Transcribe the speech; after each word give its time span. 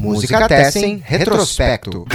Música 0.00 0.48
Tessen 0.48 1.02
Retrospecto. 1.04 2.06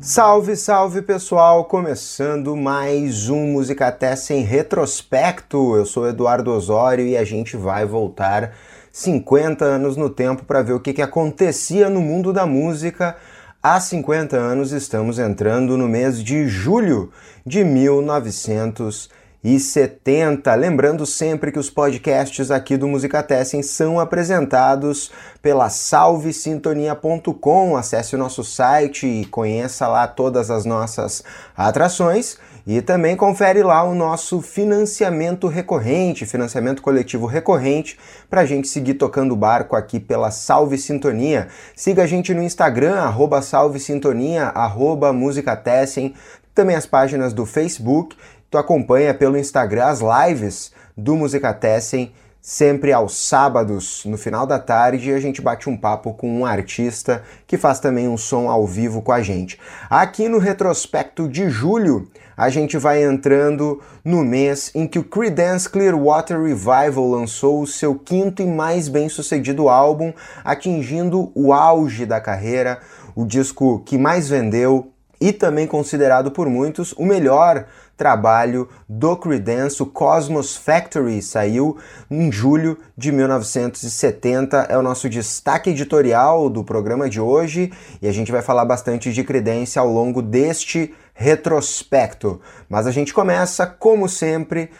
Salve, 0.00 0.56
salve 0.56 1.02
pessoal! 1.02 1.66
Começando 1.66 2.56
mais 2.56 3.28
um 3.28 3.48
Música 3.48 3.92
Tessen 3.92 4.42
Retrospecto. 4.42 5.76
Eu 5.76 5.84
sou 5.84 6.08
Eduardo 6.08 6.50
Osório 6.50 7.06
e 7.06 7.14
a 7.14 7.24
gente 7.24 7.58
vai 7.58 7.84
voltar 7.84 8.54
50 8.90 9.66
anos 9.66 9.98
no 9.98 10.08
tempo 10.08 10.46
para 10.46 10.62
ver 10.62 10.72
o 10.72 10.80
que, 10.80 10.94
que 10.94 11.02
acontecia 11.02 11.90
no 11.90 12.00
mundo 12.00 12.32
da 12.32 12.46
música. 12.46 13.16
Há 13.62 13.78
50 13.78 14.34
anos 14.34 14.72
estamos 14.72 15.18
entrando 15.18 15.76
no 15.76 15.86
mês 15.86 16.24
de 16.24 16.48
julho 16.48 17.12
de 17.44 17.62
1900 17.62 19.10
e 19.44 19.60
70. 19.60 20.52
Lembrando 20.54 21.04
sempre 21.04 21.52
que 21.52 21.58
os 21.58 21.68
podcasts 21.68 22.50
aqui 22.50 22.78
do 22.78 22.88
Musicatessen 22.88 23.62
são 23.62 24.00
apresentados 24.00 25.12
pela 25.42 25.68
salvesintonia.com. 25.68 27.76
Acesse 27.76 28.16
o 28.16 28.18
nosso 28.18 28.42
site 28.42 29.06
e 29.06 29.26
conheça 29.26 29.86
lá 29.86 30.08
todas 30.08 30.50
as 30.50 30.64
nossas 30.64 31.22
atrações. 31.54 32.38
E 32.66 32.80
também 32.80 33.14
confere 33.14 33.62
lá 33.62 33.84
o 33.84 33.94
nosso 33.94 34.40
financiamento 34.40 35.46
recorrente, 35.46 36.24
financiamento 36.24 36.80
coletivo 36.80 37.26
recorrente, 37.26 37.98
para 38.30 38.40
a 38.40 38.46
gente 38.46 38.68
seguir 38.68 38.94
tocando 38.94 39.32
o 39.32 39.36
barco 39.36 39.76
aqui 39.76 40.00
pela 40.00 40.30
Salve 40.30 40.78
Sintonia. 40.78 41.48
Siga 41.76 42.04
a 42.04 42.06
gente 42.06 42.32
no 42.32 42.42
Instagram, 42.42 42.94
arroba 42.94 43.42
Salve 43.42 43.78
Sintonia, 43.78 44.44
arroba 44.44 45.12
Musicatessen, 45.12 46.14
também 46.54 46.76
as 46.76 46.86
páginas 46.86 47.34
do 47.34 47.44
Facebook 47.44 48.16
Tu 48.54 48.58
acompanha 48.58 49.12
pelo 49.12 49.36
Instagram 49.36 49.86
as 49.86 50.00
lives 50.00 50.70
do 50.96 51.16
Musicatessen, 51.16 52.12
sempre 52.40 52.92
aos 52.92 53.16
sábados, 53.16 54.04
no 54.04 54.16
final 54.16 54.46
da 54.46 54.60
tarde, 54.60 55.12
a 55.12 55.18
gente 55.18 55.42
bate 55.42 55.68
um 55.68 55.76
papo 55.76 56.14
com 56.14 56.32
um 56.32 56.46
artista 56.46 57.24
que 57.48 57.58
faz 57.58 57.80
também 57.80 58.06
um 58.06 58.16
som 58.16 58.48
ao 58.48 58.64
vivo 58.64 59.02
com 59.02 59.10
a 59.10 59.20
gente. 59.20 59.58
Aqui 59.90 60.28
no 60.28 60.38
retrospecto 60.38 61.26
de 61.28 61.50
julho, 61.50 62.08
a 62.36 62.48
gente 62.48 62.78
vai 62.78 63.02
entrando 63.02 63.82
no 64.04 64.22
mês 64.22 64.70
em 64.72 64.86
que 64.86 65.00
o 65.00 65.04
Creedence 65.04 65.68
Clearwater 65.68 66.40
Revival 66.40 67.10
lançou 67.10 67.60
o 67.60 67.66
seu 67.66 67.96
quinto 67.96 68.40
e 68.40 68.46
mais 68.46 68.86
bem-sucedido 68.86 69.68
álbum, 69.68 70.12
atingindo 70.44 71.32
o 71.34 71.52
auge 71.52 72.06
da 72.06 72.20
carreira, 72.20 72.78
o 73.16 73.26
disco 73.26 73.80
que 73.80 73.98
mais 73.98 74.28
vendeu 74.28 74.92
e 75.20 75.32
também 75.32 75.66
considerado 75.66 76.30
por 76.30 76.48
muitos 76.48 76.92
o 76.92 77.04
melhor 77.06 77.66
trabalho 77.96 78.68
do 78.88 79.16
Creedence, 79.16 79.82
o 79.82 79.86
Cosmos 79.86 80.56
Factory, 80.56 81.22
saiu 81.22 81.78
em 82.10 82.30
julho 82.30 82.78
de 82.96 83.12
1970. 83.12 84.66
É 84.68 84.76
o 84.76 84.82
nosso 84.82 85.08
destaque 85.08 85.70
editorial 85.70 86.48
do 86.50 86.64
programa 86.64 87.08
de 87.08 87.20
hoje 87.20 87.72
e 88.02 88.08
a 88.08 88.12
gente 88.12 88.32
vai 88.32 88.42
falar 88.42 88.64
bastante 88.64 89.12
de 89.12 89.24
Creedence 89.24 89.78
ao 89.78 89.88
longo 89.88 90.20
deste 90.20 90.94
retrospecto. 91.14 92.40
Mas 92.68 92.86
a 92.86 92.90
gente 92.90 93.14
começa, 93.14 93.66
como 93.66 94.08
sempre, 94.08 94.70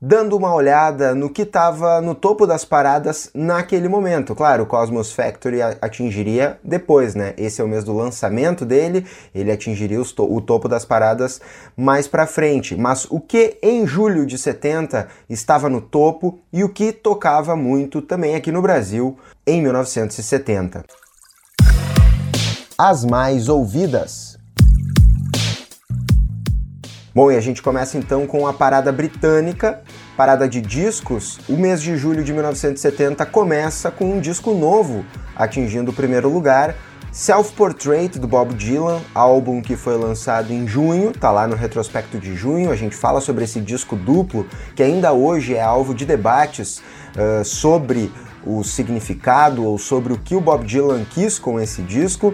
dando 0.00 0.36
uma 0.36 0.54
olhada 0.54 1.14
no 1.14 1.28
que 1.28 1.42
estava 1.42 2.00
no 2.00 2.14
topo 2.14 2.46
das 2.46 2.64
paradas 2.64 3.30
naquele 3.34 3.88
momento. 3.88 4.34
Claro, 4.34 4.62
o 4.62 4.66
Cosmos 4.66 5.12
Factory 5.12 5.60
atingiria 5.62 6.58
depois, 6.62 7.14
né? 7.14 7.34
Esse 7.36 7.60
é 7.60 7.64
o 7.64 7.68
mês 7.68 7.84
do 7.84 7.92
lançamento 7.92 8.64
dele, 8.64 9.04
ele 9.34 9.50
atingiria 9.50 9.98
to 10.14 10.32
o 10.32 10.40
topo 10.40 10.68
das 10.68 10.84
paradas 10.84 11.40
mais 11.76 12.06
para 12.06 12.26
frente. 12.26 12.76
Mas 12.76 13.06
o 13.10 13.20
que 13.20 13.58
em 13.62 13.86
julho 13.86 14.24
de 14.24 14.38
70 14.38 15.08
estava 15.28 15.68
no 15.68 15.80
topo 15.80 16.38
e 16.52 16.62
o 16.62 16.68
que 16.68 16.92
tocava 16.92 17.56
muito 17.56 18.00
também 18.00 18.36
aqui 18.36 18.52
no 18.52 18.62
Brasil 18.62 19.18
em 19.46 19.60
1970. 19.62 20.84
As 22.76 23.04
mais 23.04 23.48
ouvidas. 23.48 24.27
Bom, 27.18 27.32
e 27.32 27.36
a 27.36 27.40
gente 27.40 27.60
começa 27.60 27.98
então 27.98 28.28
com 28.28 28.46
a 28.46 28.52
parada 28.52 28.92
britânica, 28.92 29.80
parada 30.16 30.48
de 30.48 30.60
discos. 30.60 31.40
O 31.48 31.56
mês 31.56 31.82
de 31.82 31.96
julho 31.96 32.22
de 32.22 32.32
1970 32.32 33.26
começa 33.26 33.90
com 33.90 34.12
um 34.12 34.20
disco 34.20 34.54
novo 34.54 35.04
atingindo 35.34 35.90
o 35.90 35.92
primeiro 35.92 36.28
lugar. 36.28 36.76
Self 37.10 37.54
Portrait 37.54 38.20
do 38.20 38.28
Bob 38.28 38.54
Dylan, 38.54 39.00
álbum 39.12 39.60
que 39.60 39.74
foi 39.74 39.96
lançado 39.96 40.52
em 40.52 40.68
junho, 40.68 41.10
tá 41.10 41.32
lá 41.32 41.48
no 41.48 41.56
retrospecto 41.56 42.20
de 42.20 42.36
junho. 42.36 42.70
A 42.70 42.76
gente 42.76 42.94
fala 42.94 43.20
sobre 43.20 43.42
esse 43.42 43.60
disco 43.60 43.96
duplo 43.96 44.46
que 44.76 44.82
ainda 44.84 45.12
hoje 45.12 45.56
é 45.56 45.60
alvo 45.60 45.96
de 45.96 46.06
debates 46.06 46.78
uh, 47.16 47.44
sobre 47.44 48.12
o 48.46 48.62
significado 48.62 49.64
ou 49.64 49.76
sobre 49.76 50.12
o 50.12 50.18
que 50.18 50.36
o 50.36 50.40
Bob 50.40 50.64
Dylan 50.64 51.04
quis 51.04 51.36
com 51.36 51.58
esse 51.58 51.82
disco 51.82 52.32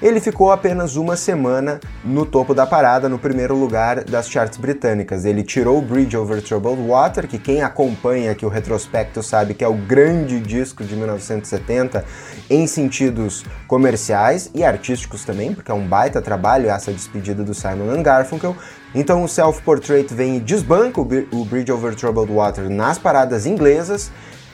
ele 0.00 0.20
ficou 0.20 0.52
apenas 0.52 0.94
uma 0.96 1.16
semana 1.16 1.80
no 2.04 2.26
topo 2.26 2.54
da 2.54 2.66
parada, 2.66 3.08
no 3.08 3.18
primeiro 3.18 3.56
lugar 3.56 4.04
das 4.04 4.28
charts 4.28 4.58
britânicas. 4.58 5.24
Ele 5.24 5.42
tirou 5.42 5.78
o 5.78 5.82
Bridge 5.82 6.16
Over 6.16 6.42
Troubled 6.42 6.86
Water, 6.86 7.26
que 7.26 7.38
quem 7.38 7.62
acompanha 7.62 8.32
aqui 8.32 8.44
o 8.44 8.48
retrospecto 8.50 9.22
sabe 9.22 9.54
que 9.54 9.64
é 9.64 9.68
o 9.68 9.74
grande 9.74 10.38
disco 10.38 10.84
de 10.84 10.94
1970 10.94 12.04
em 12.50 12.66
sentidos 12.66 13.44
comerciais 13.66 14.50
e 14.54 14.62
artísticos 14.62 15.24
também, 15.24 15.54
porque 15.54 15.70
é 15.70 15.74
um 15.74 15.86
baita 15.86 16.20
trabalho 16.20 16.68
essa 16.68 16.92
despedida 16.92 17.42
do 17.42 17.54
Simon 17.54 18.02
Garfunkel. 18.02 18.54
Então 18.94 19.24
o 19.24 19.28
Self 19.28 19.62
Portrait 19.62 20.12
vem 20.12 20.36
e 20.36 20.40
desbanca 20.40 21.00
o 21.00 21.44
Bridge 21.44 21.72
Over 21.72 21.94
Troubled 21.94 22.32
Water 22.32 22.68
nas 22.68 22.98
paradas 22.98 23.46
inglesas 23.46 24.10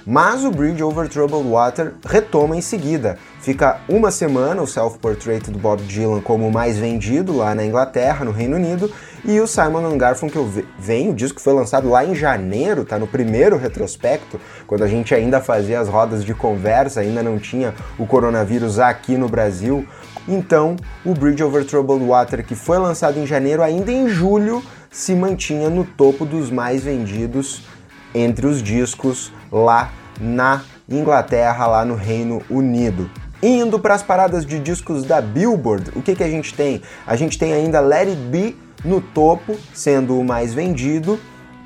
mas 0.06 0.44
o 0.44 0.50
Bridge 0.50 0.82
Over 0.82 1.08
Troubled 1.08 1.48
Water 1.48 1.94
retoma 2.04 2.56
em 2.56 2.60
seguida. 2.60 3.18
Fica 3.40 3.80
uma 3.88 4.10
semana 4.10 4.62
o 4.62 4.66
Self-Portrait 4.66 5.50
do 5.50 5.58
Bob 5.58 5.82
Dylan 5.82 6.20
como 6.20 6.46
o 6.46 6.52
mais 6.52 6.78
vendido 6.78 7.36
lá 7.36 7.54
na 7.54 7.64
Inglaterra, 7.64 8.24
no 8.24 8.30
Reino 8.30 8.56
Unido, 8.56 8.90
e 9.24 9.38
o 9.40 9.46
Simon 9.46 9.96
Garfunkel 9.96 10.48
vem, 10.78 11.10
o 11.10 11.14
disco 11.14 11.40
foi 11.40 11.52
lançado 11.52 11.88
lá 11.88 12.04
em 12.04 12.14
janeiro, 12.14 12.84
tá 12.84 12.98
no 12.98 13.06
primeiro 13.06 13.56
retrospecto, 13.56 14.40
quando 14.66 14.82
a 14.82 14.88
gente 14.88 15.14
ainda 15.14 15.40
fazia 15.40 15.78
as 15.78 15.88
rodas 15.88 16.24
de 16.24 16.34
conversa, 16.34 17.00
ainda 17.00 17.22
não 17.22 17.38
tinha 17.38 17.74
o 17.98 18.06
coronavírus 18.06 18.78
aqui 18.78 19.16
no 19.16 19.28
Brasil. 19.28 19.86
Então, 20.26 20.76
o 21.04 21.14
Bridge 21.14 21.42
Over 21.42 21.64
Troubled 21.64 22.04
Water, 22.04 22.44
que 22.44 22.54
foi 22.54 22.78
lançado 22.78 23.18
em 23.18 23.26
janeiro, 23.26 23.62
ainda 23.62 23.90
em 23.90 24.08
julho 24.08 24.62
se 24.90 25.14
mantinha 25.14 25.70
no 25.70 25.84
topo 25.84 26.24
dos 26.24 26.50
mais 26.50 26.84
vendidos 26.84 27.62
entre 28.14 28.46
os 28.46 28.62
discos 28.62 29.32
lá 29.52 29.92
na 30.20 30.62
Inglaterra, 30.88 31.66
lá 31.66 31.84
no 31.84 31.94
Reino 31.94 32.42
Unido. 32.48 33.10
Indo 33.42 33.78
para 33.78 33.94
as 33.94 34.02
paradas 34.02 34.46
de 34.46 34.58
discos 34.58 35.04
da 35.04 35.20
Billboard, 35.20 35.90
o 35.96 36.02
que, 36.02 36.14
que 36.14 36.22
a 36.22 36.30
gente 36.30 36.54
tem? 36.54 36.80
A 37.06 37.16
gente 37.16 37.38
tem 37.38 37.52
ainda 37.52 37.80
Let 37.80 38.08
It 38.08 38.16
Be 38.30 38.56
no 38.84 39.00
topo, 39.00 39.56
sendo 39.74 40.18
o 40.18 40.24
mais 40.24 40.54
vendido, 40.54 41.18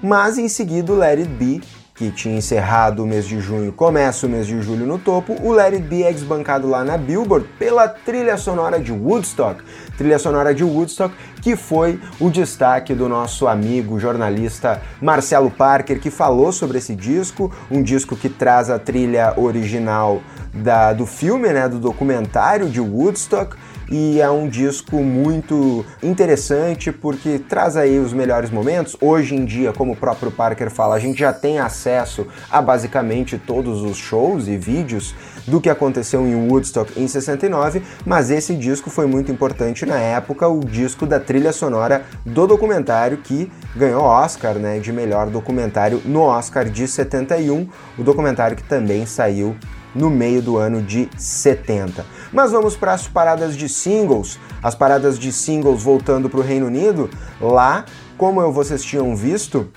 mas 0.02 0.38
em 0.38 0.48
seguida 0.48 0.92
Let 0.92 1.18
It 1.18 1.28
Be 1.28 1.62
que 1.96 2.10
tinha 2.10 2.36
encerrado 2.36 3.02
o 3.02 3.06
mês 3.06 3.26
de 3.26 3.40
junho, 3.40 3.72
começa 3.72 4.26
o 4.26 4.30
mês 4.30 4.46
de 4.46 4.60
julho 4.60 4.86
no 4.86 4.98
topo, 4.98 5.34
o 5.42 5.52
Let 5.52 5.72
It 5.72 5.82
Be 5.82 6.02
é 6.02 6.12
desbancado 6.12 6.68
lá 6.68 6.84
na 6.84 6.98
Billboard 6.98 7.48
pela 7.58 7.88
trilha 7.88 8.36
sonora 8.36 8.78
de 8.78 8.92
Woodstock, 8.92 9.62
trilha 9.96 10.18
sonora 10.18 10.54
de 10.54 10.62
Woodstock 10.62 11.14
que 11.46 11.54
foi 11.54 12.00
o 12.18 12.28
destaque 12.28 12.92
do 12.92 13.08
nosso 13.08 13.46
amigo 13.46 14.00
jornalista 14.00 14.82
Marcelo 15.00 15.48
Parker, 15.48 16.00
que 16.00 16.10
falou 16.10 16.50
sobre 16.50 16.78
esse 16.78 16.92
disco, 16.92 17.52
um 17.70 17.82
disco 17.82 18.16
que 18.16 18.28
traz 18.28 18.68
a 18.68 18.80
trilha 18.80 19.32
original 19.36 20.20
da, 20.52 20.92
do 20.92 21.06
filme, 21.06 21.52
né, 21.52 21.68
do 21.68 21.78
documentário 21.78 22.68
de 22.68 22.80
Woodstock, 22.80 23.56
e 23.90 24.20
é 24.20 24.28
um 24.28 24.48
disco 24.48 24.96
muito 25.02 25.84
interessante 26.02 26.90
porque 26.90 27.38
traz 27.38 27.76
aí 27.76 27.98
os 27.98 28.12
melhores 28.12 28.50
momentos. 28.50 28.96
Hoje 29.00 29.34
em 29.34 29.44
dia, 29.44 29.72
como 29.72 29.92
o 29.92 29.96
próprio 29.96 30.30
Parker 30.30 30.70
fala, 30.70 30.96
a 30.96 30.98
gente 30.98 31.18
já 31.18 31.32
tem 31.32 31.58
acesso 31.58 32.26
a 32.50 32.60
basicamente 32.60 33.38
todos 33.38 33.82
os 33.82 33.96
shows 33.96 34.48
e 34.48 34.56
vídeos 34.56 35.14
do 35.46 35.60
que 35.60 35.70
aconteceu 35.70 36.26
em 36.26 36.34
Woodstock 36.34 37.00
em 37.00 37.06
69, 37.06 37.82
mas 38.04 38.30
esse 38.30 38.54
disco 38.54 38.90
foi 38.90 39.06
muito 39.06 39.30
importante 39.30 39.86
na 39.86 39.98
época, 39.98 40.48
o 40.48 40.60
disco 40.60 41.06
da 41.06 41.20
trilha 41.20 41.52
sonora 41.52 42.02
do 42.24 42.46
documentário 42.46 43.18
que 43.18 43.50
ganhou 43.76 44.02
Oscar, 44.02 44.54
né, 44.54 44.80
de 44.80 44.92
melhor 44.92 45.30
documentário 45.30 46.02
no 46.04 46.22
Oscar 46.22 46.68
de 46.68 46.88
71, 46.88 47.68
o 47.96 48.02
documentário 48.02 48.56
que 48.56 48.64
também 48.64 49.06
saiu 49.06 49.56
no 49.96 50.10
meio 50.10 50.42
do 50.42 50.56
ano 50.58 50.82
de 50.82 51.08
70. 51.16 52.04
Mas 52.32 52.52
vamos 52.52 52.76
para 52.76 52.92
as 52.92 53.08
paradas 53.08 53.56
de 53.56 53.68
singles. 53.68 54.38
As 54.62 54.74
paradas 54.74 55.18
de 55.18 55.32
singles 55.32 55.82
voltando 55.82 56.28
para 56.28 56.40
o 56.40 56.42
Reino 56.42 56.66
Unido, 56.66 57.08
lá, 57.40 57.84
como 58.16 58.52
vocês 58.52 58.82
tinham 58.82 59.16
visto, 59.16 59.68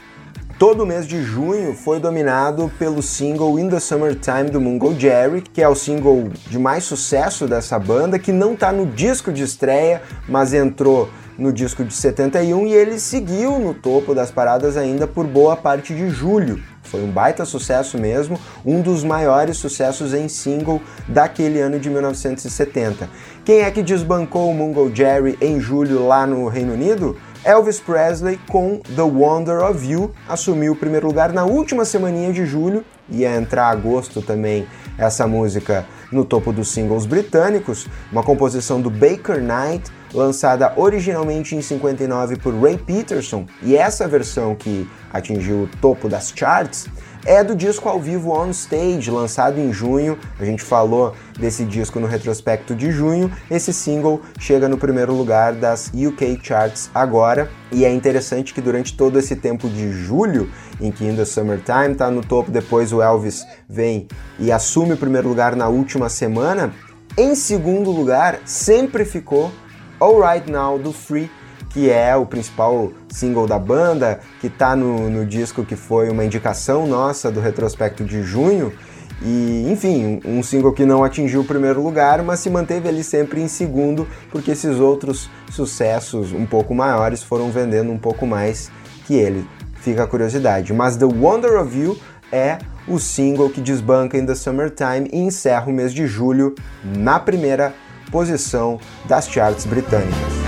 Todo 0.60 0.86
mês 0.86 1.07
de 1.07 1.24
junho 1.24 1.74
foi 1.74 2.01
dominado 2.01 2.69
pelo 2.77 3.01
single 3.01 3.57
In 3.57 3.69
the 3.69 3.80
Summertime 3.80 4.50
do 4.50 4.60
Mungo 4.60 4.94
Jerry, 4.94 5.39
que 5.39 5.62
é 5.62 5.69
o 5.69 5.74
single 5.74 6.27
de 6.50 6.60
mais 6.60 6.83
sucesso 6.83 7.48
dessa 7.48 7.80
banda, 7.80 8.19
que 8.19 8.33
não 8.33 8.56
está 8.56 8.69
no 8.69 8.86
disco 8.86 9.31
de 9.31 9.42
estreia, 9.42 10.01
mas 10.27 10.54
entrou 10.54 11.07
no 11.38 11.54
disco 11.54 11.86
de 11.86 11.94
71 11.94 12.68
e 12.68 12.74
ele 12.74 13.00
seguiu 13.00 13.57
no 13.57 13.74
topo 13.74 14.13
das 14.13 14.31
paradas 14.31 14.75
ainda 14.75 15.07
por 15.07 15.25
boa 15.25 15.56
parte 15.56 15.95
de 15.95 16.10
julho 16.10 16.62
Foi 16.89 17.03
um 17.03 17.12
baita 17.12 17.45
sucesso 17.45 17.97
mesmo, 17.97 18.39
um 18.65 18.81
dos 18.81 19.03
maiores 19.03 19.57
sucessos 19.57 20.13
em 20.13 20.27
single 20.27 20.81
daquele 21.07 21.59
ano 21.59 21.80
de 21.80 21.89
1970. 21.89 23.09
Quem 23.45 23.62
é 23.62 23.71
que 23.71 23.83
desbancou 23.83 24.50
o 24.50 24.53
Mungo 24.53 24.94
Jerry 24.94 25.38
em 25.39 25.59
julho 25.59 26.07
lá 26.07 26.25
no 26.25 26.47
Reino 26.47 26.74
Unido? 26.74 27.15
Elvis 27.44 27.80
Presley 27.80 28.38
com 28.50 28.81
The 28.95 29.01
Wonder 29.01 29.63
of 29.63 29.89
You 29.89 30.12
assumiu 30.27 30.74
o 30.74 30.75
primeiro 30.75 31.07
lugar 31.07 31.31
na 31.31 31.45
última 31.45 31.86
semaninha 31.86 32.33
de 32.33 32.45
julho, 32.45 32.83
ia 33.09 33.33
entrar 33.35 33.69
agosto 33.69 34.21
também 34.21 34.68
essa 34.97 35.25
música 35.25 35.85
no 36.12 36.25
topo 36.25 36.51
dos 36.51 36.68
singles 36.68 37.06
britânicos, 37.06 37.88
uma 38.12 38.24
composição 38.24 38.81
do 38.81 38.89
Baker 38.89 39.42
Knight, 39.42 39.89
lançada 40.13 40.73
originalmente 40.75 41.56
em 41.56 41.61
59 41.61 42.38
por 42.38 42.53
Ray 42.56 42.77
Peterson, 42.77 43.45
e 43.61 43.75
essa 43.75 44.07
versão 44.07 44.56
que 44.56 44.89
atingiu 45.11 45.63
o 45.63 45.69
topo 45.79 46.09
das 46.09 46.31
charts 46.35 46.88
é 47.25 47.44
do 47.44 47.56
disco 47.56 47.89
ao 47.89 48.00
vivo 48.00 48.31
On 48.31 48.50
Stage, 48.50 49.11
lançado 49.11 49.59
em 49.59 49.73
junho. 49.73 50.17
A 50.39 50.45
gente 50.45 50.63
falou 50.63 51.13
desse 51.38 51.65
disco 51.65 52.00
no 52.00 52.07
retrospecto 52.07 52.73
de 52.73 52.91
junho. 52.91 53.31
Esse 53.51 53.73
single 53.73 54.21
chega 54.39 54.69
no 54.69 54.77
primeiro 54.77 55.13
lugar 55.13 55.53
das 55.53 55.91
UK 55.94 56.39
Charts 56.41 56.89
agora, 56.95 57.50
e 57.71 57.83
é 57.83 57.91
interessante 57.91 58.53
que 58.53 58.61
durante 58.61 58.95
todo 58.95 59.19
esse 59.19 59.35
tempo 59.35 59.67
de 59.69 59.91
julho, 59.91 60.50
em 60.79 60.91
que 60.91 61.06
In 61.06 61.15
the 61.15 61.25
Summertime 61.25 61.95
tá 61.95 62.09
no 62.09 62.21
topo, 62.21 62.51
depois 62.51 62.94
o 62.94 63.01
Elvis 63.01 63.45
vem 63.67 64.07
e 64.39 64.51
assume 64.51 64.94
o 64.94 64.97
primeiro 64.97 65.27
lugar 65.27 65.56
na 65.56 65.67
última 65.67 66.07
semana, 66.09 66.73
em 67.17 67.35
segundo 67.35 67.91
lugar 67.91 68.39
sempre 68.45 69.03
ficou 69.03 69.51
All 70.00 70.22
Right 70.22 70.50
Now 70.50 70.78
do 70.80 70.92
Free 70.92 71.30
que 71.69 71.90
é 71.90 72.16
o 72.16 72.25
principal 72.25 72.92
single 73.10 73.48
da 73.48 73.60
banda, 73.60 74.19
que 74.42 74.48
está 74.48 74.75
no, 74.75 75.10
no 75.10 75.25
disco 75.25 75.63
que 75.63 75.75
foi 75.75 76.10
uma 76.10 76.25
indicação 76.25 76.88
nossa 76.88 77.31
do 77.31 77.40
retrospecto 77.40 78.04
de 78.04 78.24
junho. 78.24 78.74
E, 79.22 79.68
enfim, 79.69 80.19
um 80.25 80.42
single 80.42 80.72
que 80.72 80.86
não 80.86 81.04
atingiu 81.04 81.42
o 81.42 81.46
primeiro 81.46 81.84
lugar, 81.84 82.24
mas 82.24 82.40
se 82.40 82.50
manteve 82.50 82.88
ali 82.88 83.04
sempre 83.04 83.42
em 83.42 83.48
segundo, 83.48 84.07
porque 84.31 84.51
esses 84.51 84.80
outros 84.80 85.30
sucessos 85.51 86.31
um 86.31 86.45
pouco 86.45 86.74
maiores 86.74 87.22
foram 87.22 87.52
vendendo 87.52 87.92
um 87.92 87.98
pouco 87.98 88.25
mais 88.25 88.72
que 89.06 89.16
ele. 89.16 89.45
Fica 89.81 90.04
a 90.04 90.07
curiosidade. 90.07 90.74
Mas 90.74 90.98
The 90.98 91.06
Wonder 91.06 91.60
of 91.62 91.78
You 91.78 91.98
é 92.31 92.57
o 92.88 92.98
single 92.98 93.50
que 93.50 93.62
desbanca 93.62 94.18
em 94.18 94.25
The 94.25 94.36
Summertime 94.36 95.10
e 95.12 95.19
encerra 95.19 95.68
o 95.68 95.74
mês 95.74 95.94
de 95.94 96.07
julho 96.07 96.56
na 96.84 97.19
primeira 97.19 97.74
posição 98.11 98.79
das 99.06 99.29
charts 99.29 99.65
britânicas. 99.65 100.39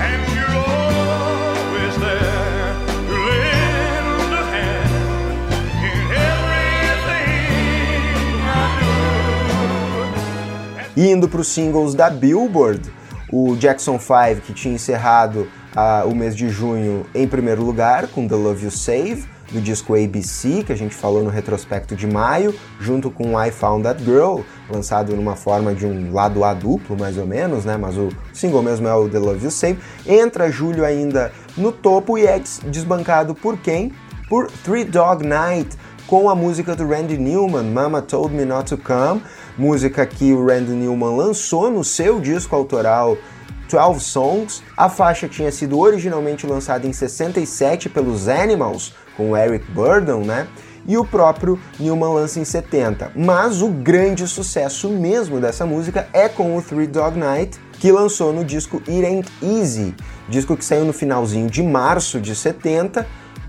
indo 10.97 11.27
para 11.27 11.41
os 11.41 11.47
singles 11.47 11.95
da 11.95 12.09
Billboard, 12.09 12.91
o 13.31 13.55
Jackson 13.55 13.97
5, 13.97 14.41
que 14.41 14.53
tinha 14.53 14.75
encerrado 14.75 15.47
uh, 15.75 16.07
o 16.07 16.15
mês 16.15 16.35
de 16.35 16.49
junho 16.49 17.05
em 17.15 17.27
primeiro 17.27 17.63
lugar 17.63 18.07
com 18.07 18.27
The 18.27 18.35
Love 18.35 18.65
You 18.65 18.71
Save, 18.71 19.25
do 19.51 19.61
disco 19.61 19.95
ABC, 19.95 20.63
que 20.63 20.71
a 20.71 20.75
gente 20.75 20.95
falou 20.95 21.23
no 21.23 21.29
retrospecto 21.29 21.95
de 21.95 22.07
maio, 22.07 22.55
junto 22.79 23.11
com 23.11 23.41
I 23.41 23.51
Found 23.51 23.83
That 23.83 24.03
Girl, 24.03 24.41
lançado 24.69 25.15
numa 25.15 25.35
forma 25.35 25.73
de 25.73 25.85
um 25.85 26.13
lado 26.13 26.43
A 26.43 26.53
duplo, 26.53 26.97
mais 26.97 27.17
ou 27.17 27.25
menos, 27.25 27.65
né? 27.65 27.77
Mas 27.77 27.97
o 27.97 28.09
single 28.33 28.63
mesmo 28.63 28.87
é 28.87 28.95
o 28.95 29.09
The 29.09 29.19
Love 29.19 29.45
You 29.45 29.51
Save. 29.51 29.79
Entra 30.07 30.51
julho 30.51 30.85
ainda 30.85 31.31
no 31.57 31.71
topo 31.71 32.17
e 32.17 32.25
é 32.25 32.41
desbancado 32.65 33.35
por 33.35 33.57
quem? 33.57 33.91
Por 34.29 34.49
Three 34.63 34.85
Dog 34.85 35.25
Night, 35.25 35.77
com 36.07 36.29
a 36.29 36.35
música 36.35 36.75
do 36.75 36.87
Randy 36.87 37.17
Newman, 37.17 37.63
Mama 37.63 38.01
Told 38.01 38.33
Me 38.33 38.45
Not 38.45 38.75
to 38.75 38.77
Come, 38.77 39.21
música 39.57 40.05
que 40.05 40.33
o 40.33 40.45
Randy 40.45 40.71
Newman 40.71 41.15
lançou 41.15 41.69
no 41.69 41.83
seu 41.83 42.19
disco 42.19 42.55
autoral 42.55 43.17
12 43.71 44.01
Songs. 44.01 44.63
A 44.75 44.89
faixa 44.89 45.27
tinha 45.29 45.51
sido 45.51 45.79
originalmente 45.79 46.45
lançada 46.45 46.85
em 46.85 46.91
67 46.91 47.87
pelos 47.87 48.27
Animals, 48.27 48.93
com 49.15 49.35
Eric 49.35 49.69
Burdon, 49.71 50.23
né? 50.23 50.47
E 50.87 50.97
o 50.97 51.05
próprio 51.05 51.59
Newman 51.79 52.13
lança 52.13 52.39
em 52.39 52.45
70. 52.45 53.11
Mas 53.15 53.61
o 53.61 53.69
grande 53.69 54.27
sucesso 54.27 54.89
mesmo 54.89 55.39
dessa 55.39 55.65
música 55.65 56.07
é 56.11 56.27
com 56.27 56.57
o 56.57 56.61
Three 56.61 56.87
Dog 56.87 57.17
Night, 57.17 57.59
que 57.73 57.91
lançou 57.91 58.33
no 58.33 58.43
disco 58.43 58.81
It 58.87 59.05
Ain't 59.05 59.31
Easy, 59.41 59.95
disco 60.27 60.57
que 60.57 60.65
saiu 60.65 60.85
no 60.85 60.93
finalzinho 60.93 61.49
de 61.49 61.61
março 61.61 62.19
de 62.19 62.35
70 62.35 63.05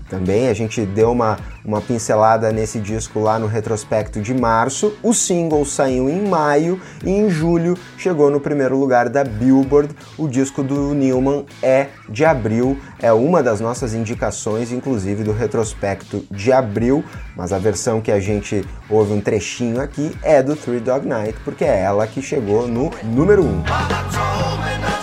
também. 0.09 0.47
A 0.47 0.53
gente 0.53 0.85
deu 0.85 1.11
uma, 1.11 1.37
uma 1.63 1.81
pincelada 1.81 2.51
nesse 2.51 2.79
disco 2.79 3.19
lá 3.19 3.39
no 3.39 3.47
retrospecto 3.47 4.21
de 4.21 4.33
março. 4.33 4.93
O 5.01 5.13
single 5.13 5.65
saiu 5.65 6.09
em 6.09 6.27
maio 6.27 6.79
e 7.03 7.09
em 7.09 7.29
julho 7.29 7.77
chegou 7.97 8.29
no 8.29 8.39
primeiro 8.39 8.77
lugar 8.77 9.09
da 9.09 9.23
Billboard. 9.23 9.95
O 10.17 10.27
disco 10.27 10.63
do 10.63 10.93
Newman 10.93 11.45
é 11.61 11.87
de 12.09 12.25
abril, 12.25 12.77
é 13.01 13.11
uma 13.11 13.41
das 13.41 13.59
nossas 13.59 13.93
indicações, 13.93 14.71
inclusive 14.71 15.23
do 15.23 15.31
retrospecto 15.31 16.25
de 16.29 16.51
abril, 16.51 17.03
mas 17.35 17.51
a 17.51 17.57
versão 17.57 18.01
que 18.01 18.11
a 18.11 18.19
gente 18.19 18.63
ouve 18.89 19.13
um 19.13 19.21
trechinho 19.21 19.81
aqui 19.81 20.15
é 20.21 20.41
do 20.41 20.55
Three 20.55 20.79
Dog 20.79 21.07
Night, 21.07 21.37
porque 21.43 21.63
é 21.65 21.81
ela 21.81 22.05
que 22.07 22.21
chegou 22.21 22.67
no 22.67 22.91
número 23.03 23.43
1. 23.43 23.47
Um. 23.47 25.02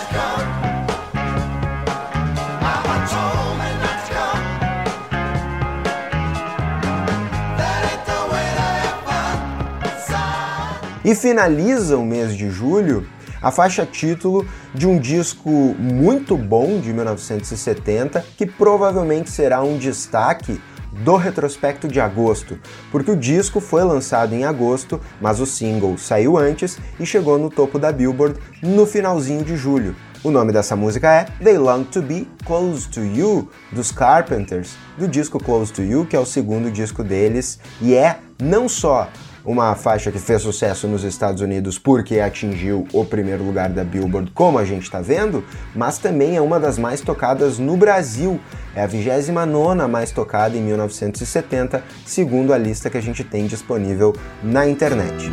E 11.03 11.15
finaliza 11.15 11.97
o 11.97 12.05
mês 12.05 12.35
de 12.35 12.49
julho 12.49 13.07
a 13.41 13.49
faixa 13.49 13.85
título 13.85 14.45
de 14.73 14.85
um 14.85 14.99
disco 14.99 15.49
muito 15.49 16.37
bom 16.37 16.79
de 16.79 16.93
1970, 16.93 18.23
que 18.37 18.45
provavelmente 18.45 19.31
será 19.31 19.63
um 19.63 19.77
destaque 19.79 20.61
do 21.03 21.15
retrospecto 21.15 21.87
de 21.87 21.99
agosto, 21.99 22.59
porque 22.91 23.09
o 23.09 23.15
disco 23.15 23.59
foi 23.59 23.83
lançado 23.83 24.35
em 24.35 24.43
agosto, 24.43 25.01
mas 25.19 25.39
o 25.39 25.45
single 25.45 25.97
saiu 25.97 26.37
antes 26.37 26.77
e 26.99 27.05
chegou 27.05 27.39
no 27.39 27.49
topo 27.49 27.79
da 27.79 27.91
Billboard 27.91 28.39
no 28.61 28.85
finalzinho 28.85 29.43
de 29.43 29.55
julho. 29.55 29.95
O 30.23 30.29
nome 30.29 30.53
dessa 30.53 30.75
música 30.75 31.11
é 31.11 31.25
They 31.43 31.57
Long 31.57 31.83
to 31.85 32.01
Be 32.03 32.27
Close 32.45 32.87
to 32.89 32.99
You, 32.99 33.49
dos 33.71 33.91
Carpenters, 33.91 34.75
do 34.95 35.07
disco 35.07 35.43
Close 35.43 35.73
to 35.73 35.81
You, 35.81 36.05
que 36.05 36.15
é 36.15 36.19
o 36.19 36.25
segundo 36.27 36.69
disco 36.69 37.03
deles, 37.03 37.57
e 37.81 37.95
é 37.95 38.19
não 38.39 38.69
só 38.69 39.09
uma 39.45 39.75
faixa 39.75 40.11
que 40.11 40.19
fez 40.19 40.41
sucesso 40.41 40.87
nos 40.87 41.03
Estados 41.03 41.41
Unidos 41.41 41.77
porque 41.79 42.19
atingiu 42.19 42.87
o 42.93 43.05
primeiro 43.05 43.43
lugar 43.43 43.69
da 43.69 43.83
Billboard, 43.83 44.31
como 44.31 44.57
a 44.57 44.65
gente 44.65 44.83
está 44.83 45.01
vendo, 45.01 45.43
mas 45.75 45.97
também 45.97 46.35
é 46.35 46.41
uma 46.41 46.59
das 46.59 46.77
mais 46.77 47.01
tocadas 47.01 47.57
no 47.59 47.75
Brasil. 47.77 48.39
É 48.75 48.83
a 48.83 48.87
29 48.87 49.87
mais 49.89 50.11
tocada 50.11 50.57
em 50.57 50.61
1970, 50.61 51.83
segundo 52.05 52.53
a 52.53 52.57
lista 52.57 52.89
que 52.89 52.97
a 52.97 53.01
gente 53.01 53.23
tem 53.23 53.45
disponível 53.47 54.15
na 54.43 54.67
internet. 54.67 55.29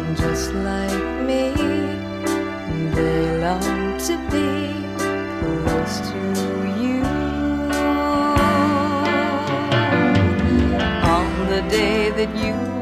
you 12.34 12.77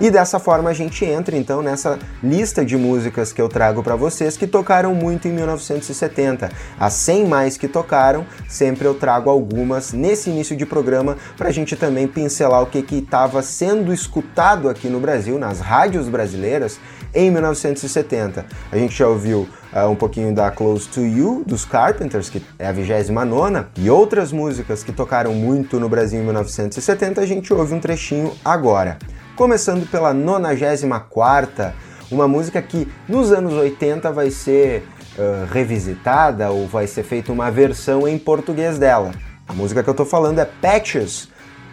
e 0.00 0.10
dessa 0.10 0.38
forma 0.38 0.70
a 0.70 0.72
gente 0.74 1.04
entra 1.04 1.36
então 1.36 1.62
nessa 1.62 1.98
lista 2.22 2.64
de 2.64 2.76
músicas 2.76 3.32
que 3.32 3.40
eu 3.40 3.48
trago 3.48 3.82
para 3.82 3.96
vocês 3.96 4.36
que 4.36 4.46
tocaram 4.46 4.94
muito 4.94 5.26
em 5.26 5.32
1970. 5.32 6.50
As 6.78 6.92
100 6.94 7.26
mais 7.26 7.56
que 7.56 7.66
tocaram, 7.66 8.26
sempre 8.48 8.86
eu 8.86 8.94
trago 8.94 9.30
algumas 9.30 9.92
nesse 9.92 10.30
início 10.30 10.56
de 10.56 10.66
programa 10.66 11.16
para 11.36 11.48
a 11.48 11.52
gente 11.52 11.76
também 11.76 12.06
pincelar 12.06 12.62
o 12.62 12.66
que 12.66 12.78
estava 12.94 13.42
sendo 13.42 13.92
escutado 13.92 14.68
aqui 14.68 14.88
no 14.88 15.00
Brasil, 15.00 15.38
nas 15.38 15.60
rádios 15.60 16.08
brasileiras, 16.08 16.78
em 17.14 17.30
1970. 17.30 18.44
A 18.70 18.76
gente 18.76 18.94
já 18.94 19.08
ouviu 19.08 19.48
uh, 19.72 19.88
um 19.88 19.96
pouquinho 19.96 20.34
da 20.34 20.50
Close 20.50 20.88
to 20.88 21.00
You, 21.00 21.42
dos 21.46 21.64
Carpenters, 21.64 22.28
que 22.28 22.42
é 22.58 22.66
a 22.66 22.72
29 22.72 23.66
e 23.78 23.88
outras 23.88 24.32
músicas 24.32 24.84
que 24.84 24.92
tocaram 24.92 25.32
muito 25.32 25.80
no 25.80 25.88
Brasil 25.88 26.20
em 26.20 26.24
1970, 26.24 27.20
a 27.20 27.26
gente 27.26 27.52
ouve 27.52 27.74
um 27.74 27.80
trechinho 27.80 28.32
agora 28.44 28.98
começando 29.36 29.86
pela 29.90 30.14
94 30.14 31.72
uma 32.10 32.26
música 32.26 32.62
que 32.62 32.90
nos 33.06 33.30
anos 33.30 33.52
80 33.52 34.10
vai 34.10 34.30
ser 34.30 34.82
uh, 35.18 35.44
revisitada 35.52 36.50
ou 36.50 36.66
vai 36.66 36.86
ser 36.86 37.02
feita 37.02 37.30
uma 37.30 37.50
versão 37.50 38.08
em 38.08 38.18
português 38.18 38.78
dela. 38.78 39.12
A 39.46 39.52
música 39.52 39.82
que 39.82 39.90
eu 39.90 39.94
tô 39.94 40.06
falando 40.06 40.38
é 40.38 40.44
Patches, 40.46 41.28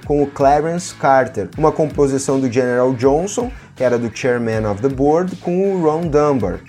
com 0.05 0.22
o 0.22 0.27
Clarence 0.27 0.93
Carter, 0.93 1.50
uma 1.58 1.72
composição 1.72 2.38
do 2.38 2.51
General 2.51 2.93
Johnson, 2.93 3.50
que 3.75 3.84
era 3.84 3.98
do 3.98 4.12
Chairman 4.13 4.70
of 4.70 4.82
the 4.82 4.89
Board, 4.89 5.38
com 5.38 5.74
o 5.74 5.82
Ron 5.82 6.01
Dunbar. 6.01 6.60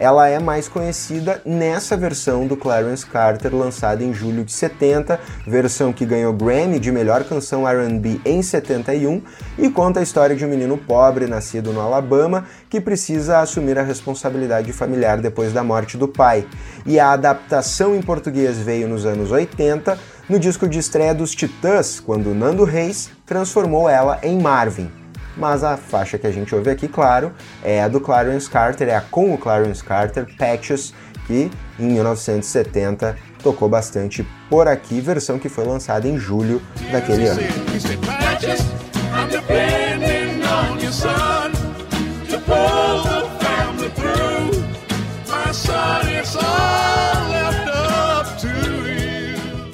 Ela 0.00 0.26
é 0.26 0.38
mais 0.38 0.66
conhecida 0.66 1.42
nessa 1.44 1.94
versão 1.94 2.46
do 2.46 2.56
Clarence 2.56 3.04
Carter, 3.04 3.54
lançada 3.54 4.02
em 4.02 4.14
julho 4.14 4.42
de 4.42 4.50
70, 4.50 5.20
versão 5.46 5.92
que 5.92 6.06
ganhou 6.06 6.32
Grammy 6.32 6.80
de 6.80 6.90
melhor 6.90 7.22
canção 7.24 7.68
R&B 7.68 8.18
em 8.24 8.42
71 8.42 9.20
e 9.58 9.68
conta 9.68 10.00
a 10.00 10.02
história 10.02 10.34
de 10.34 10.42
um 10.42 10.48
menino 10.48 10.78
pobre 10.78 11.26
nascido 11.26 11.70
no 11.70 11.82
Alabama 11.82 12.46
que 12.70 12.80
precisa 12.80 13.40
assumir 13.40 13.78
a 13.78 13.82
responsabilidade 13.82 14.72
familiar 14.72 15.20
depois 15.20 15.52
da 15.52 15.62
morte 15.62 15.98
do 15.98 16.08
pai. 16.08 16.46
E 16.86 16.98
a 16.98 17.12
adaptação 17.12 17.94
em 17.94 18.00
português 18.00 18.56
veio 18.56 18.88
nos 18.88 19.04
anos 19.04 19.30
80, 19.30 19.98
no 20.30 20.38
disco 20.38 20.66
de 20.66 20.78
estreia 20.78 21.14
dos 21.14 21.34
Titãs, 21.34 22.00
quando 22.00 22.34
Nando 22.34 22.64
Reis 22.64 23.10
transformou 23.26 23.86
ela 23.86 24.18
em 24.22 24.40
Marvin 24.40 24.99
mas 25.36 25.64
a 25.64 25.76
faixa 25.76 26.18
que 26.18 26.26
a 26.26 26.30
gente 26.30 26.54
ouve 26.54 26.70
aqui, 26.70 26.88
claro, 26.88 27.32
é 27.62 27.82
a 27.82 27.88
do 27.88 28.00
Clarence 28.00 28.48
Carter, 28.48 28.88
é 28.88 28.94
a 28.94 29.00
com 29.00 29.32
o 29.32 29.38
Clarence 29.38 29.82
Carter, 29.82 30.26
Patches, 30.36 30.94
que 31.26 31.50
em 31.78 31.86
1970 31.86 33.16
tocou 33.42 33.68
bastante 33.68 34.26
por 34.48 34.68
aqui, 34.68 35.00
versão 35.00 35.38
que 35.38 35.48
foi 35.48 35.64
lançada 35.64 36.06
em 36.06 36.18
julho 36.18 36.60
daquele 36.90 37.26
ano. 37.26 37.40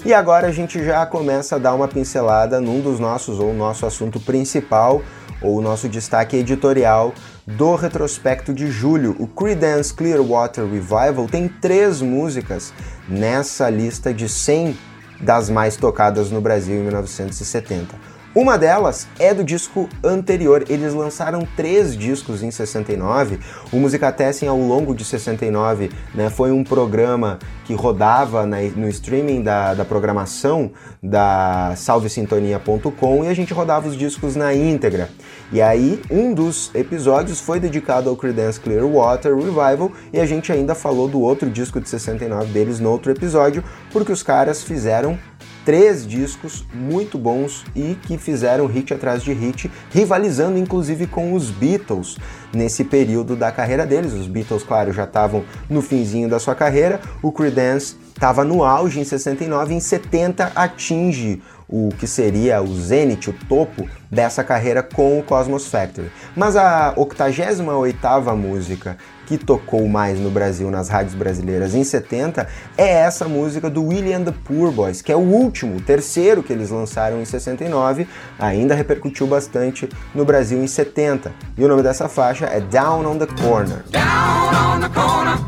E 0.06 0.14
agora 0.14 0.46
a 0.46 0.52
gente 0.52 0.84
já 0.84 1.04
começa 1.04 1.56
a 1.56 1.58
dar 1.58 1.74
uma 1.74 1.88
pincelada 1.88 2.60
num 2.60 2.80
dos 2.80 3.00
nossos, 3.00 3.40
ou 3.40 3.52
nosso 3.52 3.84
assunto 3.84 4.20
principal, 4.20 5.02
ou 5.40 5.58
o 5.58 5.62
nosso 5.62 5.88
destaque 5.88 6.36
editorial 6.36 7.12
do 7.46 7.74
retrospecto 7.74 8.52
de 8.52 8.70
julho. 8.70 9.14
O 9.18 9.26
Creedence 9.26 9.92
Clearwater 9.92 10.64
Revival 10.64 11.26
tem 11.30 11.48
três 11.48 12.00
músicas 12.02 12.72
nessa 13.08 13.68
lista 13.70 14.12
de 14.12 14.28
100 14.28 14.76
das 15.20 15.48
mais 15.48 15.76
tocadas 15.76 16.30
no 16.30 16.40
Brasil 16.40 16.76
em 16.76 16.82
1970. 16.82 18.15
Uma 18.36 18.58
delas 18.58 19.08
é 19.18 19.32
do 19.32 19.42
disco 19.42 19.88
anterior. 20.04 20.62
Eles 20.68 20.92
lançaram 20.92 21.48
três 21.56 21.96
discos 21.96 22.42
em 22.42 22.50
69. 22.50 23.40
O 23.72 23.78
Musicatessen 23.78 24.46
ao 24.46 24.58
longo 24.58 24.94
de 24.94 25.06
69 25.06 25.90
né, 26.14 26.28
foi 26.28 26.52
um 26.52 26.62
programa 26.62 27.38
que 27.64 27.72
rodava 27.72 28.44
na, 28.44 28.58
no 28.76 28.90
streaming 28.90 29.40
da, 29.40 29.72
da 29.72 29.86
programação 29.86 30.70
da 31.02 31.72
salvesintonia.com 31.76 33.24
e 33.24 33.28
a 33.28 33.32
gente 33.32 33.54
rodava 33.54 33.88
os 33.88 33.96
discos 33.96 34.36
na 34.36 34.54
íntegra. 34.54 35.08
E 35.50 35.62
aí, 35.62 36.02
um 36.10 36.34
dos 36.34 36.70
episódios 36.74 37.40
foi 37.40 37.58
dedicado 37.58 38.10
ao 38.10 38.16
Creedence 38.16 38.60
Clearwater 38.60 39.34
Revival 39.34 39.90
e 40.12 40.20
a 40.20 40.26
gente 40.26 40.52
ainda 40.52 40.74
falou 40.74 41.08
do 41.08 41.22
outro 41.22 41.48
disco 41.48 41.80
de 41.80 41.88
69 41.88 42.52
deles 42.52 42.80
no 42.80 42.90
outro 42.90 43.10
episódio, 43.10 43.64
porque 43.90 44.12
os 44.12 44.22
caras 44.22 44.62
fizeram 44.62 45.18
três 45.66 46.06
discos 46.06 46.64
muito 46.72 47.18
bons 47.18 47.64
e 47.74 47.98
que 48.02 48.16
fizeram 48.16 48.66
hit 48.66 48.94
atrás 48.94 49.22
de 49.24 49.32
hit, 49.32 49.68
rivalizando 49.90 50.56
inclusive 50.56 51.08
com 51.08 51.34
os 51.34 51.50
Beatles 51.50 52.16
nesse 52.54 52.84
período 52.84 53.34
da 53.34 53.50
carreira 53.50 53.84
deles. 53.84 54.12
Os 54.12 54.28
Beatles, 54.28 54.62
claro, 54.62 54.92
já 54.92 55.02
estavam 55.02 55.44
no 55.68 55.82
finzinho 55.82 56.28
da 56.28 56.38
sua 56.38 56.54
carreira, 56.54 57.00
o 57.20 57.32
Creedence 57.32 57.96
estava 58.14 58.44
no 58.44 58.62
auge 58.62 59.00
em 59.00 59.04
69, 59.04 59.74
em 59.74 59.80
70 59.80 60.52
atinge 60.54 61.42
o 61.68 61.88
que 61.98 62.06
seria 62.06 62.62
o 62.62 62.72
zênite, 62.72 63.30
o 63.30 63.34
topo 63.48 63.88
dessa 64.08 64.44
carreira 64.44 64.84
com 64.84 65.18
o 65.18 65.22
Cosmos 65.22 65.66
Factory. 65.66 66.12
Mas 66.36 66.54
a 66.54 66.94
88ª 66.94 68.36
música 68.36 68.96
que 69.26 69.36
tocou 69.36 69.86
mais 69.88 70.18
no 70.18 70.30
Brasil, 70.30 70.70
nas 70.70 70.88
rádios 70.88 71.14
brasileiras 71.14 71.74
em 71.74 71.82
70, 71.82 72.46
é 72.78 72.88
essa 72.88 73.26
música 73.26 73.68
do 73.68 73.84
William 73.84 74.22
the 74.22 74.32
Poor 74.44 74.70
Boys, 74.70 75.02
que 75.02 75.10
é 75.10 75.16
o 75.16 75.20
último, 75.20 75.76
o 75.76 75.80
terceiro 75.80 76.42
que 76.42 76.52
eles 76.52 76.70
lançaram 76.70 77.20
em 77.20 77.24
69, 77.24 78.06
ainda 78.38 78.74
repercutiu 78.74 79.26
bastante 79.26 79.88
no 80.14 80.24
Brasil 80.24 80.62
em 80.62 80.66
70. 80.66 81.32
E 81.58 81.64
o 81.64 81.68
nome 81.68 81.82
dessa 81.82 82.08
faixa 82.08 82.46
é 82.46 82.60
Down 82.60 83.04
on 83.04 83.18
the 83.18 83.26
Corner. 83.26 83.82
Down 83.90 84.76
on 84.76 84.80
the 84.80 84.88
corner, 84.88 85.38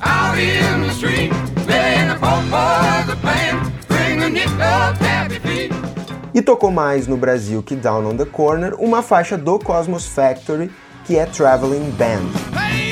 out 0.00 0.38
in 0.38 0.82
the 0.82 0.92
street, 0.92 1.30
the 1.66 2.16
poor 2.18 2.42
boys 2.50 3.14
playing, 3.20 3.72
happy 5.00 5.38
feet. 5.40 5.72
E 6.34 6.40
tocou 6.40 6.70
mais 6.70 7.06
no 7.06 7.16
Brasil 7.18 7.62
que 7.62 7.76
Down 7.76 8.06
on 8.06 8.16
the 8.16 8.24
Corner 8.24 8.74
uma 8.78 9.02
faixa 9.02 9.36
do 9.36 9.58
Cosmos 9.58 10.06
Factory 10.06 10.70
que 11.04 11.18
é 11.18 11.26
Traveling 11.26 11.90
Band. 11.90 12.91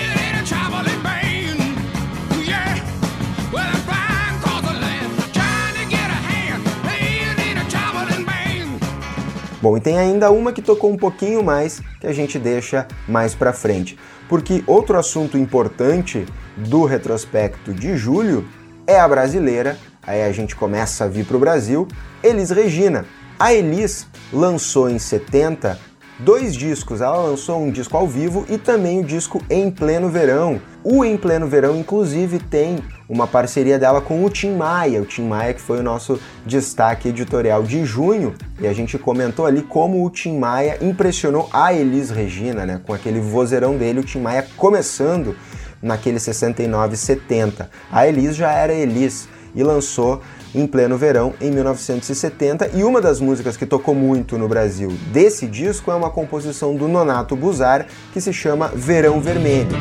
Bom, 9.63 9.77
e 9.77 9.81
tem 9.81 9.99
ainda 9.99 10.31
uma 10.31 10.53
que 10.53 10.63
tocou 10.63 10.91
um 10.91 10.97
pouquinho 10.97 11.43
mais 11.43 11.83
que 12.01 12.07
a 12.07 12.13
gente 12.13 12.39
deixa 12.39 12.87
mais 13.07 13.35
para 13.35 13.53
frente, 13.53 13.99
porque 14.29 14.65
outro 14.67 14.99
assunto 14.99 15.37
importante 15.37 16.27
do 16.57 16.85
retrospecto 16.85 17.75
de 17.75 17.97
julho 17.97 18.49
é 18.87 18.99
a 18.99 19.07
brasileira. 19.07 19.77
Aí 20.03 20.23
a 20.23 20.33
gente 20.33 20.57
começa 20.57 21.05
a 21.05 21.09
vir 21.09 21.27
para 21.27 21.37
o 21.37 21.41
Brasil, 21.41 21.87
Elis 22.23 22.51
Regina. 22.51 23.05
A 23.39 23.53
Elis 23.53 24.07
lançou 24.33 24.89
em 24.89 24.99
70 24.99 25.79
dois 26.25 26.55
discos. 26.55 27.01
Ela 27.01 27.17
lançou 27.17 27.63
um 27.63 27.71
disco 27.71 27.97
ao 27.97 28.07
vivo 28.07 28.45
e 28.49 28.59
também 28.59 29.01
o 29.01 29.05
disco 29.05 29.43
Em 29.49 29.71
Pleno 29.71 30.09
Verão. 30.09 30.61
O 30.83 31.05
Em 31.05 31.17
Pleno 31.17 31.47
Verão, 31.47 31.77
inclusive, 31.77 32.39
tem 32.39 32.79
uma 33.09 33.27
parceria 33.27 33.79
dela 33.79 34.01
com 34.01 34.25
o 34.25 34.31
Tim 34.31 34.55
Maia. 34.55 35.03
O 35.03 35.05
Tim 35.05 35.27
Maia, 35.27 35.53
que 35.53 35.61
foi 35.61 35.79
o 35.81 35.83
nosso 35.83 36.21
destaque 36.47 37.09
editorial 37.09 37.63
de 37.63 37.85
junho, 37.85 38.35
e 38.61 38.67
a 38.67 38.73
gente 38.73 38.97
comentou 38.99 39.47
ali 39.47 39.63
como 39.63 40.05
o 40.05 40.11
Tim 40.11 40.39
Maia 40.39 40.79
impressionou 40.81 41.49
a 41.53 41.73
Elis 41.75 42.11
Regina, 42.11 42.65
né? 42.65 42.81
Com 42.87 42.95
aquele 42.95 43.21
vozeirão 43.21 43.77
dele, 43.77 44.01
o 44.01 44.05
Tim 44.05 44.21
Maia 44.21 44.47
começando 44.57 45.37
naquele 45.83 46.21
69 46.21 46.97
70. 46.97 47.71
A 47.91 48.07
Elis 48.07 48.37
já 48.37 48.53
era 48.53 48.73
Elis 48.73 49.29
e 49.55 49.63
lançou 49.63 50.23
em 50.55 50.67
pleno 50.67 50.97
verão 50.97 51.35
em 51.41 51.51
1970 51.51 52.71
e 52.75 52.83
uma 52.83 53.01
das 53.01 53.21
músicas 53.21 53.57
que 53.57 53.67
tocou 53.67 53.95
muito 53.95 54.37
no 54.37 54.49
Brasil 54.49 54.93
desse 55.13 55.47
disco 55.47 55.91
é 55.91 55.95
uma 55.95 56.11
composição 56.11 56.75
do 56.75 56.89
Nonato 56.89 57.37
Buzar 57.37 57.87
que 58.13 58.21
se 58.21 58.33
chama 58.33 58.69
Verão 58.69 59.21
Vermelho. 59.21 59.77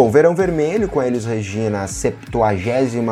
Bom, 0.00 0.10
Verão 0.10 0.34
Vermelho, 0.34 0.88
com 0.88 0.98
a 0.98 1.06
Elis 1.06 1.26
Regina, 1.26 1.82
a 1.82 1.86
71 1.86 3.10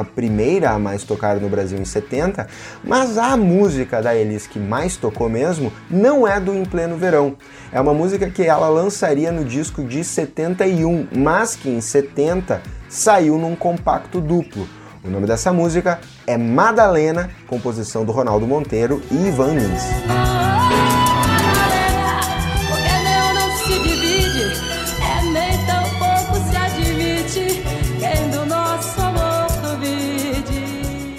a 0.67 0.79
mais 0.79 1.05
tocada 1.05 1.39
no 1.39 1.47
Brasil 1.47 1.79
em 1.79 1.85
70, 1.85 2.47
mas 2.83 3.19
a 3.19 3.37
música 3.37 4.01
da 4.01 4.17
Elis 4.17 4.47
que 4.47 4.59
mais 4.59 4.97
tocou 4.97 5.29
mesmo 5.29 5.71
não 5.91 6.27
é 6.27 6.41
do 6.41 6.55
Em 6.55 6.65
Pleno 6.65 6.97
Verão. 6.97 7.37
É 7.71 7.79
uma 7.79 7.93
música 7.93 8.31
que 8.31 8.43
ela 8.43 8.71
lançaria 8.71 9.31
no 9.31 9.45
disco 9.45 9.85
de 9.85 10.03
71, 10.03 11.09
mas 11.15 11.55
que 11.55 11.69
em 11.69 11.83
70 11.83 12.63
saiu 12.89 13.37
num 13.37 13.55
compacto 13.55 14.19
duplo. 14.19 14.67
O 15.05 15.11
nome 15.11 15.27
dessa 15.27 15.53
música 15.53 16.01
é 16.27 16.39
Madalena, 16.39 17.29
composição 17.47 18.03
do 18.03 18.13
Ronaldo 18.13 18.47
Monteiro 18.47 19.03
e 19.11 19.29
Ivan 19.29 19.53
Lins. 19.53 19.83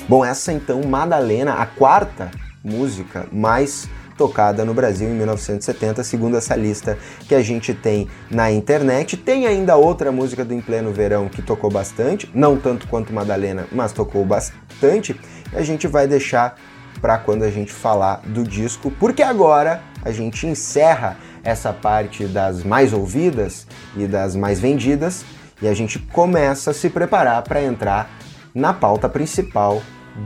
Bom, 0.10 0.26
essa 0.26 0.52
então, 0.52 0.82
Madalena, 0.82 1.54
a 1.54 1.68
quarta 1.68 2.32
música 2.64 3.28
mais 3.32 3.88
tocada 4.18 4.66
no 4.66 4.74
Brasil 4.74 5.08
em 5.08 5.14
1970, 5.14 6.04
segundo 6.04 6.36
essa 6.36 6.56
lista 6.56 6.98
que 7.28 7.36
a 7.36 7.44
gente 7.44 7.76
tem 7.76 8.08
na 8.28 8.52
internet. 8.52 9.16
Tem 9.16 9.46
ainda 9.46 9.76
outra 9.76 10.12
música 10.12 10.44
do 10.44 10.52
Em 10.52 10.62
Pleno 10.62 10.92
Verão 10.92 11.30
que 11.30 11.44
tocou 11.44 11.70
bastante, 11.70 12.28
não 12.34 12.58
tanto 12.58 12.88
quanto 12.88 13.14
Madalena, 13.14 13.68
mas 13.72 13.92
tocou 13.92 14.26
bastante. 14.26 15.16
E 15.54 15.56
a 15.56 15.62
gente 15.62 15.86
vai 15.86 16.08
deixar 16.08 16.56
para 17.00 17.20
quando 17.20 17.44
a 17.44 17.52
gente 17.52 17.72
falar 17.72 18.24
do 18.26 18.44
disco, 18.44 18.90
porque 19.00 19.22
agora 19.22 19.80
a 20.04 20.12
gente 20.12 20.48
encerra 20.48 21.18
essa 21.44 21.72
parte 21.72 22.26
das 22.26 22.64
mais 22.64 22.94
ouvidas 22.94 23.68
e 23.96 24.08
das 24.08 24.36
mais 24.36 24.60
vendidas 24.60 25.24
e 25.62 25.68
a 25.68 25.74
gente 25.76 26.00
começa 26.00 26.72
a 26.72 26.74
se 26.74 26.90
preparar 26.90 27.44
para 27.44 27.62
entrar 27.62 28.10
na 28.56 28.74
pauta 28.74 29.08
principal 29.08 29.84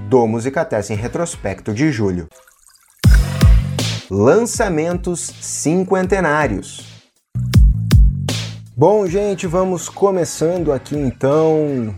do 0.10 0.28
Musicatesse 0.28 0.94
em 0.94 0.96
retrospecto 0.96 1.74
de 1.74 1.92
julho. 1.92 2.28
Lançamentos 4.10 5.32
cinquentenários. 5.42 6.94
Bom, 8.75 9.06
gente, 9.08 9.46
vamos 9.46 9.88
começando 9.88 10.72
aqui 10.72 10.96
então 10.96 11.96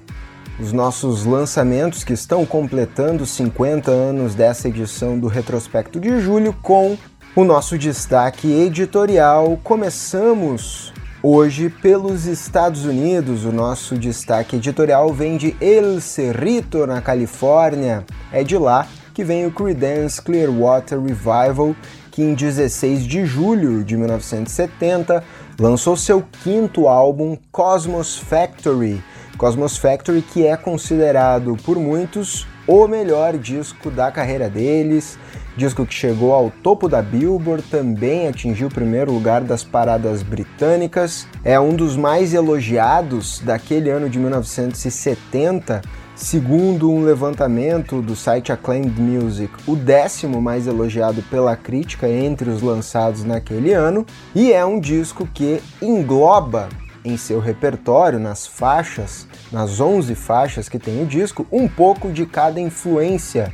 os 0.59 0.71
nossos 0.71 1.25
lançamentos 1.25 2.03
que 2.03 2.13
estão 2.13 2.45
completando 2.45 3.25
50 3.25 3.91
anos 3.91 4.35
dessa 4.35 4.67
edição 4.67 5.19
do 5.19 5.27
Retrospecto 5.27 5.99
de 5.99 6.19
Julho 6.19 6.53
com 6.61 6.97
o 7.35 7.43
nosso 7.43 7.77
destaque 7.77 8.51
editorial. 8.51 9.59
Começamos 9.63 10.93
hoje 11.27 11.69
pelos 11.69 12.27
Estados 12.27 12.85
Unidos. 12.85 13.45
O 13.45 13.51
nosso 13.51 13.97
destaque 13.97 14.57
editorial 14.57 15.11
vem 15.11 15.37
de 15.37 15.55
El 15.59 15.99
Cerrito, 15.99 16.85
na 16.85 17.01
Califórnia. 17.01 18.05
É 18.31 18.43
de 18.43 18.55
lá 18.55 18.87
que 19.11 19.23
vem 19.23 19.47
o 19.47 19.51
Creedence 19.51 20.21
Clearwater 20.21 21.01
Revival, 21.01 21.75
que 22.11 22.21
em 22.21 22.35
16 22.35 23.07
de 23.07 23.25
julho 23.25 23.83
de 23.83 23.97
1970 23.97 25.23
lançou 25.59 25.97
seu 25.97 26.23
quinto 26.43 26.87
álbum 26.87 27.35
Cosmos 27.51 28.17
Factory 28.17 29.03
Cosmos 29.35 29.77
Factory, 29.77 30.21
que 30.21 30.45
é 30.45 30.55
considerado 30.55 31.57
por 31.65 31.77
muitos 31.77 32.47
o 32.67 32.87
melhor 32.87 33.37
disco 33.37 33.91
da 33.91 34.11
carreira 34.11 34.49
deles, 34.49 35.17
disco 35.55 35.85
que 35.85 35.93
chegou 35.93 36.33
ao 36.33 36.49
topo 36.49 36.89
da 36.89 37.01
Billboard, 37.01 37.63
também 37.63 38.27
atingiu 38.27 38.67
o 38.67 38.73
primeiro 38.73 39.11
lugar 39.11 39.41
das 39.41 39.63
paradas 39.63 40.21
britânicas, 40.21 41.27
é 41.43 41.59
um 41.59 41.75
dos 41.75 41.95
mais 41.95 42.33
elogiados 42.33 43.39
daquele 43.39 43.89
ano 43.89 44.09
de 44.09 44.19
1970, 44.19 45.81
segundo 46.15 46.89
um 46.89 47.03
levantamento 47.03 48.01
do 48.01 48.15
site 48.15 48.51
Acclaimed 48.51 48.99
Music, 48.99 49.53
o 49.67 49.75
décimo 49.75 50.41
mais 50.41 50.65
elogiado 50.65 51.21
pela 51.23 51.55
crítica 51.55 52.09
entre 52.09 52.49
os 52.49 52.61
lançados 52.61 53.23
naquele 53.23 53.73
ano, 53.73 54.05
e 54.33 54.51
é 54.51 54.65
um 54.65 54.79
disco 54.79 55.27
que 55.33 55.61
engloba 55.81 56.69
em 57.05 57.15
seu 57.15 57.39
repertório, 57.39 58.19
nas 58.19 58.47
faixas, 58.47 59.27
nas 59.51 59.79
11 59.79 60.15
faixas 60.15 60.67
que 60.67 60.79
tem 60.79 61.01
o 61.01 61.05
disco, 61.05 61.45
um 61.51 61.67
pouco 61.67 62.11
de 62.11 62.25
cada 62.25 62.59
influência 62.59 63.53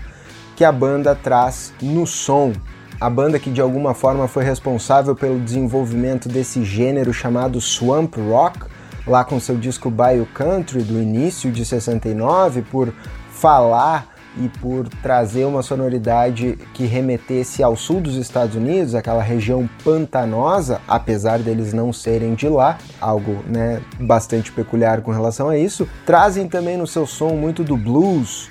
que 0.55 0.63
a 0.63 0.71
banda 0.71 1.13
traz 1.13 1.73
no 1.81 2.07
som. 2.07 2.53
A 2.99 3.09
banda 3.09 3.39
que 3.39 3.49
de 3.49 3.59
alguma 3.59 3.93
forma 3.93 4.27
foi 4.27 4.43
responsável 4.43 5.15
pelo 5.15 5.39
desenvolvimento 5.39 6.29
desse 6.29 6.63
gênero 6.63 7.13
chamado 7.13 7.59
swamp 7.59 8.15
rock, 8.15 8.59
lá 9.05 9.23
com 9.23 9.39
seu 9.39 9.57
disco 9.57 9.89
Bio 9.89 10.25
Country 10.33 10.83
do 10.83 11.01
início 11.01 11.51
de 11.51 11.65
69, 11.65 12.61
por 12.61 12.93
falar 13.31 14.10
e 14.37 14.47
por 14.59 14.87
trazer 14.87 15.45
uma 15.45 15.61
sonoridade 15.61 16.57
que 16.73 16.85
remetesse 16.85 17.61
ao 17.61 17.75
sul 17.75 17.99
dos 17.99 18.15
Estados 18.15 18.55
Unidos, 18.55 18.95
aquela 18.95 19.21
região 19.21 19.69
pantanosa, 19.83 20.81
apesar 20.87 21.39
deles 21.39 21.73
não 21.73 21.91
serem 21.91 22.33
de 22.33 22.47
lá, 22.47 22.77
algo 22.99 23.43
né, 23.45 23.81
bastante 23.99 24.51
peculiar 24.51 25.01
com 25.01 25.11
relação 25.11 25.49
a 25.49 25.57
isso, 25.57 25.87
trazem 26.05 26.47
também 26.47 26.77
no 26.77 26.87
seu 26.87 27.05
som 27.05 27.35
muito 27.35 27.63
do 27.63 27.75
blues, 27.75 28.49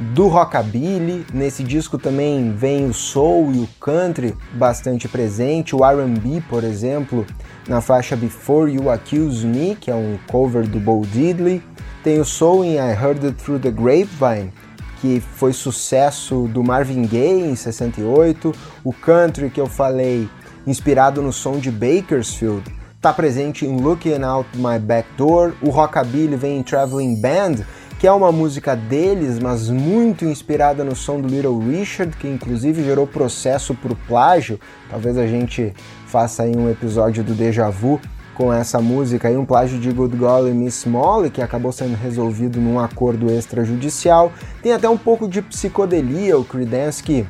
do 0.00 0.28
rockabilly. 0.28 1.26
Nesse 1.32 1.62
disco 1.62 1.98
também 1.98 2.52
vem 2.52 2.86
o 2.86 2.94
soul 2.94 3.52
e 3.52 3.58
o 3.58 3.68
country 3.78 4.34
bastante 4.54 5.06
presente, 5.08 5.76
o 5.76 5.84
R&B, 5.84 6.42
por 6.48 6.64
exemplo, 6.64 7.26
na 7.68 7.80
faixa 7.80 8.16
Before 8.16 8.72
You 8.72 8.90
Accuse 8.90 9.46
Me, 9.46 9.76
que 9.78 9.90
é 9.90 9.94
um 9.94 10.18
cover 10.26 10.66
do 10.66 10.80
Bo 10.80 11.02
Diddley. 11.06 11.62
Tem 12.02 12.18
o 12.18 12.24
soul 12.24 12.64
em 12.64 12.76
I 12.76 12.92
Heard 12.92 13.26
It 13.26 13.42
Through 13.42 13.60
the 13.60 13.70
Grapevine, 13.70 14.50
que 15.00 15.20
foi 15.20 15.52
sucesso 15.52 16.48
do 16.48 16.62
Marvin 16.62 17.02
Gaye 17.02 17.50
em 17.50 17.56
68, 17.56 18.52
o 18.84 18.92
country 18.92 19.50
que 19.50 19.60
eu 19.60 19.66
falei, 19.66 20.28
inspirado 20.66 21.22
no 21.22 21.32
som 21.32 21.58
de 21.58 21.70
Bakersfield, 21.70 22.62
está 22.96 23.12
presente 23.12 23.64
em 23.64 23.80
Looking 23.80 24.22
Out 24.22 24.48
My 24.56 24.78
Back 24.78 25.08
Door, 25.16 25.54
o 25.62 25.70
rockabilly 25.70 26.36
vem 26.36 26.58
em 26.58 26.62
Traveling 26.62 27.16
Band, 27.16 27.64
que 27.98 28.06
é 28.06 28.12
uma 28.12 28.30
música 28.32 28.74
deles, 28.74 29.38
mas 29.38 29.68
muito 29.68 30.24
inspirada 30.24 30.82
no 30.84 30.96
som 30.96 31.20
do 31.20 31.28
Little 31.28 31.58
Richard, 31.58 32.16
que 32.16 32.28
inclusive 32.28 32.82
gerou 32.82 33.06
processo 33.06 33.74
por 33.74 33.94
plágio. 34.08 34.58
Talvez 34.88 35.18
a 35.18 35.26
gente 35.26 35.74
faça 36.06 36.44
aí 36.44 36.56
um 36.56 36.70
episódio 36.70 37.22
do 37.22 37.34
Deja 37.34 37.68
Vu 37.68 38.00
com 38.34 38.52
essa 38.52 38.80
música 38.80 39.28
aí, 39.28 39.36
um 39.36 39.44
plágio 39.44 39.78
de 39.78 39.90
Good 39.90 40.16
Golly 40.16 40.52
Miss 40.52 40.84
Molly, 40.84 41.30
que 41.30 41.42
acabou 41.42 41.72
sendo 41.72 41.94
resolvido 41.94 42.60
num 42.60 42.78
acordo 42.78 43.30
extrajudicial. 43.30 44.32
Tem 44.62 44.72
até 44.72 44.88
um 44.88 44.96
pouco 44.96 45.28
de 45.28 45.42
psicodelia, 45.42 46.38
o 46.38 46.44
Creedence, 46.44 47.02
que 47.02 47.26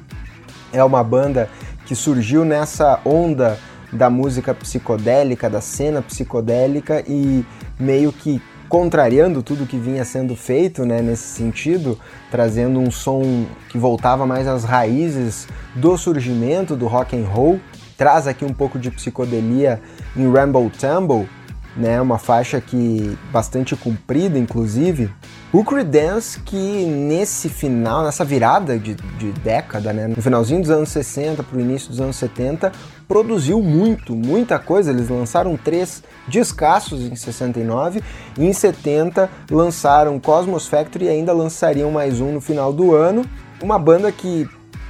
é 0.73 0.83
uma 0.85 1.03
banda 1.03 1.49
que 1.87 1.95
surgiu 1.95 2.45
nessa 2.45 3.01
onda 3.05 3.59
da 3.93 4.09
música 4.09 4.55
psicodélica, 4.55 5.51
da 5.51 5.61
cena 5.61 6.01
psicodélica 6.01 7.03
e 7.09 7.45
meio 7.79 8.13
que 8.13 8.41
contrariando 8.69 9.43
tudo 9.43 9.67
que 9.67 9.77
vinha 9.77 10.05
sendo 10.05 10.37
feito, 10.37 10.87
né, 10.87 11.03
nesse 11.03 11.25
sentido, 11.25 11.99
trazendo 12.31 12.79
um 12.79 12.89
som 12.89 13.45
que 13.69 13.77
voltava 13.77 14.25
mais 14.25 14.47
às 14.47 14.63
raízes 14.63 15.49
do 15.75 15.99
surgimento 15.99 16.77
do 16.77 16.87
rock 16.87 17.17
and 17.17 17.27
roll 17.27 17.59
traz 18.01 18.27
aqui 18.27 18.47
um 18.47 18.55
pouco 18.55 18.79
de 18.79 18.91
psicodelia 18.91 19.79
em 20.17 20.31
Ramble 20.31 20.71
Tumble, 20.71 21.29
né, 21.77 22.01
uma 22.01 22.19
faixa 22.19 22.61
que 22.61 23.17
bastante 23.33 23.77
comprida, 23.77 24.39
inclusive. 24.39 25.11
O 25.53 25.65
Creedence 25.65 26.39
que 26.41 26.57
nesse 26.57 27.49
final, 27.49 28.05
nessa 28.05 28.25
virada 28.25 28.79
de, 28.79 28.95
de 28.95 29.33
década, 29.33 29.93
né, 29.93 30.07
no 30.09 30.21
finalzinho 30.21 30.61
dos 30.61 30.71
anos 30.71 30.89
60 30.91 31.43
para 31.43 31.57
o 31.57 31.61
início 31.61 31.89
dos 31.89 32.01
anos 32.01 32.17
70, 32.17 32.73
produziu 33.09 33.61
muito, 33.61 34.15
muita 34.15 34.59
coisa. 34.59 34.91
Eles 34.91 35.09
lançaram 35.09 35.57
três 35.57 36.03
descassos 36.29 37.01
em 37.01 37.17
69 37.17 38.03
e 38.39 38.47
em 38.47 38.53
70 38.53 39.29
lançaram 39.51 40.21
Cosmos 40.21 40.69
Factory 40.69 41.07
e 41.07 41.09
ainda 41.09 41.33
lançariam 41.33 41.91
mais 41.91 42.21
um 42.21 42.33
no 42.33 42.41
final 42.41 42.73
do 42.73 42.95
ano. 42.95 43.25
Uma 43.61 43.79
banda 43.79 44.13
que 44.13 44.49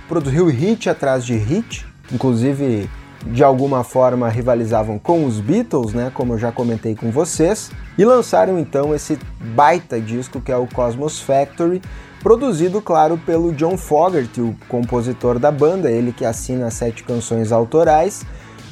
produziu 0.09 0.47
hit 0.47 0.91
atrás 0.91 1.25
de 1.25 1.37
hit, 1.37 1.87
inclusive 2.13 2.89
de 3.27 3.45
alguma 3.45 3.85
forma 3.85 4.29
rivalizavam 4.29 4.99
com 4.99 5.25
os 5.27 5.41
Beatles, 5.41 5.93
né, 5.93 6.11
como 6.15 6.35
eu 6.35 6.39
já 6.39 6.51
comentei 6.51 6.95
com 6.95 7.11
vocês, 7.11 7.71
e 7.99 8.05
lançaram 8.05 8.59
então 8.59 8.95
esse 8.95 9.19
baita 9.55 10.01
disco 10.01 10.41
que 10.41 10.51
é 10.51 10.57
o 10.57 10.67
Cosmos 10.67 11.21
Factory, 11.21 11.83
produzido, 12.23 12.81
claro, 12.81 13.19
pelo 13.19 13.53
John 13.53 13.77
Fogerty, 13.77 14.41
o 14.41 14.57
compositor 14.69 15.39
da 15.39 15.51
banda, 15.51 15.91
ele 15.91 16.13
que 16.13 16.25
assina 16.25 16.71
sete 16.71 17.03
canções 17.05 17.53
autorais, 17.53 18.25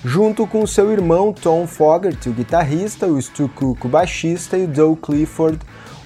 junto 0.04 0.46
com 0.46 0.66
seu 0.66 0.90
irmão 0.92 1.32
Tom 1.32 1.66
Fogerty, 1.66 2.28
o 2.28 2.32
guitarrista, 2.32 3.06
o 3.06 3.20
Stu 3.20 3.48
Cook, 3.48 3.84
o 3.84 3.88
baixista, 3.88 4.56
e 4.56 4.64
o 4.64 4.74
Joe 4.74 4.96
Clifford, 4.96 5.58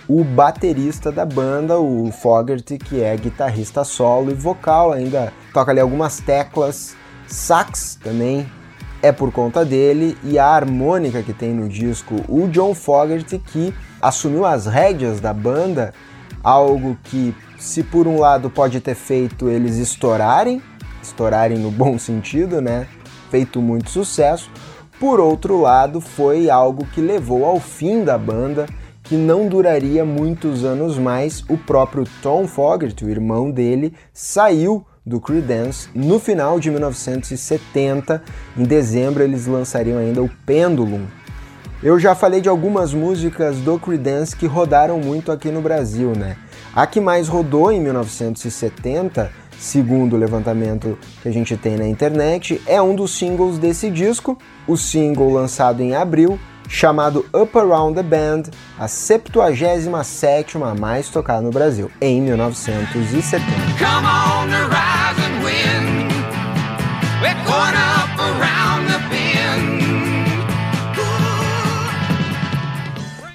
o 0.09 0.25
baterista 0.25 1.13
da 1.13 1.25
banda, 1.25 1.79
o 1.79 2.11
Fogerty, 2.11 2.79
que 2.79 3.03
é 3.03 3.17
guitarrista 3.17 3.85
solo 3.85 4.31
e 4.31 4.35
vocal, 4.35 4.93
ainda 4.93 5.33
toca 5.53 5.71
ali 5.71 5.81
algumas 5.81 6.19
teclas 6.19 6.97
sax 7.33 7.99
também 8.03 8.47
é 9.01 9.11
por 9.11 9.33
conta 9.33 9.65
dele 9.65 10.17
e 10.23 10.39
a 10.39 10.47
harmônica 10.47 11.23
que 11.23 11.33
tem 11.33 11.53
no 11.53 11.69
disco, 11.69 12.17
o 12.29 12.47
John 12.49 12.75
Fogerty 12.75 13.39
que 13.39 13.75
assumiu 14.01 14.45
as 14.45 14.67
rédeas 14.67 15.19
da 15.19 15.33
banda, 15.33 15.93
algo 16.45 16.97
que 17.03 17.35
se 17.59 17.83
por 17.83 18.07
um 18.07 18.19
lado 18.19 18.51
pode 18.51 18.81
ter 18.81 18.95
feito 18.95 19.49
eles 19.49 19.77
estourarem, 19.79 20.63
estourarem 21.03 21.59
no 21.59 21.71
bom 21.71 21.99
sentido, 21.99 22.61
né? 22.61 22.87
Feito 23.31 23.61
muito 23.61 23.91
sucesso. 23.91 24.51
Por 25.01 25.19
outro 25.19 25.61
lado, 25.61 26.01
foi 26.01 26.51
algo 26.51 26.87
que 26.87 27.01
levou 27.01 27.45
ao 27.45 27.59
fim 27.59 28.05
da 28.05 28.17
banda, 28.19 28.67
que 29.03 29.17
não 29.17 29.49
duraria 29.49 30.05
muitos 30.05 30.65
anos 30.65 30.99
mais. 30.99 31.43
O 31.49 31.57
próprio 31.57 32.05
Tom 32.23 32.47
Fogerty, 32.47 33.05
o 33.05 33.11
irmão 33.11 33.51
dele, 33.51 33.95
saiu 34.13 34.85
do 35.05 35.21
Creedence. 35.21 35.89
No 35.95 36.19
final 36.19 36.59
de 36.61 36.71
1970, 36.71 38.23
em 38.57 38.65
dezembro, 38.65 39.23
eles 39.23 39.47
lançariam 39.47 39.99
ainda 39.99 40.23
o 40.23 40.31
Pendulum. 40.47 41.07
Eu 41.83 41.99
já 41.99 42.15
falei 42.15 42.41
de 42.41 42.49
algumas 42.49 42.95
músicas 42.95 43.57
do 43.59 43.79
Creedence 43.79 44.37
que 44.37 44.47
rodaram 44.47 45.01
muito 45.01 45.33
aqui 45.33 45.51
no 45.51 45.61
Brasil, 45.61 46.13
né? 46.17 46.37
A 46.75 46.87
que 46.87 47.01
mais 47.01 47.27
rodou 47.27 47.73
em 47.73 47.81
1970, 47.81 49.31
segundo 49.59 50.15
o 50.15 50.19
levantamento 50.19 50.97
que 51.21 51.29
a 51.29 51.33
gente 51.33 51.57
tem 51.57 51.77
na 51.77 51.87
internet, 51.87 52.63
é 52.67 52.81
um 52.81 52.95
dos 52.95 53.19
singles 53.19 53.59
desse 53.59 53.91
disco, 53.91 54.39
o 54.67 54.77
single 54.77 55.33
lançado 55.33 55.83
em 55.83 55.95
abril, 55.95 56.39
chamado 56.69 57.27
Up 57.35 57.57
Around 57.57 57.97
the 57.97 58.03
Band, 58.03 58.43
a 58.79 58.89
77 58.89 60.59
mais 60.79 61.09
tocada 61.09 61.43
no 61.43 61.51
Brasil, 61.51 61.91
em 62.01 62.21
1970. 62.21 63.45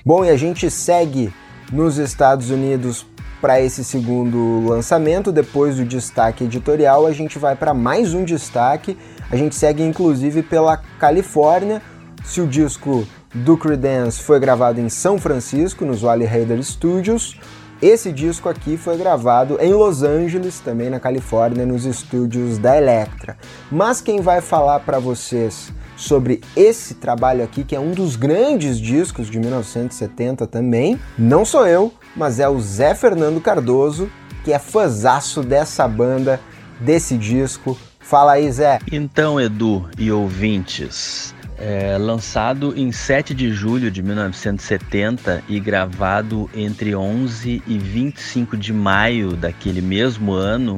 Bom, 0.05 0.23
e 0.23 0.29
a 0.29 0.37
gente 0.37 0.71
segue 0.71 1.33
nos 1.69 1.97
Estados 1.97 2.49
Unidos 2.49 3.05
para 3.41 3.59
esse 3.59 3.83
segundo 3.83 4.65
lançamento. 4.65 5.31
Depois 5.33 5.75
do 5.75 5.85
destaque 5.85 6.45
editorial, 6.45 7.05
a 7.05 7.11
gente 7.11 7.37
vai 7.37 7.55
para 7.55 7.73
mais 7.73 8.13
um 8.13 8.23
destaque. 8.23 8.97
A 9.29 9.35
gente 9.35 9.53
segue 9.55 9.83
inclusive 9.83 10.43
pela 10.43 10.77
Califórnia. 10.97 11.81
Se 12.23 12.41
o 12.41 12.47
disco 12.47 13.05
do 13.43 13.57
Creedence 13.57 14.21
foi 14.21 14.39
gravado 14.39 14.79
em 14.79 14.89
São 14.89 15.17
Francisco, 15.17 15.85
nos 15.85 16.01
Valley 16.01 16.27
Raider 16.27 16.61
Studios. 16.63 17.39
Esse 17.81 18.11
disco 18.11 18.49
aqui 18.49 18.75
foi 18.75 18.97
gravado 18.97 19.57
em 19.61 19.73
Los 19.73 20.01
Angeles, 20.01 20.59
também 20.59 20.89
na 20.89 20.99
Califórnia, 20.99 21.65
nos 21.65 21.85
estúdios 21.85 22.57
da 22.57 22.75
Elektra. 22.75 23.37
Mas 23.71 24.01
quem 24.01 24.19
vai 24.21 24.41
falar 24.41 24.79
para 24.79 24.97
vocês 24.97 25.71
sobre 25.95 26.41
esse 26.55 26.95
trabalho 26.95 27.43
aqui, 27.43 27.63
que 27.63 27.75
é 27.75 27.79
um 27.79 27.91
dos 27.91 28.15
grandes 28.15 28.79
discos 28.79 29.29
de 29.29 29.39
1970 29.39 30.47
também, 30.47 30.99
não 31.17 31.45
sou 31.45 31.67
eu, 31.67 31.93
mas 32.15 32.39
é 32.39 32.49
o 32.49 32.59
Zé 32.59 32.95
Fernando 32.95 33.39
Cardoso, 33.39 34.09
que 34.43 34.51
é 34.51 34.57
fãzaço 34.57 35.43
dessa 35.43 35.87
banda, 35.87 36.39
desse 36.79 37.15
disco. 37.15 37.77
Fala 37.99 38.33
aí, 38.33 38.51
Zé. 38.51 38.79
Então, 38.91 39.39
Edu 39.39 39.87
e 39.97 40.11
ouvintes, 40.11 41.35
é, 41.57 41.97
lançado 41.97 42.73
em 42.77 42.91
7 42.91 43.33
de 43.33 43.51
julho 43.51 43.89
de 43.89 44.03
1970 44.03 45.43
e 45.49 45.59
gravado 45.59 46.49
entre 46.55 46.95
11 46.95 47.63
e 47.65 47.77
25 47.77 48.55
de 48.55 48.71
maio 48.71 49.31
daquele 49.35 49.81
mesmo 49.81 50.33
ano, 50.33 50.77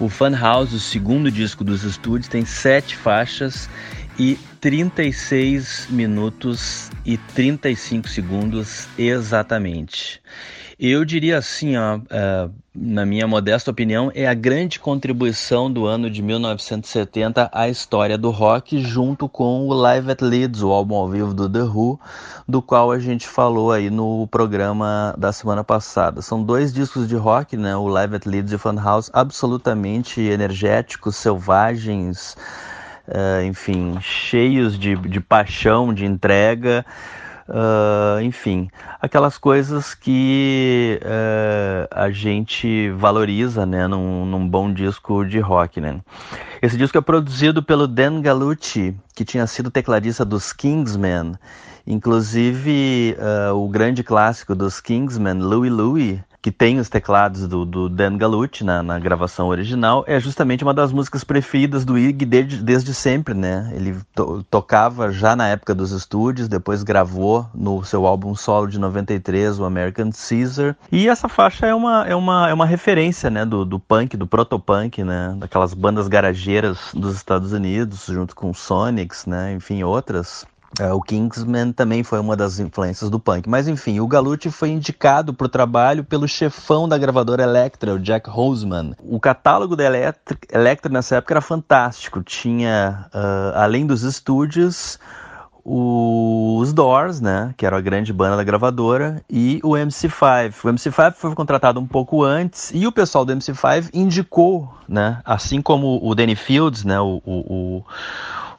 o 0.00 0.08
Funhouse, 0.08 0.74
o 0.74 0.80
segundo 0.80 1.30
disco 1.30 1.62
dos 1.62 1.84
estúdios, 1.84 2.28
tem 2.28 2.44
sete 2.44 2.96
faixas 2.96 3.68
e 4.18 4.38
36 4.60 5.86
minutos 5.90 6.90
e 7.04 7.16
35 7.16 8.08
segundos 8.08 8.88
exatamente. 8.98 10.20
Eu 10.80 11.04
diria 11.04 11.38
assim, 11.38 11.76
ó, 11.76 11.96
uh, 11.96 12.54
na 12.72 13.04
minha 13.04 13.26
modesta 13.26 13.68
opinião, 13.68 14.12
é 14.14 14.28
a 14.28 14.34
grande 14.34 14.78
contribuição 14.78 15.68
do 15.68 15.86
ano 15.86 16.08
de 16.08 16.22
1970 16.22 17.50
à 17.52 17.68
história 17.68 18.16
do 18.16 18.30
rock, 18.30 18.80
junto 18.80 19.28
com 19.28 19.66
o 19.66 19.72
Live 19.72 20.12
at 20.12 20.22
Leeds, 20.22 20.62
o 20.62 20.70
álbum 20.70 20.94
ao 20.94 21.08
vivo 21.08 21.34
do 21.34 21.50
The 21.50 21.62
Who, 21.62 21.98
do 22.46 22.62
qual 22.62 22.92
a 22.92 22.98
gente 23.00 23.26
falou 23.26 23.72
aí 23.72 23.90
no 23.90 24.28
programa 24.28 25.16
da 25.18 25.32
semana 25.32 25.64
passada. 25.64 26.22
São 26.22 26.44
dois 26.44 26.72
discos 26.72 27.08
de 27.08 27.16
rock, 27.16 27.56
né, 27.56 27.74
o 27.74 27.88
Live 27.88 28.14
at 28.14 28.24
Leeds 28.24 28.52
e 28.52 28.54
o 28.54 28.58
Funhouse, 28.60 29.10
absolutamente 29.12 30.20
energéticos, 30.20 31.16
selvagens, 31.16 32.36
uh, 33.08 33.42
enfim, 33.44 33.98
cheios 34.00 34.78
de, 34.78 34.94
de 34.94 35.18
paixão, 35.18 35.92
de 35.92 36.04
entrega. 36.06 36.86
Uh, 37.48 38.20
enfim, 38.20 38.68
aquelas 39.00 39.38
coisas 39.38 39.94
que 39.94 41.00
uh, 41.02 41.88
a 41.90 42.10
gente 42.10 42.90
valoriza 42.90 43.64
né, 43.64 43.86
num, 43.86 44.26
num, 44.26 44.46
bom 44.46 44.70
disco 44.70 45.24
de 45.24 45.38
rock. 45.38 45.80
Né? 45.80 45.98
Esse 46.60 46.76
disco 46.76 46.98
é 46.98 47.00
produzido 47.00 47.62
pelo 47.62 47.88
Dan 47.88 48.20
Gallucci, 48.20 48.94
que 49.14 49.24
tinha 49.24 49.46
sido 49.46 49.70
tecladista 49.70 50.26
dos 50.26 50.52
Kingsmen. 50.52 51.36
Inclusive, 51.86 53.16
uh, 53.18 53.54
o 53.54 53.66
grande 53.66 54.04
clássico 54.04 54.54
dos 54.54 54.78
Kingsmen, 54.78 55.38
Louie 55.38 55.70
Louie, 55.70 56.22
que 56.48 56.52
tem 56.52 56.78
os 56.78 56.88
teclados 56.88 57.46
do, 57.46 57.66
do 57.66 57.88
Dan 57.90 58.16
Gallucci 58.16 58.64
na, 58.64 58.82
na, 58.82 58.98
gravação 58.98 59.48
original, 59.48 60.02
é 60.06 60.18
justamente 60.18 60.64
uma 60.64 60.72
das 60.72 60.90
músicas 60.90 61.22
preferidas 61.22 61.84
do 61.84 61.98
Iggy 61.98 62.24
desde, 62.24 62.62
desde 62.62 62.94
sempre, 62.94 63.34
né? 63.34 63.70
Ele 63.74 63.94
to, 64.14 64.42
tocava 64.50 65.12
já 65.12 65.36
na 65.36 65.46
época 65.46 65.74
dos 65.74 65.92
estúdios, 65.92 66.48
depois 66.48 66.82
gravou 66.82 67.46
no 67.54 67.84
seu 67.84 68.06
álbum 68.06 68.34
solo 68.34 68.66
de 68.66 68.78
93, 68.78 69.60
o 69.60 69.64
American 69.66 70.10
Caesar. 70.10 70.74
E 70.90 71.06
essa 71.06 71.28
faixa 71.28 71.66
é 71.66 71.74
uma, 71.74 72.06
é 72.06 72.16
uma, 72.16 72.48
é 72.48 72.54
uma 72.54 72.64
referência, 72.64 73.28
né, 73.28 73.44
do, 73.44 73.66
do 73.66 73.78
punk, 73.78 74.16
do 74.16 74.26
protopunk, 74.26 75.04
né? 75.04 75.36
Daquelas 75.38 75.74
bandas 75.74 76.08
garageiras 76.08 76.78
dos 76.94 77.14
Estados 77.14 77.52
Unidos, 77.52 78.06
junto 78.06 78.34
com 78.34 78.54
Sonics, 78.54 79.26
né? 79.26 79.52
Enfim, 79.52 79.82
outras. 79.82 80.46
Uh, 80.80 80.94
o 80.94 81.00
Kingsman 81.00 81.72
também 81.72 82.04
foi 82.04 82.20
uma 82.20 82.36
das 82.36 82.58
influências 82.58 83.08
do 83.08 83.18
punk. 83.18 83.48
Mas 83.48 83.66
enfim, 83.66 84.00
o 84.00 84.06
Galucci 84.06 84.50
foi 84.50 84.68
indicado 84.68 85.32
para 85.32 85.46
o 85.46 85.48
trabalho 85.48 86.04
pelo 86.04 86.28
chefão 86.28 86.88
da 86.88 86.98
gravadora 86.98 87.42
Elektra, 87.42 87.94
o 87.94 87.98
Jack 87.98 88.28
Roseman. 88.28 88.94
O 89.00 89.18
catálogo 89.18 89.74
da 89.74 89.84
Elektra 89.84 90.92
nessa 90.92 91.16
época 91.16 91.34
era 91.34 91.40
fantástico. 91.40 92.22
Tinha, 92.22 93.06
uh, 93.14 93.56
além 93.56 93.86
dos 93.86 94.02
estúdios, 94.02 94.98
os 95.70 96.72
Doors, 96.72 97.20
né, 97.20 97.52
que 97.54 97.66
era 97.66 97.76
a 97.76 97.80
grande 97.80 98.10
banda 98.10 98.36
da 98.36 98.44
gravadora, 98.44 99.22
e 99.28 99.60
o 99.62 99.72
MC5. 99.72 100.64
O 100.64 100.68
MC5 100.68 101.14
foi 101.14 101.34
contratado 101.34 101.78
um 101.78 101.86
pouco 101.86 102.22
antes 102.22 102.70
e 102.72 102.86
o 102.86 102.92
pessoal 102.92 103.22
do 103.22 103.34
MC5 103.34 103.90
indicou, 103.92 104.72
né, 104.88 105.20
assim 105.26 105.60
como 105.60 106.00
o 106.02 106.14
Danny 106.14 106.34
Fields, 106.34 106.84
né, 106.84 106.98
o, 106.98 107.20
o, 107.22 107.34
o 107.78 107.84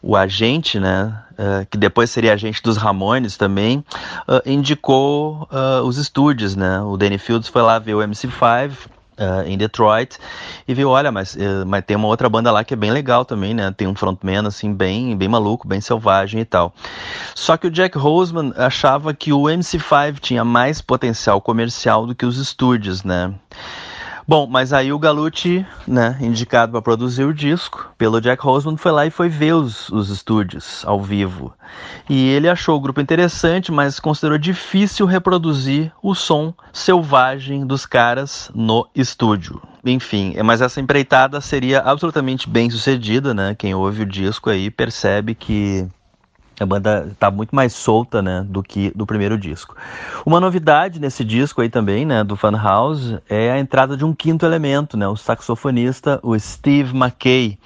o 0.01 0.15
agente, 0.15 0.79
né, 0.79 1.13
uh, 1.33 1.65
que 1.69 1.77
depois 1.77 2.09
seria 2.09 2.33
agente 2.33 2.61
dos 2.63 2.77
Ramones 2.77 3.37
também, 3.37 3.83
uh, 4.27 4.41
indicou 4.45 5.47
uh, 5.51 5.83
os 5.85 5.97
estúdios, 5.97 6.55
né? 6.55 6.81
O 6.81 6.97
Danny 6.97 7.17
Fields 7.17 7.49
foi 7.49 7.61
lá 7.61 7.79
ver 7.79 7.95
o 7.95 7.99
MC5 7.99 8.71
em 9.45 9.57
Detroit 9.57 10.17
e 10.65 10.73
viu, 10.73 10.87
olha, 10.91 11.11
mas, 11.11 11.37
mas 11.67 11.83
tem 11.83 11.97
uma 11.97 12.07
outra 12.07 12.29
banda 12.29 12.49
lá 12.53 12.63
que 12.63 12.73
é 12.73 12.77
bem 12.77 12.89
legal 12.89 13.25
também, 13.25 13.53
né? 13.53 13.69
Tem 13.75 13.85
um 13.85 13.93
frontman 13.93 14.47
assim 14.47 14.73
bem, 14.73 15.13
bem 15.17 15.27
maluco, 15.27 15.67
bem 15.67 15.81
selvagem 15.81 16.39
e 16.39 16.45
tal. 16.45 16.73
Só 17.35 17.57
que 17.57 17.67
o 17.67 17.69
Jack 17.69 17.97
Roseman 17.97 18.53
achava 18.55 19.13
que 19.13 19.33
o 19.33 19.41
MC5 19.41 20.19
tinha 20.21 20.45
mais 20.45 20.81
potencial 20.81 21.41
comercial 21.41 22.07
do 22.07 22.15
que 22.15 22.25
os 22.25 22.37
estúdios, 22.37 23.03
né? 23.03 23.33
Bom, 24.29 24.45
mas 24.45 24.73
aí 24.73 24.93
o 24.93 24.99
Galucci, 24.99 25.65
né, 25.87 26.15
indicado 26.21 26.71
para 26.71 26.83
produzir 26.83 27.23
o 27.23 27.33
disco 27.33 27.91
pelo 27.97 28.21
Jack 28.21 28.43
Roseman, 28.43 28.77
foi 28.77 28.91
lá 28.91 29.03
e 29.07 29.09
foi 29.09 29.27
ver 29.27 29.55
os, 29.55 29.89
os 29.89 30.11
estúdios 30.11 30.83
ao 30.85 31.01
vivo. 31.01 31.51
E 32.07 32.29
ele 32.29 32.47
achou 32.47 32.77
o 32.77 32.79
grupo 32.79 33.01
interessante, 33.01 33.71
mas 33.71 33.99
considerou 33.99 34.37
difícil 34.37 35.07
reproduzir 35.07 35.91
o 35.99 36.13
som 36.13 36.53
selvagem 36.71 37.65
dos 37.65 37.87
caras 37.87 38.51
no 38.53 38.87
estúdio. 38.93 39.59
Enfim, 39.83 40.35
mas 40.45 40.61
essa 40.61 40.79
empreitada 40.79 41.41
seria 41.41 41.79
absolutamente 41.79 42.47
bem 42.47 42.69
sucedida, 42.69 43.33
né? 43.33 43.55
Quem 43.57 43.73
ouve 43.73 44.03
o 44.03 44.05
disco 44.05 44.51
aí 44.51 44.69
percebe 44.69 45.33
que 45.33 45.87
a 46.63 46.65
banda 46.65 47.07
está 47.11 47.31
muito 47.31 47.55
mais 47.55 47.73
solta, 47.73 48.21
né, 48.21 48.45
do 48.47 48.61
que 48.61 48.91
do 48.95 49.05
primeiro 49.05 49.37
disco. 49.37 49.75
Uma 50.25 50.39
novidade 50.39 50.99
nesse 50.99 51.23
disco 51.23 51.61
aí 51.61 51.69
também, 51.69 52.05
né, 52.05 52.23
do 52.23 52.35
Funhouse, 52.35 53.19
é 53.29 53.51
a 53.51 53.59
entrada 53.59 53.95
de 53.95 54.05
um 54.05 54.13
quinto 54.13 54.45
elemento, 54.45 54.97
né, 54.97 55.07
o 55.07 55.15
saxofonista, 55.15 56.19
o 56.21 56.37
Steve 56.37 56.95
McKay, 56.95 57.57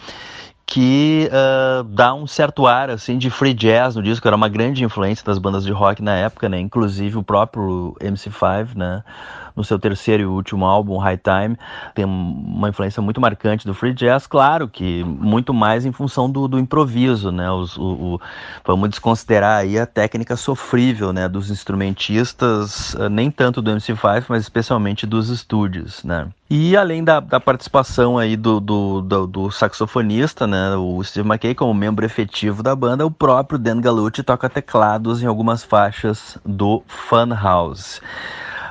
que 0.66 1.30
uh, 1.30 1.84
dá 1.84 2.14
um 2.14 2.26
certo 2.26 2.66
ar 2.66 2.90
assim 2.90 3.18
de 3.18 3.30
free 3.30 3.54
jazz 3.54 3.96
no 3.96 4.02
disco, 4.02 4.28
era 4.28 4.36
uma 4.36 4.48
grande 4.48 4.84
influência 4.84 5.24
das 5.26 5.38
bandas 5.38 5.64
de 5.64 5.72
rock 5.72 6.02
na 6.02 6.16
época, 6.16 6.48
né, 6.48 6.60
inclusive 6.60 7.18
o 7.18 7.24
próprio 7.24 7.96
MC5, 8.00 8.76
né, 8.76 9.04
no 9.56 9.64
seu 9.64 9.78
terceiro 9.78 10.24
e 10.24 10.26
último 10.26 10.66
álbum, 10.66 10.98
High 10.98 11.18
Time, 11.18 11.58
tem 11.94 12.06
uma 12.06 12.70
influência 12.70 13.02
muito 13.02 13.22
marcante 13.22 13.66
do 13.66 13.74
free 13.74 13.94
jazz, 13.94 14.28
claro 14.28 14.68
que 14.68 15.04
muito 15.04 15.54
mais 15.54 15.86
em 15.86 15.92
função 15.92 16.30
do, 16.30 16.48
do 16.48 16.60
improviso, 16.60 17.32
né? 17.32 17.50
Os, 17.52 17.78
o, 17.78 17.84
o, 17.84 18.22
vamos 18.66 18.90
desconsiderar 18.90 19.62
aí 19.62 19.78
a 19.78 19.86
técnica 19.86 20.36
sofrível, 20.36 21.14
né, 21.14 21.28
dos 21.28 21.50
instrumentistas, 21.50 22.96
eh, 22.96 23.10
nem 23.10 23.30
tanto 23.30 23.62
do 23.62 23.72
MC5, 23.72 24.26
mas 24.28 24.44
especialmente 24.44 25.06
dos 25.06 25.30
estúdios, 25.30 26.04
né? 26.04 26.28
E 26.50 26.78
além 26.78 27.04
da, 27.04 27.20
da 27.20 27.40
participação 27.40 28.18
aí 28.18 28.36
do, 28.36 28.60
do, 28.60 29.02
do, 29.02 29.26
do, 29.26 29.52
saxofonista, 29.52 30.46
né, 30.46 30.76
o 30.76 31.04
Steve 31.04 31.28
McKay 31.28 31.56
como 31.56 31.74
membro 31.74 32.06
efetivo 32.06 32.62
da 32.62 32.76
banda, 32.76 33.06
o 33.06 33.10
próprio 33.10 33.58
Dan 33.58 33.82
Gallucci 33.82 34.22
toca 34.22 34.48
teclados 34.48 35.24
em 35.24 35.26
algumas 35.26 35.64
faixas 35.64 36.38
do 36.46 36.84
Funhouse. 36.86 38.00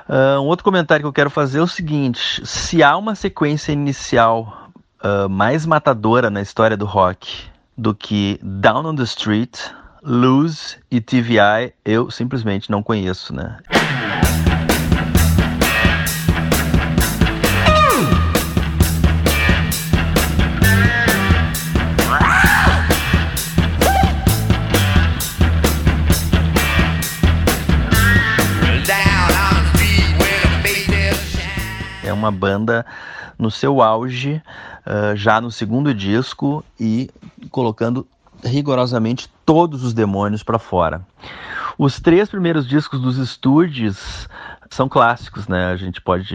Uh, 0.09 0.41
um 0.41 0.47
outro 0.47 0.65
comentário 0.65 1.03
que 1.03 1.07
eu 1.07 1.13
quero 1.13 1.31
fazer 1.31 1.59
é 1.59 1.63
o 1.63 1.67
seguinte: 1.67 2.45
se 2.45 2.83
há 2.83 2.97
uma 2.97 3.15
sequência 3.15 3.73
inicial 3.73 4.69
uh, 5.03 5.29
mais 5.29 5.65
matadora 5.67 6.31
na 6.31 6.41
história 6.41 6.77
do 6.77 6.85
rock 6.85 7.45
do 7.77 7.95
que 7.95 8.39
Down 8.43 8.87
on 8.87 8.95
the 8.95 9.05
Street, 9.05 9.59
Lose 10.03 10.77
e 10.91 11.01
TVI, 11.01 11.73
eu 11.85 12.11
simplesmente 12.11 12.71
não 12.71 12.83
conheço, 12.83 13.35
né? 13.35 13.59
Uma 32.23 32.33
banda 32.33 32.87
no 33.39 33.51
seu 33.51 33.83
auge, 33.83 34.43
uh, 34.87 35.17
já 35.17 35.41
no 35.41 35.51
segundo 35.51 35.93
disco 35.95 36.65
e 36.79 37.11
colocando 37.51 38.07
rigorosamente 38.45 39.29
todos 39.45 39.85
os 39.85 39.93
demônios 39.93 40.43
para 40.43 40.59
fora. 40.59 41.03
Os 41.79 42.01
três 42.01 42.29
primeiros 42.29 42.69
discos 42.69 43.01
dos 43.01 43.17
estúdios 43.17 44.29
são 44.71 44.89
clássicos, 44.89 45.49
né? 45.49 45.67
A 45.67 45.77
gente 45.77 46.01
pode, 46.01 46.35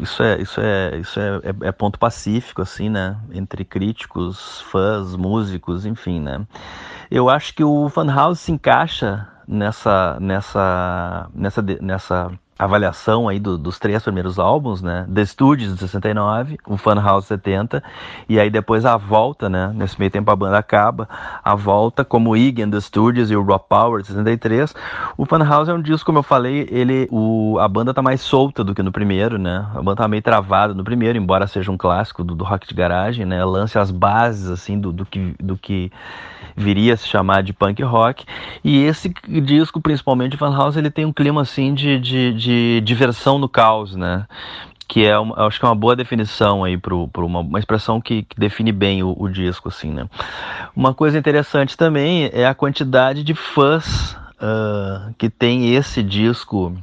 isso 0.00 0.22
é, 0.22 0.40
isso 0.40 0.60
é, 0.60 0.96
isso 0.98 1.20
é, 1.20 1.40
é, 1.44 1.68
é 1.68 1.72
ponto 1.72 1.98
pacífico, 1.98 2.62
assim, 2.62 2.88
né? 2.88 3.16
Entre 3.32 3.64
críticos, 3.64 4.60
fãs, 4.70 5.16
músicos, 5.16 5.84
enfim, 5.84 6.20
né? 6.20 6.46
Eu 7.10 7.28
acho 7.28 7.54
que 7.54 7.64
o 7.64 7.88
Funhouse 7.88 8.40
se 8.40 8.52
encaixa 8.52 9.28
nessa, 9.46 10.18
nessa, 10.20 11.28
nessa, 11.34 11.62
nessa 11.80 12.30
avaliação 12.64 13.28
aí 13.28 13.38
do, 13.38 13.58
dos 13.58 13.78
três 13.78 14.02
primeiros 14.02 14.38
álbuns, 14.38 14.82
né? 14.82 15.06
The 15.12 15.24
Studios 15.24 15.72
de 15.74 15.78
69, 15.80 16.58
o 16.66 16.76
Funhouse 16.76 17.26
70 17.26 17.82
e 18.28 18.38
aí 18.38 18.50
depois 18.50 18.84
a 18.84 18.96
volta, 18.96 19.48
né? 19.48 19.72
Nesse 19.74 19.98
meio 19.98 20.10
tempo 20.10 20.30
a 20.30 20.36
banda 20.36 20.58
acaba, 20.58 21.08
a 21.42 21.54
volta 21.54 22.04
como 22.04 22.36
Iggy 22.36 22.62
and 22.62 22.70
The 22.70 22.80
Studios 22.80 23.30
e 23.30 23.36
o 23.36 23.44
Raw 23.44 23.58
Power 23.58 24.02
de 24.02 24.08
63. 24.08 24.74
O 25.16 25.24
Funhouse 25.24 25.70
é 25.70 25.74
um 25.74 25.82
disco, 25.82 26.06
como 26.06 26.18
eu 26.18 26.22
falei, 26.22 26.68
ele 26.70 27.08
o, 27.10 27.58
a 27.58 27.68
banda 27.68 27.92
tá 27.92 28.02
mais 28.02 28.20
solta 28.20 28.62
do 28.62 28.74
que 28.74 28.82
no 28.82 28.92
primeiro, 28.92 29.38
né? 29.38 29.66
A 29.74 29.82
banda 29.82 29.96
tá 29.96 30.08
meio 30.08 30.22
travada 30.22 30.74
no 30.74 30.84
primeiro, 30.84 31.18
embora 31.18 31.46
seja 31.46 31.70
um 31.70 31.76
clássico 31.76 32.22
do, 32.22 32.34
do 32.34 32.44
rock 32.44 32.66
de 32.66 32.74
garagem, 32.74 33.26
né? 33.26 33.44
Lance 33.44 33.78
as 33.78 33.90
bases 33.90 34.50
assim 34.50 34.78
do, 34.78 34.92
do 34.92 35.04
que 35.04 35.34
do 35.40 35.56
que 35.56 35.90
viria 36.56 36.94
a 36.94 36.96
se 36.96 37.06
chamar 37.06 37.42
de 37.42 37.52
punk 37.52 37.82
rock. 37.82 38.24
E 38.62 38.84
esse 38.84 39.12
disco, 39.42 39.80
principalmente 39.80 40.32
de 40.32 40.36
Funhouse, 40.36 40.78
ele 40.78 40.90
tem 40.90 41.04
um 41.04 41.12
clima 41.12 41.42
assim 41.42 41.74
de, 41.74 41.98
de, 41.98 42.32
de 42.34 42.51
diversão 42.84 43.38
no 43.38 43.48
caos, 43.48 43.94
né? 43.94 44.26
que 44.88 45.06
é 45.06 45.18
uma, 45.18 45.46
acho 45.46 45.58
que 45.58 45.64
é 45.64 45.68
uma 45.68 45.74
boa 45.74 45.96
definição 45.96 46.62
aí 46.62 46.76
para 46.76 46.94
uma, 46.94 47.40
uma 47.40 47.58
expressão 47.58 47.98
que, 47.98 48.24
que 48.24 48.38
define 48.38 48.70
bem 48.72 49.02
o, 49.02 49.16
o, 49.18 49.26
disco 49.26 49.70
assim 49.70 49.90
né 49.90 50.06
uma 50.76 50.92
coisa 50.92 51.18
interessante 51.18 51.78
também 51.78 52.28
é 52.30 52.46
a 52.46 52.54
quantidade 52.54 53.24
de 53.24 53.34
fãs 53.34 54.12
uh, 54.36 55.14
que 55.16 55.30
tem 55.30 55.74
esse 55.74 56.02
disco 56.02 56.76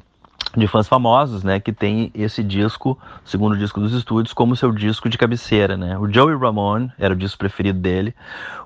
de 0.58 0.67
fãs 0.67 0.88
famosos, 0.88 1.43
né, 1.43 1.60
que 1.60 1.71
tem 1.71 2.12
esse 2.15 2.43
disco, 2.43 2.97
segundo 3.23 3.55
disco 3.55 3.79
dos 3.79 3.93
estúdios, 3.93 4.34
como 4.34 4.55
seu 4.55 4.71
disco 4.71 5.08
de 5.08 5.15
cabeceira, 5.15 5.77
né? 5.77 5.95
O 5.95 6.12
Joey 6.12 6.36
Ramone 6.36 6.91
era 6.97 7.13
o 7.13 7.17
disco 7.17 7.38
preferido 7.38 7.77
dele, 7.79 8.15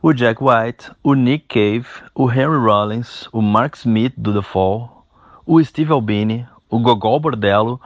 o 0.01 0.13
Jack 0.13 0.41
White, 0.41 0.91
o 1.03 1.13
Nick 1.13 1.45
Cave, 1.49 1.85
o 2.15 2.31
Henry 2.31 2.57
Rollins, 2.57 3.27
o 3.33 3.41
Mark 3.41 3.75
Smith 3.75 4.13
do 4.15 4.33
The 4.33 4.41
Fall, 4.41 5.05
o 5.45 5.61
Steve 5.61 5.91
Albini, 5.91 6.47
o 6.73 6.79
Gogol 6.79 7.19
Bordello, 7.19 7.79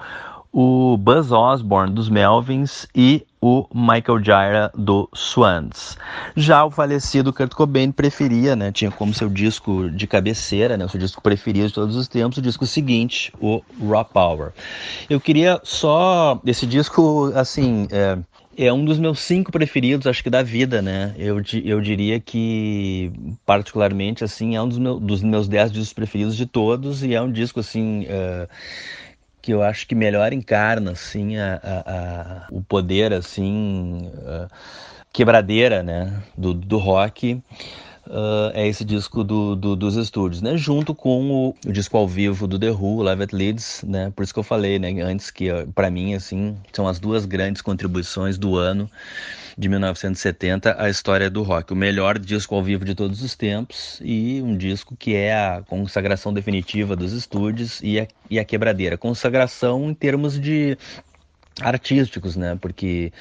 o 0.50 0.96
Buzz 0.98 1.30
Osborne 1.30 1.94
dos 1.94 2.08
Melvins 2.08 2.88
e 2.96 3.28
o 3.42 3.68
Michael 3.74 4.24
Jaira 4.24 4.72
do 4.74 5.10
Swans. 5.14 5.98
Já 6.38 6.64
o 6.64 6.72
falecido 6.72 7.34
Kurt 7.34 7.54
Cobain 7.54 7.92
preferia, 7.92 8.56
né, 8.56 8.72
tinha 8.72 8.90
como 8.90 9.14
seu 9.14 9.28
disco 9.28 9.90
de 9.90 10.08
cabeceira, 10.08 10.78
né, 10.78 10.88
seu 10.88 11.00
disco 11.00 11.22
preferido 11.22 11.68
de 11.68 11.74
todos 11.74 11.98
os 11.98 12.08
tempos, 12.08 12.38
o 12.38 12.42
disco 12.42 12.66
seguinte, 12.66 13.34
o 13.42 13.62
Raw 13.90 14.06
Power. 14.06 14.54
Eu 15.10 15.20
queria 15.20 15.60
só 15.64 16.40
esse 16.46 16.66
disco, 16.66 17.32
assim, 17.36 17.88
é, 17.92 18.18
é 18.58 18.74
um 18.74 18.84
dos 18.84 18.98
meus 18.98 19.20
cinco 19.20 19.52
preferidos, 19.52 20.08
acho 20.08 20.24
que 20.24 20.30
da 20.30 20.42
vida, 20.42 20.82
né? 20.82 21.14
Eu, 21.18 21.42
eu 21.64 21.80
diria 21.80 22.20
que, 22.20 23.12
particularmente, 23.46 24.24
assim, 24.24 24.56
é 24.56 24.62
um 24.62 24.68
dos, 24.68 24.80
meu, 24.80 25.00
dos 25.00 25.22
meus 25.22 25.48
dez 25.48 25.72
discos 25.72 25.94
preferidos 25.94 26.36
de 26.36 26.46
todos 26.48 27.04
e 27.04 27.14
é 27.14 27.22
um 27.22 27.32
disco, 27.32 27.60
assim, 27.60 28.06
uh, 28.06 28.48
que 29.48 29.54
eu 29.54 29.62
acho 29.64 29.88
que 29.88 29.96
melhor 29.96 30.34
encarna 30.34 30.92
assim 30.92 31.38
a, 31.38 31.62
a, 31.64 31.92
a 31.92 32.48
o 32.52 32.62
poder 32.62 33.14
assim 33.14 34.12
quebradeira 35.14 35.82
né 35.82 36.22
do, 36.38 36.54
do 36.54 36.78
rock 36.78 37.42
Uh, 38.08 38.52
é 38.54 38.66
esse 38.66 38.86
disco 38.86 39.22
do, 39.22 39.54
do, 39.54 39.76
dos 39.76 39.98
estúdios, 39.98 40.42
né? 40.42 40.56
Junto 40.56 40.96
com 40.96 41.30
o, 41.30 41.56
o, 41.66 41.72
disco 41.74 41.98
ao 41.98 42.08
vivo 42.08 42.48
do 42.48 42.58
The 42.58 42.72
Who, 42.72 43.02
Live 43.02 43.24
at 43.24 43.34
Leeds, 43.34 43.84
né? 43.86 44.14
Por 44.16 44.24
isso 44.24 44.34
que 44.34 44.40
eu 44.40 44.44
falei, 44.44 44.80
né? 44.80 45.02
Antes 45.02 45.30
que, 45.30 45.50
para 45.76 45.92
mim, 45.92 46.14
assim, 46.14 46.56
são 46.72 46.88
as 46.88 47.00
duas 47.00 47.26
grandes 47.26 47.62
contribuições 47.62 48.38
do 48.38 48.56
ano 48.56 48.90
de 49.58 49.68
1970 49.68 50.82
a 50.82 50.90
história 50.90 51.30
do 51.30 51.44
rock. 51.44 51.74
O 51.74 51.76
melhor 51.76 52.18
disco 52.18 52.56
ao 52.56 52.64
vivo 52.64 52.86
de 52.86 52.96
todos 52.96 53.22
os 53.22 53.36
tempos 53.36 54.00
e 54.02 54.42
um 54.42 54.56
disco 54.56 54.96
que 54.96 55.14
é 55.14 55.36
a 55.36 55.64
consagração 55.68 56.34
definitiva 56.34 56.96
dos 56.96 57.12
estúdios 57.12 57.82
e 57.82 58.00
a, 58.00 58.08
e 58.30 58.40
a 58.40 58.46
quebradeira. 58.46 58.98
Consagração 58.98 59.90
em 59.90 59.94
termos 59.94 60.40
de 60.40 60.78
artísticos, 61.60 62.36
né? 62.38 62.58
Porque 62.62 63.12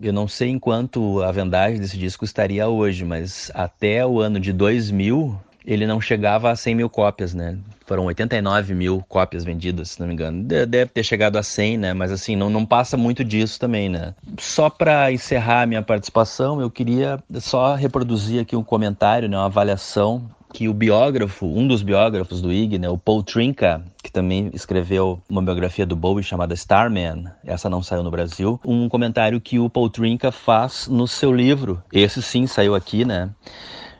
eu 0.00 0.12
não 0.12 0.28
sei 0.28 0.50
enquanto 0.50 1.22
a 1.22 1.32
vendagem 1.32 1.80
desse 1.80 1.98
disco 1.98 2.24
estaria 2.24 2.68
hoje, 2.68 3.04
mas 3.04 3.50
até 3.54 4.06
o 4.06 4.20
ano 4.20 4.38
de 4.38 4.52
2000 4.52 5.38
ele 5.68 5.86
não 5.86 6.00
chegava 6.00 6.50
a 6.50 6.56
100 6.56 6.74
mil 6.74 6.88
cópias, 6.88 7.34
né? 7.34 7.58
Foram 7.86 8.06
89 8.06 8.74
mil 8.74 9.04
cópias 9.06 9.44
vendidas, 9.44 9.90
se 9.90 10.00
não 10.00 10.06
me 10.06 10.14
engano. 10.14 10.42
Deve 10.42 10.86
ter 10.86 11.02
chegado 11.02 11.36
a 11.36 11.42
100, 11.42 11.76
né? 11.76 11.92
Mas 11.92 12.10
assim, 12.10 12.36
não, 12.36 12.48
não 12.48 12.64
passa 12.64 12.96
muito 12.96 13.22
disso 13.22 13.60
também, 13.60 13.90
né? 13.90 14.14
Só 14.38 14.70
para 14.70 15.12
encerrar 15.12 15.62
a 15.62 15.66
minha 15.66 15.82
participação, 15.82 16.58
eu 16.58 16.70
queria 16.70 17.22
só 17.34 17.74
reproduzir 17.74 18.40
aqui 18.40 18.56
um 18.56 18.64
comentário, 18.64 19.28
né? 19.28 19.36
uma 19.36 19.44
avaliação 19.44 20.30
que 20.52 20.68
o 20.68 20.74
biógrafo, 20.74 21.46
um 21.46 21.66
dos 21.66 21.82
biógrafos 21.82 22.40
do 22.40 22.52
Ig, 22.52 22.78
né, 22.78 22.88
o 22.88 22.98
Paul 22.98 23.22
Trinka, 23.22 23.82
que 24.02 24.10
também 24.10 24.50
escreveu 24.52 25.20
uma 25.28 25.42
biografia 25.42 25.86
do 25.86 25.96
Bowie 25.96 26.24
chamada 26.24 26.54
Starman, 26.54 27.24
essa 27.44 27.68
não 27.68 27.82
saiu 27.82 28.02
no 28.02 28.10
Brasil, 28.10 28.60
um 28.64 28.88
comentário 28.88 29.40
que 29.40 29.58
o 29.58 29.68
Paul 29.68 29.90
Trinka 29.90 30.32
faz 30.32 30.88
no 30.88 31.06
seu 31.06 31.32
livro, 31.32 31.82
esse 31.92 32.22
sim 32.22 32.46
saiu 32.46 32.74
aqui, 32.74 33.04
né, 33.04 33.30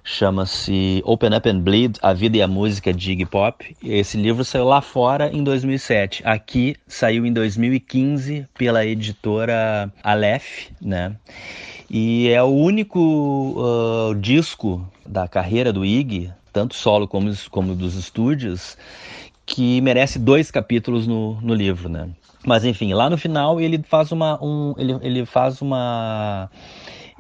chama-se 0.09 1.03
Open 1.05 1.35
Up 1.37 1.49
and 1.49 1.61
Bleed, 1.61 1.99
A 2.01 2.15
Vida 2.15 2.39
e 2.39 2.43
a 2.43 2.49
Música 2.49 2.95
de 2.95 3.13
Iggy 3.13 3.27
Pop. 3.27 3.77
Esse 3.85 4.17
livro 4.17 4.43
saiu 4.43 4.65
lá 4.65 4.81
fora 4.81 5.31
em 5.31 5.45
2007. 5.45 6.23
Aqui 6.25 6.77
saiu 6.87 7.27
em 7.27 7.33
2015 7.33 8.49
pela 8.57 8.87
editora 8.87 9.93
Aleph, 10.03 10.71
né? 10.81 11.15
E 11.91 12.29
é 12.29 12.43
o 12.43 12.49
único 12.49 12.99
uh, 13.01 14.15
disco 14.15 14.87
da 15.07 15.29
carreira 15.29 15.73
do 15.73 15.85
Iggy, 15.85 16.33
tanto 16.59 16.75
solo 16.75 17.07
como, 17.07 17.31
como 17.53 17.73
dos 17.73 17.95
estúdios, 17.95 18.77
que 19.47 19.81
merece 19.81 20.19
dois 20.19 20.51
capítulos 20.51 21.07
no, 21.07 21.41
no 21.41 21.55
livro, 21.55 21.89
né? 21.89 22.09
Mas 22.45 22.65
enfim, 22.65 22.93
lá 22.93 23.09
no 23.09 23.17
final 23.17 23.61
ele 23.61 23.81
faz 23.85 24.11
uma, 24.11 24.43
um, 24.43 24.75
ele, 24.77 24.99
ele 25.03 25.25
faz 25.25 25.63
uma 25.63 26.51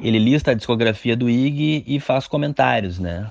ele 0.00 0.18
lista 0.18 0.50
a 0.50 0.54
discografia 0.54 1.16
do 1.16 1.30
Ig 1.30 1.84
e 1.86 2.00
faz 2.00 2.26
comentários, 2.26 2.98
né? 2.98 3.30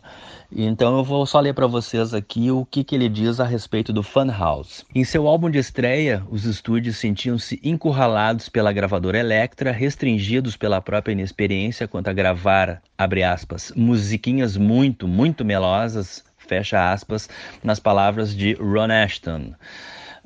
Então 0.52 0.98
eu 0.98 1.04
vou 1.04 1.26
só 1.26 1.40
ler 1.40 1.54
para 1.54 1.68
vocês 1.68 2.14
aqui 2.14 2.50
o 2.50 2.66
que, 2.66 2.84
que 2.84 2.96
ele 2.96 3.10
diz 3.10 3.40
a 3.40 3.46
respeito 3.46 3.92
do 3.92 4.02
Funhouse. 4.02 4.86
Em 4.96 5.04
seu 5.04 5.28
álbum 5.28 5.50
de 5.50 5.58
estreia, 5.58 6.24
os 6.30 6.46
estúdios 6.46 6.98
sentiam-se 6.98 7.60
encurralados 7.62 8.48
pela 8.48 8.72
gravadora 8.72 9.20
Elektra, 9.20 9.72
restringidos 9.72 10.56
pela 10.56 10.82
própria 10.82 11.12
inexperiência 11.12 11.88
quanto 11.88 12.10
a 12.10 12.14
gravar, 12.14 12.82
abre 12.98 13.24
aspas, 13.24 13.74
musiquinhas 13.76 14.56
muito, 14.56 15.08
muito 15.08 15.44
melosas, 15.44 16.24
fecha 16.38 16.92
aspas, 16.94 17.30
nas 17.62 17.80
palavras 17.80 18.34
de 18.34 18.54
Ron 18.54 18.92
Ashton 18.92 19.54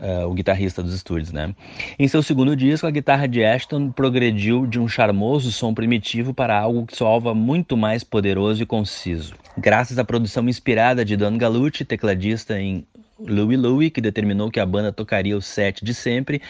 uh, 0.02 0.28
o 0.28 0.34
guitarrista 0.34 0.82
dos 0.82 0.94
estúdios, 0.94 1.32
né? 1.32 1.54
Em 1.98 2.08
seu 2.08 2.22
segundo 2.24 2.56
disco, 2.56 2.88
a 2.88 2.92
guitarra 2.92 3.28
de 3.28 3.44
Ashton 3.46 3.92
progrediu 3.92 4.66
de 4.66 4.80
um 4.80 4.88
charmoso 4.88 5.52
som 5.52 5.74
primitivo 5.74 6.34
para 6.34 6.60
algo 6.60 6.86
que 6.86 6.98
soava 6.98 7.34
muito 7.34 7.78
mais 7.78 8.04
poderoso 8.04 8.64
e 8.64 8.66
conciso. 8.66 9.36
Graças 9.58 10.00
à 10.00 10.04
produção 10.04 10.48
inspirada 10.50 11.06
de 11.06 11.16
Don 11.16 11.38
Gallucci, 11.38 11.86
tecladista 11.86 12.60
em 12.60 12.86
Louie 13.20 13.58
Louie, 13.58 13.92
que 13.92 14.02
determinou 14.02 14.50
que 14.50 14.60
a 14.60 14.66
banda 14.66 14.92
tocaria 14.92 15.38
o 15.38 15.42
set 15.42 15.86
de 15.86 15.94
sempre, 15.94 16.42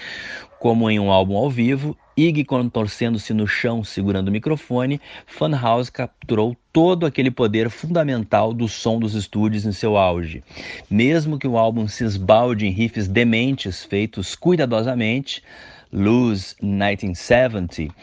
como 0.59 0.89
em 0.89 0.99
um 0.99 1.11
álbum 1.11 1.35
ao 1.35 1.49
vivo, 1.49 1.97
Iggy 2.15 2.45
contorcendo-se 2.45 3.33
no 3.33 3.47
chão 3.47 3.83
segurando 3.83 4.29
o 4.29 4.31
microfone, 4.31 5.01
Funhouse 5.25 5.91
capturou 5.91 6.55
todo 6.73 7.05
aquele 7.05 7.29
poder 7.29 7.69
fundamental 7.69 8.53
do 8.53 8.67
som 8.67 8.99
dos 8.99 9.13
estúdios 9.13 9.65
em 9.65 9.71
seu 9.71 9.97
auge. 9.97 10.43
Mesmo 10.89 11.37
que 11.37 11.47
o 11.47 11.57
álbum 11.57 11.87
se 11.87 12.03
esbalde 12.03 12.65
em 12.65 12.71
riffs 12.71 13.07
dementes 13.07 13.83
feitos 13.83 14.35
cuidadosamente, 14.35 15.43
Lose 15.91 16.55
1970, 16.61 17.93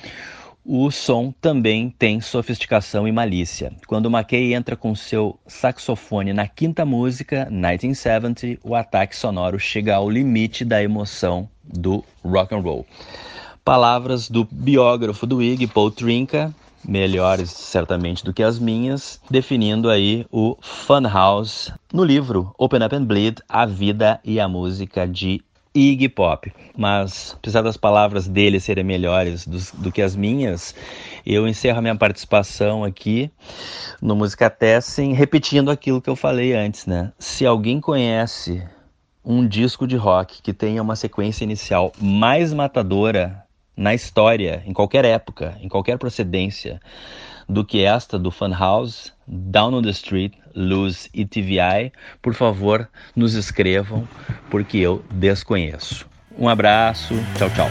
o 0.70 0.90
som 0.90 1.32
também 1.40 1.88
tem 1.98 2.20
sofisticação 2.20 3.08
e 3.08 3.12
malícia. 3.12 3.72
Quando 3.86 4.10
McKay 4.10 4.52
entra 4.52 4.76
com 4.76 4.94
seu 4.94 5.38
saxofone 5.46 6.34
na 6.34 6.46
quinta 6.46 6.84
música, 6.84 7.48
1970, 7.50 8.60
o 8.62 8.74
ataque 8.74 9.16
sonoro 9.16 9.58
chega 9.58 9.94
ao 9.94 10.10
limite 10.10 10.66
da 10.66 10.82
emoção 10.82 11.48
do 11.64 12.04
rock 12.22 12.54
and 12.54 12.60
roll. 12.60 12.86
Palavras 13.64 14.28
do 14.28 14.46
biógrafo 14.50 15.26
do 15.26 15.42
Iggy, 15.42 15.66
Paul 15.66 15.90
Trinka, 15.90 16.54
melhores 16.86 17.50
certamente 17.50 18.24
do 18.24 18.32
que 18.32 18.42
as 18.42 18.58
minhas, 18.58 19.20
definindo 19.30 19.90
aí 19.90 20.26
o 20.30 20.56
Funhouse 20.60 21.72
no 21.92 22.04
livro 22.04 22.54
Open 22.58 22.84
Up 22.84 22.94
and 22.94 23.04
Bleed: 23.04 23.38
A 23.48 23.66
Vida 23.66 24.20
e 24.24 24.38
a 24.40 24.48
Música 24.48 25.06
de 25.06 25.42
Iggy 25.74 26.08
Pop. 26.08 26.52
Mas, 26.76 27.34
apesar 27.38 27.62
das 27.62 27.76
palavras 27.76 28.26
dele 28.26 28.58
serem 28.58 28.84
melhores 28.84 29.46
do, 29.46 29.58
do 29.82 29.92
que 29.92 30.02
as 30.02 30.16
minhas, 30.16 30.74
eu 31.24 31.46
encerro 31.46 31.78
a 31.78 31.82
minha 31.82 31.96
participação 31.96 32.84
aqui 32.84 33.30
no 34.00 34.16
Música 34.16 34.48
Tessin 34.50 35.12
repetindo 35.12 35.70
aquilo 35.70 36.00
que 36.00 36.10
eu 36.10 36.16
falei 36.16 36.54
antes, 36.54 36.86
né? 36.86 37.12
Se 37.18 37.46
alguém 37.46 37.80
conhece 37.80 38.62
um 39.24 39.46
disco 39.46 39.86
de 39.86 39.96
rock 39.96 40.40
que 40.40 40.54
tenha 40.54 40.82
uma 40.82 40.96
sequência 40.96 41.44
inicial 41.44 41.92
mais 42.00 42.52
matadora 42.52 43.44
na 43.78 43.94
história, 43.94 44.62
em 44.66 44.72
qualquer 44.72 45.04
época, 45.04 45.56
em 45.62 45.68
qualquer 45.68 45.96
procedência, 45.96 46.80
do 47.48 47.64
que 47.64 47.84
esta 47.84 48.18
do 48.18 48.30
Funhouse, 48.30 49.12
Down 49.26 49.74
on 49.74 49.82
the 49.82 49.90
Street, 49.90 50.32
Luz 50.54 51.08
e 51.14 51.24
TVI, 51.24 51.92
por 52.20 52.34
favor, 52.34 52.88
nos 53.14 53.34
escrevam, 53.34 54.06
porque 54.50 54.78
eu 54.78 55.02
desconheço. 55.10 56.06
Um 56.36 56.48
abraço, 56.48 57.14
tchau, 57.38 57.48
tchau. 57.50 57.68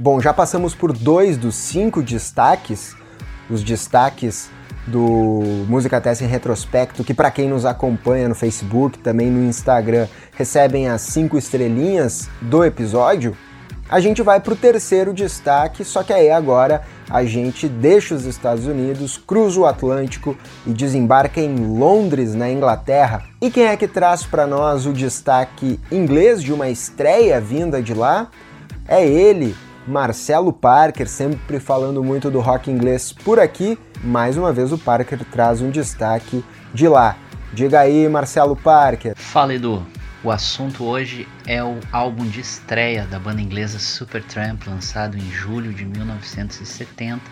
Bom, 0.00 0.20
já 0.20 0.32
passamos 0.32 0.76
por 0.76 0.92
dois 0.92 1.36
dos 1.36 1.56
cinco 1.56 2.00
destaques, 2.00 2.94
os 3.50 3.64
destaques 3.64 4.48
do 4.86 5.66
Música 5.68 6.00
Testa 6.00 6.22
em 6.22 6.28
Retrospecto, 6.28 7.02
que 7.02 7.12
para 7.12 7.32
quem 7.32 7.48
nos 7.48 7.64
acompanha 7.64 8.28
no 8.28 8.34
Facebook, 8.36 8.96
também 9.00 9.28
no 9.28 9.44
Instagram, 9.48 10.06
recebem 10.36 10.88
as 10.88 11.00
cinco 11.00 11.36
estrelinhas 11.36 12.30
do 12.40 12.64
episódio. 12.64 13.36
A 13.88 13.98
gente 13.98 14.22
vai 14.22 14.38
para 14.38 14.52
o 14.52 14.56
terceiro 14.56 15.12
destaque, 15.12 15.84
só 15.84 16.04
que 16.04 16.12
aí 16.12 16.30
agora 16.30 16.84
a 17.10 17.24
gente 17.24 17.68
deixa 17.68 18.14
os 18.14 18.24
Estados 18.24 18.66
Unidos, 18.66 19.18
cruza 19.18 19.58
o 19.58 19.66
Atlântico 19.66 20.38
e 20.64 20.70
desembarca 20.72 21.40
em 21.40 21.56
Londres, 21.56 22.36
na 22.36 22.48
Inglaterra. 22.48 23.24
E 23.42 23.50
quem 23.50 23.64
é 23.64 23.76
que 23.76 23.88
traz 23.88 24.24
para 24.24 24.46
nós 24.46 24.86
o 24.86 24.92
destaque 24.92 25.80
inglês 25.90 26.40
de 26.40 26.52
uma 26.52 26.68
estreia 26.68 27.40
vinda 27.40 27.82
de 27.82 27.94
lá? 27.94 28.28
É 28.86 29.04
ele, 29.04 29.56
Marcelo 29.88 30.52
Parker, 30.52 31.08
sempre 31.08 31.58
falando 31.58 32.04
muito 32.04 32.30
do 32.30 32.40
rock 32.40 32.70
inglês 32.70 33.10
por 33.10 33.40
aqui. 33.40 33.78
Mais 34.04 34.36
uma 34.36 34.52
vez 34.52 34.70
o 34.70 34.76
Parker 34.76 35.24
traz 35.24 35.62
um 35.62 35.70
destaque 35.70 36.44
de 36.74 36.86
lá. 36.86 37.16
Diga 37.54 37.80
aí, 37.80 38.06
Marcelo 38.06 38.54
Parker. 38.54 39.14
Fala, 39.16 39.54
Edu. 39.54 39.84
O 40.22 40.30
assunto 40.30 40.84
hoje 40.84 41.26
é 41.46 41.64
o 41.64 41.78
álbum 41.90 42.26
de 42.26 42.40
estreia 42.40 43.06
da 43.06 43.18
banda 43.18 43.40
inglesa 43.40 43.78
Supertramp, 43.78 44.66
lançado 44.66 45.16
em 45.16 45.30
julho 45.30 45.72
de 45.72 45.86
1970. 45.86 47.22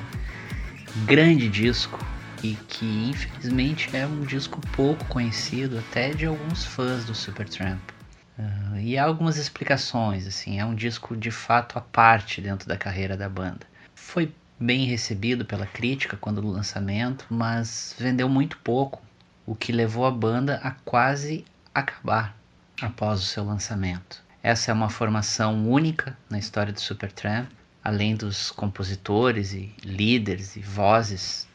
Grande 1.05 1.51
disco 1.51 1.99
e 2.43 2.55
que 2.69 3.11
infelizmente 3.11 3.95
é 3.95 4.07
um 4.07 4.21
disco 4.21 4.61
pouco 4.75 5.05
conhecido 5.07 5.79
até 5.79 6.11
de 6.11 6.25
alguns 6.25 6.65
fãs 6.65 7.05
do 7.05 7.15
Supertramp. 7.15 7.96
Uh, 8.39 8.77
e 8.79 8.99
há 8.99 9.05
algumas 9.05 9.37
explicações, 9.37 10.27
assim, 10.27 10.61
é 10.61 10.65
um 10.65 10.75
disco 10.75 11.17
de 11.17 11.31
fato 11.31 11.79
à 11.79 11.81
parte 11.81 12.41
dentro 12.41 12.69
da 12.69 12.77
carreira 12.77 13.17
da 13.17 13.29
banda. 13.29 13.67
Foi 13.95 14.33
bem 14.59 14.85
recebido 14.87 15.45
pela 15.45 15.67
crítica 15.67 16.17
quando 16.17 16.41
do 16.41 16.49
lançamento, 16.49 17.27
mas 17.31 17.95
vendeu 17.99 18.29
muito 18.29 18.59
pouco, 18.59 19.03
o 19.47 19.55
que 19.55 19.73
levou 19.73 20.05
a 20.05 20.11
banda 20.11 20.61
a 20.63 20.71
quase 20.71 21.45
acabar 21.75 22.37
após 22.81 23.21
o 23.21 23.25
seu 23.25 23.45
lançamento. 23.45 24.23
Essa 24.43 24.71
é 24.71 24.75
uma 24.75 24.91
formação 24.91 25.69
única 25.69 26.17
na 26.31 26.39
história 26.39 26.73
do 26.73 26.81
Supertramp, 26.81 27.49
além 27.83 28.15
dos 28.15 28.51
compositores 28.51 29.53
e 29.53 29.73
líderes 29.83 30.57
e 30.57 30.61
vozes 30.61 31.49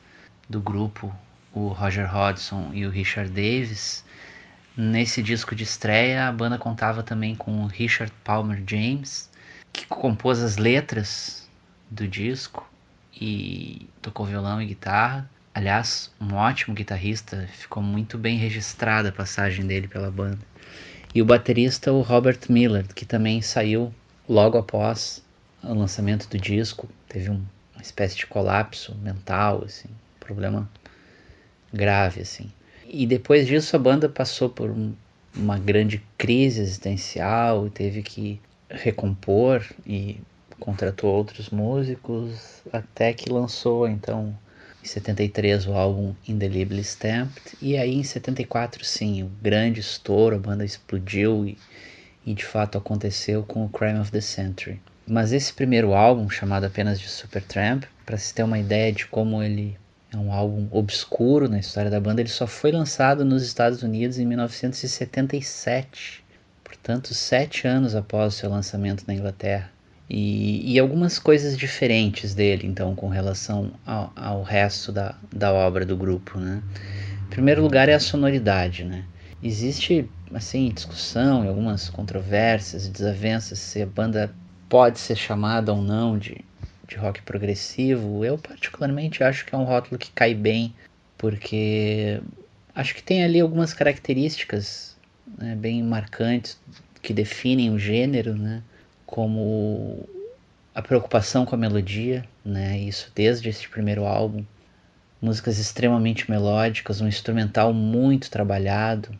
do 0.49 0.59
grupo, 0.59 1.13
o 1.53 1.67
Roger 1.69 2.13
Hodgson 2.13 2.71
e 2.73 2.85
o 2.85 2.89
Richard 2.89 3.29
Davis, 3.29 4.03
Nesse 4.83 5.21
disco 5.21 5.53
de 5.53 5.63
estreia, 5.63 6.27
a 6.27 6.31
banda 6.31 6.57
contava 6.57 7.03
também 7.03 7.35
com 7.35 7.61
o 7.61 7.67
Richard 7.67 8.11
Palmer 8.23 8.63
James, 8.65 9.29
que 9.71 9.85
compôs 9.85 10.41
as 10.41 10.57
letras 10.57 11.47
do 11.87 12.07
disco 12.07 12.67
e 13.13 13.87
tocou 14.01 14.25
violão 14.25 14.59
e 14.59 14.65
guitarra. 14.65 15.29
Aliás, 15.53 16.11
um 16.19 16.33
ótimo 16.33 16.73
guitarrista, 16.73 17.47
ficou 17.53 17.83
muito 17.83 18.17
bem 18.17 18.39
registrada 18.39 19.09
a 19.09 19.11
passagem 19.11 19.67
dele 19.67 19.87
pela 19.87 20.09
banda. 20.09 20.39
E 21.13 21.21
o 21.21 21.25
baterista, 21.25 21.93
o 21.93 22.01
Robert 22.01 22.39
Miller, 22.49 22.91
que 22.91 23.05
também 23.05 23.39
saiu 23.39 23.93
logo 24.27 24.57
após 24.57 25.23
o 25.61 25.75
lançamento 25.75 26.27
do 26.27 26.39
disco, 26.39 26.89
teve 27.07 27.29
um, 27.29 27.45
uma 27.75 27.83
espécie 27.83 28.17
de 28.17 28.25
colapso 28.25 28.95
mental, 28.95 29.63
assim, 29.63 29.89
problema 30.19 30.67
grave, 31.71 32.21
assim. 32.21 32.51
E 32.93 33.07
depois 33.07 33.47
disso 33.47 33.73
a 33.73 33.79
banda 33.79 34.09
passou 34.09 34.49
por 34.49 34.69
um, 34.69 34.93
uma 35.33 35.57
grande 35.57 36.03
crise 36.17 36.59
existencial, 36.59 37.69
teve 37.69 38.03
que 38.03 38.41
recompor 38.69 39.63
e 39.87 40.19
contratou 40.59 41.09
outros 41.09 41.49
músicos, 41.49 42.61
até 42.71 43.13
que 43.13 43.31
lançou 43.31 43.87
então 43.87 44.37
em 44.83 44.85
73 44.85 45.67
o 45.67 45.73
álbum 45.73 46.13
Indelibly 46.27 46.81
Stamped, 46.81 47.57
e 47.61 47.77
aí 47.77 47.95
em 47.95 48.03
74 48.03 48.83
sim, 48.83 49.23
o 49.23 49.31
grande 49.41 49.79
estouro, 49.79 50.35
a 50.35 50.39
banda 50.39 50.65
explodiu 50.65 51.45
e, 51.47 51.57
e 52.25 52.33
de 52.33 52.43
fato 52.43 52.77
aconteceu 52.77 53.41
com 53.43 53.63
o 53.63 53.69
Crime 53.69 53.99
of 53.99 54.11
the 54.11 54.19
Century. 54.19 54.81
Mas 55.07 55.31
esse 55.31 55.53
primeiro 55.53 55.93
álbum, 55.93 56.29
chamado 56.29 56.65
apenas 56.65 56.99
de 56.99 57.07
Supertramp, 57.07 57.85
para 58.05 58.17
se 58.17 58.33
ter 58.33 58.43
uma 58.43 58.59
ideia 58.59 58.91
de 58.91 59.07
como 59.07 59.41
ele 59.41 59.77
é 60.13 60.17
um 60.17 60.31
álbum 60.31 60.67
obscuro 60.71 61.47
na 61.47 61.57
história 61.57 61.89
da 61.89 61.99
banda. 61.99 62.21
Ele 62.21 62.29
só 62.29 62.45
foi 62.45 62.71
lançado 62.71 63.23
nos 63.23 63.43
Estados 63.43 63.81
Unidos 63.81 64.19
em 64.19 64.25
1977, 64.25 66.23
portanto, 66.63 67.13
sete 67.13 67.65
anos 67.65 67.95
após 67.95 68.33
o 68.33 68.37
seu 68.37 68.49
lançamento 68.49 69.05
na 69.07 69.13
Inglaterra. 69.13 69.71
E, 70.09 70.73
e 70.73 70.77
algumas 70.77 71.17
coisas 71.17 71.57
diferentes 71.57 72.33
dele, 72.33 72.67
então, 72.67 72.93
com 72.93 73.07
relação 73.07 73.71
ao, 73.85 74.11
ao 74.13 74.43
resto 74.43 74.91
da, 74.91 75.15
da 75.33 75.53
obra 75.53 75.85
do 75.85 75.95
grupo. 75.95 76.37
Né? 76.37 76.61
Em 77.27 77.29
primeiro 77.29 77.61
lugar, 77.61 77.87
é 77.87 77.93
a 77.93 77.99
sonoridade. 77.99 78.83
Né? 78.83 79.05
Existe 79.41 80.09
assim 80.33 80.69
discussão 80.69 81.45
e 81.45 81.47
algumas 81.47 81.89
controvérsias, 81.89 82.89
desavenças 82.89 83.59
se 83.59 83.81
a 83.81 83.85
banda 83.85 84.29
pode 84.67 84.99
ser 84.99 85.15
chamada 85.15 85.73
ou 85.73 85.81
não 85.81 86.17
de 86.17 86.43
de 86.91 86.97
rock 86.97 87.21
progressivo, 87.21 88.25
eu 88.25 88.37
particularmente 88.37 89.23
acho 89.23 89.45
que 89.45 89.55
é 89.55 89.57
um 89.57 89.63
rótulo 89.63 89.97
que 89.97 90.11
cai 90.11 90.33
bem, 90.33 90.75
porque 91.17 92.21
acho 92.75 92.93
que 92.93 93.01
tem 93.01 93.23
ali 93.23 93.39
algumas 93.39 93.73
características 93.73 94.97
né, 95.37 95.55
bem 95.55 95.81
marcantes 95.81 96.59
que 97.01 97.13
definem 97.13 97.71
o 97.71 97.79
gênero, 97.79 98.35
né, 98.35 98.61
como 99.05 100.05
a 100.75 100.81
preocupação 100.81 101.45
com 101.45 101.55
a 101.55 101.57
melodia, 101.57 102.25
né, 102.43 102.77
isso 102.77 103.09
desde 103.15 103.47
esse 103.47 103.69
primeiro 103.69 104.05
álbum, 104.05 104.43
músicas 105.21 105.59
extremamente 105.59 106.29
melódicas, 106.29 106.99
um 106.99 107.07
instrumental 107.07 107.73
muito 107.73 108.29
trabalhado, 108.29 109.17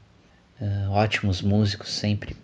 uh, 0.60 0.92
ótimos 0.92 1.42
músicos 1.42 1.94
sempre 1.94 2.36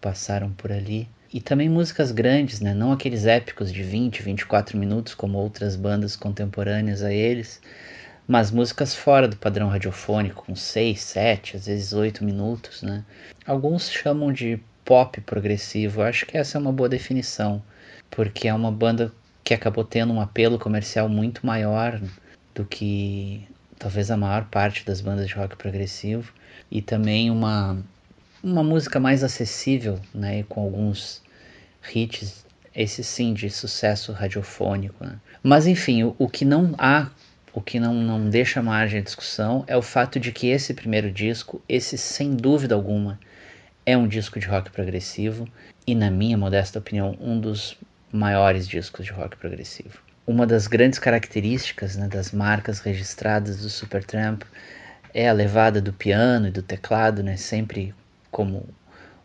passaram 0.00 0.50
por 0.50 0.72
ali. 0.72 1.08
E 1.32 1.40
também 1.40 1.68
músicas 1.68 2.10
grandes, 2.10 2.60
né? 2.60 2.72
não 2.72 2.90
aqueles 2.90 3.26
épicos 3.26 3.72
de 3.72 3.82
20, 3.82 4.22
24 4.22 4.78
minutos 4.78 5.14
como 5.14 5.38
outras 5.38 5.76
bandas 5.76 6.16
contemporâneas 6.16 7.02
a 7.02 7.12
eles, 7.12 7.60
mas 8.26 8.50
músicas 8.50 8.94
fora 8.94 9.28
do 9.28 9.36
padrão 9.36 9.68
radiofônico, 9.68 10.44
com 10.46 10.56
6, 10.56 11.00
7, 11.00 11.56
às 11.56 11.66
vezes 11.66 11.92
8 11.92 12.24
minutos. 12.24 12.82
Né? 12.82 13.04
Alguns 13.46 13.90
chamam 13.90 14.32
de 14.32 14.58
pop 14.84 15.20
progressivo, 15.20 16.00
Eu 16.00 16.06
acho 16.06 16.24
que 16.24 16.38
essa 16.38 16.56
é 16.56 16.60
uma 16.60 16.72
boa 16.72 16.88
definição, 16.88 17.62
porque 18.10 18.48
é 18.48 18.54
uma 18.54 18.72
banda 18.72 19.12
que 19.44 19.52
acabou 19.52 19.84
tendo 19.84 20.12
um 20.14 20.20
apelo 20.20 20.58
comercial 20.58 21.08
muito 21.08 21.46
maior 21.46 22.00
do 22.54 22.64
que 22.64 23.46
talvez 23.78 24.10
a 24.10 24.16
maior 24.16 24.46
parte 24.46 24.84
das 24.84 25.00
bandas 25.00 25.28
de 25.28 25.34
rock 25.34 25.56
progressivo, 25.56 26.32
e 26.70 26.82
também 26.82 27.30
uma 27.30 27.78
uma 28.48 28.62
música 28.62 28.98
mais 28.98 29.22
acessível, 29.22 30.00
né, 30.14 30.42
com 30.48 30.60
alguns 30.60 31.22
hits, 31.94 32.44
esse 32.74 33.02
sim 33.04 33.34
de 33.34 33.50
sucesso 33.50 34.12
radiofônico. 34.12 35.04
Né? 35.04 35.16
Mas 35.42 35.66
enfim, 35.66 36.04
o, 36.04 36.16
o, 36.18 36.28
que 36.28 36.44
não 36.44 36.74
há, 36.78 37.10
o 37.52 37.60
que 37.60 37.78
não, 37.78 37.94
não 37.94 38.28
deixa 38.28 38.62
margem 38.62 39.00
à 39.00 39.02
discussão 39.02 39.64
é 39.66 39.76
o 39.76 39.82
fato 39.82 40.18
de 40.18 40.32
que 40.32 40.48
esse 40.48 40.74
primeiro 40.74 41.10
disco, 41.10 41.60
esse 41.68 41.98
sem 41.98 42.34
dúvida 42.34 42.74
alguma, 42.74 43.18
é 43.84 43.96
um 43.96 44.06
disco 44.06 44.38
de 44.38 44.46
rock 44.46 44.70
progressivo 44.70 45.48
e, 45.86 45.94
na 45.94 46.10
minha 46.10 46.36
modesta 46.36 46.78
opinião, 46.78 47.16
um 47.20 47.40
dos 47.40 47.76
maiores 48.12 48.68
discos 48.68 49.06
de 49.06 49.12
rock 49.12 49.36
progressivo. 49.36 49.98
Uma 50.26 50.46
das 50.46 50.66
grandes 50.66 50.98
características 50.98 51.96
né, 51.96 52.06
das 52.06 52.32
marcas 52.32 52.80
registradas 52.80 53.62
do 53.62 53.70
Supertramp 53.70 54.42
é 55.14 55.28
a 55.28 55.32
levada 55.32 55.80
do 55.80 55.92
piano 55.92 56.48
e 56.48 56.50
do 56.50 56.62
teclado, 56.62 57.22
né, 57.22 57.36
sempre 57.36 57.94
como 58.30 58.68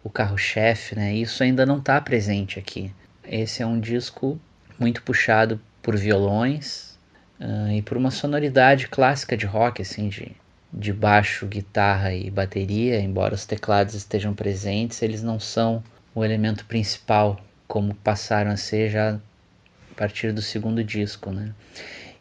o 0.04 0.10
carro-chefe, 0.10 0.96
né? 0.96 1.14
Isso 1.14 1.44
ainda 1.44 1.66
não 1.66 1.78
está 1.78 2.00
presente 2.02 2.60
aqui. 2.60 2.94
Esse 3.24 3.64
é 3.64 3.66
um 3.66 3.80
disco 3.80 4.40
muito 4.80 5.02
puxado 5.04 5.60
por 5.82 5.96
violões 5.96 6.98
uh, 7.40 7.72
e 7.72 7.82
por 7.82 7.98
uma 7.98 8.12
sonoridade 8.12 8.88
clássica 8.88 9.38
de 9.38 9.46
rock, 9.46 9.82
assim, 9.82 10.10
de 10.10 10.36
de 10.74 10.92
baixo, 10.92 11.46
guitarra 11.46 12.14
e 12.16 12.32
bateria, 12.32 13.00
embora 13.00 13.36
os 13.36 13.46
teclados 13.46 13.94
estejam 13.94 14.34
presentes, 14.34 15.02
eles 15.04 15.22
não 15.22 15.40
são 15.40 15.84
o 16.16 16.26
elemento 16.26 16.66
principal 16.66 17.40
como 17.68 17.94
passaram 17.94 18.50
a 18.52 18.58
ser 18.58 18.90
já 18.90 19.14
a 19.14 19.96
partir 19.96 20.34
do 20.34 20.42
segundo 20.42 20.84
disco, 20.84 21.32
né? 21.32 21.54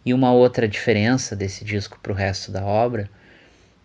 E 0.04 0.12
uma 0.12 0.32
outra 0.32 0.68
diferença 0.68 1.34
desse 1.34 1.64
disco 1.64 1.98
para 2.02 2.12
o 2.12 2.14
resto 2.14 2.52
da 2.52 2.62
obra 2.62 3.08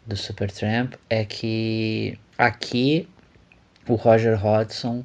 do 0.08 0.16
Supertramp 0.16 0.94
é 1.10 1.26
que 1.26 2.18
aqui 2.38 3.08
o 3.88 3.96
Roger 3.96 4.44
Hodgson 4.44 5.04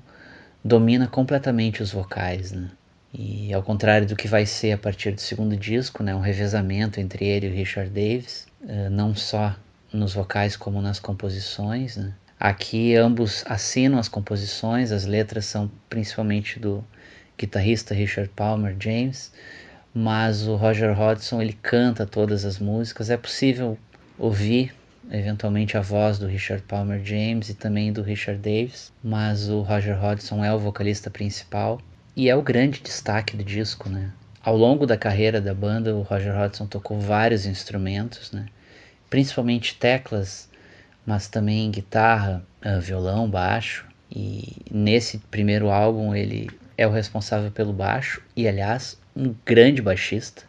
domina 0.65 1.09
completamente 1.09 1.83
os 1.83 1.91
vocais, 1.91 2.53
né? 2.53 2.71
E 3.13 3.53
ao 3.53 3.63
contrário 3.63 4.07
do 4.07 4.17
que 4.17 4.27
vai 4.27 4.47
ser 4.47 4.73
a 4.73 4.79
partir 4.79 5.11
do 5.11 5.21
segundo 5.21 5.55
disco, 5.55 6.03
né, 6.03 6.15
um 6.15 6.21
revezamento 6.21 6.99
entre 6.99 7.27
ele 7.27 7.47
e 7.47 7.51
o 7.51 7.53
Richard 7.53 7.91
Davis, 7.91 8.47
eh, 8.67 8.89
não 8.89 9.15
só 9.15 9.55
nos 9.93 10.15
vocais 10.15 10.57
como 10.57 10.81
nas 10.81 10.99
composições. 10.99 11.99
Né? 11.99 12.15
Aqui 12.41 12.95
ambos 12.97 13.45
assinam 13.47 13.99
as 13.99 14.09
composições, 14.09 14.93
as 14.93 15.05
letras 15.05 15.45
são 15.45 15.71
principalmente 15.91 16.59
do 16.59 16.83
guitarrista 17.37 17.93
Richard 17.93 18.31
Palmer 18.35 18.75
James, 18.81 19.31
mas 19.93 20.47
o 20.47 20.57
Roger 20.57 20.99
Hodgson 20.99 21.43
ele 21.43 21.59
canta 21.61 22.07
todas 22.07 22.47
as 22.47 22.59
músicas. 22.59 23.11
É 23.11 23.17
possível 23.19 23.77
ouvir 24.19 24.73
eventualmente 25.13 25.77
a 25.77 25.83
voz 25.83 26.19
do 26.19 26.27
Richard 26.27 26.65
Palmer 26.65 27.05
James 27.05 27.51
e 27.51 27.55
também 27.55 27.93
do 27.93 28.03
Richard 28.03 28.41
Davis, 28.41 28.91
mas 29.05 29.49
o 29.49 29.61
Roger 29.61 30.03
Hodgson 30.03 30.43
é 30.43 30.53
o 30.53 30.59
vocalista 30.59 31.11
principal 31.11 31.81
e 32.17 32.31
é 32.31 32.35
o 32.35 32.43
grande 32.43 32.81
destaque 32.81 33.37
do 33.37 33.45
disco, 33.45 33.91
né? 33.91 34.11
Ao 34.43 34.57
longo 34.57 34.87
da 34.87 34.97
carreira 34.97 35.41
da 35.41 35.55
banda, 35.55 35.95
o 35.95 36.03
Roger 36.03 36.35
Hodgson 36.35 36.67
tocou 36.67 36.99
vários 36.99 37.47
instrumentos, 37.47 38.33
né? 38.33 38.47
Principalmente 39.09 39.77
teclas, 39.77 40.49
mas 41.05 41.29
também 41.29 41.71
guitarra, 41.71 42.43
ah, 42.63 42.79
violão, 42.79 43.29
baixo. 43.29 43.87
E 44.11 44.57
nesse 44.71 45.19
primeiro 45.19 45.71
álbum 45.71 46.15
ele 46.15 46.51
é 46.77 46.87
o 46.87 46.91
responsável 46.91 47.51
pelo 47.51 47.73
baixo 47.73 48.23
e, 48.35 48.49
aliás, 48.49 48.99
um 49.15 49.35
grande 49.45 49.83
baixista. 49.83 50.43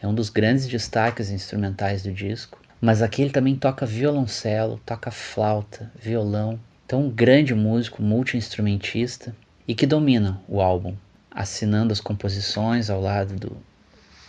É 0.00 0.06
um 0.06 0.14
dos 0.14 0.28
grandes 0.28 0.66
destaques 0.66 1.30
instrumentais 1.30 2.02
do 2.02 2.12
disco. 2.12 2.61
Mas 2.82 3.00
aqui 3.00 3.22
ele 3.22 3.30
também 3.30 3.54
toca 3.54 3.86
violoncelo, 3.86 4.80
toca 4.84 5.12
flauta, 5.12 5.88
violão. 5.94 6.58
Então, 6.84 7.02
um 7.02 7.08
grande 7.08 7.54
músico, 7.54 8.02
multi-instrumentista 8.02 9.32
e 9.68 9.72
que 9.72 9.86
dominam 9.86 10.40
o 10.48 10.60
álbum, 10.60 10.96
assinando 11.30 11.92
as 11.92 12.00
composições 12.00 12.90
ao 12.90 13.00
lado 13.00 13.36
do, 13.36 13.56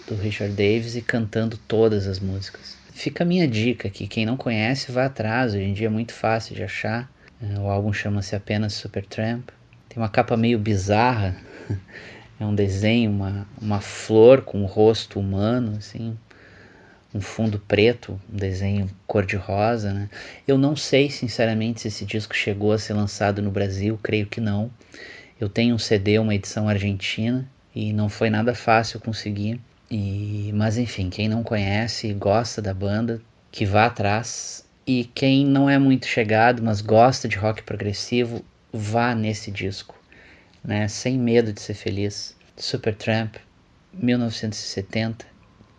do 0.08 0.14
Richard 0.14 0.54
Davis 0.54 0.96
e 0.96 1.02
cantando 1.02 1.58
todas 1.68 2.06
as 2.06 2.20
músicas. 2.20 2.78
Fica 2.92 3.24
a 3.24 3.28
minha 3.28 3.48
dica 3.48 3.90
que 3.90 4.06
quem 4.06 4.24
não 4.24 4.38
conhece 4.38 4.92
vá 4.92 5.06
atrás, 5.06 5.56
hoje 5.56 5.64
em 5.64 5.74
dia 5.74 5.88
é 5.88 5.90
muito 5.90 6.14
fácil 6.14 6.54
de 6.56 6.62
achar. 6.62 7.12
O 7.60 7.68
álbum 7.68 7.92
chama-se 7.92 8.36
apenas 8.36 8.74
Supertramp. 8.74 9.50
Tem 9.90 9.98
uma 9.98 10.10
capa 10.10 10.38
meio 10.38 10.60
bizarra, 10.60 11.36
é 12.40 12.46
um 12.46 12.54
desenho, 12.54 13.10
uma, 13.10 13.48
uma 13.60 13.82
flor 13.82 14.44
com 14.44 14.62
um 14.62 14.68
rosto 14.68 15.20
humano, 15.20 15.76
assim, 15.80 16.16
um 17.14 17.22
fundo 17.22 17.60
preto, 17.60 18.20
um 18.32 18.36
desenho 18.36 18.90
cor-de-rosa, 19.06 19.94
né? 19.94 20.10
Eu 20.48 20.58
não 20.58 20.76
sei, 20.76 21.10
sinceramente, 21.10 21.82
se 21.82 21.88
esse 21.88 22.06
disco 22.06 22.36
chegou 22.36 22.72
a 22.72 22.80
ser 22.80 22.94
lançado 22.94 23.42
no 23.42 23.52
Brasil, 23.52 24.00
creio 24.02 24.26
que 24.26 24.42
não. 24.42 24.72
Eu 25.40 25.48
tenho 25.48 25.76
um 25.76 25.80
CD, 25.80 26.18
uma 26.20 26.34
edição 26.34 26.68
argentina, 26.68 27.48
e 27.76 27.94
não 27.94 28.10
foi 28.10 28.30
nada 28.30 28.56
fácil 28.56 29.00
conseguir. 29.00 29.60
E, 29.92 30.52
mas 30.56 30.78
enfim, 30.78 31.10
quem 31.10 31.28
não 31.28 31.44
conhece 31.44 32.08
e 32.08 32.14
gosta 32.14 32.62
da 32.62 32.74
banda, 32.74 33.22
que 33.52 33.66
vá 33.66 33.86
atrás. 33.86 34.66
E 34.86 35.06
quem 35.06 35.46
não 35.46 35.70
é 35.70 35.78
muito 35.78 36.08
chegado, 36.08 36.62
mas 36.64 36.82
gosta 36.82 37.28
de 37.28 37.38
rock 37.38 37.62
progressivo, 37.64 38.44
vá 38.72 39.14
nesse 39.14 39.52
disco, 39.52 39.96
né? 40.64 40.88
Sem 40.88 41.18
medo 41.18 41.54
de 41.54 41.62
ser 41.62 41.76
feliz. 41.76 42.36
Supertramp, 42.58 43.36
1970, 43.94 45.26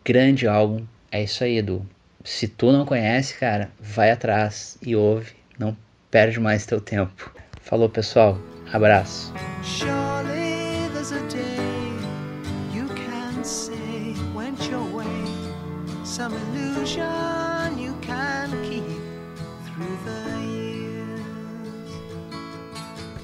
grande 0.05 0.47
álbum. 0.47 0.87
É 1.15 1.23
isso 1.23 1.45
aí, 1.45 1.59
Edu. 1.59 1.87
Se 2.25 2.49
tu 2.49 2.73
não 2.73 2.85
conhece, 2.85 3.39
cara, 3.39 3.71
vai 3.79 4.11
atrás 4.11 4.77
e 4.83 4.97
ouve. 4.97 5.31
Não 5.57 5.77
perde 6.11 6.41
mais 6.41 6.67
teu 6.67 6.81
tempo. 6.81 7.31
Falou, 7.61 7.89
pessoal. 7.89 8.37
Abraço. 8.73 9.33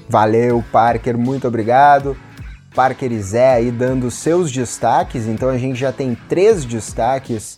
Valeu, 0.07 0.63
Parker, 0.71 1.17
muito 1.17 1.45
obrigado. 1.45 2.15
Parker 2.73 3.11
e 3.11 3.21
Zé 3.21 3.55
aí 3.55 3.69
dando 3.69 4.09
seus 4.09 4.49
destaques, 4.49 5.27
então 5.27 5.49
a 5.49 5.57
gente 5.57 5.77
já 5.77 5.91
tem 5.91 6.15
três 6.29 6.63
destaques 6.63 7.57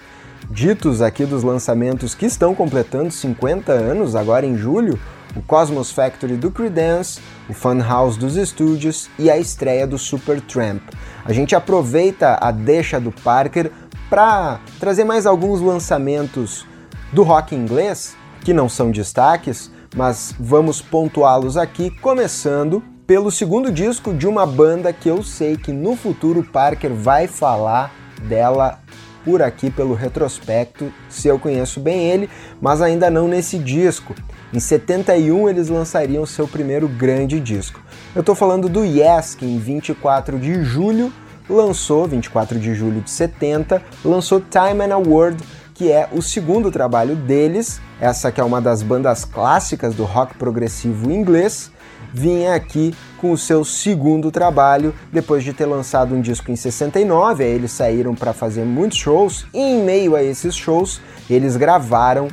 ditos 0.50 1.02
aqui 1.02 1.26
dos 1.26 1.44
lançamentos 1.44 2.14
que 2.16 2.26
estão 2.26 2.54
completando 2.54 3.12
50 3.12 3.72
anos 3.72 4.16
agora 4.16 4.46
em 4.46 4.58
julho 4.58 5.00
o 5.36 5.42
Cosmos 5.42 5.92
Factory 5.92 6.36
do 6.36 6.52
Creedence, 6.52 7.20
o 7.50 7.54
Funhouse 7.54 8.20
dos 8.20 8.36
estúdios 8.36 9.10
e 9.18 9.30
a 9.30 9.38
estreia 9.38 9.88
do 9.88 9.98
Supertramp. 9.98 10.82
A 11.26 11.34
gente 11.34 11.56
aproveita 11.56 12.38
a 12.40 12.52
deixa 12.52 13.00
do 13.00 13.12
Parker 13.12 13.72
para 14.10 14.60
trazer 14.80 15.04
mais 15.04 15.26
alguns 15.26 15.60
lançamentos 15.60 16.68
do 17.12 17.24
rock 17.24 17.56
inglês, 17.56 18.16
que 18.42 18.54
não 18.54 18.70
são 18.70 18.92
destaques, 18.92 19.72
mas 19.96 20.36
vamos 20.40 20.82
pontuá-los 20.82 21.58
aqui, 21.58 21.90
começando 21.90 22.84
pelo 23.08 23.32
segundo 23.32 23.72
disco 23.72 24.14
de 24.14 24.28
uma 24.28 24.46
banda 24.46 24.94
que 24.94 25.10
eu 25.10 25.24
sei 25.24 25.58
que 25.58 25.72
no 25.72 25.96
futuro 25.96 26.44
Parker 26.44 26.94
vai 26.94 27.28
falar 27.28 27.92
dela 28.24 28.80
por 29.24 29.42
aqui 29.42 29.70
pelo 29.70 29.94
retrospecto, 29.94 30.92
se 31.10 31.28
eu 31.28 31.40
conheço 31.40 31.80
bem 31.80 32.10
ele, 32.10 32.30
mas 32.62 32.82
ainda 32.82 33.10
não 33.10 33.28
nesse 33.28 33.58
disco. 33.58 34.14
Em 34.54 34.60
71 34.60 35.50
eles 35.50 35.70
lançariam 35.70 36.26
seu 36.26 36.48
primeiro 36.48 36.88
grande 36.88 37.40
disco. 37.40 37.80
Eu 38.14 38.20
estou 38.20 38.36
falando 38.36 38.70
do 38.70 38.84
Yes, 38.84 39.36
que 39.36 39.46
em 39.46 39.58
24 39.58 40.38
de 40.38 40.64
julho 40.64 41.12
lançou, 41.50 42.08
24 42.08 42.60
de 42.60 42.74
julho 42.74 43.02
de 43.02 43.10
70, 43.10 43.82
lançou 44.04 44.40
Time 44.42 44.84
and 44.84 44.94
a 44.94 44.98
Word, 44.98 45.44
que 45.74 45.92
é 45.92 46.08
o 46.12 46.22
segundo 46.22 46.72
trabalho 46.72 47.16
deles, 47.16 47.82
essa 48.00 48.32
que 48.32 48.40
é 48.40 48.44
uma 48.44 48.62
das 48.62 48.84
bandas 48.84 49.26
clássicas 49.26 49.96
do 49.96 50.04
rock 50.04 50.36
progressivo 50.38 51.12
inglês, 51.12 51.72
vinha 52.14 52.54
aqui 52.54 52.94
com 53.18 53.32
o 53.32 53.38
seu 53.38 53.66
segundo 53.66 54.30
trabalho, 54.30 54.94
depois 55.12 55.44
de 55.44 55.54
ter 55.54 55.66
lançado 55.66 56.14
um 56.14 56.22
disco 56.22 56.52
em 56.52 56.56
69, 56.56 57.44
aí 57.44 57.52
eles 57.52 57.72
saíram 57.72 58.14
para 58.14 58.34
fazer 58.34 58.64
muitos 58.64 58.98
shows, 58.98 59.46
e 59.54 59.60
em 59.60 59.84
meio 59.84 60.16
a 60.16 60.24
esses 60.24 60.56
shows, 60.56 61.02
eles 61.30 61.56
gravaram 61.56 62.28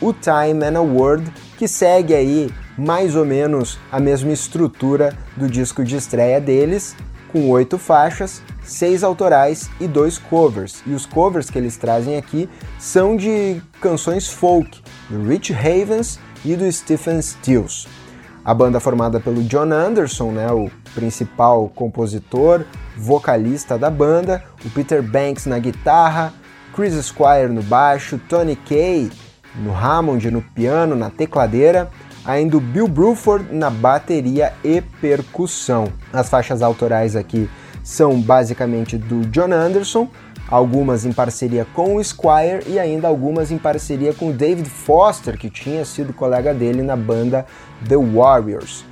o 0.00 0.12
Time 0.12 0.64
and 0.64 0.78
a 0.78 0.82
Word, 0.82 1.32
que 1.56 1.66
segue 1.66 2.14
aí 2.14 2.50
mais 2.76 3.14
ou 3.14 3.24
menos 3.24 3.78
a 3.90 4.00
mesma 4.00 4.32
estrutura 4.32 5.16
do 5.36 5.48
disco 5.48 5.84
de 5.84 5.96
estreia 5.96 6.40
deles, 6.40 6.96
com 7.30 7.48
oito 7.50 7.78
faixas, 7.78 8.42
seis 8.62 9.02
autorais 9.02 9.70
e 9.80 9.86
dois 9.86 10.18
covers. 10.18 10.82
E 10.86 10.92
os 10.92 11.06
covers 11.06 11.48
que 11.48 11.58
eles 11.58 11.76
trazem 11.76 12.16
aqui 12.16 12.48
são 12.78 13.16
de 13.16 13.62
canções 13.80 14.28
folk, 14.28 14.82
do 15.08 15.22
Rich 15.26 15.54
Havens 15.54 16.18
e 16.44 16.54
do 16.56 16.70
Stephen 16.70 17.20
Stills. 17.22 17.86
A 18.44 18.52
banda 18.52 18.80
formada 18.80 19.20
pelo 19.20 19.42
John 19.44 19.72
Anderson, 19.72 20.32
né, 20.32 20.50
o 20.50 20.68
principal 20.94 21.70
compositor, 21.74 22.64
vocalista 22.96 23.78
da 23.78 23.88
banda, 23.88 24.42
o 24.64 24.70
Peter 24.70 25.00
Banks 25.00 25.46
na 25.46 25.60
guitarra, 25.60 26.32
Chris 26.74 26.94
Squire 27.04 27.48
no 27.48 27.62
baixo, 27.62 28.20
Tony 28.28 28.56
Kay 28.56 29.10
no 29.54 29.72
Hammond, 29.72 30.28
no 30.30 30.42
piano, 30.42 30.96
na 30.96 31.08
tecladeira, 31.08 31.88
ainda 32.24 32.56
o 32.56 32.60
Bill 32.60 32.88
Bruford 32.88 33.54
na 33.54 33.70
bateria 33.70 34.52
e 34.64 34.80
percussão. 34.80 35.92
As 36.12 36.28
faixas 36.28 36.62
autorais 36.62 37.14
aqui 37.14 37.48
são 37.84 38.20
basicamente 38.20 38.96
do 38.96 39.20
John 39.26 39.52
Anderson, 39.52 40.08
algumas 40.52 41.06
em 41.06 41.12
parceria 41.12 41.66
com 41.72 41.96
o 41.96 42.04
Squire 42.04 42.62
e 42.66 42.78
ainda 42.78 43.08
algumas 43.08 43.50
em 43.50 43.56
parceria 43.56 44.12
com 44.12 44.28
o 44.28 44.32
David 44.34 44.68
Foster, 44.68 45.38
que 45.38 45.48
tinha 45.48 45.82
sido 45.82 46.12
colega 46.12 46.52
dele 46.52 46.82
na 46.82 46.94
banda 46.94 47.46
The 47.88 47.96
Warriors. 47.96 48.84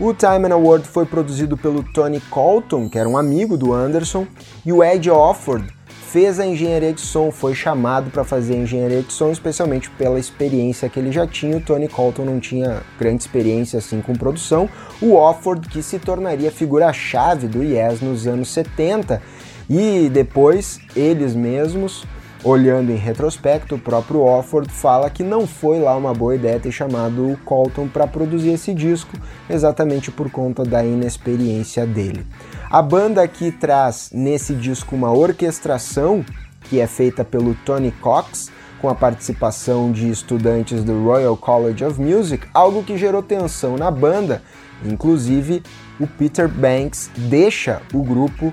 O 0.00 0.12
Time 0.12 0.48
and 0.48 0.54
Award 0.54 0.84
foi 0.84 1.06
produzido 1.06 1.56
pelo 1.56 1.84
Tony 1.84 2.20
Colton, 2.22 2.88
que 2.88 2.98
era 2.98 3.08
um 3.08 3.16
amigo 3.16 3.56
do 3.56 3.72
Anderson, 3.72 4.26
e 4.64 4.72
o 4.72 4.82
Ed 4.82 5.08
Offord 5.08 5.72
fez 5.86 6.40
a 6.40 6.46
engenharia 6.46 6.92
de 6.92 7.00
som, 7.00 7.30
foi 7.30 7.54
chamado 7.54 8.10
para 8.10 8.24
fazer 8.24 8.54
a 8.54 8.58
engenharia 8.58 9.02
de 9.02 9.12
som, 9.12 9.30
especialmente 9.30 9.88
pela 9.90 10.18
experiência 10.18 10.88
que 10.88 10.98
ele 10.98 11.12
já 11.12 11.26
tinha. 11.26 11.56
O 11.56 11.60
Tony 11.60 11.88
Colton 11.88 12.24
não 12.24 12.40
tinha 12.40 12.82
grande 12.98 13.22
experiência 13.22 13.78
assim 13.78 14.00
com 14.00 14.12
produção. 14.14 14.68
O 15.00 15.14
Offord, 15.14 15.68
que 15.68 15.82
se 15.82 15.98
tornaria 15.98 16.50
figura-chave 16.50 17.46
do 17.46 17.62
Yes 17.62 18.00
nos 18.00 18.26
anos 18.26 18.48
70, 18.48 19.22
e 19.68 20.08
depois 20.08 20.80
eles 20.94 21.34
mesmos 21.34 22.04
olhando 22.44 22.92
em 22.92 22.96
retrospecto, 22.96 23.74
o 23.74 23.78
próprio 23.78 24.20
Offord 24.20 24.70
fala 24.70 25.10
que 25.10 25.24
não 25.24 25.46
foi 25.46 25.80
lá 25.80 25.96
uma 25.96 26.14
boa 26.14 26.34
ideia 26.34 26.60
ter 26.60 26.70
chamado 26.70 27.32
o 27.32 27.36
Colton 27.38 27.88
para 27.88 28.06
produzir 28.06 28.50
esse 28.50 28.72
disco, 28.72 29.16
exatamente 29.50 30.12
por 30.12 30.30
conta 30.30 30.64
da 30.64 30.84
inexperiência 30.84 31.84
dele. 31.84 32.24
A 32.70 32.80
banda 32.80 33.22
aqui 33.22 33.50
traz 33.50 34.10
nesse 34.12 34.54
disco 34.54 34.94
uma 34.94 35.12
orquestração 35.12 36.24
que 36.68 36.80
é 36.80 36.86
feita 36.86 37.24
pelo 37.24 37.54
Tony 37.64 37.90
Cox, 38.00 38.50
com 38.80 38.88
a 38.88 38.94
participação 38.94 39.90
de 39.90 40.10
estudantes 40.10 40.84
do 40.84 41.04
Royal 41.04 41.36
College 41.36 41.84
of 41.84 42.00
Music, 42.00 42.46
algo 42.52 42.82
que 42.82 42.98
gerou 42.98 43.22
tensão 43.22 43.76
na 43.76 43.90
banda. 43.90 44.42
Inclusive, 44.84 45.62
o 45.98 46.06
Peter 46.06 46.48
Banks 46.48 47.10
deixa 47.16 47.80
o 47.92 48.02
grupo. 48.02 48.52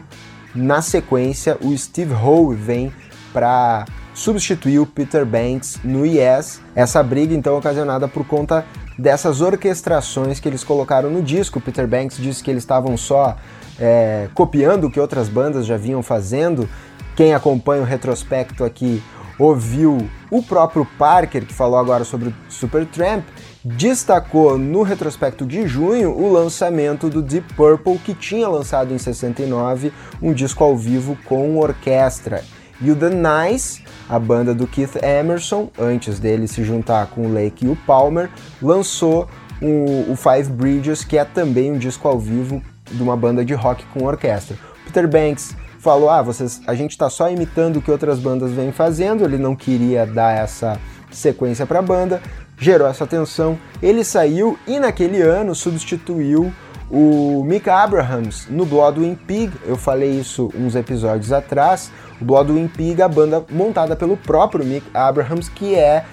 Na 0.56 0.82
sequência, 0.82 1.58
o 1.62 1.76
Steve 1.78 2.14
Howe 2.14 2.56
vem 2.56 2.94
para 3.32 3.86
substituir 4.14 4.80
o 4.80 4.86
Peter 4.86 5.26
Banks 5.26 5.80
no 5.84 6.06
Yes. 6.06 6.62
Essa 6.76 7.02
briga 7.02 7.34
então 7.34 7.58
ocasionada 7.58 8.08
por 8.08 8.26
conta 8.26 8.64
dessas 8.98 9.42
orquestrações 9.42 10.40
que 10.40 10.48
eles 10.48 10.64
colocaram 10.64 11.10
no 11.10 11.22
disco. 11.22 11.58
O 11.58 11.62
Peter 11.62 11.88
Banks 11.88 12.18
disse 12.18 12.44
que 12.44 12.52
eles 12.52 12.64
estavam 12.64 12.96
só 12.96 13.36
é, 13.80 14.30
copiando 14.34 14.86
o 14.86 14.92
que 14.92 15.00
outras 15.00 15.28
bandas 15.28 15.66
já 15.66 15.78
vinham 15.78 16.04
fazendo. 16.04 16.70
Quem 17.16 17.34
acompanha 17.34 17.82
o 17.82 17.86
retrospecto 17.86 18.64
aqui 18.64 19.02
ouviu 19.40 20.08
o 20.30 20.44
próprio 20.44 20.86
Parker, 20.98 21.46
que 21.46 21.54
falou 21.54 21.80
agora 21.80 22.04
sobre 22.04 22.30
o 22.30 22.34
Supertramp, 22.50 23.24
destacou 23.64 24.58
no 24.58 24.84
retrospecto 24.84 25.46
de 25.46 25.68
junho 25.68 26.12
o 26.12 26.32
lançamento 26.32 27.10
do 27.10 27.22
Deep 27.22 27.54
Purple, 27.54 27.98
que 27.98 28.14
tinha 28.14 28.48
lançado 28.48 28.94
em 28.94 28.98
69 28.98 29.94
um 30.22 30.34
disco 30.34 30.64
ao 30.64 30.76
vivo 30.76 31.18
com 31.26 31.58
orquestra. 31.58 32.44
E 32.82 32.92
o 32.92 32.96
The 32.96 33.10
Nice, 33.10 33.84
a 34.10 34.20
banda 34.20 34.54
do 34.54 34.68
Keith 34.68 35.02
Emerson, 35.02 35.70
antes 35.80 36.20
dele 36.20 36.48
se 36.48 36.64
juntar 36.64 37.08
com 37.08 37.28
o 37.28 37.34
Lake 37.34 37.66
e 37.66 37.70
o 37.70 37.76
Palmer, 37.88 38.30
lançou 38.62 39.30
o, 39.62 40.12
o 40.12 40.16
Five 40.18 40.52
Bridges, 40.52 41.06
que 41.06 41.18
é 41.18 41.24
também 41.24 41.72
um 41.72 41.78
disco 41.78 42.08
ao 42.08 42.20
vivo 42.20 42.62
de 42.92 43.02
uma 43.02 43.16
banda 43.16 43.46
de 43.46 43.54
rock 43.54 43.86
com 43.94 44.04
orquestra. 44.04 44.58
Peter 44.86 45.08
Banks 45.08 45.56
falou: 45.80 46.10
"Ah, 46.10 46.22
vocês, 46.22 46.62
a 46.68 46.76
gente 46.76 46.92
está 46.92 47.10
só 47.10 47.30
imitando 47.30 47.78
o 47.78 47.82
que 47.82 47.92
outras 47.92 48.20
bandas 48.20 48.52
vêm 48.52 48.74
fazendo". 48.74 49.24
Ele 49.24 49.38
não 49.38 49.56
queria 49.56 50.06
dar 50.06 50.36
essa 50.36 50.78
sequência 51.10 51.66
para 51.66 51.80
a 51.80 51.82
banda, 51.82 52.22
gerou 52.64 52.88
essa 52.88 53.06
tensão. 53.06 53.60
Ele 53.82 54.04
saiu 54.04 54.58
e 54.66 54.80
naquele 54.80 55.22
ano 55.22 55.54
substituiu 55.54 56.52
o 56.90 57.44
Mick 57.44 57.70
Abrahams 57.70 58.48
no 58.50 58.66
Bloodwind 58.66 59.18
Pig. 59.28 59.52
Eu 59.66 59.76
falei 59.76 60.12
isso 60.12 60.52
uns 60.56 60.76
episódios 60.76 61.32
atrás. 61.32 61.92
O 62.22 62.26
Bloodwind 62.26 62.70
Pig, 62.70 63.02
a 63.02 63.08
banda 63.08 63.44
montada 63.50 63.96
pelo 63.96 64.16
próprio 64.16 64.64
Mick 64.64 64.86
Abrahams, 64.94 65.50
que 65.50 65.76
é 65.76 66.06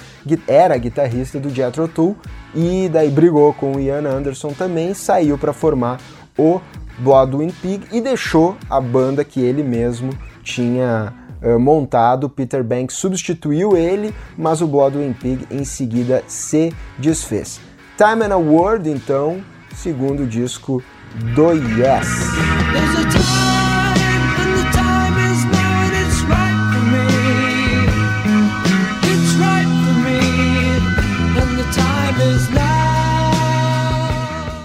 era 0.46 0.76
guitarrista 0.76 1.38
do 1.38 1.48
Jethro 1.48 1.88
Tull 1.88 2.16
e 2.54 2.90
daí 2.92 3.10
brigou 3.10 3.54
com 3.54 3.76
o 3.76 3.80
Ian 3.80 4.06
Anderson 4.06 4.52
também, 4.52 4.92
saiu 4.92 5.38
para 5.38 5.52
formar 5.52 5.98
o 6.36 6.60
Bloodwind 6.98 7.52
Pig 7.62 7.86
e 7.92 8.00
deixou 8.00 8.56
a 8.68 8.80
banda 8.80 9.24
que 9.24 9.40
ele 9.40 9.62
mesmo 9.62 10.10
tinha 10.42 11.14
uh, 11.42 11.58
montado. 11.58 12.28
Peter 12.28 12.62
Banks 12.62 12.96
substituiu 12.96 13.76
ele, 13.76 14.14
mas 14.36 14.60
o 14.60 14.66
Bloodwind 14.66 15.14
Pig 15.14 15.46
em 15.50 15.64
seguida 15.64 16.22
se 16.26 16.72
desfez. 16.98 17.60
Time 17.96 18.24
and 18.24 18.34
a 18.34 18.38
Word, 18.38 18.88
então, 18.88 19.42
segundo 19.74 20.26
disco 20.26 20.82
do 21.34 21.52
Yes. 21.52 23.69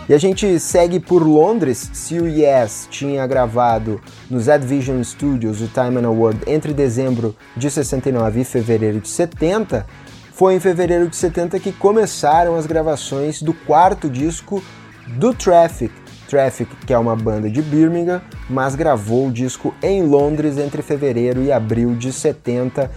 E 0.08 0.14
a 0.14 0.20
gente 0.20 0.60
segue 0.60 1.00
por 1.00 1.24
Londres. 1.26 1.90
Se 1.92 2.20
o 2.20 2.28
Yes 2.28 2.88
tinha 2.92 3.26
gravado 3.26 4.00
no 4.30 4.40
Z 4.40 4.60
Vision 4.60 5.02
Studios 5.04 5.62
o 5.62 5.68
Time 5.68 5.98
and 5.98 6.08
Award 6.08 6.42
entre 6.46 6.74
dezembro 6.74 7.36
de 7.58 7.72
69 7.72 8.42
e 8.42 8.46
fevereiro 8.46 9.00
de 9.00 9.10
70, 9.10 9.84
foi 10.32 10.54
em 10.54 10.60
fevereiro 10.60 11.08
de 11.08 11.16
70 11.16 11.60
que 11.60 11.72
começaram 11.72 12.56
as 12.56 12.68
gravações 12.68 13.42
do 13.42 13.52
quarto 13.52 14.08
disco 14.08 14.64
do 15.08 15.34
Traffic. 15.34 15.92
Traffic, 16.30 16.70
que 16.86 16.94
é 16.94 16.98
uma 16.98 17.16
banda 17.16 17.50
de 17.50 17.62
Birmingham, 17.62 18.22
mas 18.48 18.76
gravou 18.76 19.28
o 19.28 19.32
disco 19.32 19.74
em 19.82 20.04
Londres 20.04 20.58
entre 20.60 20.84
fevereiro 20.84 21.42
e 21.42 21.52
abril 21.52 21.96
de 21.96 22.12
70 22.14 22.92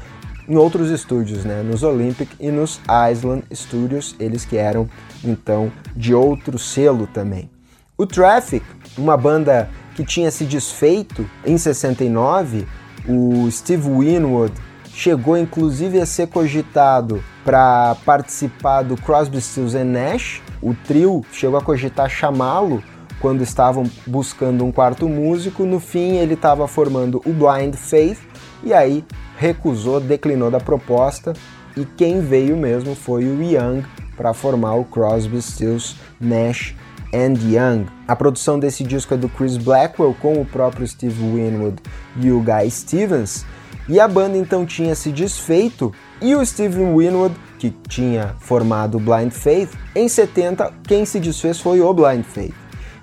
em 0.49 0.57
outros 0.57 0.91
estúdios, 0.91 1.45
né? 1.45 1.63
nos 1.63 1.83
Olympic 1.83 2.31
e 2.41 2.51
nos 2.51 2.81
Island 3.13 3.45
Studios, 3.53 4.17
eles 4.19 4.45
que 4.45 4.57
eram 4.57 4.89
então 5.23 5.71
de 5.95 6.15
outro 6.15 6.59
selo 6.59 7.07
também. 7.07 7.51
O 7.97 8.07
Traffic, 8.07 8.65
uma 8.97 9.17
banda 9.17 9.69
que 9.95 10.05
tinha 10.05 10.31
se 10.31 10.45
desfeito 10.45 11.29
em 11.45 11.59
69, 11.59 12.67
o 13.07 13.51
Steve 13.51 13.89
Winwood 13.89 14.55
chegou 14.93 15.37
inclusive 15.37 16.01
a 16.01 16.07
ser 16.07 16.29
cogitado 16.29 17.23
para 17.45 17.97
participar 18.05 18.83
do 18.83 18.97
Crosby, 18.97 19.41
Stills 19.41 19.75
Nash. 19.85 20.43
O 20.63 20.75
trio 20.75 21.25
chegou 21.33 21.59
a 21.59 21.63
cogitar 21.63 22.09
chamá-lo 22.09 22.83
quando 23.21 23.43
estavam 23.43 23.89
buscando 24.07 24.65
um 24.65 24.73
quarto 24.73 25.09
músico. 25.09 25.65
No 25.65 25.81
fim, 25.81 26.17
ele 26.17 26.35
estava 26.35 26.67
formando 26.69 27.21
o 27.25 27.33
Blind 27.33 27.75
Faith 27.75 28.19
e 28.63 28.73
aí 28.73 29.05
recusou, 29.37 30.01
declinou 30.01 30.51
da 30.51 30.61
proposta 30.61 31.33
e 31.77 31.85
quem 31.85 32.21
veio 32.21 32.57
mesmo 32.57 32.95
foi 32.95 33.25
o 33.25 33.43
Young 33.43 33.85
para 34.17 34.35
formar 34.35 34.75
o 34.75 34.85
Crosby, 34.85 35.41
Stills, 35.41 35.97
Nash 36.21 36.75
and 37.15 37.35
Young. 37.49 37.87
A 38.07 38.17
produção 38.17 38.59
desse 38.59 38.83
disco 38.83 39.15
é 39.15 39.17
do 39.17 39.29
Chris 39.29 39.57
Blackwell 39.57 40.15
com 40.21 40.41
o 40.41 40.45
próprio 40.45 40.87
Steve 40.87 41.23
Winwood 41.23 41.77
e 42.17 42.31
o 42.31 42.41
Guy 42.41 42.71
Stevens. 42.71 43.45
E 43.89 43.99
a 43.99 44.07
banda 44.07 44.37
então 44.37 44.67
tinha 44.67 44.95
se 44.95 45.11
desfeito 45.11 45.93
e 46.21 46.35
o 46.35 46.45
Steve 46.45 46.79
Winwood, 46.79 47.35
que 47.59 47.71
tinha 47.89 48.35
formado 48.41 48.99
Blind 48.99 49.33
Faith, 49.33 49.71
em 49.95 50.09
70 50.09 50.73
quem 50.87 51.05
se 51.05 51.19
desfez 51.19 51.61
foi 51.61 51.81
o 51.81 51.95
Blind 51.95 52.25
Faith. 52.25 52.55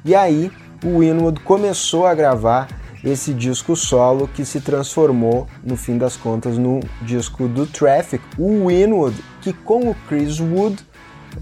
E 0.03 0.14
aí 0.14 0.51
o 0.84 0.99
Winwood 0.99 1.39
começou 1.39 2.06
a 2.06 2.14
gravar 2.14 2.68
esse 3.06 3.34
disco 3.34 3.76
solo 3.76 4.28
que 4.28 4.43
se 4.43 4.60
transformou, 4.60 5.47
no 5.64 5.78
fim 5.78 5.97
das 5.97 6.18
contas, 6.18 6.58
no 6.58 6.80
disco 7.03 7.47
do 7.47 7.68
Traffic, 7.68 8.24
o 8.38 8.68
Winwood, 8.68 9.16
que 9.41 9.53
com 9.53 9.91
o 9.91 9.95
Chris 10.08 10.39
Wood, 10.39 10.84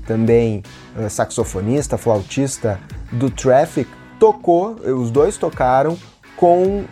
também 0.06 0.62
uh, 0.98 1.10
saxofonista, 1.10 1.98
flautista 1.98 2.80
do 3.12 3.30
Traffic, 3.30 3.90
tocou, 4.20 4.76
os 4.76 5.10
dois 5.10 5.38
tocaram 5.38 5.98
com 6.36 6.84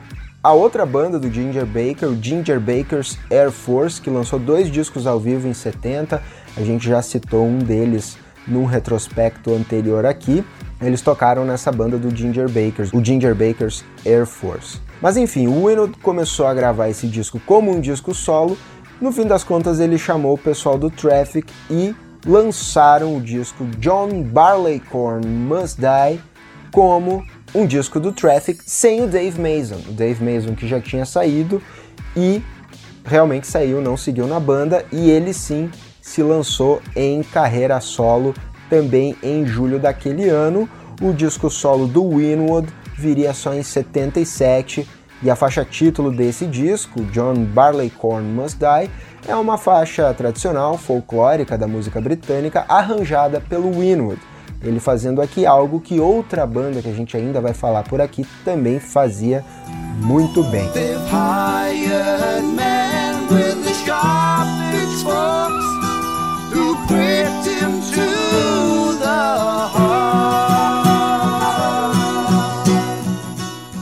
a 0.43 0.53
outra 0.53 0.85
banda 0.85 1.19
do 1.19 1.29
Ginger 1.29 1.65
Baker, 1.65 2.09
o 2.09 2.21
Ginger 2.21 2.59
Baker's 2.59 3.17
Air 3.29 3.51
Force, 3.51 4.01
que 4.01 4.09
lançou 4.09 4.39
dois 4.39 4.71
discos 4.71 5.05
ao 5.05 5.19
vivo 5.19 5.47
em 5.47 5.53
70, 5.53 6.21
a 6.55 6.61
gente 6.61 6.87
já 6.87 7.01
citou 7.01 7.45
um 7.45 7.59
deles 7.59 8.17
num 8.47 8.65
retrospecto 8.65 9.53
anterior 9.53 10.05
aqui, 10.05 10.43
eles 10.81 11.01
tocaram 11.01 11.45
nessa 11.45 11.71
banda 11.71 11.97
do 11.97 12.15
Ginger 12.15 12.49
Bakers, 12.49 12.91
o 12.93 13.03
Ginger 13.03 13.35
Bakers 13.35 13.83
Air 14.05 14.25
Force. 14.25 14.79
Mas 15.01 15.17
enfim, 15.17 15.47
o 15.47 15.67
Winwood 15.67 15.97
começou 15.99 16.45
a 16.47 16.53
gravar 16.53 16.89
esse 16.89 17.07
disco 17.07 17.39
como 17.45 17.71
um 17.71 17.79
disco 17.79 18.13
solo. 18.13 18.57
No 18.99 19.11
fim 19.11 19.25
das 19.25 19.43
contas, 19.43 19.79
ele 19.79 19.97
chamou 19.97 20.33
o 20.33 20.37
pessoal 20.37 20.77
do 20.77 20.89
Traffic 20.89 21.51
e 21.69 21.95
lançaram 22.25 23.15
o 23.17 23.21
disco 23.21 23.65
John 23.79 24.23
Barleycorn 24.23 25.25
Must 25.27 25.79
Die 25.79 26.21
como 26.71 27.25
um 27.53 27.65
disco 27.65 27.99
do 27.99 28.11
Traffic 28.11 28.61
sem 28.65 29.03
o 29.03 29.07
Dave 29.07 29.39
Mason. 29.39 29.81
O 29.89 29.91
Dave 29.91 30.23
Mason 30.23 30.55
que 30.55 30.67
já 30.67 30.79
tinha 30.79 31.05
saído 31.05 31.61
e 32.15 32.41
realmente 33.03 33.47
saiu, 33.47 33.81
não 33.81 33.97
seguiu 33.97 34.27
na 34.27 34.39
banda 34.39 34.85
e 34.91 35.09
ele 35.09 35.33
sim 35.33 35.69
se 36.01 36.21
lançou 36.21 36.81
em 36.95 37.23
carreira 37.23 37.79
solo 37.79 38.33
também 38.71 39.17
em 39.21 39.45
julho 39.45 39.77
daquele 39.77 40.29
ano. 40.29 40.67
O 41.01 41.11
disco 41.11 41.49
solo 41.49 41.85
do 41.87 42.15
Winwood 42.15 42.71
viria 42.97 43.33
só 43.33 43.53
em 43.53 43.61
77 43.61 44.87
e 45.21 45.29
a 45.29 45.35
faixa 45.35 45.65
título 45.65 46.09
desse 46.09 46.45
disco, 46.47 47.03
John 47.11 47.43
Barleycorn 47.43 48.27
Must 48.27 48.57
Die, 48.57 48.89
é 49.27 49.35
uma 49.35 49.57
faixa 49.57 50.11
tradicional, 50.13 50.77
folclórica 50.77 51.57
da 51.57 51.67
música 51.67 51.99
britânica, 51.99 52.65
arranjada 52.67 53.41
pelo 53.41 53.71
Winwood. 53.71 54.21
Ele 54.63 54.79
fazendo 54.79 55.21
aqui 55.21 55.45
algo 55.45 55.81
que 55.81 55.99
outra 55.99 56.45
banda 56.47 56.81
que 56.81 56.89
a 56.89 56.93
gente 56.93 57.17
ainda 57.17 57.41
vai 57.41 57.53
falar 57.53 57.83
por 57.83 57.99
aqui 57.99 58.25
também 58.45 58.79
fazia 58.79 59.43
muito 59.97 60.43
bem. 60.45 60.69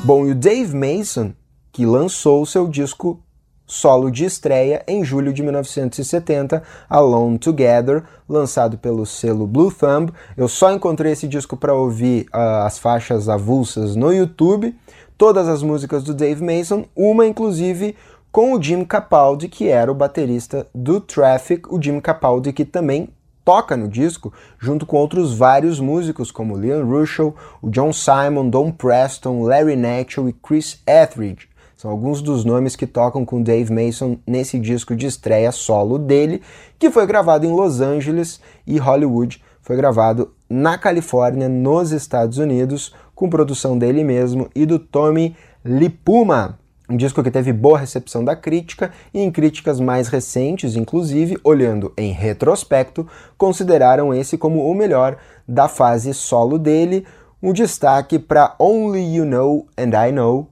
Bom, 0.03 0.25
e 0.25 0.31
o 0.31 0.35
Dave 0.35 0.75
Mason, 0.75 1.33
que 1.71 1.85
lançou 1.85 2.43
seu 2.43 2.67
disco 2.67 3.21
solo 3.69 4.09
de 4.09 4.25
estreia 4.25 4.83
em 4.87 5.05
julho 5.05 5.31
de 5.31 5.43
1970, 5.43 6.63
Alone 6.89 7.37
Together, 7.37 8.03
lançado 8.27 8.79
pelo 8.79 9.05
selo 9.05 9.45
Blue 9.45 9.71
Thumb. 9.71 10.11
Eu 10.35 10.47
só 10.47 10.73
encontrei 10.73 11.11
esse 11.11 11.27
disco 11.27 11.55
para 11.55 11.75
ouvir 11.75 12.25
uh, 12.33 12.65
as 12.65 12.79
faixas 12.79 13.29
avulsas 13.29 13.95
no 13.95 14.11
YouTube, 14.11 14.75
todas 15.15 15.47
as 15.47 15.61
músicas 15.61 16.03
do 16.03 16.15
Dave 16.15 16.43
Mason, 16.43 16.85
uma 16.95 17.27
inclusive 17.27 17.95
com 18.31 18.53
o 18.53 18.61
Jim 18.61 18.83
Capaldi, 18.83 19.47
que 19.47 19.67
era 19.67 19.91
o 19.91 19.95
baterista 19.95 20.67
do 20.73 21.01
Traffic, 21.01 21.73
o 21.73 21.81
Jim 21.81 21.99
Capaldi 21.99 22.53
que 22.53 22.65
também 22.65 23.09
toca 23.43 23.75
no 23.75 23.87
disco, 23.87 24.31
junto 24.59 24.85
com 24.85 24.97
outros 24.97 25.35
vários 25.35 25.79
músicos 25.79 26.31
como 26.31 26.55
Leon 26.55 26.85
Russell, 26.85 27.35
o 27.61 27.69
John 27.69 27.91
Simon, 27.91 28.49
Don 28.49 28.71
Preston, 28.71 29.41
Larry 29.41 29.75
Natchell 29.75 30.29
e 30.29 30.33
Chris 30.33 30.81
Etheridge. 30.85 31.49
São 31.75 31.89
alguns 31.89 32.21
dos 32.21 32.45
nomes 32.45 32.75
que 32.75 32.85
tocam 32.85 33.25
com 33.25 33.41
Dave 33.41 33.73
Mason 33.73 34.19
nesse 34.27 34.59
disco 34.59 34.95
de 34.95 35.07
estreia 35.07 35.51
solo 35.51 35.97
dele, 35.97 36.41
que 36.77 36.91
foi 36.91 37.07
gravado 37.07 37.45
em 37.45 37.51
Los 37.51 37.81
Angeles 37.81 38.39
e 38.67 38.77
Hollywood. 38.77 39.41
Foi 39.61 39.75
gravado 39.75 40.33
na 40.49 40.77
Califórnia, 40.77 41.47
nos 41.47 41.91
Estados 41.91 42.37
Unidos, 42.37 42.93
com 43.15 43.29
produção 43.29 43.77
dele 43.77 44.03
mesmo 44.03 44.49
e 44.53 44.65
do 44.65 44.77
Tommy 44.77 45.35
Lipuma. 45.63 46.59
Um 46.89 46.97
disco 46.97 47.21
que 47.21 47.29
teve 47.29 47.53
boa 47.53 47.77
recepção 47.77 48.25
da 48.25 48.35
crítica 48.35 48.91
e 49.13 49.19
em 49.19 49.29
críticas 49.29 49.79
mais 49.79 50.07
recentes, 50.07 50.75
inclusive, 50.75 51.37
olhando 51.43 51.93
em 51.95 52.11
retrospecto, 52.11 53.07
consideraram 53.37 54.11
esse 54.11 54.39
como 54.39 54.65
o 54.67 54.73
melhor 54.73 55.17
da 55.47 55.67
fase 55.67 56.11
solo 56.15 56.57
dele. 56.57 57.05
Um 57.43 57.53
destaque 57.53 58.17
para 58.17 58.55
Only 58.57 59.17
You 59.17 59.25
Know 59.25 59.67
and 59.77 60.07
I 60.07 60.11
Know, 60.11 60.47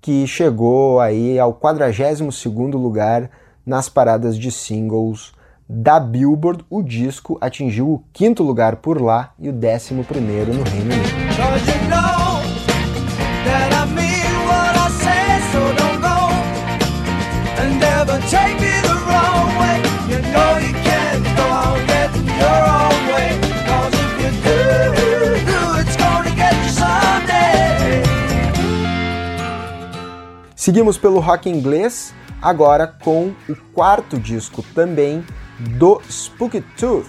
que 0.00 0.24
chegou 0.24 1.00
aí 1.00 1.36
ao 1.36 1.52
42º 1.52 2.74
lugar 2.74 3.28
nas 3.66 3.88
paradas 3.88 4.38
de 4.38 4.52
singles 4.52 5.32
da 5.68 5.98
Billboard. 5.98 6.64
O 6.70 6.80
disco 6.80 7.36
atingiu 7.40 7.90
o 7.90 8.04
quinto 8.12 8.44
lugar 8.44 8.76
por 8.76 9.02
lá 9.02 9.32
e 9.36 9.48
o 9.48 9.52
décimo 9.52 10.04
primeiro 10.04 10.54
no 10.54 10.62
Reino 10.62 10.92
Unido. 10.92 12.41
Seguimos 30.62 30.96
pelo 30.96 31.18
rock 31.18 31.50
inglês, 31.50 32.14
agora 32.40 32.86
com 32.86 33.34
o 33.48 33.56
quarto 33.74 34.16
disco 34.16 34.62
também 34.76 35.24
do 35.58 36.00
Spooky 36.08 36.60
Tooth. 36.78 37.08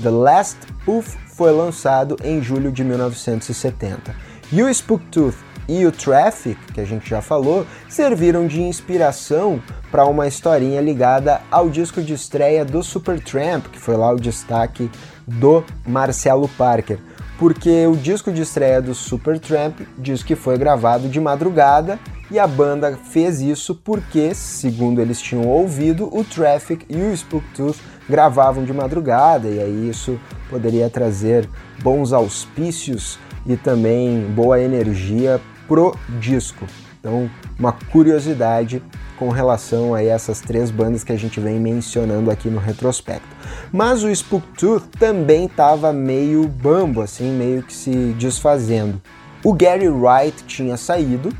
The 0.00 0.08
Last 0.08 0.58
Poof 0.84 1.16
foi 1.34 1.50
lançado 1.50 2.16
em 2.22 2.40
julho 2.40 2.70
de 2.70 2.84
1970. 2.84 4.14
E 4.52 4.62
o 4.62 4.72
Spook 4.72 5.04
Tooth 5.06 5.36
e 5.68 5.84
o 5.84 5.90
Traffic, 5.90 6.56
que 6.72 6.80
a 6.80 6.84
gente 6.84 7.10
já 7.10 7.20
falou, 7.20 7.66
serviram 7.88 8.46
de 8.46 8.62
inspiração 8.62 9.60
para 9.90 10.06
uma 10.06 10.28
historinha 10.28 10.80
ligada 10.80 11.40
ao 11.50 11.68
disco 11.68 12.00
de 12.00 12.12
estreia 12.12 12.64
do 12.64 12.84
Supertramp, 12.84 13.66
que 13.66 13.80
foi 13.80 13.96
lá 13.96 14.12
o 14.12 14.20
destaque 14.20 14.88
do 15.26 15.64
Marcelo 15.84 16.48
Parker 16.50 17.00
porque 17.38 17.86
o 17.86 17.96
disco 17.96 18.30
de 18.30 18.42
estreia 18.42 18.80
do 18.80 18.94
Supertramp 18.94 19.80
diz 19.98 20.22
que 20.22 20.36
foi 20.36 20.56
gravado 20.56 21.08
de 21.08 21.20
madrugada 21.20 21.98
e 22.30 22.38
a 22.38 22.46
banda 22.46 22.98
fez 23.10 23.40
isso 23.40 23.74
porque, 23.74 24.34
segundo 24.34 25.00
eles 25.00 25.20
tinham 25.20 25.46
ouvido, 25.46 26.08
o 26.16 26.24
Traffic 26.24 26.86
e 26.88 26.96
o 26.96 27.16
Spooktooth 27.16 27.78
gravavam 28.08 28.64
de 28.64 28.72
madrugada 28.72 29.48
e 29.48 29.60
aí 29.60 29.88
isso 29.88 30.18
poderia 30.48 30.88
trazer 30.88 31.48
bons 31.82 32.12
auspícios 32.12 33.18
e 33.46 33.56
também 33.56 34.20
boa 34.34 34.60
energia 34.60 35.40
pro 35.66 35.96
disco. 36.20 36.66
Então, 37.00 37.28
uma 37.58 37.72
curiosidade 37.72 38.82
com 39.22 39.28
relação 39.28 39.94
a 39.94 40.02
essas 40.02 40.40
três 40.40 40.68
bandas 40.68 41.04
que 41.04 41.12
a 41.12 41.16
gente 41.16 41.38
vem 41.38 41.60
mencionando 41.60 42.28
aqui 42.28 42.50
no 42.50 42.58
retrospecto. 42.58 43.28
Mas 43.70 44.02
o 44.02 44.12
Spooktooth 44.12 44.82
também 44.98 45.44
estava 45.44 45.92
meio 45.92 46.48
bambo, 46.48 47.00
assim, 47.00 47.30
meio 47.30 47.62
que 47.62 47.72
se 47.72 47.92
desfazendo. 48.18 49.00
O 49.44 49.52
Gary 49.52 49.88
Wright 49.88 50.42
tinha 50.44 50.76
saído, 50.76 51.32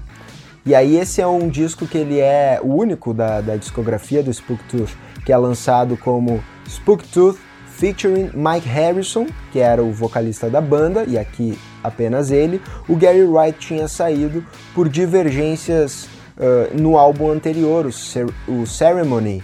e 0.65 0.77
aí 0.77 0.97
esse 0.97 1.21
é 1.21 1.27
um 1.27 1.49
disco 1.49 1.85
que 1.85 1.99
ele 1.99 2.21
é 2.21 2.61
o 2.63 2.73
único 2.73 3.13
da, 3.13 3.41
da 3.41 3.57
discografia 3.57 4.23
do 4.23 4.33
Spooktooth, 4.33 4.97
que 5.27 5.33
é 5.33 5.37
lançado 5.37 5.97
como 5.97 6.41
Spooktooth 6.69 7.37
featuring 7.67 8.31
Mike 8.33 8.69
Harrison, 8.69 9.27
que 9.51 9.59
era 9.59 9.83
o 9.83 9.91
vocalista 9.91 10.49
da 10.49 10.61
banda, 10.61 11.05
e 11.05 11.19
aqui 11.19 11.59
apenas 11.83 12.31
ele. 12.31 12.63
O 12.89 12.95
Gary 12.95 13.25
Wright 13.25 13.59
tinha 13.59 13.89
saído 13.89 14.47
por 14.73 14.89
divergências 14.89 16.07
uh, 16.37 16.81
no 16.81 16.97
álbum 16.97 17.31
anterior, 17.31 17.87
o, 17.87 17.93
Cer 17.93 18.27
o 18.49 18.67
Ceremony, 18.67 19.43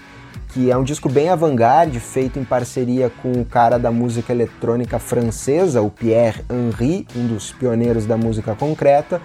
que 0.49 0.71
é 0.71 0.77
um 0.77 0.83
disco 0.83 1.09
bem 1.09 1.29
avant-garde, 1.29 2.01
feito 2.01 2.39
em 2.39 2.45
parceria 2.45 3.11
com 3.23 3.33
o 3.33 3.45
cara 3.45 3.79
da 3.79 3.91
música 3.91 4.33
eletrônica 4.33 4.99
francesa, 4.99 5.83
o 5.83 5.91
Pierre 5.91 6.43
Henry, 6.51 7.07
um 7.15 7.27
dos 7.27 7.53
pioneiros 7.53 8.07
da 8.07 8.17
música 8.17 8.55
concreta. 8.55 9.21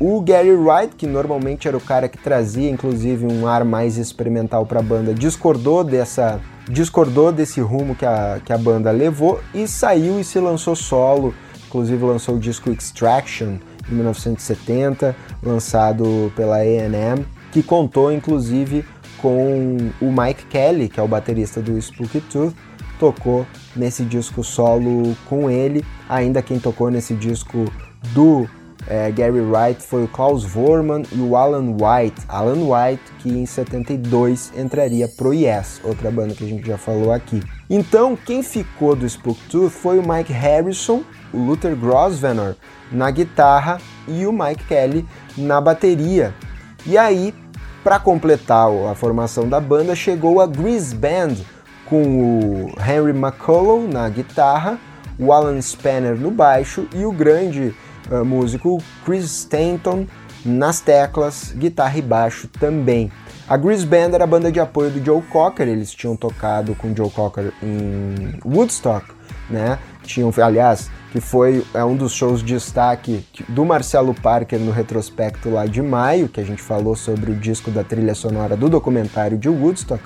O 0.00 0.20
Gary 0.20 0.52
Wright, 0.52 0.94
que 0.94 1.08
normalmente 1.08 1.66
era 1.66 1.76
o 1.76 1.80
cara 1.80 2.08
que 2.08 2.16
trazia 2.16 2.70
inclusive 2.70 3.26
um 3.26 3.48
ar 3.48 3.64
mais 3.64 3.96
experimental 3.96 4.64
para 4.64 4.78
a 4.78 4.82
banda, 4.82 5.12
discordou 5.12 5.82
dessa 5.82 6.40
discordou 6.68 7.32
desse 7.32 7.60
rumo 7.60 7.94
que 7.94 8.04
a, 8.04 8.40
que 8.44 8.52
a 8.52 8.58
banda 8.58 8.90
levou 8.90 9.40
e 9.54 9.66
saiu 9.66 10.20
e 10.20 10.24
se 10.24 10.38
lançou 10.38 10.76
solo. 10.76 11.34
Inclusive 11.66 12.04
lançou 12.04 12.36
o 12.36 12.38
disco 12.38 12.70
Extraction, 12.70 13.56
de 13.88 13.94
1970, 13.94 15.16
lançado 15.42 16.32
pela 16.36 16.58
A&M, 16.58 17.26
que 17.50 17.62
contou 17.62 18.12
inclusive 18.12 18.84
com 19.20 19.76
o 20.00 20.12
Mike 20.12 20.46
Kelly, 20.46 20.88
que 20.88 21.00
é 21.00 21.02
o 21.02 21.08
baterista 21.08 21.60
do 21.60 21.80
Spooky 21.80 22.20
Tooth, 22.20 22.54
tocou 22.98 23.46
nesse 23.74 24.04
disco 24.04 24.42
solo 24.44 25.16
com 25.26 25.50
ele. 25.50 25.84
Ainda 26.08 26.42
quem 26.42 26.58
tocou 26.58 26.90
nesse 26.90 27.14
disco 27.14 27.64
do 28.12 28.48
é, 28.86 29.10
Gary 29.10 29.40
Wright 29.40 29.82
foi 29.82 30.04
o 30.04 30.08
Klaus 30.08 30.44
Vorman 30.44 31.02
e 31.12 31.20
o 31.20 31.36
Alan 31.36 31.72
White. 31.72 32.22
Alan 32.28 32.64
White, 32.64 33.02
que 33.18 33.28
em 33.28 33.44
72 33.44 34.52
entraria 34.56 35.08
pro 35.08 35.34
Yes, 35.34 35.80
outra 35.82 36.10
banda 36.10 36.34
que 36.34 36.44
a 36.44 36.48
gente 36.48 36.66
já 36.66 36.78
falou 36.78 37.12
aqui. 37.12 37.42
Então, 37.68 38.16
quem 38.16 38.42
ficou 38.42 38.94
do 38.94 39.06
Spook 39.06 39.40
Tooth 39.50 39.70
foi 39.70 39.98
o 39.98 40.08
Mike 40.08 40.32
Harrison, 40.32 41.02
o 41.32 41.38
Luther 41.38 41.76
Grosvenor 41.76 42.54
na 42.90 43.10
guitarra 43.10 43.78
e 44.06 44.26
o 44.26 44.32
Mike 44.32 44.64
Kelly 44.64 45.06
na 45.36 45.60
bateria. 45.60 46.34
E 46.86 46.96
aí, 46.96 47.34
para 47.84 47.98
completar 47.98 48.68
a 48.90 48.94
formação 48.94 49.48
da 49.48 49.60
banda, 49.60 49.94
chegou 49.94 50.40
a 50.40 50.46
Grease 50.46 50.94
Band 50.94 51.34
com 51.84 52.02
o 52.02 52.72
Henry 52.80 53.10
McCullough 53.10 53.88
na 53.88 54.08
guitarra, 54.08 54.78
o 55.18 55.32
Alan 55.32 55.58
Spanner 55.60 56.16
no 56.16 56.30
baixo 56.30 56.86
e 56.94 57.04
o 57.04 57.12
grande 57.12 57.74
uh, 58.10 58.24
músico 58.24 58.82
Chris 59.04 59.24
Stanton 59.24 60.06
nas 60.44 60.80
teclas, 60.80 61.52
guitarra 61.56 61.98
e 61.98 62.02
baixo 62.02 62.48
também. 62.48 63.10
A 63.48 63.56
Grease 63.56 63.86
Band 63.86 64.10
era 64.12 64.24
a 64.24 64.26
banda 64.26 64.52
de 64.52 64.60
apoio 64.60 64.90
do 64.90 65.04
Joe 65.04 65.22
Cocker, 65.22 65.66
eles 65.66 65.90
tinham 65.92 66.14
tocado 66.14 66.74
com 66.74 66.94
Joe 66.94 67.10
Cocker 67.10 67.52
em 67.62 68.38
Woodstock, 68.44 69.06
né? 69.48 69.78
Tinham, 70.02 70.30
aliás, 70.42 70.90
que 71.10 71.20
foi 71.20 71.64
é 71.72 71.82
um 71.82 71.96
dos 71.96 72.12
shows 72.12 72.40
de 72.40 72.54
destaque 72.54 73.24
do 73.48 73.64
Marcelo 73.64 74.14
Parker 74.14 74.58
no 74.58 74.70
retrospecto 74.70 75.50
lá 75.50 75.64
de 75.64 75.80
maio, 75.80 76.28
que 76.28 76.40
a 76.40 76.44
gente 76.44 76.60
falou 76.60 76.94
sobre 76.94 77.30
o 77.30 77.34
disco 77.34 77.70
da 77.70 77.82
trilha 77.82 78.14
sonora 78.14 78.56
do 78.56 78.68
documentário 78.68 79.38
de 79.38 79.48
Woodstock. 79.48 80.02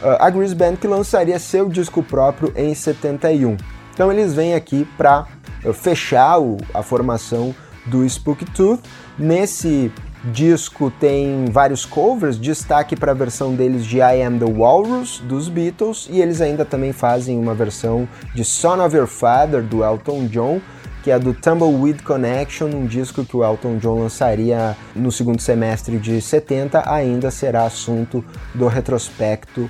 Uh, 0.00 0.16
a 0.20 0.30
Grease 0.30 0.54
Band 0.54 0.76
que 0.76 0.86
lançaria 0.86 1.38
seu 1.40 1.68
disco 1.68 2.02
próprio 2.02 2.52
em 2.56 2.72
71. 2.74 3.56
Então 3.98 4.12
eles 4.12 4.32
vêm 4.32 4.54
aqui 4.54 4.86
para 4.96 5.26
uh, 5.64 5.72
fechar 5.72 6.38
o, 6.38 6.56
a 6.72 6.84
formação 6.84 7.52
do 7.84 8.08
Spooky 8.08 8.44
Tooth. 8.44 8.80
Nesse 9.18 9.90
disco 10.26 10.88
tem 11.00 11.46
vários 11.46 11.84
covers, 11.84 12.38
destaque 12.38 12.94
para 12.94 13.10
a 13.10 13.14
versão 13.14 13.56
deles 13.56 13.84
de 13.84 13.96
I 13.96 14.22
Am 14.22 14.38
the 14.38 14.44
Walrus 14.44 15.18
dos 15.26 15.48
Beatles 15.48 16.08
e 16.08 16.20
eles 16.20 16.40
ainda 16.40 16.64
também 16.64 16.92
fazem 16.92 17.36
uma 17.36 17.54
versão 17.54 18.08
de 18.36 18.44
Son 18.44 18.80
of 18.84 18.96
Your 18.96 19.08
Father 19.08 19.64
do 19.64 19.82
Elton 19.82 20.26
John, 20.26 20.60
que 21.02 21.10
é 21.10 21.18
do 21.18 21.34
Tumbleweed 21.34 22.04
Connection, 22.04 22.68
um 22.68 22.86
disco 22.86 23.24
que 23.24 23.36
o 23.36 23.42
Elton 23.42 23.78
John 23.78 23.98
lançaria 23.98 24.76
no 24.94 25.10
segundo 25.10 25.40
semestre 25.40 25.98
de 25.98 26.20
70, 26.20 26.88
ainda 26.88 27.32
será 27.32 27.64
assunto 27.64 28.24
do 28.54 28.68
retrospecto 28.68 29.68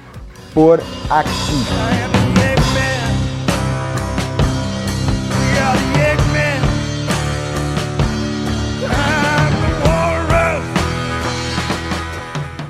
por 0.53 0.81
aqui. 1.09 2.58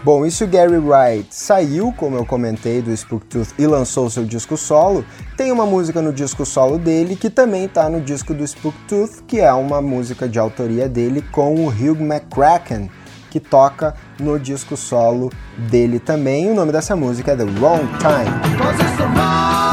Bom, 0.09 0.25
isso 0.25 0.47
Gary 0.47 0.79
Wright 0.79 1.29
saiu, 1.31 1.93
como 1.95 2.17
eu 2.17 2.25
comentei, 2.25 2.81
do 2.81 2.97
Spooktooth 2.97 3.53
e 3.59 3.67
lançou 3.67 4.09
seu 4.09 4.25
disco 4.25 4.57
solo. 4.57 5.05
Tem 5.37 5.53
uma 5.53 5.67
música 5.67 6.01
no 6.01 6.15
disco 6.15 6.47
solo 6.47 6.79
dele 6.79 7.15
que 7.15 7.29
também 7.29 7.67
está 7.67 7.91
no 7.91 8.01
disco 8.01 8.33
do 8.33 8.43
Spooktooth, 8.43 9.23
que 9.27 9.39
é 9.39 9.53
uma 9.53 9.83
música 9.83 10.27
de 10.27 10.39
autoria 10.39 10.89
dele 10.89 11.21
com 11.31 11.57
o 11.57 11.69
Hugh 11.69 12.01
McCracken, 12.01 12.91
que 13.31 13.39
toca 13.39 13.95
no 14.19 14.39
disco 14.39 14.79
solo 14.79 15.31
dele 15.71 15.99
também. 15.99 16.51
O 16.51 16.55
nome 16.55 16.73
dessa 16.73 16.97
música 16.97 17.33
é 17.33 17.37
The 17.37 17.45
Wrong 17.45 17.87
Time. 17.99 19.68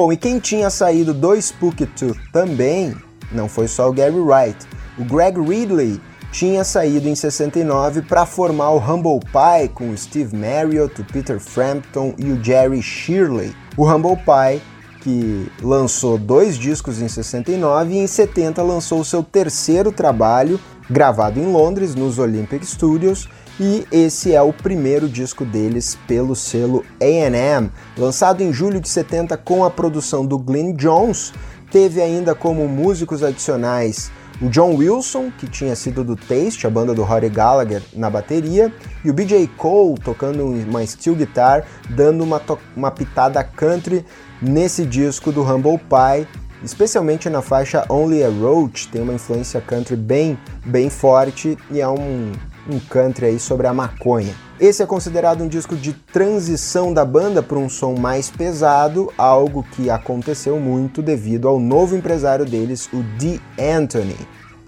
Bom, 0.00 0.10
e 0.10 0.16
quem 0.16 0.38
tinha 0.38 0.70
saído 0.70 1.12
do 1.12 1.38
Spooky 1.38 1.84
Tooth 1.84 2.18
também 2.32 2.96
não 3.30 3.50
foi 3.50 3.68
só 3.68 3.86
o 3.86 3.92
Gary 3.92 4.18
Wright. 4.18 4.56
O 4.96 5.04
Greg 5.04 5.38
Ridley 5.38 6.00
tinha 6.32 6.64
saído 6.64 7.06
em 7.06 7.14
69 7.14 8.00
para 8.00 8.24
formar 8.24 8.70
o 8.70 8.78
Humble 8.78 9.20
Pie 9.20 9.68
com 9.74 9.90
o 9.90 9.98
Steve 9.98 10.34
Marriott, 10.34 11.02
o 11.02 11.04
Peter 11.04 11.38
Frampton 11.38 12.14
e 12.16 12.32
o 12.32 12.42
Jerry 12.42 12.80
Shirley. 12.80 13.54
O 13.76 13.86
Humble 13.86 14.16
Pie 14.16 14.62
que 15.02 15.52
lançou 15.60 16.16
dois 16.16 16.56
discos 16.56 17.02
em 17.02 17.08
69 17.08 17.92
e 17.92 17.98
em 17.98 18.06
70 18.06 18.62
lançou 18.62 19.04
seu 19.04 19.22
terceiro 19.22 19.92
trabalho, 19.92 20.58
gravado 20.88 21.38
em 21.38 21.52
Londres, 21.52 21.94
nos 21.94 22.18
Olympic 22.18 22.64
Studios, 22.64 23.28
e 23.60 23.86
esse 23.92 24.34
é 24.34 24.40
o 24.40 24.54
primeiro 24.54 25.06
disco 25.06 25.44
deles 25.44 25.98
pelo 26.08 26.34
selo 26.34 26.82
A&M, 26.98 27.70
lançado 27.98 28.40
em 28.42 28.54
julho 28.54 28.80
de 28.80 28.88
70 28.88 29.36
com 29.36 29.62
a 29.62 29.70
produção 29.70 30.24
do 30.24 30.38
Glenn 30.38 30.72
Jones. 30.72 31.30
Teve 31.70 32.00
ainda 32.00 32.34
como 32.34 32.66
músicos 32.66 33.22
adicionais 33.22 34.10
o 34.40 34.48
John 34.48 34.74
Wilson, 34.76 35.30
que 35.36 35.46
tinha 35.46 35.76
sido 35.76 36.02
do 36.02 36.16
Taste, 36.16 36.66
a 36.66 36.70
banda 36.70 36.94
do 36.94 37.02
Rory 37.02 37.28
Gallagher, 37.28 37.82
na 37.92 38.08
bateria, 38.08 38.72
e 39.04 39.10
o 39.10 39.12
BJ 39.12 39.46
Cole 39.58 40.00
tocando 40.02 40.46
uma 40.46 40.84
steel 40.86 41.14
guitar, 41.14 41.66
dando 41.90 42.24
uma, 42.24 42.40
uma 42.74 42.90
pitada 42.90 43.44
country 43.44 44.06
nesse 44.40 44.86
disco 44.86 45.30
do 45.30 45.42
Humble 45.42 45.78
Pie, 45.78 46.26
especialmente 46.64 47.28
na 47.28 47.42
faixa 47.42 47.84
Only 47.90 48.24
a 48.24 48.30
Roach, 48.30 48.88
tem 48.88 49.02
uma 49.02 49.12
influência 49.12 49.60
country 49.60 49.96
bem, 49.96 50.38
bem 50.64 50.88
forte 50.88 51.58
e 51.70 51.78
é 51.78 51.88
um, 51.88 52.32
um 52.70 52.78
country 52.78 53.26
aí 53.26 53.38
sobre 53.38 53.66
a 53.66 53.74
maconha. 53.74 54.34
Esse 54.58 54.82
é 54.82 54.86
considerado 54.86 55.42
um 55.42 55.48
disco 55.48 55.74
de 55.74 55.92
transição 55.92 56.92
da 56.92 57.04
banda 57.04 57.42
para 57.42 57.58
um 57.58 57.68
som 57.68 57.94
mais 57.94 58.30
pesado, 58.30 59.12
algo 59.16 59.64
que 59.72 59.88
aconteceu 59.88 60.58
muito 60.60 61.00
devido 61.00 61.48
ao 61.48 61.58
novo 61.58 61.96
empresário 61.96 62.44
deles, 62.44 62.88
o 62.92 63.02
D. 63.18 63.40
Anthony. 63.58 64.16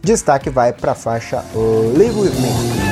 Destaque 0.01 0.51
vai 0.51 0.73
para 0.73 0.93
a 0.93 0.97
faixa 0.97 1.45
Live 1.97 2.19
With 2.19 2.31
Me. 2.31 2.92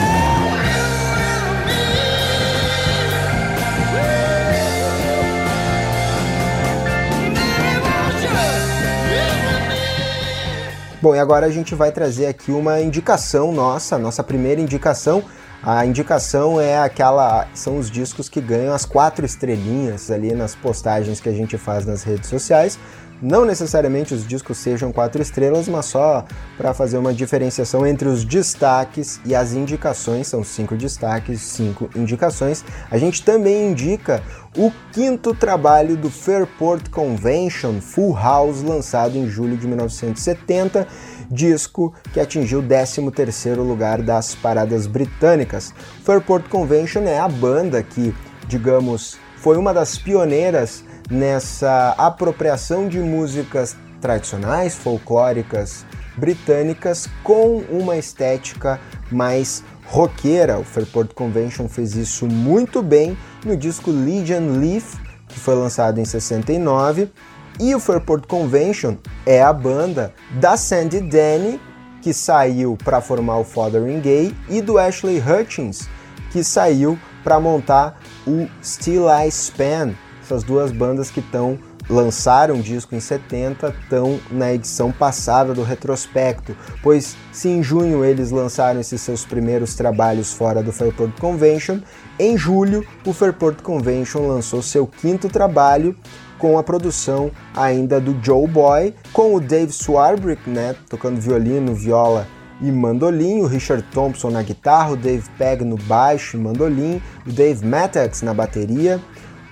Bom, 11.02 11.14
e 11.14 11.18
agora 11.18 11.46
a 11.46 11.50
gente 11.50 11.74
vai 11.74 11.90
trazer 11.90 12.26
aqui 12.26 12.52
uma 12.52 12.78
indicação 12.82 13.52
nossa, 13.52 13.96
nossa 13.96 14.22
primeira 14.22 14.60
indicação. 14.60 15.24
A 15.62 15.86
indicação 15.86 16.60
é 16.60 16.78
aquela. 16.78 17.48
São 17.54 17.78
os 17.78 17.90
discos 17.90 18.28
que 18.28 18.38
ganham 18.38 18.74
as 18.74 18.84
quatro 18.84 19.24
estrelinhas 19.24 20.10
ali 20.10 20.34
nas 20.34 20.54
postagens 20.54 21.18
que 21.18 21.28
a 21.30 21.32
gente 21.32 21.56
faz 21.56 21.86
nas 21.86 22.02
redes 22.02 22.28
sociais. 22.28 22.78
Não 23.22 23.44
necessariamente 23.44 24.14
os 24.14 24.26
discos 24.26 24.56
sejam 24.56 24.90
quatro 24.90 25.20
estrelas, 25.20 25.68
mas 25.68 25.86
só 25.86 26.24
para 26.56 26.72
fazer 26.72 26.96
uma 26.96 27.12
diferenciação 27.12 27.86
entre 27.86 28.08
os 28.08 28.24
destaques 28.24 29.20
e 29.26 29.34
as 29.34 29.52
indicações. 29.52 30.26
São 30.26 30.42
cinco 30.42 30.74
destaques, 30.74 31.42
cinco 31.42 31.90
indicações. 31.94 32.64
A 32.90 32.96
gente 32.96 33.22
também 33.22 33.70
indica 33.70 34.22
o 34.56 34.72
quinto 34.92 35.34
trabalho 35.34 35.96
do 35.96 36.10
Fairport 36.10 36.88
Convention 36.88 37.80
Full 37.80 38.14
House, 38.14 38.62
lançado 38.62 39.16
em 39.16 39.28
julho 39.28 39.56
de 39.56 39.66
1970, 39.66 40.88
disco 41.30 41.94
que 42.12 42.20
atingiu 42.20 42.60
o 42.60 42.62
13º 42.62 43.56
lugar 43.56 44.00
das 44.00 44.34
paradas 44.34 44.86
britânicas. 44.86 45.74
Fairport 46.04 46.48
Convention 46.48 47.02
é 47.02 47.18
a 47.18 47.28
banda 47.28 47.82
que, 47.82 48.14
digamos, 48.48 49.18
foi 49.40 49.56
uma 49.56 49.72
das 49.72 49.96
pioneiras 49.96 50.84
nessa 51.10 51.94
apropriação 51.96 52.88
de 52.88 53.00
músicas 53.00 53.74
tradicionais, 54.00 54.74
folclóricas 54.74 55.84
britânicas 56.16 57.08
com 57.24 57.64
uma 57.70 57.96
estética 57.96 58.78
mais 59.10 59.64
roqueira. 59.86 60.58
O 60.58 60.64
Fairport 60.64 61.14
Convention 61.14 61.68
fez 61.68 61.96
isso 61.96 62.26
muito 62.26 62.82
bem 62.82 63.16
no 63.44 63.56
disco 63.56 63.90
Legion 63.90 64.58
Leaf, 64.58 64.96
que 65.26 65.38
foi 65.38 65.54
lançado 65.54 65.98
em 65.98 66.04
69. 66.04 67.10
E 67.58 67.74
o 67.74 67.80
Fairport 67.80 68.26
Convention 68.26 68.96
é 69.24 69.42
a 69.42 69.52
banda 69.52 70.12
da 70.32 70.58
Sandy 70.58 71.00
Denny, 71.00 71.58
que 72.02 72.12
saiu 72.12 72.76
para 72.82 73.00
formar 73.00 73.38
o 73.38 73.44
Fothering 73.44 74.00
Gay, 74.00 74.34
e 74.50 74.60
do 74.60 74.78
Ashley 74.78 75.18
Hutchins, 75.18 75.88
que 76.30 76.44
saiu 76.44 76.98
para 77.24 77.40
montar 77.40 77.99
o 78.26 78.48
Still 78.62 79.06
I 79.08 79.28
Span, 79.30 79.94
essas 80.22 80.42
duas 80.42 80.70
bandas 80.70 81.10
que 81.10 81.20
estão 81.20 81.58
lançaram 81.88 82.54
um 82.54 82.60
disco 82.60 82.94
em 82.94 83.00
70 83.00 83.74
estão 83.82 84.20
na 84.30 84.52
edição 84.52 84.92
passada 84.92 85.52
do 85.52 85.64
retrospecto, 85.64 86.56
pois 86.82 87.16
se 87.32 87.48
em 87.48 87.62
junho 87.62 88.04
eles 88.04 88.30
lançaram 88.30 88.80
esses 88.80 89.00
seus 89.00 89.24
primeiros 89.24 89.74
trabalhos 89.74 90.32
fora 90.32 90.62
do 90.62 90.72
Fairport 90.72 91.18
Convention, 91.18 91.80
em 92.18 92.38
julho 92.38 92.86
o 93.04 93.12
Fairport 93.12 93.60
Convention 93.62 94.28
lançou 94.28 94.62
seu 94.62 94.86
quinto 94.86 95.28
trabalho 95.28 95.96
com 96.38 96.56
a 96.56 96.62
produção 96.62 97.30
ainda 97.54 98.00
do 98.00 98.16
Joe 98.22 98.46
Boy, 98.46 98.94
com 99.12 99.34
o 99.34 99.40
Dave 99.40 99.72
Swarbrick, 99.72 100.48
né, 100.48 100.76
tocando 100.88 101.20
violino, 101.20 101.74
viola 101.74 102.26
e 102.60 102.70
mandolim, 102.70 103.40
o 103.40 103.46
Richard 103.46 103.82
Thompson 103.92 104.30
na 104.30 104.42
guitarra, 104.42 104.92
o 104.92 104.96
Dave 104.96 105.28
Pegg 105.38 105.64
no 105.64 105.76
baixo 105.76 106.36
e 106.36 106.40
mandolim, 106.40 107.00
o 107.26 107.32
Dave 107.32 107.64
Mattox 107.64 108.22
na 108.22 108.34
bateria, 108.34 109.00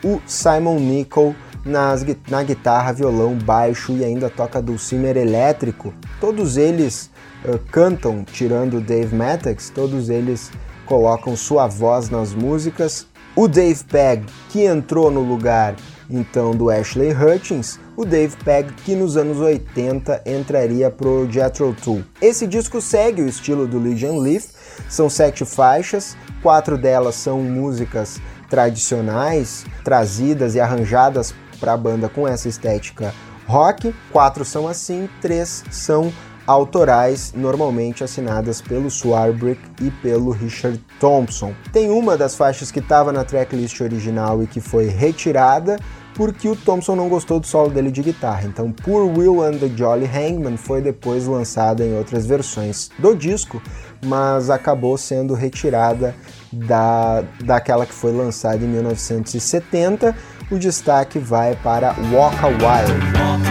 o 0.05 0.21
Simon 0.27 0.79
Nicol 0.79 1.35
nas, 1.65 2.05
na 2.29 2.43
guitarra, 2.43 2.93
violão, 2.93 3.37
baixo 3.37 3.93
e 3.93 4.05
ainda 4.05 4.31
toca 4.31 4.63
dulcimer 4.63 5.17
elétrico. 5.17 5.93
Todos 6.21 6.57
eles 6.57 7.11
uh, 7.45 7.59
cantam, 7.71 8.25
tirando 8.25 8.79
o 8.79 8.81
Dave 8.81 9.15
Mattox, 9.15 9.71
todos 9.71 10.09
eles 10.09 10.51
colocam 10.87 11.37
sua 11.37 11.67
voz 11.67 12.09
nas 12.09 12.35
músicas. 12.35 13.07
O 13.37 13.47
Dave 13.47 13.85
Pegg, 13.85 14.25
que 14.49 14.65
entrou 14.65 15.11
no 15.11 15.21
lugar 15.21 15.77
então 16.11 16.53
do 16.53 16.71
Ashley 16.71 17.13
Hutchins, 17.13 17.79
o 17.99 18.05
Dave 18.05 18.37
Pegg 18.45 18.73
que 18.85 18.95
nos 18.95 19.17
anos 19.17 19.39
80 19.39 20.23
entraria 20.25 20.89
pro 20.89 21.29
Jethro 21.29 21.75
Tull. 21.83 22.05
Esse 22.23 22.47
disco 22.47 22.81
segue 22.81 23.23
o 23.23 23.29
estilo 23.29 23.67
do 23.67 23.81
Legion 23.81 24.21
Leaf, 24.21 24.51
são 24.89 25.11
sete 25.11 25.45
faixas, 25.45 26.17
quatro 26.41 26.79
delas 26.79 27.17
são 27.17 27.43
músicas 27.43 28.21
tradicionais 28.49 29.67
trazidas 29.83 30.55
e 30.55 30.61
arranjadas 30.61 31.35
para 31.59 31.73
a 31.73 31.77
banda 31.77 32.09
com 32.09 32.27
essa 32.27 32.49
estética 32.49 33.13
rock. 33.49 33.93
Quatro 34.13 34.45
são 34.45 34.69
assim, 34.69 35.09
três 35.21 35.65
são 35.69 36.13
autorais, 36.49 37.35
normalmente 37.37 38.03
assinadas 38.03 38.63
pelo 38.63 38.91
Swarbrick 38.91 39.61
e 39.83 39.91
pelo 39.91 40.31
Richard 40.31 40.83
Thompson. 40.99 41.53
Tem 41.71 41.91
uma 41.91 42.17
das 42.17 42.35
faixas 42.35 42.71
que 42.71 42.79
estava 42.79 43.13
na 43.13 43.23
tracklist 43.23 43.79
original 43.83 44.43
e 44.43 44.47
que 44.47 44.59
foi 44.59 44.87
retirada 44.87 45.77
porque 46.15 46.49
o 46.49 46.57
Thompson 46.57 46.97
não 46.97 47.09
gostou 47.09 47.39
do 47.39 47.47
solo 47.47 47.71
dele 47.71 47.93
de 47.93 48.03
guitarra. 48.03 48.45
Então, 48.47 48.73
Poor 48.73 49.07
Will 49.07 49.43
and 49.43 49.59
the 49.59 49.69
Jolly 49.69 50.07
Hangman 50.07 50.57
foi 50.57 50.81
depois 50.81 51.27
lançada 51.27 51.85
em 51.85 51.97
outras 51.97 52.27
versões 52.27 52.91
do 52.99 53.15
disco, 53.15 53.63
mas 54.05 54.49
acabou 54.49 54.97
sendo 54.97 55.35
retirada 55.35 56.17
da, 56.51 57.23
daquela 57.45 57.87
que 57.87 57.95
foi 57.95 58.11
lançada 58.11 58.65
em 58.65 58.69
1970. 58.69 60.17
O 60.51 60.59
destaque 60.59 61.19
vai 61.19 61.55
para 61.57 61.95
Walk 62.11 62.37
a 62.43 62.49
While. 62.49 63.48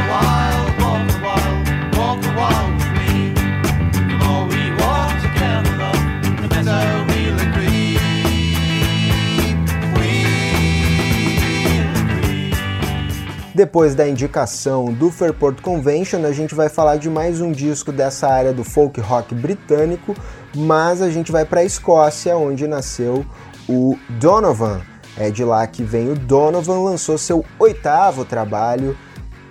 Depois 13.57 13.93
da 13.95 14.07
indicação 14.07 14.93
do 14.93 15.09
Fairport 15.09 15.59
Convention, 15.61 16.23
a 16.27 16.31
gente 16.31 16.53
vai 16.53 16.69
falar 16.69 16.97
de 16.97 17.09
mais 17.09 17.41
um 17.41 17.51
disco 17.51 17.91
dessa 17.91 18.27
área 18.27 18.53
do 18.53 18.63
folk 18.63 19.01
rock 19.01 19.33
britânico, 19.33 20.13
mas 20.55 21.01
a 21.01 21.09
gente 21.09 21.31
vai 21.31 21.43
para 21.43 21.61
a 21.61 21.63
Escócia, 21.63 22.37
onde 22.37 22.67
nasceu 22.67 23.25
o 23.67 23.97
Donovan. 24.19 24.81
É 25.17 25.31
de 25.31 25.43
lá 25.43 25.65
que 25.65 25.81
vem 25.81 26.11
o 26.11 26.15
Donovan, 26.15 26.83
lançou 26.83 27.17
seu 27.17 27.43
oitavo 27.57 28.23
trabalho 28.23 28.95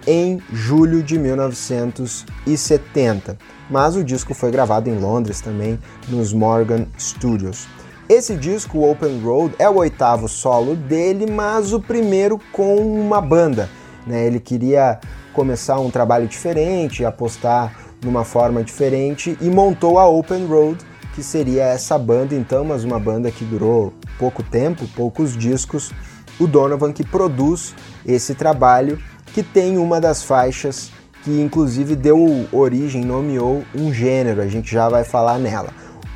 em 0.07 0.41
julho 0.53 1.03
de 1.03 1.19
1970. 1.19 3.37
Mas 3.69 3.97
o 3.97 4.05
disco 4.05 4.35
foi 4.35 4.53
gravado 4.53 4.89
em 4.89 5.01
Londres 5.01 5.41
também, 5.41 5.81
nos 6.09 6.33
Morgan 6.33 6.87
Studios. 6.97 7.67
Esse 8.09 8.37
disco, 8.37 8.89
Open 8.89 9.21
Road, 9.21 9.57
é 9.59 9.69
o 9.69 9.79
oitavo 9.79 10.29
solo 10.29 10.77
dele, 10.77 11.29
mas 11.29 11.73
o 11.73 11.81
primeiro 11.81 12.41
com 12.53 12.77
uma 12.77 13.21
banda. 13.21 13.69
Né? 14.07 14.27
Ele 14.27 14.39
queria 14.39 15.01
começar 15.33 15.79
um 15.81 15.91
trabalho 15.91 16.29
diferente, 16.29 17.05
apostar 17.05 17.75
numa 18.05 18.25
forma 18.25 18.63
diferente 18.63 19.37
e 19.41 19.51
montou 19.51 19.99
a 19.99 20.09
Open 20.09 20.47
Road, 20.47 20.79
que 21.15 21.23
seria 21.23 21.65
essa 21.65 21.99
banda 21.99 22.35
então, 22.35 22.65
mas 22.65 22.85
uma 22.85 23.01
banda 23.01 23.31
que 23.31 23.45
durou 23.45 23.93
pouco 24.19 24.43
tempo, 24.43 24.87
poucos 24.95 25.37
discos. 25.37 25.91
O 26.39 26.47
Donovan 26.47 26.93
que 26.93 27.05
produz 27.05 27.75
esse 28.05 28.35
trabalho, 28.35 28.99
que 29.33 29.43
tem 29.43 29.79
uma 29.79 30.01
das 30.01 30.23
faixas 30.23 30.91
que 31.27 31.41
inclusive 31.41 31.97
deu 31.97 32.47
origem, 32.53 33.05
nomeou 33.05 33.65
um 33.75 33.93
gênero, 33.93 34.41
a 34.41 34.47
gente 34.47 34.71
já 34.71 34.89
vai 34.89 35.03
falar 35.03 35.41
nela. 35.41 35.71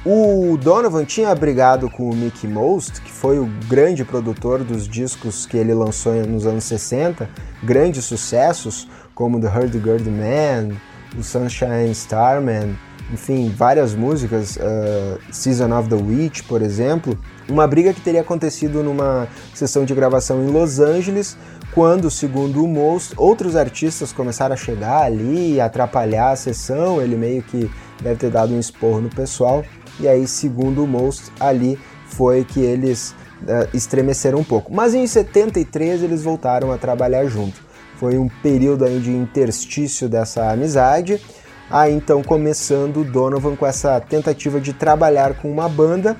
O 0.05 0.57
Donovan 0.57 1.05
tinha 1.05 1.35
brigado 1.35 1.91
com 1.91 2.09
o 2.09 2.17
Mickey 2.17 2.49
Most, 2.49 3.03
que 3.03 3.13
foi 3.13 3.39
o 3.39 3.45
grande 3.69 4.03
produtor 4.03 4.65
dos 4.65 4.89
discos 4.89 5.45
que 5.45 5.59
ele 5.59 5.75
lançou 5.75 6.15
nos 6.27 6.47
anos 6.47 6.65
60, 6.65 7.29
grandes 7.63 8.07
sucessos 8.07 8.89
como 9.15 9.39
The 9.39 9.49
Hurdy 9.49 9.79
Gurdy 9.79 10.09
Man, 10.09 10.75
o 11.19 11.23
Sunshine 11.23 11.91
Starman, 11.91 12.79
enfim, 13.13 13.53
várias 13.55 13.95
músicas, 13.95 14.57
uh, 14.57 15.19
Season 15.31 15.71
of 15.79 15.91
the 15.91 15.97
Witch, 15.97 16.45
por 16.45 16.63
exemplo. 16.63 17.19
Uma 17.47 17.67
briga 17.67 17.93
que 17.93 18.01
teria 18.01 18.23
acontecido 18.23 18.83
numa 18.83 19.29
sessão 19.53 19.85
de 19.85 19.95
gravação 19.95 20.43
em 20.43 20.51
Los 20.51 20.81
Angeles, 20.81 21.37
quando, 21.75 22.11
segundo 22.11 22.65
o 22.65 22.69
Most, 22.69 23.13
outros 23.19 23.55
artistas 23.55 24.13
começaram 24.13 24.55
a 24.55 24.57
chegar 24.57 25.03
ali 25.03 25.57
e 25.57 25.61
atrapalhar 25.61 26.31
a 26.31 26.37
sessão. 26.37 27.03
Ele 27.03 27.17
meio 27.17 27.43
que 27.43 27.71
deve 28.03 28.17
ter 28.17 28.31
dado 28.31 28.55
um 28.55 28.59
esporro 28.59 29.03
no 29.03 29.11
pessoal 29.11 29.63
e 30.01 30.09
aí, 30.09 30.27
segundo 30.27 30.85
o 30.85 30.87
Most, 30.87 31.31
ali 31.39 31.79
foi 32.07 32.45
que 32.45 32.61
eles 32.61 33.15
uh, 33.43 33.69
estremeceram 33.75 34.39
um 34.39 34.45
pouco. 34.45 34.73
Mas 34.73 34.95
em 34.95 35.07
73 35.07 36.03
eles 36.03 36.23
voltaram 36.23 36.73
a 36.73 36.79
trabalhar 36.79 37.27
junto. 37.27 37.61
Foi 37.97 38.17
um 38.17 38.29
período 38.43 38.85
aí 38.85 38.99
de 38.99 39.11
interstício 39.11 40.09
dessa 40.09 40.51
amizade. 40.51 41.21
Aí 41.71 41.95
então 41.95 42.23
começando 42.23 43.05
Donovan 43.05 43.55
com 43.55 43.67
essa 43.67 44.01
tentativa 44.01 44.61
de 44.61 44.73
trabalhar 44.73 45.35
com 45.35 45.51
uma 45.51 45.69
banda. 45.69 46.17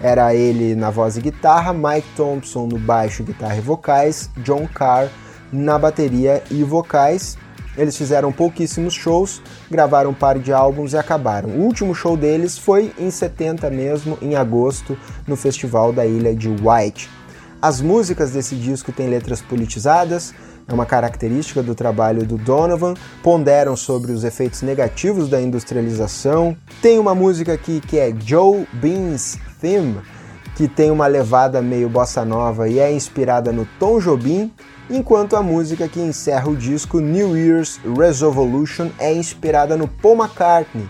Era 0.00 0.34
ele 0.34 0.74
na 0.74 0.90
voz 0.90 1.16
e 1.16 1.20
guitarra, 1.20 1.72
Mike 1.72 2.08
Thompson 2.16 2.66
no 2.66 2.78
baixo, 2.78 3.22
guitarra 3.22 3.56
e 3.56 3.60
vocais, 3.60 4.30
John 4.38 4.66
Carr 4.66 5.08
na 5.52 5.78
bateria 5.78 6.42
e 6.50 6.64
vocais. 6.64 7.38
Eles 7.76 7.96
fizeram 7.96 8.32
pouquíssimos 8.32 8.94
shows, 8.94 9.42
gravaram 9.70 10.10
um 10.10 10.14
par 10.14 10.38
de 10.38 10.52
álbuns 10.52 10.92
e 10.92 10.96
acabaram. 10.96 11.50
O 11.50 11.62
último 11.62 11.94
show 11.94 12.16
deles 12.16 12.56
foi 12.56 12.92
em 12.98 13.10
70 13.10 13.68
mesmo, 13.70 14.18
em 14.22 14.36
agosto, 14.36 14.96
no 15.26 15.36
festival 15.36 15.92
da 15.92 16.06
ilha 16.06 16.34
de 16.34 16.48
White. 16.48 17.10
As 17.60 17.80
músicas 17.80 18.32
desse 18.32 18.54
disco 18.54 18.92
têm 18.92 19.08
letras 19.08 19.40
politizadas, 19.40 20.34
é 20.66 20.72
uma 20.72 20.86
característica 20.86 21.62
do 21.62 21.74
trabalho 21.74 22.24
do 22.24 22.38
Donovan, 22.38 22.94
ponderam 23.22 23.76
sobre 23.76 24.12
os 24.12 24.24
efeitos 24.24 24.62
negativos 24.62 25.28
da 25.28 25.40
industrialização. 25.40 26.56
Tem 26.80 26.98
uma 26.98 27.14
música 27.14 27.52
aqui 27.52 27.80
que 27.80 27.98
é 27.98 28.14
Joe 28.18 28.66
Bean's 28.72 29.38
Theme, 29.60 30.00
que 30.54 30.68
tem 30.68 30.90
uma 30.90 31.06
levada 31.06 31.60
meio 31.60 31.88
bossa 31.88 32.24
nova 32.24 32.68
e 32.68 32.78
é 32.78 32.92
inspirada 32.92 33.52
no 33.52 33.66
Tom 33.78 33.98
Jobim, 33.98 34.52
enquanto 34.88 35.36
a 35.36 35.42
música 35.42 35.88
que 35.88 36.00
encerra 36.00 36.48
o 36.48 36.56
disco 36.56 37.00
New 37.00 37.36
Year's 37.36 37.80
Resolution 37.98 38.90
é 38.98 39.12
inspirada 39.12 39.76
no 39.76 39.88
Paul 39.88 40.16
McCartney. 40.16 40.88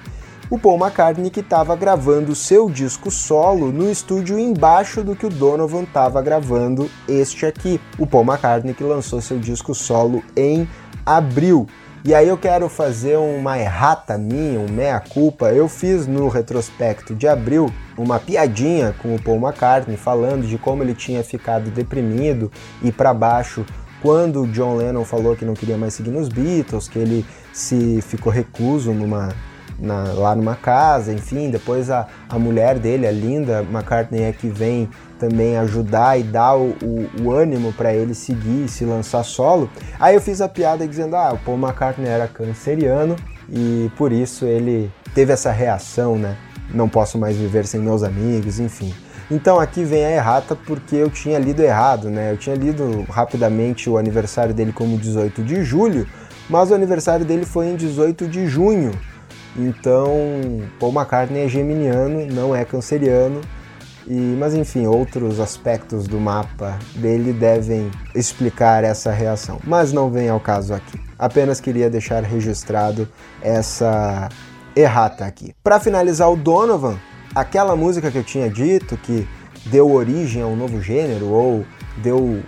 O 0.50 0.58
Paul 0.58 0.78
McCartney 0.78 1.30
que 1.30 1.40
estava 1.40 1.74
gravando 1.74 2.34
seu 2.34 2.68
disco 2.68 3.10
solo 3.10 3.72
no 3.72 3.90
estúdio 3.90 4.38
embaixo 4.38 5.02
do 5.02 5.16
que 5.16 5.24
o 5.24 5.30
Donovan 5.30 5.84
estava 5.84 6.20
gravando 6.20 6.90
este 7.08 7.46
aqui. 7.46 7.80
O 7.98 8.06
Paul 8.06 8.24
McCartney 8.24 8.74
que 8.74 8.84
lançou 8.84 9.22
seu 9.22 9.38
disco 9.38 9.74
solo 9.74 10.22
em 10.36 10.68
abril. 11.06 11.66
E 12.06 12.14
aí 12.14 12.28
eu 12.28 12.36
quero 12.36 12.68
fazer 12.68 13.16
uma 13.16 13.58
errata 13.58 14.18
minha, 14.18 14.60
um 14.60 14.68
meia-culpa. 14.70 15.54
Eu 15.54 15.70
fiz 15.70 16.06
no 16.06 16.28
retrospecto 16.28 17.14
de 17.14 17.26
abril 17.26 17.72
uma 17.96 18.20
piadinha 18.20 18.94
com 19.00 19.14
o 19.14 19.22
Paul 19.22 19.38
McCartney 19.38 19.96
falando 19.96 20.46
de 20.46 20.58
como 20.58 20.82
ele 20.82 20.94
tinha 20.94 21.24
ficado 21.24 21.70
deprimido 21.70 22.52
e 22.82 22.92
para 22.92 23.14
baixo 23.14 23.64
quando 24.02 24.42
o 24.42 24.46
John 24.46 24.76
Lennon 24.76 25.02
falou 25.02 25.34
que 25.34 25.46
não 25.46 25.54
queria 25.54 25.78
mais 25.78 25.94
seguir 25.94 26.10
nos 26.10 26.28
Beatles, 26.28 26.88
que 26.88 26.98
ele 26.98 27.24
se 27.54 28.02
ficou 28.02 28.30
recluso 28.30 28.92
numa, 28.92 29.30
na, 29.78 30.12
lá 30.12 30.34
numa 30.34 30.54
casa, 30.54 31.12
enfim, 31.12 31.50
depois 31.50 31.90
a, 31.90 32.06
a 32.28 32.38
mulher 32.38 32.78
dele, 32.78 33.06
a 33.06 33.12
Linda 33.12 33.64
McCartney, 33.70 34.22
é 34.22 34.32
que 34.32 34.48
vem 34.48 34.88
também 35.18 35.56
ajudar 35.56 36.18
e 36.18 36.22
dar 36.22 36.56
o, 36.56 36.76
o, 36.82 37.22
o 37.24 37.32
ânimo 37.32 37.72
para 37.72 37.92
ele 37.92 38.14
seguir 38.14 38.64
e 38.64 38.68
se 38.68 38.84
lançar 38.84 39.22
solo. 39.24 39.70
Aí 39.98 40.14
eu 40.14 40.20
fiz 40.20 40.40
a 40.40 40.48
piada 40.48 40.86
dizendo: 40.86 41.16
ah, 41.16 41.32
o 41.32 41.38
Paul 41.38 41.58
McCartney 41.58 42.08
era 42.08 42.28
canceriano 42.28 43.16
e 43.48 43.90
por 43.96 44.12
isso 44.12 44.44
ele 44.44 44.90
teve 45.14 45.32
essa 45.32 45.50
reação, 45.50 46.16
né? 46.18 46.36
Não 46.72 46.88
posso 46.88 47.18
mais 47.18 47.36
viver 47.36 47.66
sem 47.66 47.80
meus 47.80 48.02
amigos, 48.02 48.58
enfim. 48.58 48.92
Então 49.30 49.58
aqui 49.58 49.84
vem 49.84 50.04
a 50.04 50.10
errata 50.10 50.54
porque 50.54 50.96
eu 50.96 51.08
tinha 51.08 51.38
lido 51.38 51.62
errado, 51.62 52.10
né? 52.10 52.32
Eu 52.32 52.36
tinha 52.36 52.54
lido 52.54 53.06
rapidamente 53.08 53.88
o 53.88 53.96
aniversário 53.96 54.52
dele 54.52 54.72
como 54.72 54.98
18 54.98 55.42
de 55.42 55.64
julho, 55.64 56.06
mas 56.48 56.70
o 56.70 56.74
aniversário 56.74 57.24
dele 57.24 57.46
foi 57.46 57.68
em 57.68 57.76
18 57.76 58.26
de 58.28 58.46
junho. 58.46 58.92
Então, 59.56 60.08
Paul 60.80 60.92
McCartney 60.92 61.44
é 61.44 61.48
geminiano, 61.48 62.26
não 62.26 62.54
é 62.54 62.64
canceriano. 62.64 63.40
E, 64.06 64.36
mas 64.38 64.54
enfim, 64.54 64.86
outros 64.86 65.40
aspectos 65.40 66.06
do 66.06 66.20
mapa 66.20 66.78
dele 66.96 67.32
devem 67.32 67.90
explicar 68.14 68.84
essa 68.84 69.10
reação. 69.10 69.58
Mas 69.64 69.92
não 69.92 70.10
vem 70.10 70.28
ao 70.28 70.40
caso 70.40 70.74
aqui. 70.74 71.00
Apenas 71.18 71.60
queria 71.60 71.88
deixar 71.88 72.22
registrado 72.22 73.08
essa 73.40 74.28
errata 74.76 75.24
aqui. 75.24 75.54
Para 75.62 75.80
finalizar 75.80 76.30
o 76.30 76.36
Donovan, 76.36 76.98
aquela 77.34 77.74
música 77.74 78.10
que 78.10 78.18
eu 78.18 78.24
tinha 78.24 78.50
dito 78.50 78.96
que 78.96 79.26
deu 79.66 79.90
origem 79.90 80.42
a 80.42 80.46
um 80.46 80.56
novo 80.56 80.82
gênero 80.82 81.28
ou 81.28 81.64
deu 81.96 82.42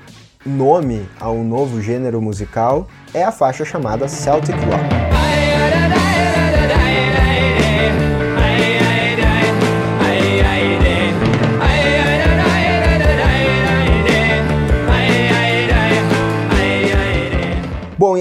nome 0.44 1.08
a 1.18 1.30
um 1.30 1.42
novo 1.42 1.80
gênero 1.80 2.20
musical 2.20 2.86
é 3.14 3.24
a 3.24 3.32
faixa 3.32 3.64
chamada 3.64 4.06
Celtic 4.08 4.56
Rock. 4.56 5.05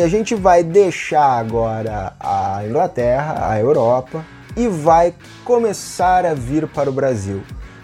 A 0.06 0.08
gente 0.08 0.36
vai 0.36 0.64
deixar 0.64 1.40
agora 1.40 2.14
a 2.20 2.62
Inglaterra, 2.64 3.50
a 3.50 3.60
Europa, 3.60 4.24
e 4.56 4.68
vai 4.68 5.16
começar 5.44 6.28
a 6.28 6.36
vir 6.36 6.68
para 6.68 6.88
o 6.88 6.94
Brasil. 6.94 7.42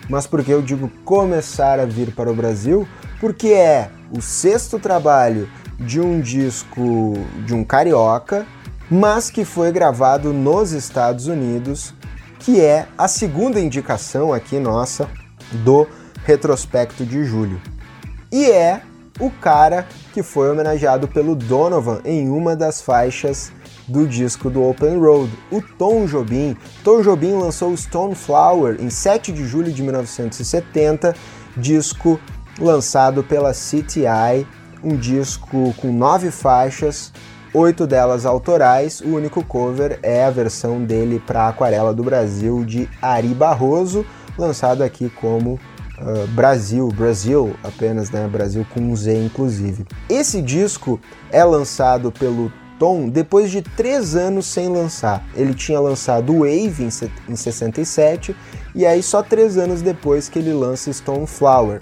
Mas 0.07 0.27
por 0.27 0.43
que 0.43 0.51
eu 0.51 0.61
digo 0.61 0.87
começar 1.03 1.79
a 1.79 1.85
vir 1.85 2.13
para 2.13 2.31
o 2.31 2.35
Brasil? 2.35 2.87
Porque 3.19 3.47
é 3.47 3.89
o 4.15 4.21
sexto 4.21 4.77
trabalho 4.77 5.49
de 5.79 5.99
um 5.99 6.21
disco 6.21 7.13
de 7.43 7.55
um 7.55 7.63
carioca, 7.63 8.45
mas 8.87 9.31
que 9.31 9.43
foi 9.43 9.71
gravado 9.71 10.31
nos 10.31 10.73
Estados 10.73 11.25
Unidos, 11.25 11.91
que 12.37 12.61
é 12.61 12.85
a 12.95 13.07
segunda 13.07 13.59
indicação 13.59 14.31
aqui 14.31 14.59
nossa 14.59 15.09
do 15.63 15.87
retrospecto 16.23 17.03
de 17.03 17.23
julho. 17.23 17.59
E 18.31 18.45
é 18.45 18.83
o 19.21 19.29
cara 19.29 19.87
que 20.11 20.23
foi 20.23 20.49
homenageado 20.49 21.07
pelo 21.07 21.35
Donovan 21.35 22.01
em 22.03 22.27
uma 22.27 22.55
das 22.55 22.81
faixas 22.81 23.51
do 23.87 24.07
disco 24.07 24.49
do 24.49 24.67
Open 24.67 24.97
Road, 24.97 25.31
o 25.51 25.61
Tom 25.61 26.05
Jobim. 26.05 26.57
Tom 26.83 27.01
Jobim 27.01 27.33
lançou 27.33 27.75
Stone 27.77 28.15
Flower 28.15 28.77
em 28.79 28.89
7 28.89 29.31
de 29.31 29.45
julho 29.45 29.71
de 29.71 29.83
1970, 29.83 31.15
disco 31.55 32.19
lançado 32.59 33.23
pela 33.23 33.51
CTI, 33.51 34.47
um 34.83 34.97
disco 34.97 35.73
com 35.77 35.93
nove 35.93 36.31
faixas, 36.31 37.13
oito 37.53 37.85
delas 37.85 38.25
autorais. 38.25 39.01
O 39.01 39.09
único 39.09 39.43
cover 39.45 39.99
é 40.01 40.25
a 40.25 40.31
versão 40.31 40.83
dele 40.83 41.21
para 41.25 41.47
Aquarela 41.47 41.93
do 41.93 42.03
Brasil 42.03 42.65
de 42.65 42.89
Ari 43.01 43.35
Barroso, 43.35 44.03
lançado 44.37 44.81
aqui 44.83 45.09
como 45.09 45.59
uh, 46.01 46.27
Brasil, 46.27 46.87
Brasil 46.89 47.55
apenas, 47.63 48.09
né? 48.11 48.27
Brasil 48.27 48.65
com 48.73 48.79
um 48.79 48.95
Z 48.95 49.13
inclusive. 49.13 49.85
Esse 50.09 50.41
disco 50.41 50.99
é 51.31 51.43
lançado 51.43 52.11
pelo 52.11 52.51
Tom 52.79 53.09
depois 53.09 53.51
de 53.51 53.61
três 53.61 54.15
anos 54.15 54.47
sem 54.47 54.67
lançar. 54.67 55.23
Ele 55.35 55.53
tinha 55.53 55.79
lançado 55.79 56.39
Wave 56.39 56.89
em 57.29 57.35
67 57.35 58.35
e 58.73 58.85
aí 58.85 59.03
só 59.03 59.21
três 59.21 59.57
anos 59.57 59.81
depois 59.81 60.27
que 60.27 60.39
ele 60.39 60.51
lança 60.51 60.91
Stone 60.91 61.27
Flower. 61.27 61.81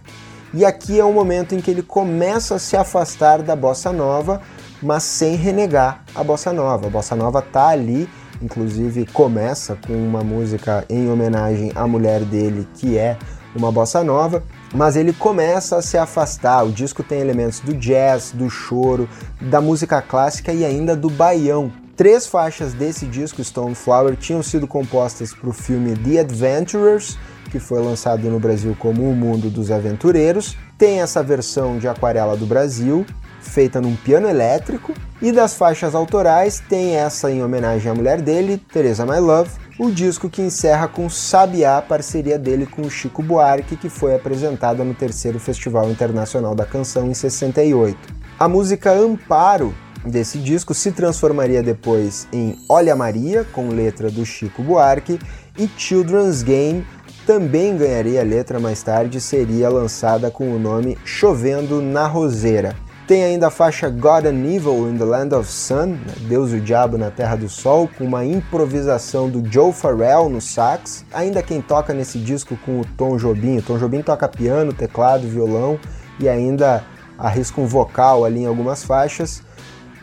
E 0.53 0.65
aqui 0.65 0.99
é 0.99 1.05
o 1.05 1.13
momento 1.13 1.53
em 1.53 1.61
que 1.61 1.69
ele 1.69 1.83
começa 1.83 2.55
a 2.55 2.59
se 2.59 2.75
afastar 2.75 3.43
da 3.43 3.55
bossa 3.55 3.93
nova, 3.93 4.41
mas 4.81 5.03
sem 5.03 5.35
renegar 5.35 6.03
a 6.15 6.23
bossa 6.23 6.51
nova. 6.51 6.87
A 6.87 6.89
bossa 6.89 7.15
nova 7.15 7.39
tá 7.39 7.67
ali, 7.67 8.09
inclusive 8.41 9.05
começa 9.05 9.77
com 9.85 9.93
uma 9.93 10.23
música 10.23 10.83
em 10.89 11.09
homenagem 11.09 11.71
à 11.75 11.87
mulher 11.87 12.25
dele, 12.25 12.67
que 12.73 12.97
é 12.97 13.15
uma 13.55 13.71
bossa 13.71 14.03
nova, 14.03 14.43
mas 14.73 14.95
ele 14.95 15.13
começa 15.13 15.77
a 15.77 15.81
se 15.81 15.97
afastar. 15.97 16.65
O 16.65 16.71
disco 16.71 17.03
tem 17.03 17.19
elementos 17.19 17.59
do 17.59 17.73
jazz, 17.73 18.31
do 18.31 18.49
choro, 18.49 19.09
da 19.41 19.59
música 19.61 20.01
clássica 20.01 20.53
e 20.53 20.63
ainda 20.63 20.95
do 20.95 21.09
baião. 21.09 21.71
Três 21.95 22.25
faixas 22.25 22.73
desse 22.73 23.05
disco, 23.05 23.43
Stone 23.43 23.75
Flower, 23.75 24.15
tinham 24.15 24.41
sido 24.41 24.65
compostas 24.65 25.33
para 25.33 25.49
o 25.49 25.53
filme 25.53 25.97
The 25.97 26.19
Adventurers, 26.19 27.17
que 27.51 27.59
foi 27.59 27.81
lançado 27.81 28.29
no 28.29 28.39
Brasil 28.39 28.75
como 28.79 29.09
O 29.09 29.13
Mundo 29.13 29.49
dos 29.49 29.69
Aventureiros. 29.69 30.55
Tem 30.77 31.01
essa 31.01 31.21
versão 31.21 31.77
de 31.77 31.89
Aquarela 31.89 32.37
do 32.37 32.45
Brasil, 32.45 33.05
feita 33.41 33.81
num 33.81 33.95
piano 33.97 34.29
elétrico, 34.29 34.93
e 35.21 35.31
das 35.31 35.55
faixas 35.55 35.93
autorais 35.93 36.63
tem 36.69 36.95
essa 36.95 37.29
em 37.29 37.43
homenagem 37.43 37.91
à 37.91 37.95
mulher 37.95 38.21
dele, 38.21 38.57
Teresa 38.71 39.05
My 39.05 39.19
Love, 39.19 39.51
o 39.79 39.89
disco 39.89 40.29
que 40.29 40.41
encerra 40.41 40.89
com 40.89 41.09
Sabiá, 41.09 41.81
parceria 41.81 42.37
dele 42.37 42.65
com 42.65 42.81
o 42.81 42.89
Chico 42.89 43.23
Buarque, 43.23 43.77
que 43.77 43.89
foi 43.89 44.13
apresentada 44.13 44.83
no 44.83 44.93
terceiro 44.93 45.39
Festival 45.39 45.89
Internacional 45.89 46.53
da 46.53 46.65
Canção 46.65 47.09
em 47.09 47.13
68. 47.13 47.97
A 48.37 48.49
música 48.49 48.91
Amparo 48.91 49.73
desse 50.05 50.37
disco 50.37 50.73
se 50.73 50.91
transformaria 50.91 51.63
depois 51.63 52.27
em 52.33 52.57
Olha 52.67 52.93
Maria, 52.93 53.45
com 53.53 53.69
letra 53.69 54.11
do 54.11 54.25
Chico 54.25 54.61
Buarque, 54.61 55.17
e 55.57 55.69
Children's 55.77 56.43
Game 56.43 56.85
também 57.25 57.77
ganharia 57.77 58.21
letra 58.21 58.59
mais 58.59 58.83
tarde, 58.83 59.21
seria 59.21 59.69
lançada 59.69 60.29
com 60.29 60.53
o 60.53 60.59
nome 60.59 60.97
Chovendo 61.05 61.81
na 61.81 62.05
Roseira. 62.05 62.75
Tem 63.09 63.23
ainda 63.23 63.47
a 63.47 63.49
faixa 63.49 63.89
God 63.89 64.27
and 64.27 64.45
Evil 64.45 64.87
in 64.87 64.95
the 64.95 65.03
Land 65.03 65.33
of 65.33 65.51
Sun, 65.51 65.87
né? 65.87 66.13
Deus 66.27 66.51
e 66.51 66.57
o 66.57 66.61
Diabo 66.61 66.95
na 66.95 67.09
Terra 67.09 67.35
do 67.35 67.49
Sol, 67.49 67.89
com 67.97 68.03
uma 68.03 68.23
improvisação 68.23 69.27
do 69.27 69.43
Joe 69.51 69.73
Farrell 69.73 70.29
no 70.29 70.39
sax. 70.39 71.03
Ainda 71.11 71.41
quem 71.41 71.59
toca 71.59 71.91
nesse 71.91 72.19
disco 72.19 72.55
com 72.63 72.81
o 72.81 72.85
Tom 72.95 73.17
Jobim, 73.17 73.57
o 73.57 73.61
Tom 73.63 73.79
Jobim 73.79 74.03
toca 74.03 74.27
piano, 74.27 74.71
teclado, 74.71 75.27
violão 75.27 75.79
e 76.19 76.29
ainda 76.29 76.83
arrisca 77.17 77.59
um 77.59 77.65
vocal 77.65 78.25
ali 78.25 78.41
em 78.41 78.45
algumas 78.45 78.83
faixas. 78.83 79.41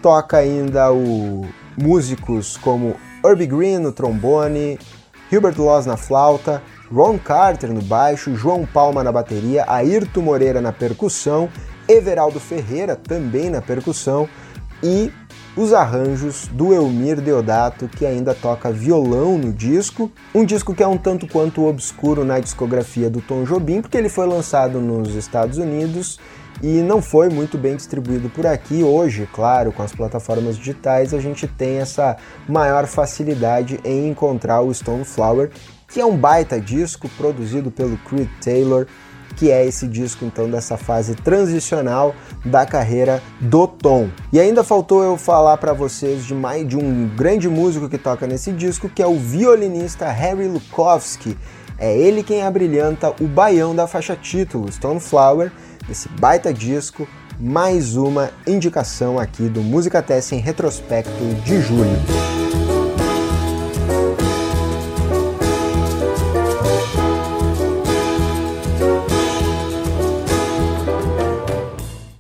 Toca 0.03 0.39
ainda 0.39 0.93
o 0.93 1.47
músicos 1.81 2.57
como 2.57 2.97
Herbie 3.25 3.47
Green 3.47 3.79
no 3.79 3.93
trombone, 3.93 4.81
Hubert 5.33 5.57
Laws 5.57 5.87
na 5.87 5.97
flauta, 5.97 6.61
Ron 6.93 7.19
Carter 7.19 7.73
no 7.73 7.83
baixo, 7.83 8.35
João 8.35 8.67
Palma 8.67 9.05
na 9.05 9.13
bateria, 9.13 9.65
Ayrton 9.69 10.23
Moreira 10.23 10.61
na 10.61 10.73
percussão 10.73 11.49
Everaldo 11.89 12.41
Ferreira, 12.41 12.97
também 12.97 13.51
na 13.51 13.61
percussão, 13.61 14.29
e 14.83 15.11
os 15.57 15.73
arranjos 15.73 16.49
do 16.49 16.75
Elmir 16.75 17.21
Deodato, 17.21 17.89
que 17.89 18.05
ainda 18.05 18.35
toca 18.35 18.71
violão 18.71 19.39
no 19.39 19.53
disco. 19.53 20.13
Um 20.35 20.45
disco 20.45 20.75
que 20.75 20.83
é 20.83 20.87
um 20.87 20.99
tanto 20.99 21.27
quanto 21.27 21.65
obscuro 21.65 22.25
na 22.25 22.39
discografia 22.39 23.09
do 23.09 23.23
Tom 23.23 23.45
Jobim, 23.45 23.81
porque 23.81 23.97
ele 23.97 24.11
foi 24.11 24.27
lançado 24.27 24.81
nos 24.81 25.15
Estados 25.15 25.57
Unidos 25.57 26.19
e 26.63 26.83
não 26.83 27.01
foi 27.01 27.29
muito 27.29 27.57
bem 27.57 27.75
distribuído 27.75 28.29
por 28.29 28.47
aqui. 28.47 28.83
Hoje, 28.83 29.29
claro, 29.33 29.73
com 29.73 29.83
as 29.83 29.93
plataformas 29.93 30.57
digitais, 30.57 31.15
a 31.15 31.21
gente 31.21 31.47
tem 31.47 31.79
essa 31.79 32.17
maior 32.47 32.87
facilidade 32.87 33.81
em 33.83 34.09
encontrar 34.09 34.61
o 34.61 34.73
Stone 34.73 35.05
Flower, 35.05 35.51
que 35.89 36.01
é 36.01 36.05
um 36.05 36.17
baita 36.17 36.61
disco 36.61 37.09
produzido 37.17 37.71
pelo 37.71 37.97
Creed 37.99 38.29
Taylor 38.43 38.87
que 39.37 39.51
é 39.51 39.65
esse 39.65 39.87
disco 39.87 40.25
então 40.25 40.51
dessa 40.51 40.77
fase 40.77 41.15
transicional 41.15 42.15
da 42.45 42.67
carreira 42.67 43.23
do 43.41 43.69
Tom. 43.69 44.09
E 44.33 44.41
ainda 44.41 44.65
faltou 44.65 45.05
eu 45.05 45.17
falar 45.17 45.59
para 45.59 45.73
vocês 45.73 46.25
de 46.25 46.35
mais 46.35 46.67
de 46.67 46.77
um 46.77 47.07
grande 47.15 47.49
músico 47.49 47.89
que 47.89 47.99
toca 47.99 48.27
nesse 48.27 48.51
disco, 48.51 48.89
que 48.89 49.03
é 49.03 49.07
o 49.07 49.19
violinista 49.19 50.09
Harry 50.09 50.49
Lukowski. 50.49 51.37
É 51.79 51.97
ele 51.97 52.23
quem 52.23 52.43
abrilhanta 52.43 53.15
o 53.21 53.27
baião 53.27 53.75
da 53.75 53.87
faixa 53.87 54.17
título, 54.17 54.73
Stone 54.73 55.01
Flower, 55.01 55.53
desse 55.87 56.09
baita 56.09 56.53
disco. 56.53 57.07
Mais 57.39 57.97
uma 57.97 58.31
indicação 58.47 59.19
aqui 59.19 59.47
do 59.51 59.61
Música 59.61 60.01
Tessa 60.01 60.35
em 60.35 60.39
retrospecto 60.39 61.23
de 61.45 61.61
julho. 61.61 62.36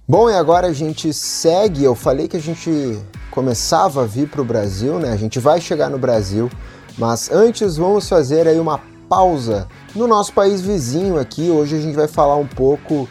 Bom, 0.08 0.30
e 0.30 0.34
agora 0.34 0.68
a 0.68 0.72
gente 0.72 1.12
segue. 1.12 1.82
Eu 1.82 1.96
falei 1.96 2.28
que 2.28 2.36
a 2.36 2.40
gente 2.40 2.96
começava 3.28 4.04
a 4.04 4.06
vir 4.06 4.28
para 4.28 4.40
o 4.40 4.44
Brasil, 4.44 5.00
né? 5.00 5.10
A 5.10 5.16
gente 5.16 5.40
vai 5.40 5.60
chegar 5.60 5.90
no 5.90 5.98
Brasil, 5.98 6.48
mas 6.96 7.28
antes 7.28 7.76
vamos 7.76 8.08
fazer 8.08 8.46
aí 8.46 8.60
uma 8.60 8.80
pausa 9.08 9.66
no 9.96 10.06
nosso 10.06 10.32
país 10.32 10.60
vizinho 10.60 11.18
aqui. 11.18 11.50
Hoje 11.50 11.74
a 11.74 11.80
gente 11.80 11.96
vai 11.96 12.06
falar 12.06 12.36
um 12.36 12.46
pouco 12.46 13.08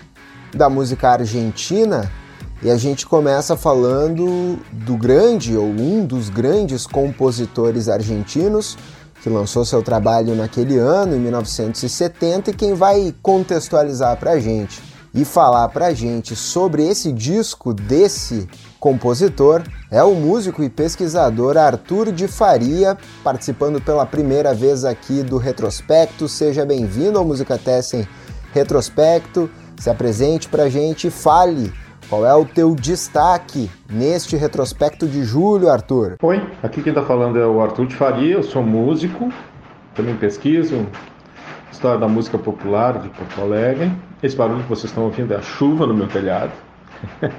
da 0.55 0.69
música 0.69 1.09
argentina 1.09 2.09
e 2.63 2.71
a 2.71 2.77
gente 2.77 3.05
começa 3.05 3.57
falando 3.57 4.57
do 4.71 4.95
grande 4.95 5.57
ou 5.57 5.65
um 5.65 6.05
dos 6.05 6.29
grandes 6.29 6.87
compositores 6.87 7.89
argentinos 7.89 8.77
que 9.21 9.29
lançou 9.29 9.65
seu 9.65 9.83
trabalho 9.83 10.33
naquele 10.33 10.77
ano, 10.77 11.13
em 11.13 11.19
1970, 11.19 12.51
e 12.51 12.53
quem 12.53 12.73
vai 12.73 13.13
contextualizar 13.21 14.15
para 14.15 14.31
a 14.31 14.39
gente 14.39 14.94
e 15.15 15.23
falar 15.23 15.69
pra 15.69 15.93
gente 15.93 16.35
sobre 16.35 16.85
esse 16.85 17.11
disco 17.13 17.73
desse 17.73 18.49
compositor 18.77 19.63
é 19.89 20.03
o 20.03 20.13
músico 20.13 20.61
e 20.61 20.69
pesquisador 20.69 21.57
Arthur 21.57 22.11
de 22.11 22.27
Faria, 22.27 22.97
participando 23.23 23.79
pela 23.79 24.05
primeira 24.05 24.53
vez 24.53 24.83
aqui 24.83 25.23
do 25.23 25.37
Retrospecto. 25.37 26.27
Seja 26.27 26.65
bem-vindo 26.65 27.17
ao 27.17 27.23
Música 27.23 27.57
Tessen 27.57 28.05
Retrospecto. 28.53 29.49
Se 29.77 29.89
apresente 29.89 30.49
pra 30.49 30.67
gente 30.67 31.07
e 31.07 31.11
fale 31.11 31.71
qual 32.09 32.25
é 32.25 32.35
o 32.35 32.45
teu 32.45 32.75
destaque 32.75 33.71
neste 33.89 34.35
retrospecto 34.35 35.07
de 35.07 35.23
julho, 35.23 35.69
Arthur? 35.69 36.17
Oi, 36.21 36.41
aqui 36.61 36.83
quem 36.83 36.91
está 36.91 37.03
falando 37.03 37.39
é 37.39 37.47
o 37.47 37.61
Arthur 37.61 37.87
de 37.87 37.95
Faria, 37.95 38.35
eu 38.35 38.43
sou 38.43 38.61
músico, 38.61 39.31
também 39.95 40.15
pesquiso, 40.15 40.85
História 41.71 41.99
da 41.99 42.07
música 42.07 42.37
popular 42.37 42.99
de 42.99 43.09
Porto 43.09 43.41
Alegre. 43.41 43.91
Esse 44.23 44.35
barulho 44.35 44.63
que 44.63 44.69
vocês 44.69 44.85
estão 44.85 45.03
ouvindo 45.03 45.33
é 45.33 45.37
a 45.37 45.41
chuva 45.41 45.85
no 45.85 45.93
meu 45.93 46.07
telhado. 46.07 46.51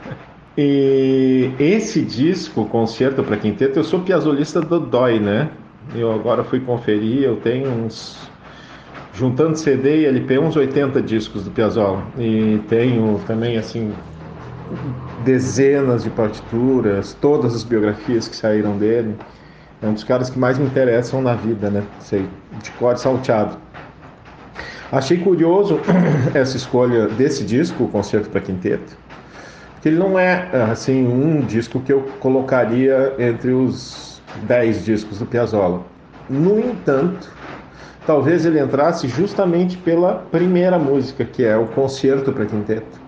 e 0.57 1.51
esse 1.59 2.03
disco, 2.03 2.67
Concerto 2.67 3.23
para 3.23 3.37
Quinteto, 3.37 3.79
eu 3.79 3.85
sou 3.85 4.01
piazolista 4.01 4.61
do 4.61 4.79
DOI, 4.79 5.19
né? 5.19 5.51
Eu 5.95 6.13
agora 6.13 6.45
fui 6.45 6.61
conferir, 6.61 7.23
eu 7.23 7.37
tenho 7.37 7.71
uns 7.71 8.29
juntando 9.15 9.57
CD 9.57 10.03
e 10.03 10.07
LP, 10.07 10.39
uns 10.39 10.57
80 10.57 11.01
discos 11.01 11.45
do 11.45 11.51
Piazzolla. 11.51 12.03
E 12.19 12.61
tenho 12.69 13.19
também, 13.27 13.57
assim, 13.57 13.93
dezenas 15.25 16.05
de 16.05 16.11
partituras, 16.11 17.17
todas 17.21 17.55
as 17.55 17.65
biografias 17.65 18.29
que 18.29 18.37
saíram 18.37 18.77
dele. 18.77 19.17
É 19.83 19.87
um 19.87 19.95
dos 19.95 20.05
caras 20.05 20.31
que 20.31 20.39
mais 20.39 20.59
me 20.59 20.67
interessam 20.67 21.23
na 21.23 21.35
vida, 21.35 21.71
né? 21.71 21.83
Sei, 22.01 22.27
de 22.63 22.71
cor 22.73 22.97
salteado. 22.97 23.57
Achei 24.93 25.19
curioso 25.19 25.81
essa 26.35 26.57
escolha 26.57 27.09
desse 27.09 27.45
disco, 27.45 27.85
o 27.85 27.89
Concerto 27.89 28.31
para 28.31 28.41
Quinteto, 28.41 28.97
porque 29.75 29.89
ele 29.89 29.99
não 29.99 30.19
é 30.19 30.49
assim 30.71 31.07
um 31.07 31.41
disco 31.41 31.81
que 31.81 31.93
eu 31.93 32.03
colocaria 32.21 33.15
entre 33.19 33.53
os 33.53 34.23
dez 34.43 34.85
discos 34.85 35.19
do 35.19 35.27
Piazzolla. 35.27 35.83
No 36.29 36.59
entanto, 36.59 37.31
talvez 38.07 38.47
ele 38.47 38.61
entrasse 38.61 39.09
justamente 39.09 39.77
pela 39.77 40.15
primeira 40.31 40.79
música, 40.79 41.25
que 41.25 41.45
é 41.45 41.57
o 41.57 41.67
Concerto 41.67 42.33
para 42.33 42.47
Quinteto 42.47 43.06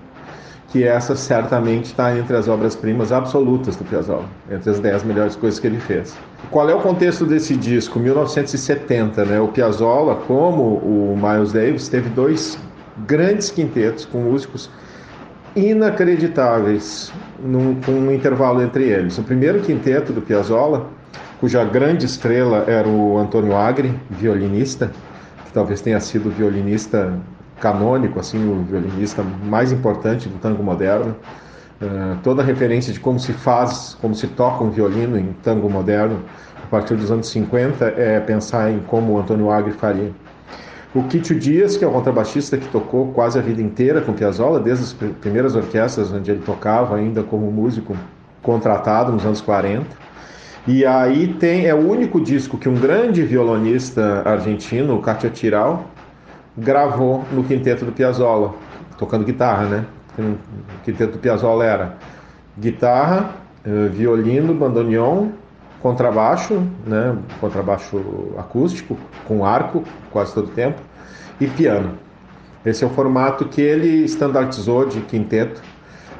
que 0.68 0.84
essa 0.84 1.16
certamente 1.16 1.86
está 1.86 2.16
entre 2.16 2.36
as 2.36 2.46
obras-primas 2.46 3.10
absolutas 3.10 3.74
do 3.76 3.84
Piazzolla, 3.84 4.28
entre 4.50 4.70
as 4.70 4.78
dez 4.78 5.02
melhores 5.02 5.34
coisas 5.34 5.58
que 5.58 5.66
ele 5.66 5.80
fez. 5.80 6.14
Qual 6.50 6.68
é 6.68 6.74
o 6.74 6.80
contexto 6.80 7.24
desse 7.24 7.56
disco? 7.56 7.98
1970, 7.98 9.24
né? 9.24 9.40
O 9.40 9.48
Piazzolla, 9.48 10.16
como 10.26 10.76
o 10.76 11.18
Miles 11.20 11.52
Davis, 11.52 11.88
teve 11.88 12.10
dois 12.10 12.58
grandes 13.06 13.50
quintetos 13.50 14.04
com 14.04 14.18
músicos 14.18 14.70
inacreditáveis 15.56 17.12
num, 17.42 17.80
com 17.80 17.92
um 17.92 18.12
intervalo 18.12 18.62
entre 18.62 18.84
eles. 18.84 19.16
O 19.16 19.22
primeiro 19.22 19.60
quinteto 19.60 20.12
do 20.12 20.20
Piazzolla, 20.20 20.86
cuja 21.40 21.64
grande 21.64 22.04
estrela 22.04 22.64
era 22.66 22.86
o 22.86 23.16
Antônio 23.16 23.56
Agri, 23.56 23.98
violinista, 24.10 24.90
que 25.46 25.52
talvez 25.52 25.80
tenha 25.80 25.98
sido 25.98 26.30
violinista 26.30 27.18
canônico, 27.60 28.18
assim, 28.18 28.38
o 28.50 28.62
violinista 28.62 29.22
mais 29.22 29.72
importante 29.72 30.28
do 30.28 30.38
tango 30.38 30.62
moderno. 30.62 31.14
Uh, 31.80 32.16
toda 32.22 32.42
a 32.42 32.44
referência 32.44 32.92
de 32.92 32.98
como 32.98 33.20
se 33.20 33.32
faz, 33.32 33.96
como 34.00 34.14
se 34.14 34.26
toca 34.26 34.64
um 34.64 34.70
violino 34.70 35.16
em 35.18 35.32
tango 35.44 35.70
moderno, 35.70 36.22
a 36.62 36.66
partir 36.66 36.96
dos 36.96 37.10
anos 37.10 37.28
50, 37.28 37.84
é 37.96 38.18
pensar 38.20 38.70
em 38.70 38.80
como 38.80 39.12
o 39.12 39.18
Antônio 39.18 39.50
Agri 39.50 39.72
faria. 39.72 40.10
O 40.94 41.04
Kitio 41.04 41.38
Dias, 41.38 41.76
que 41.76 41.84
é 41.84 41.88
o 41.88 41.92
contrabaixista 41.92 42.56
que 42.56 42.66
tocou 42.68 43.12
quase 43.12 43.38
a 43.38 43.42
vida 43.42 43.60
inteira 43.60 44.00
com 44.00 44.12
Piazzolla, 44.12 44.58
desde 44.58 44.84
as 44.84 44.92
primeiras 44.92 45.54
orquestras 45.54 46.10
onde 46.10 46.30
ele 46.30 46.40
tocava 46.40 46.96
ainda 46.96 47.22
como 47.22 47.50
músico 47.52 47.96
contratado 48.42 49.12
nos 49.12 49.24
anos 49.24 49.40
40. 49.40 49.86
E 50.66 50.84
aí 50.84 51.34
tem 51.34 51.66
é 51.66 51.74
o 51.74 51.78
único 51.78 52.20
disco 52.20 52.58
que 52.58 52.68
um 52.68 52.74
grande 52.74 53.22
violonista 53.22 54.22
argentino, 54.24 54.96
o 54.96 55.00
Katia 55.00 55.30
Tiral, 55.30 55.84
gravou 56.58 57.24
no 57.32 57.44
quinteto 57.44 57.84
do 57.84 57.92
Piazzolla, 57.92 58.54
tocando 58.98 59.24
guitarra, 59.24 59.64
né? 59.66 59.84
O 60.18 60.84
quinteto 60.84 61.12
do 61.12 61.18
Piazzolla 61.18 61.64
era 61.64 61.96
guitarra, 62.58 63.30
eh, 63.64 63.88
violino, 63.88 64.52
bandoneon, 64.52 65.28
contrabaixo, 65.80 66.62
né, 66.84 67.16
contrabaixo 67.40 68.34
acústico, 68.36 68.98
com 69.24 69.44
arco 69.44 69.84
quase 70.10 70.34
todo 70.34 70.48
o 70.48 70.50
tempo, 70.50 70.80
e 71.40 71.46
piano. 71.46 71.92
Esse 72.64 72.82
é 72.82 72.86
o 72.86 72.90
formato 72.90 73.44
que 73.44 73.60
ele 73.60 74.04
standardizou 74.04 74.86
de 74.86 75.00
quinteto, 75.02 75.62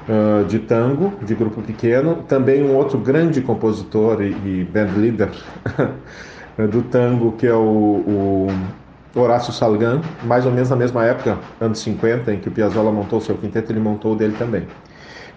uh, 0.09 0.45
de 0.45 0.61
tango, 0.61 1.13
de 1.23 1.35
grupo 1.35 1.61
pequeno. 1.61 2.23
Também 2.29 2.63
um 2.63 2.75
outro 2.75 2.99
grande 2.99 3.41
compositor 3.41 4.23
e, 4.23 4.31
e 4.31 4.65
band 4.65 4.93
leader 4.97 5.31
do 6.71 6.83
tango, 6.83 7.33
que 7.33 7.47
é 7.47 7.55
o, 7.55 7.59
o 7.59 8.47
Horácio 9.21 9.53
Salgan, 9.53 10.01
mais 10.25 10.47
ou 10.47 10.53
menos 10.53 10.71
na 10.71 10.77
mesma 10.77 11.05
época, 11.05 11.39
anos 11.61 11.81
50, 11.81 12.33
em 12.33 12.39
que 12.39 12.49
o 12.49 12.53
Piazzolla 12.53 12.93
montou 12.93 13.21
seu 13.21 13.37
quinteto, 13.37 13.73
ele 13.73 13.81
montou 13.81 14.13
o 14.13 14.17
dele 14.17 14.35
também. 14.39 14.67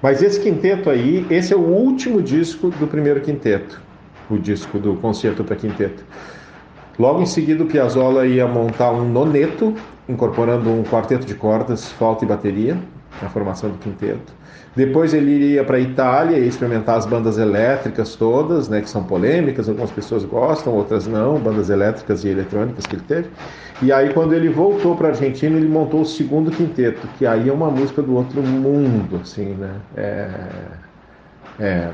Mas 0.01 0.21
esse 0.21 0.39
quinteto 0.39 0.89
aí, 0.89 1.25
esse 1.29 1.53
é 1.53 1.55
o 1.55 1.61
último 1.61 2.21
disco 2.21 2.69
do 2.69 2.88
primeiro 2.88 3.21
quinteto 3.21 3.82
o 4.32 4.39
disco 4.39 4.79
do 4.79 4.95
concerto 4.95 5.43
para 5.43 5.55
quinteto. 5.55 6.03
Logo 6.97 7.21
em 7.21 7.25
seguida, 7.25 7.63
o 7.63 7.67
Piazzolla 7.67 8.25
ia 8.25 8.47
montar 8.47 8.91
um 8.91 9.07
noneto, 9.07 9.75
incorporando 10.07 10.69
um 10.69 10.84
quarteto 10.84 11.25
de 11.25 11.36
cordas, 11.36 11.91
flauta 11.91 12.25
e 12.25 12.27
bateria, 12.27 12.77
na 13.21 13.29
formação 13.29 13.69
do 13.69 13.77
quinteto. 13.77 14.34
Depois 14.75 15.13
ele 15.13 15.32
iria 15.32 15.63
para 15.65 15.77
a 15.77 15.79
Itália 15.79 16.38
e 16.38 16.47
experimentar 16.47 16.97
as 16.97 17.05
bandas 17.05 17.38
elétricas 17.38 18.15
todas, 18.15 18.69
né, 18.69 18.79
que 18.79 18.89
são 18.89 19.03
polêmicas, 19.03 19.67
algumas 19.67 19.91
pessoas 19.91 20.23
gostam, 20.23 20.73
outras 20.73 21.07
não, 21.07 21.38
bandas 21.38 21.69
elétricas 21.69 22.23
e 22.23 22.29
eletrônicas 22.29 22.86
que 22.86 22.95
ele 22.95 23.03
teve. 23.05 23.29
E 23.82 23.91
aí 23.91 24.13
quando 24.13 24.34
ele 24.34 24.49
voltou 24.49 24.95
para 24.95 25.07
a 25.07 25.11
Argentina, 25.11 25.57
ele 25.57 25.67
montou 25.67 26.01
o 26.01 26.05
segundo 26.05 26.51
quinteto, 26.51 27.07
que 27.17 27.25
aí 27.25 27.49
é 27.49 27.53
uma 27.53 27.69
música 27.69 28.01
do 28.01 28.15
outro 28.15 28.41
mundo, 28.43 29.19
assim, 29.21 29.55
né? 29.55 29.75
É, 29.97 30.29
é, 31.59 31.91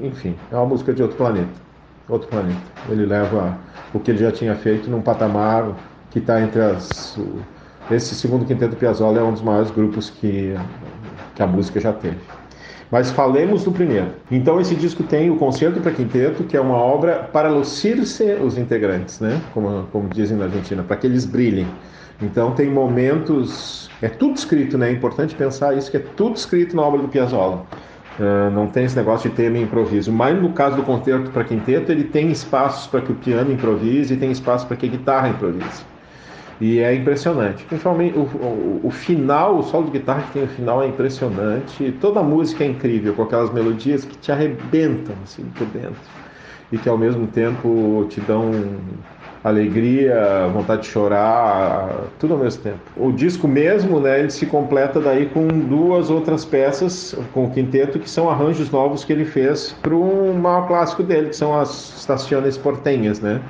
enfim, 0.00 0.34
é 0.50 0.56
uma 0.56 0.66
música 0.66 0.92
de 0.92 1.02
outro 1.02 1.16
planeta 1.16 1.68
outro 2.08 2.28
planeta. 2.28 2.60
Ele 2.88 3.04
leva 3.06 3.58
o 3.92 4.00
que 4.00 4.10
ele 4.10 4.18
já 4.18 4.32
tinha 4.32 4.54
feito 4.54 4.90
num 4.90 5.02
patamar 5.02 5.72
que 6.10 6.18
está 6.18 6.40
entre 6.40 6.60
as. 6.60 7.18
Esse 7.90 8.14
segundo 8.14 8.44
quinteto 8.44 8.76
Piazzolla 8.76 9.20
é 9.20 9.22
um 9.22 9.32
dos 9.32 9.42
maiores 9.42 9.70
grupos 9.70 10.10
que, 10.10 10.54
que 11.34 11.42
a 11.42 11.46
música 11.46 11.80
já 11.80 11.92
teve. 11.92 12.18
Mas 12.90 13.10
falemos 13.10 13.64
do 13.64 13.72
primeiro. 13.72 14.08
Então 14.30 14.60
esse 14.60 14.74
disco 14.74 15.02
tem 15.02 15.30
o 15.30 15.36
Concerto 15.36 15.80
para 15.80 15.92
Quinteto, 15.92 16.44
que 16.44 16.56
é 16.56 16.60
uma 16.60 16.76
obra 16.76 17.28
para 17.32 17.48
lucir-se 17.50 18.24
os 18.34 18.56
integrantes, 18.56 19.20
né? 19.20 19.40
Como, 19.52 19.86
como 19.92 20.08
dizem 20.08 20.38
na 20.38 20.44
Argentina, 20.44 20.82
para 20.82 20.96
que 20.96 21.06
eles 21.06 21.26
brilhem. 21.26 21.66
Então 22.20 22.52
tem 22.52 22.68
momentos, 22.68 23.90
é 24.00 24.08
tudo 24.08 24.36
escrito, 24.36 24.78
né? 24.78 24.88
É 24.88 24.92
importante 24.92 25.34
pensar 25.34 25.76
isso 25.76 25.90
que 25.90 25.98
é 25.98 26.02
tudo 26.16 26.36
escrito 26.36 26.74
na 26.74 26.82
obra 26.82 27.00
do 27.00 27.08
Piazzolla. 27.08 27.66
Uh, 28.18 28.50
não 28.50 28.66
tem 28.66 28.84
esse 28.84 28.96
negócio 28.96 29.30
de 29.30 29.36
tema 29.36 29.58
improviso. 29.58 30.10
Mas 30.10 30.40
no 30.40 30.52
caso 30.52 30.76
do 30.76 30.82
concerto 30.82 31.30
para 31.30 31.44
quinteto, 31.44 31.92
ele 31.92 32.04
tem 32.04 32.30
espaços 32.32 32.86
para 32.86 33.00
que 33.00 33.12
o 33.12 33.14
piano 33.14 33.52
improvise 33.52 34.14
e 34.14 34.16
tem 34.16 34.32
espaço 34.32 34.66
para 34.66 34.76
que 34.76 34.86
a 34.86 34.88
guitarra 34.88 35.28
improvise. 35.28 35.84
E 36.60 36.80
é 36.80 36.94
impressionante. 36.94 37.64
Principalmente 37.64 38.18
o, 38.18 38.22
o, 38.22 38.80
o, 38.84 38.90
final, 38.90 39.58
o 39.58 39.62
solo 39.62 39.86
de 39.86 39.92
guitarra 39.92 40.22
que 40.22 40.32
tem 40.32 40.44
o 40.44 40.48
final 40.48 40.82
é 40.82 40.88
impressionante. 40.88 41.92
Toda 42.00 42.20
a 42.20 42.22
música 42.22 42.64
é 42.64 42.66
incrível, 42.66 43.14
com 43.14 43.22
aquelas 43.22 43.52
melodias 43.52 44.04
que 44.04 44.16
te 44.18 44.32
arrebentam 44.32 45.14
assim, 45.22 45.44
por 45.56 45.66
dentro. 45.68 45.96
E 46.72 46.76
que 46.76 46.88
ao 46.88 46.98
mesmo 46.98 47.26
tempo 47.28 48.06
te 48.10 48.20
dão 48.20 48.50
alegria, 49.42 50.48
vontade 50.52 50.82
de 50.82 50.88
chorar, 50.88 51.88
tudo 52.18 52.34
ao 52.34 52.40
mesmo 52.40 52.62
tempo. 52.62 52.80
O 52.96 53.12
disco 53.12 53.46
mesmo, 53.46 54.00
né, 54.00 54.18
ele 54.18 54.30
se 54.30 54.46
completa 54.46 55.00
daí 55.00 55.26
com 55.26 55.46
duas 55.46 56.10
outras 56.10 56.44
peças, 56.44 57.16
com 57.32 57.44
o 57.44 57.50
quinteto, 57.50 57.98
que 57.98 58.10
são 58.10 58.28
arranjos 58.28 58.70
novos 58.70 59.04
que 59.04 59.12
ele 59.12 59.24
fez 59.24 59.74
para 59.80 59.94
um 59.94 60.34
maior 60.34 60.66
clássico 60.66 61.02
dele, 61.02 61.28
que 61.28 61.36
são 61.36 61.58
as 61.58 61.98
Estações 62.00 62.58
Portenhas, 62.58 63.20
né, 63.20 63.40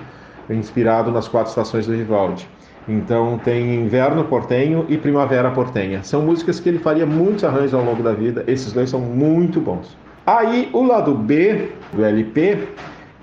inspirado 0.50 1.10
nas 1.10 1.26
quatro 1.26 1.48
estações 1.48 1.86
do 1.86 1.92
Vivaldi. 1.92 2.48
Então 2.88 3.38
tem 3.44 3.74
Inverno 3.74 4.24
Portenho 4.24 4.86
e 4.88 4.96
Primavera 4.96 5.50
Portenha. 5.50 6.02
São 6.02 6.22
músicas 6.22 6.58
que 6.58 6.68
ele 6.68 6.78
faria 6.78 7.04
muitos 7.04 7.44
arranjos 7.44 7.74
ao 7.74 7.84
longo 7.84 8.02
da 8.02 8.12
vida. 8.12 8.42
Esses 8.46 8.72
dois 8.72 8.88
são 8.88 9.00
muito 9.00 9.60
bons. 9.60 9.96
Aí 10.26 10.70
o 10.72 10.82
lado 10.82 11.14
B 11.14 11.68
do 11.92 12.04
LP 12.04 12.58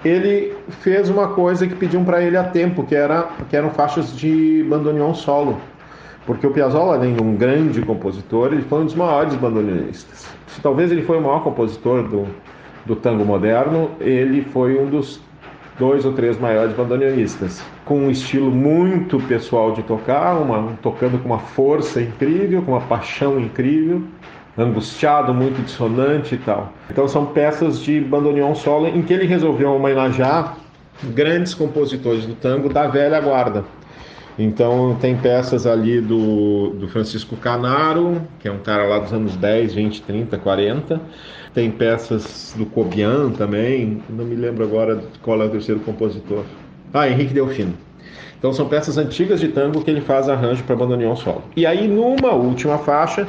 ele 0.03 0.55
fez 0.81 1.09
uma 1.09 1.29
coisa 1.29 1.65
que 1.65 1.75
pediam 1.75 2.05
para 2.05 2.21
ele 2.21 2.37
há 2.37 2.43
tempo, 2.43 2.83
que, 2.83 2.95
era, 2.95 3.27
que 3.49 3.57
eram 3.57 3.71
faixas 3.71 4.15
de 4.15 4.63
bandoneon 4.69 5.15
solo. 5.15 5.57
Porque 6.27 6.45
o 6.45 6.51
Piazzolla, 6.51 6.95
além 6.95 7.15
de 7.15 7.21
um 7.21 7.35
grande 7.35 7.81
compositor, 7.81 8.53
ele 8.53 8.61
foi 8.63 8.81
um 8.81 8.85
dos 8.85 8.95
maiores 8.95 9.33
bandoneonistas. 9.35 10.27
Se 10.47 10.61
talvez 10.61 10.91
ele 10.91 11.01
foi 11.01 11.17
o 11.17 11.21
maior 11.21 11.43
compositor 11.43 12.03
do, 12.03 12.27
do 12.85 12.95
tango 12.95 13.25
moderno, 13.25 13.91
ele 13.99 14.43
foi 14.43 14.79
um 14.79 14.87
dos 14.87 15.21
dois 15.77 16.05
ou 16.05 16.13
três 16.13 16.39
maiores 16.39 16.75
bandoneonistas, 16.75 17.61
com 17.83 17.99
um 17.99 18.11
estilo 18.11 18.49
muito 18.49 19.19
pessoal 19.19 19.73
de 19.73 19.83
tocar, 19.83 20.35
uma, 20.37 20.73
tocando 20.81 21.19
com 21.19 21.27
uma 21.27 21.39
força 21.39 22.01
incrível, 22.01 22.61
com 22.61 22.71
uma 22.71 22.81
paixão 22.81 23.39
incrível, 23.39 24.01
angustiado, 24.57 25.33
muito 25.33 25.61
dissonante 25.63 26.35
e 26.35 26.37
tal. 26.37 26.71
Então 26.89 27.07
são 27.07 27.25
peças 27.25 27.79
de 27.79 27.99
bandoneon 27.99 28.55
solo 28.55 28.87
em 28.87 29.01
que 29.01 29.13
ele 29.13 29.25
resolveu 29.25 29.73
homenagear 29.73 30.57
grandes 31.03 31.53
compositores 31.53 32.25
do 32.25 32.35
tango 32.35 32.69
da 32.69 32.87
velha 32.87 33.19
guarda. 33.19 33.65
Então 34.37 34.97
tem 34.99 35.15
peças 35.15 35.65
ali 35.65 36.01
do, 36.01 36.71
do 36.71 36.87
Francisco 36.89 37.35
Canaro, 37.37 38.21
que 38.39 38.47
é 38.47 38.51
um 38.51 38.59
cara 38.59 38.85
lá 38.85 38.99
dos 38.99 39.13
anos 39.13 39.35
10, 39.35 39.73
20, 39.73 40.01
30, 40.01 40.37
40. 40.37 41.01
Tem 41.55 41.71
peças 41.71 42.53
do 42.57 42.65
Cobian 42.65 43.31
também, 43.31 44.03
não 44.09 44.25
me 44.25 44.35
lembro 44.35 44.65
agora 44.65 45.01
qual 45.21 45.41
é 45.41 45.45
o 45.45 45.49
terceiro 45.49 45.79
compositor. 45.79 46.43
Ah, 46.93 47.09
Henrique 47.09 47.33
Delfino. 47.33 47.73
Então 48.37 48.51
são 48.51 48.67
peças 48.67 48.97
antigas 48.97 49.39
de 49.39 49.47
tango 49.47 49.81
que 49.81 49.89
ele 49.89 50.01
faz 50.01 50.27
arranjo 50.27 50.65
para 50.65 50.75
bandoneon 50.75 51.15
solo. 51.15 51.45
E 51.55 51.65
aí 51.65 51.87
numa 51.87 52.33
última 52.33 52.77
faixa 52.77 53.25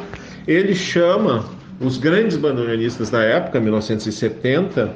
ele 0.47 0.74
chama 0.74 1.45
os 1.81 1.99
grandes 1.99 2.37
bandoneonistas 2.37 3.11
da 3.11 3.22
época, 3.22 3.61
1970, 3.61 4.91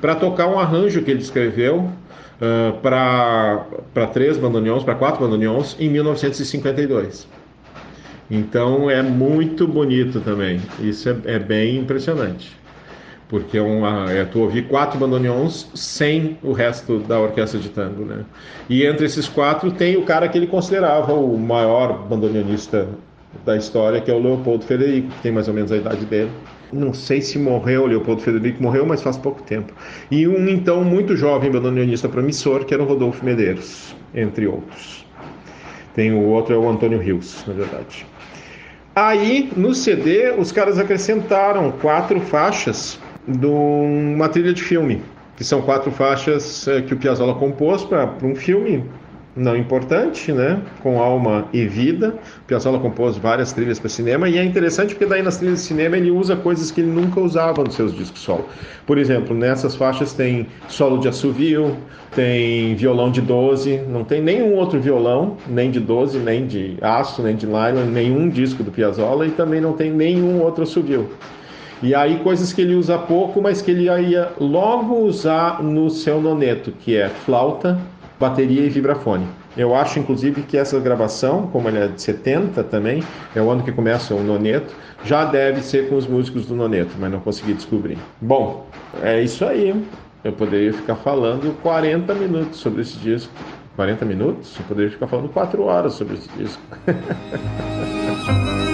para 0.00 0.14
tocar 0.14 0.46
um 0.46 0.58
arranjo 0.58 1.02
que 1.02 1.10
ele 1.10 1.20
escreveu 1.20 1.80
uh, 1.80 2.78
para 2.80 4.06
três 4.14 4.38
bandoneons, 4.38 4.82
para 4.82 4.94
quatro 4.94 5.20
bandoneons, 5.20 5.76
em 5.78 5.90
1952. 5.90 7.28
Então 8.30 8.88
é 8.88 9.02
muito 9.02 9.68
bonito 9.68 10.20
também. 10.20 10.58
Isso 10.80 11.10
é, 11.10 11.16
é 11.34 11.38
bem 11.38 11.76
impressionante. 11.76 12.61
Porque 13.32 13.56
é, 13.56 13.62
uma, 13.62 14.12
é 14.12 14.26
tu 14.26 14.40
ouvir 14.40 14.68
quatro 14.68 14.98
bandoneons 14.98 15.66
sem 15.74 16.36
o 16.42 16.52
resto 16.52 16.98
da 16.98 17.18
orquestra 17.18 17.58
de 17.58 17.70
tango, 17.70 18.04
né? 18.04 18.26
E 18.68 18.84
entre 18.84 19.06
esses 19.06 19.26
quatro 19.26 19.70
tem 19.70 19.96
o 19.96 20.02
cara 20.02 20.28
que 20.28 20.36
ele 20.36 20.46
considerava 20.46 21.14
o 21.14 21.38
maior 21.38 22.06
bandoneonista 22.06 22.86
da 23.42 23.56
história, 23.56 24.02
que 24.02 24.10
é 24.10 24.14
o 24.14 24.18
Leopoldo 24.18 24.66
Federico, 24.66 25.08
que 25.08 25.22
tem 25.22 25.32
mais 25.32 25.48
ou 25.48 25.54
menos 25.54 25.72
a 25.72 25.78
idade 25.78 26.04
dele. 26.04 26.30
Não 26.70 26.92
sei 26.92 27.22
se 27.22 27.38
morreu, 27.38 27.86
Leopoldo 27.86 28.20
Federico 28.20 28.62
morreu, 28.62 28.84
mas 28.84 29.00
faz 29.00 29.16
pouco 29.16 29.42
tempo. 29.44 29.72
E 30.10 30.28
um 30.28 30.46
então 30.46 30.84
muito 30.84 31.16
jovem 31.16 31.50
bandoneonista 31.50 32.10
promissor, 32.10 32.66
que 32.66 32.74
era 32.74 32.82
o 32.82 32.86
Rodolfo 32.86 33.24
Medeiros, 33.24 33.96
entre 34.14 34.46
outros. 34.46 35.06
Tem 35.94 36.12
o 36.12 36.20
outro, 36.20 36.54
é 36.54 36.58
o 36.58 36.68
Antônio 36.68 36.98
Rios, 36.98 37.42
na 37.46 37.54
verdade. 37.54 38.04
Aí, 38.94 39.50
no 39.56 39.74
CD, 39.74 40.32
os 40.32 40.52
caras 40.52 40.78
acrescentaram 40.78 41.72
quatro 41.72 42.20
faixas 42.20 43.00
de 43.26 43.46
uma 43.46 44.28
trilha 44.28 44.52
de 44.52 44.62
filme, 44.62 45.02
que 45.36 45.44
são 45.44 45.62
quatro 45.62 45.90
faixas 45.90 46.66
eh, 46.68 46.82
que 46.82 46.94
o 46.94 46.96
Piazzolla 46.96 47.34
compôs 47.34 47.84
para 47.84 48.16
um 48.22 48.34
filme 48.34 48.84
não 49.34 49.56
importante, 49.56 50.30
né? 50.30 50.60
Com 50.82 51.00
alma 51.00 51.46
e 51.52 51.64
vida. 51.66 52.14
O 52.42 52.46
Piazzolla 52.46 52.78
compôs 52.78 53.16
várias 53.16 53.52
trilhas 53.52 53.78
para 53.78 53.88
cinema 53.88 54.28
e 54.28 54.36
é 54.36 54.44
interessante 54.44 54.94
porque 54.94 55.06
daí 55.06 55.22
nas 55.22 55.38
trilhas 55.38 55.60
de 55.60 55.66
cinema 55.66 55.96
ele 55.96 56.10
usa 56.10 56.36
coisas 56.36 56.70
que 56.70 56.80
ele 56.80 56.90
nunca 56.90 57.20
usava 57.20 57.64
nos 57.64 57.74
seus 57.74 57.94
discos 57.94 58.20
solo. 58.20 58.46
Por 58.86 58.98
exemplo, 58.98 59.34
nessas 59.34 59.74
faixas 59.74 60.12
tem 60.12 60.46
solo 60.68 60.98
de 60.98 61.08
assovio, 61.08 61.76
tem 62.14 62.74
violão 62.74 63.10
de 63.10 63.22
12, 63.22 63.78
não 63.88 64.04
tem 64.04 64.20
nenhum 64.20 64.54
outro 64.54 64.78
violão, 64.78 65.36
nem 65.48 65.70
de 65.70 65.80
12, 65.80 66.18
nem 66.18 66.46
de 66.46 66.76
aço, 66.82 67.22
nem 67.22 67.34
de 67.34 67.46
nylon, 67.46 67.86
nenhum 67.86 68.28
disco 68.28 68.62
do 68.62 68.70
Piazzolla 68.70 69.26
e 69.26 69.30
também 69.30 69.60
não 69.60 69.72
tem 69.72 69.90
nenhum 69.90 70.42
outro 70.42 70.64
assovio. 70.64 71.08
E 71.82 71.94
aí 71.94 72.20
coisas 72.20 72.52
que 72.52 72.62
ele 72.62 72.74
usa 72.74 72.96
pouco, 72.96 73.42
mas 73.42 73.60
que 73.60 73.70
ele 73.70 73.84
ia 73.84 74.30
logo 74.38 75.00
usar 75.00 75.62
no 75.62 75.90
seu 75.90 76.20
noneto, 76.20 76.70
que 76.70 76.96
é 76.96 77.08
flauta, 77.08 77.78
bateria 78.20 78.62
e 78.62 78.68
vibrafone. 78.68 79.26
Eu 79.56 79.74
acho, 79.74 79.98
inclusive, 79.98 80.42
que 80.42 80.56
essa 80.56 80.78
gravação, 80.80 81.48
como 81.48 81.68
ela 81.68 81.80
é 81.80 81.88
de 81.88 82.00
70 82.00 82.64
também, 82.64 83.02
é 83.34 83.42
o 83.42 83.50
ano 83.50 83.62
que 83.62 83.72
começa 83.72 84.14
o 84.14 84.22
Noneto, 84.22 84.72
já 85.04 85.24
deve 85.26 85.60
ser 85.60 85.90
com 85.90 85.96
os 85.96 86.06
músicos 86.06 86.46
do 86.46 86.54
Noneto, 86.54 86.92
mas 86.98 87.10
não 87.10 87.20
consegui 87.20 87.52
descobrir. 87.52 87.98
Bom, 88.20 88.66
é 89.02 89.20
isso 89.20 89.44
aí. 89.44 89.74
Eu 90.24 90.32
poderia 90.32 90.72
ficar 90.72 90.94
falando 90.96 91.54
40 91.62 92.14
minutos 92.14 92.60
sobre 92.60 92.80
esse 92.82 92.96
disco. 92.98 93.32
40 93.76 94.04
minutos? 94.04 94.56
Eu 94.58 94.64
poderia 94.66 94.90
ficar 94.90 95.08
falando 95.08 95.28
4 95.28 95.62
horas 95.64 95.94
sobre 95.94 96.14
esse 96.14 96.28
disco. 96.30 96.62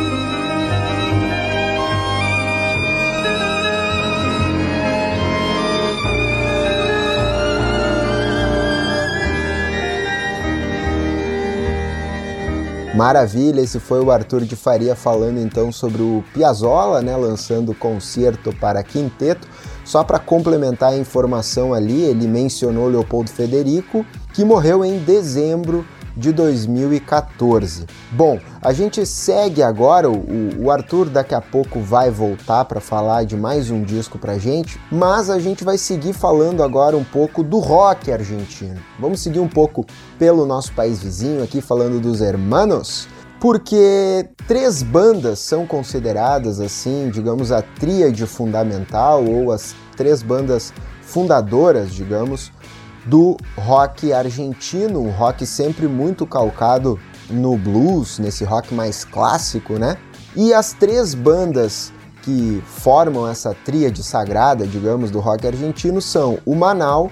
Maravilha, 12.95 13.61
esse 13.61 13.79
foi 13.79 14.01
o 14.01 14.11
Arthur 14.11 14.45
de 14.45 14.57
Faria 14.57 14.97
falando 14.97 15.39
então 15.39 15.71
sobre 15.71 16.03
o 16.03 16.25
Piazzolla, 16.33 17.03
né, 17.03 17.15
lançando 17.17 17.73
o 17.73 17.75
concerto 17.75 18.53
para 18.57 18.83
quinteto. 18.83 19.47
Só 19.85 20.03
para 20.03 20.19
complementar 20.19 20.93
a 20.93 20.97
informação 20.97 21.73
ali, 21.73 22.03
ele 22.03 22.27
mencionou 22.27 22.89
Leopoldo 22.89 23.31
Federico, 23.31 24.05
que 24.33 24.45
morreu 24.45 24.85
em 24.85 24.99
dezembro 24.99 25.85
de 26.19 26.33
2014. 26.33 27.87
Bom, 28.11 28.41
a 28.61 28.73
gente 28.73 29.07
segue 29.07 29.63
agora, 29.63 30.11
o, 30.11 30.65
o 30.65 30.71
Arthur 30.71 31.09
daqui 31.09 31.35
a 31.35 31.41
pouco 31.41 31.79
vai 31.81 32.11
voltar 32.11 32.65
para 32.65 32.81
falar 32.81 33.25
de 33.25 33.37
mais 33.37 33.71
um 33.71 33.83
disco 33.83 34.19
pra 34.19 34.37
gente, 34.37 34.81
mas 34.91 35.31
a 35.31 35.39
gente 35.39 35.63
vai 35.63 35.79
seguir 35.79 36.13
falando 36.13 36.63
agora 36.63 36.97
um 36.97 37.05
pouco 37.05 37.45
do 37.45 37.61
rock 37.61 38.11
argentino. 38.11 38.81
Vamos 38.99 39.21
seguir 39.21 39.39
um 39.39 39.49
pouco 39.49 39.87
pelo 40.19 40.45
nosso 40.45 40.73
país 40.73 41.01
vizinho 41.01 41.43
aqui 41.43 41.61
falando 41.61 42.01
dos 42.01 42.21
Hermanos, 42.21 43.07
porque 43.39 44.29
três 44.49 44.83
bandas 44.83 45.39
são 45.39 45.65
consideradas 45.65 46.59
assim, 46.59 47.11
digamos, 47.11 47.53
a 47.53 47.63
tríade 47.63 48.27
fundamental 48.27 49.25
ou 49.25 49.53
as 49.53 49.77
três 49.97 50.21
bandas 50.21 50.73
fundadoras, 51.03 51.95
digamos, 51.95 52.53
do 53.09 53.37
rock 53.57 54.13
argentino, 54.13 55.01
um 55.01 55.11
rock 55.11 55.47
sempre 55.47 55.89
muito 55.89 56.27
calcado 56.27 57.01
no 57.31 57.57
blues, 57.57 58.19
nesse 58.19 58.45
rock 58.45 58.75
mais 58.75 59.03
clássico, 59.05 59.79
né? 59.79 59.97
E 60.37 60.53
as 60.53 60.75
três 60.75 61.15
bandas 61.15 61.91
que 62.23 62.63
formam 62.67 63.27
essa 63.27 63.55
tríade 63.65 64.03
sagrada, 64.03 64.67
digamos, 64.67 65.11
do 65.11 65.21
rock 65.21 65.47
argentino 65.47 66.03
são 66.03 66.39
o 66.45 66.55
Manal, 66.55 67.11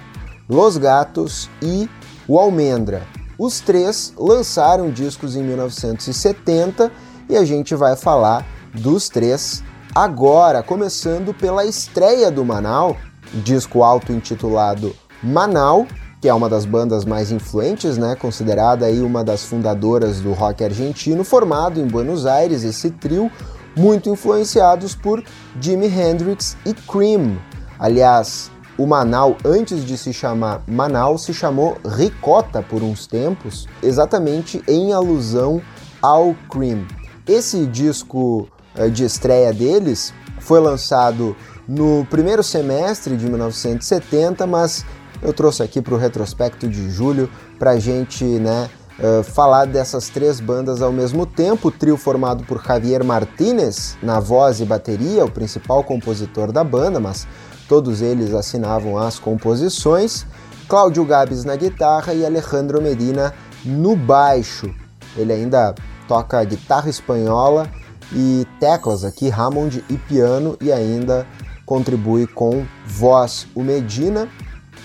Los 0.48 0.76
Gatos 0.76 1.48
e 1.62 1.88
o 2.28 2.38
Almendra. 2.38 3.02
Os 3.38 3.60
três 3.60 4.12
lançaram 4.18 4.90
discos 4.90 5.34
em 5.34 5.42
1970 5.42 6.92
e 7.28 7.36
a 7.36 7.44
gente 7.44 7.74
vai 7.74 7.96
falar 7.96 8.44
dos 8.74 9.08
três 9.08 9.62
agora, 9.94 10.62
começando 10.62 11.32
pela 11.32 11.64
estreia 11.64 12.30
do 12.30 12.44
Manal, 12.44 12.96
disco 13.42 13.82
auto-intitulado 13.82 14.94
Manal, 15.26 15.86
que 16.20 16.28
é 16.28 16.32
uma 16.32 16.48
das 16.48 16.64
bandas 16.64 17.04
mais 17.04 17.32
influentes, 17.32 17.98
né, 17.98 18.14
considerada 18.14 18.86
aí 18.86 19.00
uma 19.00 19.24
das 19.24 19.44
fundadoras 19.44 20.20
do 20.20 20.32
rock 20.32 20.62
argentino, 20.62 21.24
formado 21.24 21.80
em 21.80 21.86
Buenos 21.86 22.26
Aires, 22.26 22.62
esse 22.62 22.90
trio 22.90 23.30
muito 23.76 24.08
influenciados 24.08 24.94
por 24.94 25.22
Jimi 25.60 25.88
Hendrix 25.88 26.56
e 26.64 26.72
Cream. 26.72 27.38
Aliás, 27.76 28.50
o 28.78 28.86
Manal, 28.86 29.36
antes 29.44 29.84
de 29.84 29.98
se 29.98 30.12
chamar 30.12 30.62
Manal, 30.64 31.18
se 31.18 31.34
chamou 31.34 31.76
Ricota 31.84 32.62
por 32.62 32.82
uns 32.82 33.06
tempos, 33.08 33.66
exatamente 33.82 34.62
em 34.68 34.92
alusão 34.92 35.60
ao 36.00 36.36
Cream. 36.48 36.86
Esse 37.26 37.66
disco 37.66 38.48
eh, 38.76 38.88
de 38.88 39.04
estreia 39.04 39.52
deles 39.52 40.14
foi 40.38 40.60
lançado 40.60 41.34
no 41.66 42.06
primeiro 42.08 42.42
semestre 42.42 43.16
de 43.16 43.26
1970, 43.28 44.46
mas 44.46 44.84
eu 45.22 45.32
trouxe 45.32 45.62
aqui 45.62 45.80
para 45.80 45.94
o 45.94 45.98
retrospecto 45.98 46.68
de 46.68 46.90
julho 46.90 47.30
para 47.58 47.72
a 47.72 47.78
gente 47.78 48.24
né, 48.24 48.68
uh, 48.98 49.22
falar 49.22 49.66
dessas 49.66 50.08
três 50.08 50.40
bandas 50.40 50.82
ao 50.82 50.92
mesmo 50.92 51.26
tempo. 51.26 51.68
O 51.68 51.70
trio 51.70 51.96
formado 51.96 52.44
por 52.44 52.62
Javier 52.62 53.04
Martínez 53.04 53.96
na 54.02 54.20
voz 54.20 54.60
e 54.60 54.64
bateria, 54.64 55.24
o 55.24 55.30
principal 55.30 55.82
compositor 55.82 56.52
da 56.52 56.62
banda, 56.62 57.00
mas 57.00 57.26
todos 57.68 58.02
eles 58.02 58.34
assinavam 58.34 58.98
as 58.98 59.18
composições. 59.18 60.26
Cláudio 60.68 61.04
Gabes 61.04 61.44
na 61.44 61.54
guitarra 61.54 62.12
e 62.12 62.26
Alejandro 62.26 62.82
Medina 62.82 63.32
no 63.64 63.94
baixo. 63.94 64.74
Ele 65.16 65.32
ainda 65.32 65.74
toca 66.08 66.42
guitarra 66.44 66.90
espanhola 66.90 67.68
e 68.12 68.46
teclas 68.60 69.04
aqui, 69.04 69.30
Hammond 69.30 69.84
e 69.88 69.96
piano, 69.96 70.56
e 70.60 70.72
ainda 70.72 71.26
contribui 71.64 72.26
com 72.26 72.64
voz. 72.84 73.46
O 73.54 73.62
Medina 73.62 74.28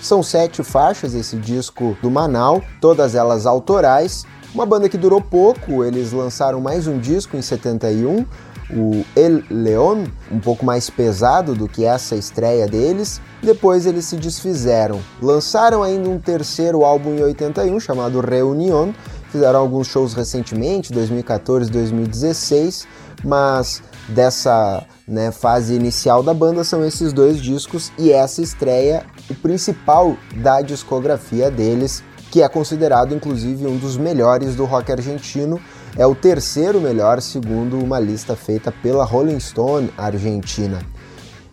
são 0.02 0.22
sete 0.22 0.62
faixas 0.62 1.14
esse 1.14 1.36
disco 1.36 1.96
do 2.02 2.10
Manal, 2.10 2.62
todas 2.80 3.14
elas 3.14 3.46
autorais. 3.46 4.24
Uma 4.54 4.66
banda 4.66 4.88
que 4.88 4.98
durou 4.98 5.20
pouco, 5.20 5.84
eles 5.84 6.12
lançaram 6.12 6.60
mais 6.60 6.86
um 6.86 6.98
disco 6.98 7.36
em 7.36 7.42
71, 7.42 8.26
o 8.70 9.04
El 9.16 9.42
León, 9.50 10.04
um 10.30 10.40
pouco 10.40 10.64
mais 10.64 10.90
pesado 10.90 11.54
do 11.54 11.68
que 11.68 11.84
essa 11.84 12.16
estreia 12.16 12.66
deles. 12.66 13.20
Depois 13.42 13.86
eles 13.86 14.04
se 14.04 14.16
desfizeram. 14.16 15.00
Lançaram 15.20 15.82
ainda 15.82 16.08
um 16.08 16.18
terceiro 16.18 16.84
álbum 16.84 17.14
em 17.14 17.22
81 17.22 17.80
chamado 17.80 18.20
Reunion. 18.20 18.92
Fizeram 19.30 19.60
alguns 19.60 19.86
shows 19.86 20.12
recentemente, 20.12 20.92
2014, 20.92 21.70
2016, 21.70 22.86
mas 23.24 23.82
dessa 24.08 24.84
né, 25.08 25.30
fase 25.30 25.74
inicial 25.74 26.22
da 26.22 26.34
banda 26.34 26.64
são 26.64 26.84
esses 26.84 27.12
dois 27.12 27.40
discos 27.40 27.90
e 27.98 28.12
essa 28.12 28.42
estreia 28.42 29.06
o 29.32 29.34
principal 29.34 30.16
da 30.36 30.60
discografia 30.60 31.50
deles, 31.50 32.04
que 32.30 32.42
é 32.42 32.48
considerado 32.48 33.14
inclusive 33.14 33.66
um 33.66 33.76
dos 33.76 33.96
melhores 33.96 34.54
do 34.54 34.64
rock 34.64 34.92
argentino, 34.92 35.60
é 35.96 36.06
o 36.06 36.14
terceiro 36.14 36.80
melhor 36.80 37.20
segundo 37.20 37.78
uma 37.78 37.98
lista 37.98 38.36
feita 38.36 38.70
pela 38.70 39.04
Rolling 39.04 39.40
Stone 39.40 39.90
Argentina. 39.96 40.80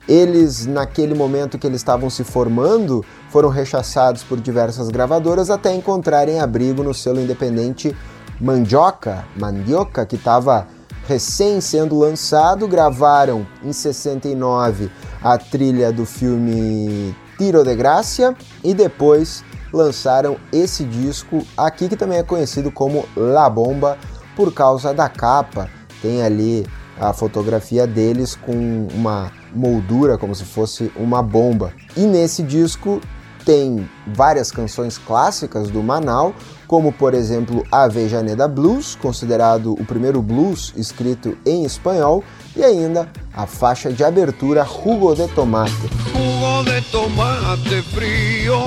Eles, 0.08 0.66
naquele 0.66 1.14
momento 1.14 1.58
que 1.58 1.68
eles 1.68 1.82
estavam 1.82 2.10
se 2.10 2.24
formando, 2.24 3.06
foram 3.30 3.50
rechaçados 3.50 4.24
por 4.24 4.40
diversas 4.40 4.90
gravadoras 4.90 5.50
até 5.50 5.74
encontrarem 5.74 6.40
abrigo 6.40 6.82
no 6.82 6.94
selo 6.94 7.22
independente 7.22 7.96
Mandioca, 8.42 9.26
Mandioca, 9.38 10.06
que 10.06 10.16
estava 10.16 10.68
recém 11.08 11.62
sendo 11.62 11.98
lançado. 11.98 12.68
Gravaram 12.68 13.46
em 13.64 13.72
69 13.72 14.90
a 15.22 15.38
trilha 15.38 15.92
do 15.92 16.06
filme 16.06 17.14
Tiro 17.40 17.64
de 17.64 17.74
Gracia 17.74 18.36
e 18.62 18.74
depois 18.74 19.46
lançaram 19.72 20.36
esse 20.52 20.84
disco 20.84 21.42
aqui 21.56 21.88
que 21.88 21.96
também 21.96 22.18
é 22.18 22.24
conhecido 22.24 22.70
como 22.70 23.08
La 23.16 23.50
Bomba 23.50 23.98
por 24.36 24.54
causa 24.54 24.94
da 24.94 25.08
capa. 25.08 25.70
Tem 26.02 26.22
ali 26.22 26.68
a 27.00 27.14
fotografia 27.14 27.88
deles 27.88 28.36
com 28.36 28.88
uma 28.94 29.32
moldura 29.56 30.18
como 30.18 30.36
se 30.36 30.44
fosse 30.44 30.92
uma 30.98 31.24
bomba. 31.24 31.72
E 31.96 32.02
nesse 32.02 32.44
disco 32.44 33.00
tem 33.46 33.90
várias 34.06 34.52
canções 34.52 34.98
clássicas 34.98 35.70
do 35.70 35.82
Manal, 35.82 36.36
como 36.70 36.92
por 36.92 37.16
exemplo 37.16 37.64
Avejaneda 37.72 38.48
Blues, 38.48 38.96
considerado 39.02 39.74
o 39.74 39.84
primeiro 39.84 40.22
blues 40.22 40.72
escrito 40.78 41.36
em 41.44 41.66
espanhol, 41.66 42.24
e 42.56 42.64
ainda 42.64 43.10
a 43.34 43.48
faixa 43.48 43.92
de 43.92 44.04
abertura 44.04 44.64
Jugo 44.64 45.16
de 45.16 45.28
Tomate. 45.30 45.74
Jugo 46.14 46.64
de 46.66 46.80
tomate 46.92 47.82
frio, 47.92 48.60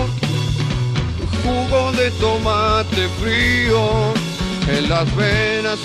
jugo 1.45 1.93
de 1.93 2.11
tomate 2.19 3.09
frio, 3.21 4.13
en 4.69 4.89
las 4.89 5.09
venas, 5.15 5.79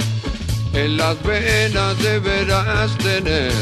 en 0.73 0.97
las 0.97 1.21
venas 1.21 1.99
deberás 1.99 2.97
tener. 2.97 3.53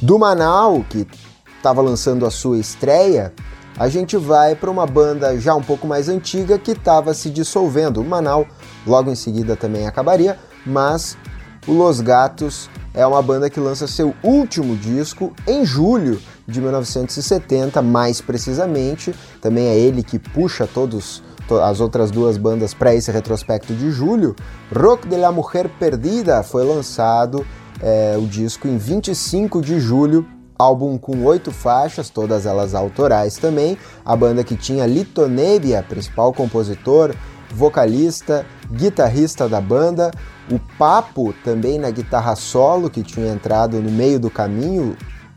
Do 0.00 0.16
Manal, 0.16 0.84
que 0.88 1.04
estava 1.56 1.82
lançando 1.82 2.24
a 2.24 2.30
sua 2.30 2.56
estreia, 2.56 3.32
a 3.80 3.88
gente 3.88 4.14
vai 4.18 4.54
para 4.54 4.70
uma 4.70 4.84
banda 4.84 5.40
já 5.40 5.54
um 5.54 5.62
pouco 5.62 5.86
mais 5.86 6.06
antiga 6.06 6.58
que 6.58 6.72
estava 6.72 7.14
se 7.14 7.30
dissolvendo. 7.30 8.02
O 8.02 8.04
Manal 8.04 8.46
logo 8.86 9.10
em 9.10 9.14
seguida 9.14 9.56
também 9.56 9.86
acabaria, 9.86 10.38
mas 10.66 11.16
o 11.66 11.72
Los 11.72 12.02
Gatos 12.02 12.68
é 12.92 13.06
uma 13.06 13.22
banda 13.22 13.48
que 13.48 13.58
lança 13.58 13.86
seu 13.86 14.14
último 14.22 14.76
disco 14.76 15.32
em 15.46 15.64
julho 15.64 16.20
de 16.46 16.60
1970, 16.60 17.80
mais 17.80 18.20
precisamente. 18.20 19.14
Também 19.40 19.68
é 19.68 19.78
ele 19.78 20.02
que 20.02 20.18
puxa 20.18 20.66
todos 20.66 21.22
as 21.64 21.80
outras 21.80 22.10
duas 22.10 22.36
bandas 22.36 22.74
para 22.74 22.94
esse 22.94 23.10
retrospecto 23.10 23.72
de 23.72 23.90
julho. 23.90 24.36
Rock 24.78 25.08
de 25.08 25.16
la 25.16 25.32
Mujer 25.32 25.70
Perdida 25.78 26.42
foi 26.42 26.66
lançado 26.66 27.46
é, 27.80 28.14
o 28.18 28.26
disco 28.26 28.68
em 28.68 28.76
25 28.76 29.62
de 29.62 29.80
julho, 29.80 30.26
Álbum 30.60 30.98
com 30.98 31.24
oito 31.24 31.50
faixas, 31.50 32.10
todas 32.10 32.44
elas 32.44 32.74
autorais 32.74 33.36
também. 33.36 33.78
A 34.04 34.14
banda 34.14 34.44
que 34.44 34.54
tinha 34.54 34.84
Lito 34.84 35.26
Nebbia, 35.26 35.82
principal 35.82 36.34
compositor, 36.34 37.14
vocalista, 37.50 38.44
guitarrista 38.70 39.48
da 39.48 39.60
banda. 39.60 40.10
O 40.50 40.58
Papo 40.76 41.32
também 41.42 41.78
na 41.78 41.90
guitarra 41.90 42.36
solo, 42.36 42.90
que 42.90 43.02
tinha 43.02 43.32
entrado 43.32 43.80
no 43.80 43.90
meio 43.90 44.20
do 44.20 44.28
caminho 44.28 44.94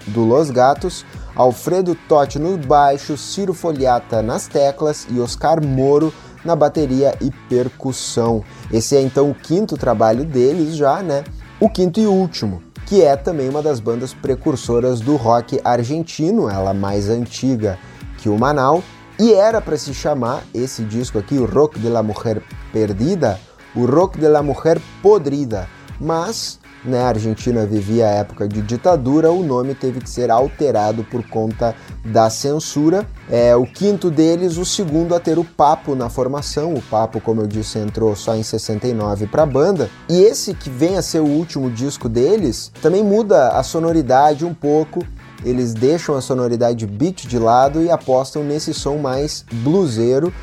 do 0.08 0.26
Los 0.26 0.52
Gatos. 0.52 1.06
Alfredo 1.36 1.96
Totti 2.08 2.38
no 2.38 2.58
baixo, 2.58 3.18
Ciro 3.18 3.54
Foliata 3.54 4.22
nas 4.22 4.48
teclas 4.48 5.08
e 5.10 5.22
Oscar 5.22 5.64
Moro 5.64 6.14
na 6.44 6.56
bateria 6.56 7.18
e 7.22 7.32
percussão. 7.48 8.44
Esse 8.72 8.98
é 8.98 9.02
então 9.02 9.30
o 9.30 9.36
quinto 9.36 9.78
trabalho 9.78 10.26
deles 10.26 10.76
já, 10.76 11.02
né? 11.02 11.24
O 11.60 11.70
quinto 11.70 12.00
e 12.00 12.06
último, 12.06 12.62
que 12.86 13.02
é 13.02 13.16
também 13.16 13.50
uma 13.50 13.62
das 13.62 13.80
bandas 13.80 14.14
precursoras 14.14 15.00
do 15.00 15.16
rock 15.16 15.60
argentino, 15.64 16.50
ela 16.50 16.74
mais 16.74 17.10
antiga 17.10 17.78
que 18.18 18.30
o 18.30 18.38
Manal, 18.38 18.84
e 19.20 19.34
era 19.34 19.62
para 19.62 19.78
se 19.78 19.94
chamar 19.94 20.44
esse 20.54 20.84
disco 20.84 21.20
aqui, 21.20 21.38
o 21.38 21.46
Rock 21.46 21.80
de 21.80 21.88
la 21.88 22.02
Mujer 22.02 22.42
Perdida, 22.72 23.40
o 23.76 23.86
Rock 23.86 24.18
de 24.18 24.28
la 24.28 24.42
Mujer 24.42 24.82
Podrida, 25.02 25.68
mas 26.00 26.60
né, 26.86 27.02
a 27.02 27.08
Argentina 27.08 27.66
vivia 27.66 28.08
a 28.08 28.12
época 28.12 28.48
de 28.48 28.62
ditadura, 28.62 29.32
o 29.32 29.44
nome 29.44 29.74
teve 29.74 30.02
que 30.02 30.10
ser 30.10 30.30
alterado 30.30 31.04
por 31.04 31.28
conta 31.28 31.76
da 32.04 32.30
censura. 32.30 33.08
É 33.30 33.56
o 33.56 33.66
quinto 33.66 34.12
deles, 34.12 34.58
o 34.58 34.66
segundo 34.66 35.16
a 35.16 35.20
ter 35.20 35.40
o 35.40 35.44
Papo 35.44 35.96
na 35.96 36.10
formação. 36.10 36.74
O 36.74 36.82
Papo, 36.82 37.22
como 37.22 37.42
eu 37.42 37.48
disse, 37.48 37.80
entrou 37.80 38.16
só 38.16 38.36
em 38.36 38.44
69 38.44 39.28
para 39.28 39.44
a 39.44 39.46
banda. 39.46 39.90
E 40.10 40.22
esse 40.22 40.54
que 40.54 40.70
vem 40.70 40.98
a 40.98 41.02
ser 41.02 41.20
o 41.20 41.28
último 41.28 41.70
disco 41.70 42.10
deles, 42.10 42.72
também 42.82 43.04
muda 43.04 43.50
a 43.50 43.64
sonoridade 43.64 44.46
um 44.46 44.54
pouco. 44.54 45.06
Eles 45.46 45.74
deixam 45.74 46.16
a 46.16 46.22
sonoridade 46.22 46.86
beat 46.86 47.28
de 47.28 47.40
lado 47.40 47.82
e 47.82 47.90
apostam 47.90 48.44
nesse 48.44 48.74
som 48.74 48.98
mais 48.98 49.46
bluseiro, 49.52 50.34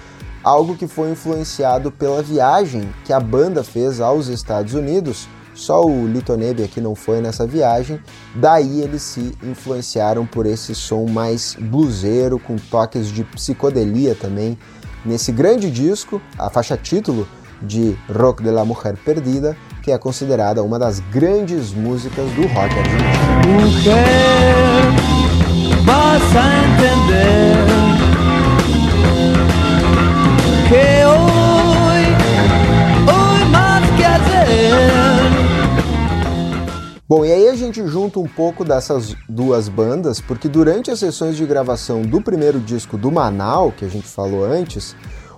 algo 0.42 0.76
que 0.76 0.86
foi 0.86 1.10
influenciado 1.10 1.90
pela 1.90 2.22
viagem 2.22 2.88
que 3.04 3.12
a 3.12 3.20
banda 3.20 3.62
fez 3.62 4.00
aos 4.00 4.28
Estados 4.28 4.74
Unidos 4.74 5.26
só 5.60 5.84
o 5.84 6.06
Litonebe 6.06 6.62
aqui 6.62 6.80
não 6.80 6.94
foi 6.94 7.20
nessa 7.20 7.46
viagem, 7.46 8.00
daí 8.34 8.80
eles 8.80 9.02
se 9.02 9.36
influenciaram 9.42 10.24
por 10.24 10.46
esse 10.46 10.74
som 10.74 11.06
mais 11.06 11.54
bluseiro, 11.60 12.38
com 12.38 12.56
toques 12.56 13.08
de 13.08 13.22
psicodelia 13.24 14.14
também. 14.14 14.56
Nesse 15.04 15.30
grande 15.30 15.70
disco, 15.70 16.20
a 16.38 16.48
faixa 16.48 16.78
título 16.78 17.28
de 17.60 17.94
Rock 18.10 18.42
de 18.42 18.50
la 18.50 18.64
Mujer 18.64 18.96
Perdida, 19.04 19.54
que 19.82 19.92
é 19.92 19.98
considerada 19.98 20.62
uma 20.62 20.78
das 20.78 21.00
grandes 21.12 21.74
músicas 21.74 22.30
do 22.32 22.42
rock 22.42 22.74
argentino. 22.78 23.60
Mujer, 23.60 23.94
vas 25.84 26.36
a 26.36 26.56
entender 26.64 28.09
Bom, 37.10 37.24
e 37.24 37.32
aí 37.32 37.48
a 37.48 37.56
gente 37.56 37.84
junta 37.88 38.20
um 38.20 38.28
pouco 38.28 38.64
dessas 38.64 39.16
duas 39.28 39.68
bandas, 39.68 40.20
porque 40.20 40.48
durante 40.48 40.92
as 40.92 41.00
sessões 41.00 41.36
de 41.36 41.44
gravação 41.44 42.02
do 42.02 42.22
primeiro 42.22 42.60
disco 42.60 42.96
do 42.96 43.10
Manal, 43.10 43.72
que 43.72 43.84
a 43.84 43.88
gente 43.88 44.06
falou 44.06 44.44
antes, 44.44 44.94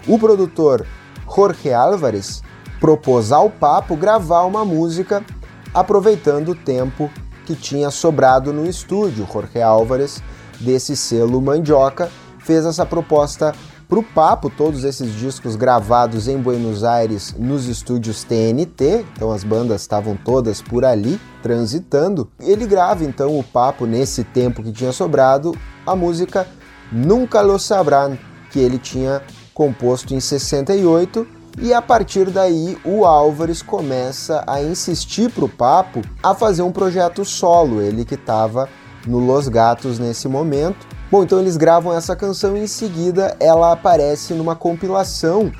o 0.06 0.18
produtor 0.18 0.86
Jorge 1.34 1.72
Álvares 1.72 2.42
propôs 2.78 3.32
ao 3.32 3.48
Papo 3.48 3.96
gravar 3.96 4.42
uma 4.42 4.66
música 4.66 5.24
aproveitando 5.72 6.50
o 6.50 6.54
tempo 6.54 7.10
que 7.46 7.54
tinha 7.54 7.90
sobrado 7.90 8.52
no 8.52 8.66
estúdio. 8.66 9.26
Jorge 9.32 9.62
Álvares, 9.62 10.22
desse 10.60 10.94
selo 10.94 11.40
Mandioca, 11.40 12.10
fez 12.38 12.66
essa 12.66 12.84
proposta 12.84 13.54
para 13.92 14.00
o 14.00 14.02
Papo, 14.02 14.48
todos 14.48 14.84
esses 14.84 15.14
discos 15.16 15.54
gravados 15.54 16.26
em 16.26 16.38
Buenos 16.38 16.82
Aires 16.82 17.34
nos 17.38 17.66
estúdios 17.66 18.24
TNT, 18.24 19.04
então 19.14 19.30
as 19.30 19.44
bandas 19.44 19.82
estavam 19.82 20.16
todas 20.16 20.62
por 20.62 20.82
ali 20.82 21.20
transitando. 21.42 22.26
Ele 22.40 22.66
grava 22.66 23.04
então 23.04 23.38
o 23.38 23.44
Papo 23.44 23.84
nesse 23.84 24.24
tempo 24.24 24.62
que 24.62 24.72
tinha 24.72 24.92
sobrado 24.92 25.54
a 25.86 25.94
música 25.94 26.48
Nunca 26.90 27.42
Lo 27.42 27.58
Sabrán, 27.58 28.16
que 28.50 28.60
ele 28.60 28.78
tinha 28.78 29.20
composto 29.52 30.14
em 30.14 30.20
68 30.20 31.26
e 31.60 31.74
a 31.74 31.82
partir 31.82 32.30
daí 32.30 32.78
o 32.86 33.04
Álvares 33.04 33.60
começa 33.60 34.42
a 34.46 34.62
insistir 34.62 35.30
para 35.30 35.44
o 35.44 35.50
Papo 35.50 36.00
a 36.22 36.34
fazer 36.34 36.62
um 36.62 36.72
projeto 36.72 37.26
solo, 37.26 37.82
ele 37.82 38.06
que 38.06 38.14
estava 38.14 38.70
no 39.06 39.18
Los 39.18 39.48
Gatos 39.48 39.98
nesse 39.98 40.28
momento. 40.28 41.01
Bom, 41.12 41.24
então 41.24 41.38
eles 41.38 41.58
gravam 41.58 41.92
essa 41.92 42.16
canção 42.16 42.56
e 42.56 42.60
em 42.60 42.66
seguida 42.66 43.36
ela 43.38 43.70
aparece 43.70 44.32
numa 44.32 44.56
compilação 44.56 45.52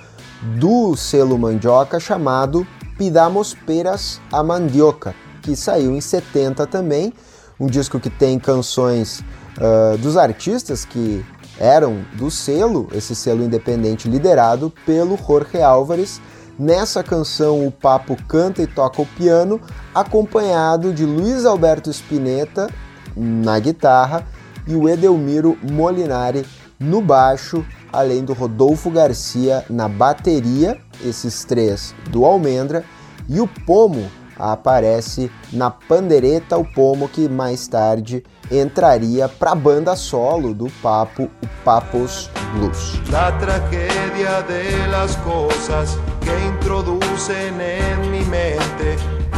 do 0.59 0.97
selo 0.97 1.39
Mandioca 1.39 2.01
chamado 2.01 2.67
Pidamos 2.97 3.53
Peras 3.53 4.19
a 4.33 4.43
Mandioca, 4.43 5.15
que 5.43 5.55
saiu 5.55 5.93
em 5.93 6.01
70 6.01 6.67
também, 6.67 7.13
um 7.61 7.67
disco 7.67 8.01
que 8.01 8.09
tem 8.09 8.39
canções 8.39 9.23
uh, 9.59 9.99
dos 9.99 10.17
artistas 10.17 10.87
que 10.87 11.23
eram 11.59 12.03
do 12.15 12.31
selo, 12.31 12.89
esse 12.95 13.15
selo 13.15 13.45
independente 13.45 14.09
liderado 14.09 14.73
pelo 14.87 15.19
Jorge 15.19 15.61
Álvares. 15.61 16.19
Nessa 16.59 17.03
canção, 17.03 17.67
o 17.67 17.71
Papo 17.71 18.17
canta 18.27 18.63
e 18.63 18.67
toca 18.67 19.03
o 19.03 19.07
piano, 19.07 19.61
acompanhado 19.95 20.95
de 20.95 21.05
Luiz 21.05 21.45
Alberto 21.45 21.91
Spinetta 21.91 22.71
na 23.15 23.59
guitarra 23.59 24.27
e 24.67 24.75
o 24.75 24.89
Edelmiro 24.89 25.57
Molinari 25.63 26.45
no 26.79 27.01
baixo, 27.01 27.65
além 27.93 28.25
do 28.25 28.33
Rodolfo 28.33 28.91
Garcia 28.91 29.65
na 29.71 29.89
bateria, 29.89 30.79
esses 31.05 31.45
três 31.45 31.95
do 32.11 32.25
Almendra, 32.25 32.85
e 33.29 33.41
o 33.41 33.47
Pomo 33.47 34.11
aparece 34.39 35.31
na 35.53 35.71
pandereta, 35.71 36.59
o 36.59 36.65
Pomo 36.65 37.09
que 37.09 37.29
mais 37.29 37.69
tarde 37.69 38.25
entraria 38.51 39.29
para 39.29 39.53
a 39.53 39.55
banda 39.55 39.95
solo 39.95 40.53
do 40.53 40.69
Papo, 40.83 41.25
o 41.25 41.65
Papos 41.65 42.29
Blues. 42.55 43.01
La 43.11 43.37
tragedia 43.39 44.43
de 44.43 44.89
las 44.89 45.17
cosas 45.19 45.97
que 46.21 46.33
introducen 46.47 47.61
en 47.61 48.11
mi 48.11 48.25
mente 48.25 48.97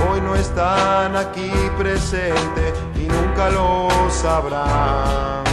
hoy 0.08 0.20
no 0.20 0.34
están 0.34 1.14
aquí 1.16 1.50
presente 1.76 2.93
nunca 3.14 3.48
lo 3.48 3.88
sabrán. 4.10 5.44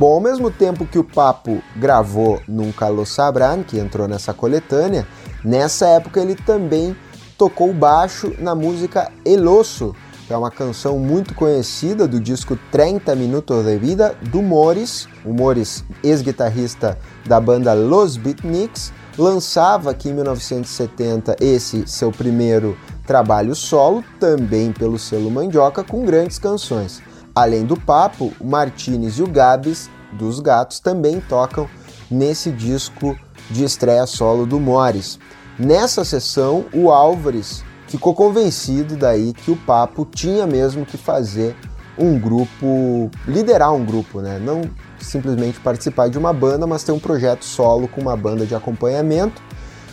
Bom, 0.00 0.14
ao 0.14 0.20
mesmo 0.20 0.50
tempo 0.50 0.86
que 0.86 0.98
o 0.98 1.04
Papo 1.04 1.62
gravou 1.76 2.40
Nunca 2.48 2.88
Lo 2.88 3.04
Sabrán, 3.04 3.62
que 3.62 3.78
entrou 3.78 4.08
nessa 4.08 4.32
coletânea, 4.32 5.06
nessa 5.44 5.88
época 5.88 6.20
ele 6.20 6.34
também 6.34 6.96
tocou 7.36 7.70
baixo 7.74 8.32
na 8.38 8.54
música 8.54 9.12
El 9.26 9.46
Oso, 9.46 9.94
que 10.26 10.32
é 10.32 10.36
uma 10.38 10.50
canção 10.50 10.98
muito 10.98 11.34
conhecida 11.34 12.08
do 12.08 12.18
disco 12.18 12.58
30 12.72 13.14
Minutos 13.14 13.62
de 13.66 13.76
Vida 13.76 14.16
do 14.30 14.40
Morris. 14.40 15.06
O 15.22 15.34
Morris, 15.34 15.84
ex-guitarrista 16.02 16.98
da 17.26 17.38
banda 17.38 17.74
Los 17.74 18.16
Beatniks, 18.16 18.94
lançava 19.18 19.90
aqui 19.90 20.08
em 20.08 20.14
1970 20.14 21.36
esse 21.40 21.86
seu 21.86 22.10
primeiro 22.10 22.74
trabalho 23.10 23.56
solo, 23.56 24.04
também 24.20 24.70
pelo 24.70 24.96
selo 24.96 25.32
Mandioca, 25.32 25.82
com 25.82 26.04
grandes 26.04 26.38
canções. 26.38 27.02
Além 27.34 27.64
do 27.64 27.76
papo, 27.76 28.32
o 28.38 28.46
Martinez 28.46 29.18
e 29.18 29.22
o 29.24 29.26
Gabs 29.26 29.90
dos 30.12 30.38
Gatos 30.38 30.78
também 30.78 31.20
tocam 31.20 31.68
nesse 32.08 32.52
disco 32.52 33.18
de 33.50 33.64
estreia 33.64 34.06
solo 34.06 34.46
do 34.46 34.60
Morris. 34.60 35.18
Nessa 35.58 36.04
sessão, 36.04 36.66
o 36.72 36.88
Álvares 36.88 37.64
ficou 37.88 38.14
convencido 38.14 38.96
daí 38.96 39.32
que 39.32 39.50
o 39.50 39.56
Papo 39.56 40.04
tinha 40.04 40.46
mesmo 40.46 40.86
que 40.86 40.96
fazer 40.96 41.56
um 41.98 42.16
grupo, 42.16 43.10
liderar 43.26 43.74
um 43.74 43.84
grupo, 43.84 44.20
né? 44.20 44.38
Não 44.38 44.62
simplesmente 45.00 45.58
participar 45.58 46.08
de 46.08 46.16
uma 46.16 46.32
banda, 46.32 46.64
mas 46.64 46.84
ter 46.84 46.92
um 46.92 47.00
projeto 47.00 47.44
solo 47.44 47.88
com 47.88 48.00
uma 48.00 48.16
banda 48.16 48.46
de 48.46 48.54
acompanhamento. 48.54 49.42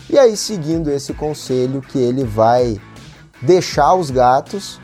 E 0.08 0.16
aí, 0.16 0.36
seguindo 0.36 0.88
esse 0.88 1.12
conselho, 1.12 1.82
que 1.82 1.98
ele 1.98 2.22
vai 2.22 2.80
deixar 3.42 3.94
os 3.94 4.10
gatos, 4.10 4.80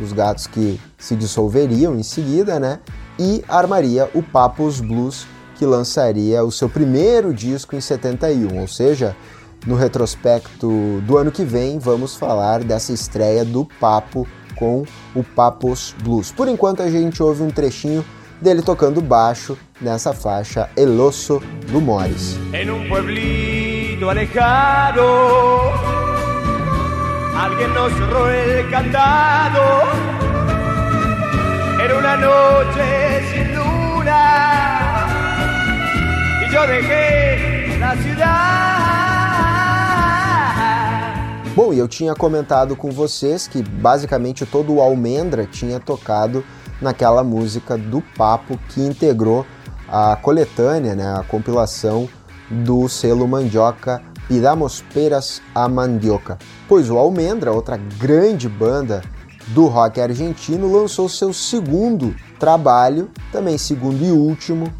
os 0.00 0.12
gatos 0.12 0.46
que 0.46 0.80
se 0.98 1.14
dissolveriam 1.16 1.94
em 1.96 2.02
seguida, 2.02 2.58
né? 2.58 2.80
E 3.18 3.44
armaria 3.48 4.10
o 4.14 4.22
Papos 4.22 4.80
Blues, 4.80 5.26
que 5.56 5.64
lançaria 5.64 6.42
o 6.44 6.50
seu 6.50 6.68
primeiro 6.68 7.32
disco 7.32 7.76
em 7.76 7.80
71, 7.80 8.60
ou 8.60 8.66
seja, 8.66 9.16
no 9.66 9.76
retrospecto 9.76 11.00
do 11.06 11.16
ano 11.16 11.30
que 11.30 11.44
vem, 11.44 11.78
vamos 11.78 12.14
falar 12.16 12.62
dessa 12.62 12.92
estreia 12.92 13.44
do 13.44 13.64
Papo 13.80 14.26
com 14.56 14.84
o 15.14 15.22
Papos 15.22 15.94
Blues. 16.02 16.30
Por 16.30 16.48
enquanto, 16.48 16.82
a 16.82 16.90
gente 16.90 17.22
ouve 17.22 17.42
um 17.42 17.50
trechinho 17.50 18.04
dele 18.40 18.62
tocando 18.62 19.00
baixo 19.00 19.56
nessa 19.80 20.12
faixa 20.12 20.68
Eloso 20.76 21.42
do 21.70 21.80
Morris. 21.80 22.36
Alguien 27.36 27.72
nos 27.74 27.92
cerró 27.92 28.30
el 28.30 28.70
candado. 28.70 29.82
Era 31.82 31.98
una 31.98 32.16
noche 32.16 33.22
sin 33.30 33.54
luna 33.54 35.06
y 36.46 36.52
yo 36.52 36.66
dejé 36.66 37.78
la 37.78 37.96
ciudad. 37.96 38.54
Bom, 41.54 41.72
e 41.72 41.78
eu 41.78 41.86
tinha 41.86 42.14
comentado 42.16 42.74
com 42.74 42.90
vocês 42.90 43.46
que 43.46 43.62
basicamente 43.62 44.44
todo 44.44 44.74
o 44.74 44.80
Almendra 44.80 45.46
tinha 45.46 45.78
tocado 45.78 46.44
naquela 46.80 47.22
música 47.22 47.78
do 47.78 48.00
Papo 48.16 48.58
que 48.70 48.80
integrou 48.80 49.46
a 49.88 50.16
coletânea, 50.16 50.96
né, 50.96 51.14
a 51.16 51.22
compilação 51.22 52.08
do 52.50 52.88
selo 52.88 53.28
Mandioca 53.28 54.02
Pidamos 54.28 54.82
Peras 54.92 55.42
a 55.54 55.68
Mandioca. 55.68 56.38
Pois 56.68 56.90
o 56.90 56.98
Almendra, 56.98 57.52
outra 57.52 57.76
grande 57.76 58.48
banda 58.48 59.02
do 59.48 59.66
rock 59.66 60.00
argentino, 60.00 60.72
lançou 60.72 61.08
seu 61.08 61.32
segundo 61.32 62.14
trabalho, 62.38 63.10
também 63.30 63.58
segundo 63.58 64.02
e 64.02 64.10
último, 64.10 64.72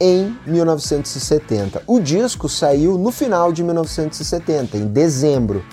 em 0.00 0.36
1970. 0.46 1.82
O 1.86 2.00
disco 2.00 2.48
saiu 2.48 2.98
no 2.98 3.12
final 3.12 3.52
de 3.52 3.62
1970, 3.62 4.76
em 4.76 4.86
dezembro, 4.86 5.64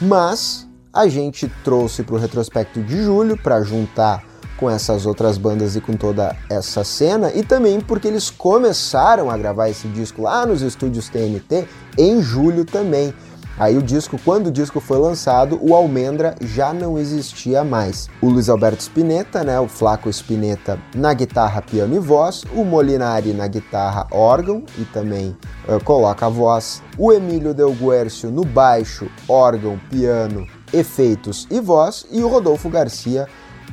mas 0.00 0.66
a 0.92 1.06
gente 1.06 1.50
trouxe 1.62 2.02
para 2.02 2.16
o 2.16 2.18
retrospecto 2.18 2.82
de 2.82 3.04
julho 3.04 3.36
para 3.36 3.62
juntar 3.62 4.24
com 4.56 4.70
essas 4.70 5.06
outras 5.06 5.38
bandas 5.38 5.76
e 5.76 5.80
com 5.80 5.94
toda 5.94 6.36
essa 6.50 6.82
cena, 6.82 7.32
e 7.34 7.42
também 7.42 7.80
porque 7.80 8.08
eles 8.08 8.30
começaram 8.30 9.30
a 9.30 9.36
gravar 9.36 9.68
esse 9.68 9.88
disco 9.88 10.22
lá 10.22 10.44
nos 10.46 10.62
estúdios 10.62 11.08
TNT 11.08 11.66
em 11.98 12.22
julho 12.22 12.64
também. 12.64 13.14
Aí 13.58 13.74
o 13.74 13.82
disco, 13.82 14.20
quando 14.22 14.48
o 14.48 14.50
disco 14.50 14.80
foi 14.80 14.98
lançado, 14.98 15.58
o 15.62 15.74
Almendra 15.74 16.34
já 16.42 16.74
não 16.74 16.98
existia 16.98 17.64
mais. 17.64 18.06
O 18.20 18.28
Luiz 18.28 18.50
Alberto 18.50 18.82
Spinetta, 18.82 19.42
né, 19.42 19.58
o 19.58 19.66
Flaco 19.66 20.10
Spinetta 20.10 20.78
na 20.94 21.14
guitarra, 21.14 21.62
piano 21.62 21.96
e 21.96 21.98
voz, 21.98 22.44
o 22.54 22.64
Molinari 22.64 23.32
na 23.32 23.46
guitarra, 23.46 24.06
órgão 24.10 24.62
e 24.78 24.84
também 24.84 25.34
uh, 25.66 25.82
coloca 25.82 26.26
a 26.26 26.28
voz, 26.28 26.82
o 26.98 27.10
Emílio 27.10 27.54
Del 27.54 27.72
Guercio 27.72 28.30
no 28.30 28.44
baixo, 28.44 29.08
órgão, 29.26 29.80
piano, 29.90 30.46
efeitos 30.70 31.46
e 31.50 31.58
voz 31.58 32.04
e 32.10 32.22
o 32.22 32.28
Rodolfo 32.28 32.68
Garcia 32.68 33.26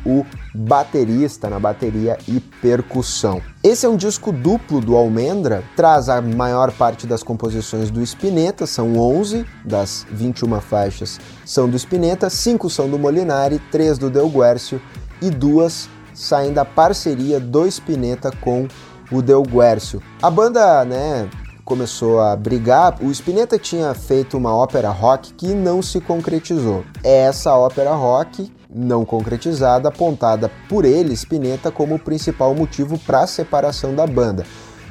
o 0.05 0.25
baterista 0.53 1.49
na 1.49 1.59
bateria 1.59 2.17
e 2.27 2.39
percussão. 2.39 3.41
Esse 3.63 3.85
é 3.85 3.89
um 3.89 3.95
disco 3.95 4.31
duplo 4.31 4.81
do 4.81 4.95
Almendra, 4.95 5.63
traz 5.75 6.09
a 6.09 6.21
maior 6.21 6.71
parte 6.71 7.07
das 7.07 7.23
composições 7.23 7.89
do 7.89 8.01
Spinetta, 8.01 8.65
são 8.65 8.97
11 8.97 9.45
das 9.65 10.05
21 10.11 10.59
faixas 10.59 11.19
são 11.45 11.69
do 11.69 11.77
Spinetta, 11.77 12.29
5 12.29 12.69
são 12.69 12.89
do 12.89 12.97
Molinari, 12.97 13.59
3 13.71 13.97
do 13.97 14.09
Del 14.09 14.29
Guercio 14.29 14.81
e 15.21 15.29
duas 15.29 15.89
saem 16.13 16.53
da 16.53 16.65
parceria 16.65 17.39
do 17.39 17.65
Spinetta 17.65 18.31
com 18.41 18.67
o 19.11 19.21
Del 19.21 19.43
Guercio. 19.43 20.01
A 20.21 20.29
banda, 20.29 20.85
né, 20.85 21.29
começou 21.65 22.21
a 22.21 22.35
brigar, 22.35 22.97
o 23.01 23.09
Spinetta 23.11 23.57
tinha 23.57 23.93
feito 23.93 24.37
uma 24.37 24.55
ópera 24.55 24.89
rock 24.89 25.33
que 25.33 25.47
não 25.47 25.81
se 25.81 25.99
concretizou. 25.99 26.83
É 27.03 27.23
essa 27.23 27.55
ópera 27.55 27.93
rock 27.93 28.51
não 28.73 29.05
concretizada, 29.05 29.89
apontada 29.89 30.51
por 30.67 30.85
ele, 30.85 31.13
Spinetta, 31.13 31.71
como 31.71 31.95
o 31.95 31.99
principal 31.99 32.53
motivo 32.55 32.97
para 32.97 33.21
a 33.21 33.27
separação 33.27 33.93
da 33.93 34.07
banda. 34.07 34.45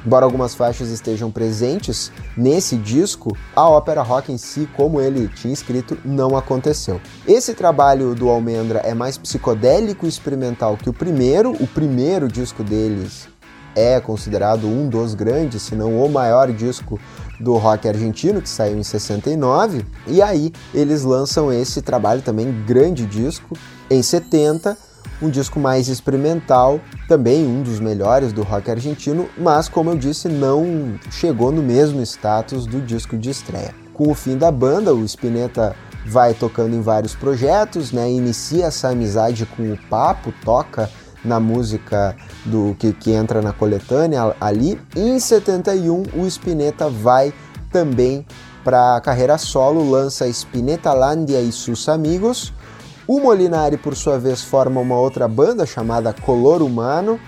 Embora 0.05 0.25
algumas 0.25 0.53
faixas 0.53 0.89
estejam 0.89 1.31
presentes 1.31 2.11
nesse 2.35 2.75
disco, 2.75 3.35
a 3.55 3.69
ópera 3.69 4.01
rock 4.01 4.33
em 4.33 4.37
si, 4.37 4.67
como 4.75 4.99
ele 4.99 5.29
tinha 5.29 5.53
escrito, 5.53 5.97
não 6.03 6.35
aconteceu. 6.35 6.99
Esse 7.25 7.53
trabalho 7.53 8.13
do 8.13 8.27
Almendra 8.27 8.79
é 8.79 8.93
mais 8.93 9.17
psicodélico 9.17 10.05
e 10.05 10.09
experimental 10.09 10.75
que 10.75 10.89
o 10.89 10.93
primeiro. 10.93 11.51
O 11.53 11.67
primeiro 11.67 12.27
disco 12.27 12.65
deles 12.65 13.29
é 13.75 13.99
considerado 13.99 14.67
um 14.67 14.89
dos 14.89 15.15
grandes, 15.15 15.61
se 15.63 15.75
não 15.75 16.03
o 16.03 16.09
maior 16.09 16.51
disco 16.51 16.99
do 17.39 17.57
rock 17.57 17.87
argentino, 17.87 18.41
que 18.41 18.49
saiu 18.49 18.77
em 18.77 18.83
69, 18.83 19.85
e 20.07 20.21
aí 20.21 20.51
eles 20.73 21.03
lançam 21.03 21.51
esse 21.51 21.81
trabalho 21.81 22.21
também, 22.21 22.51
grande 22.65 23.05
disco, 23.05 23.57
em 23.89 24.01
70, 24.01 24.77
um 25.21 25.29
disco 25.29 25.59
mais 25.59 25.87
experimental, 25.87 26.79
também 27.07 27.45
um 27.45 27.61
dos 27.61 27.79
melhores 27.79 28.33
do 28.33 28.43
rock 28.43 28.69
argentino, 28.69 29.29
mas 29.37 29.69
como 29.69 29.89
eu 29.89 29.97
disse, 29.97 30.27
não 30.27 30.95
chegou 31.11 31.51
no 31.51 31.61
mesmo 31.61 32.01
status 32.01 32.65
do 32.65 32.81
disco 32.81 33.17
de 33.17 33.29
estreia. 33.29 33.73
Com 33.93 34.09
o 34.09 34.15
fim 34.15 34.37
da 34.37 34.51
banda, 34.51 34.93
o 34.93 35.05
Spinetta 35.07 35.75
vai 36.05 36.33
tocando 36.33 36.75
em 36.75 36.81
vários 36.81 37.15
projetos, 37.15 37.91
né? 37.91 38.11
Inicia 38.11 38.65
essa 38.65 38.89
amizade 38.89 39.45
com 39.45 39.71
o 39.71 39.77
Papo, 39.89 40.33
toca 40.43 40.89
na 41.23 41.39
música 41.39 42.15
do 42.45 42.75
que, 42.77 42.93
que 42.93 43.11
entra 43.11 43.41
na 43.41 43.53
coletânea 43.53 44.35
ali. 44.39 44.79
Em 44.95 45.19
71 45.19 46.03
o 46.15 46.25
Spinetta 46.27 46.89
vai 46.89 47.33
também 47.71 48.25
para 48.63 48.95
a 48.95 49.01
carreira 49.01 49.37
solo, 49.37 49.89
lança 49.89 50.25
Lândia 50.93 51.41
e 51.41 51.51
seus 51.51 51.89
amigos. 51.89 52.53
O 53.05 53.19
Molinari, 53.19 53.77
por 53.77 53.95
sua 53.95 54.17
vez, 54.17 54.41
forma 54.41 54.79
uma 54.79 54.97
outra 54.97 55.27
banda 55.27 55.65
chamada 55.65 56.13
Color 56.13 56.61
Humano. 56.61 57.19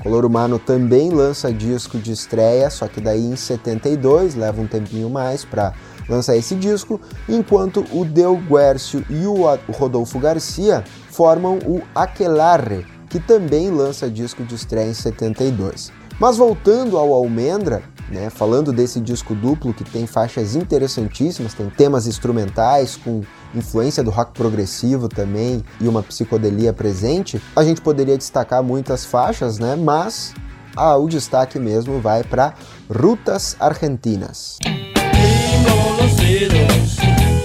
Color 0.00 0.24
Humano 0.24 0.58
também 0.58 1.10
lança 1.10 1.52
disco 1.52 1.98
de 1.98 2.12
estreia, 2.12 2.70
só 2.70 2.86
que 2.86 3.00
daí 3.00 3.24
em 3.24 3.34
72, 3.34 4.36
leva 4.36 4.60
um 4.60 4.66
tempinho 4.66 5.10
mais 5.10 5.44
para 5.44 5.72
lançar 6.08 6.36
esse 6.36 6.54
disco, 6.54 7.00
enquanto 7.28 7.84
o 7.90 8.04
Del 8.04 8.36
Guercio 8.36 9.04
e 9.08 9.26
o 9.26 9.46
Rodolfo 9.72 10.18
Garcia 10.18 10.84
formam 11.10 11.58
o 11.66 11.80
Aquelarre, 11.94 12.86
que 13.14 13.20
também 13.20 13.70
lança 13.70 14.10
disco 14.10 14.42
de 14.42 14.56
estreia 14.56 14.90
em 14.90 14.92
72. 14.92 15.92
Mas 16.18 16.36
voltando 16.36 16.98
ao 16.98 17.12
Almendra, 17.12 17.84
né, 18.10 18.28
falando 18.28 18.72
desse 18.72 19.00
disco 19.00 19.36
duplo 19.36 19.72
que 19.72 19.84
tem 19.84 20.04
faixas 20.04 20.56
interessantíssimas, 20.56 21.54
tem 21.54 21.70
temas 21.70 22.08
instrumentais 22.08 22.96
com 22.96 23.22
influência 23.54 24.02
do 24.02 24.10
rock 24.10 24.32
progressivo 24.32 25.08
também 25.08 25.62
e 25.80 25.86
uma 25.86 26.02
psicodelia 26.02 26.72
presente, 26.72 27.40
a 27.54 27.62
gente 27.62 27.80
poderia 27.80 28.18
destacar 28.18 28.64
muitas 28.64 29.04
faixas, 29.04 29.60
né, 29.60 29.76
mas 29.76 30.34
ah, 30.76 30.96
o 30.96 31.08
destaque 31.08 31.56
mesmo 31.56 32.00
vai 32.00 32.24
para 32.24 32.54
Rutas 32.90 33.56
Argentinas. 33.60 34.58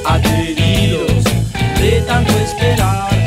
Adheridos 0.03 1.23
de 1.77 2.01
tanto 2.07 2.31
esperar 2.39 3.18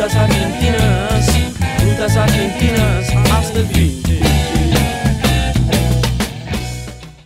rutas 0.00 0.16
argentinas, 0.16 1.26
rutas 1.84 2.16
argentinas 2.16 3.06
hasta. 3.36 3.60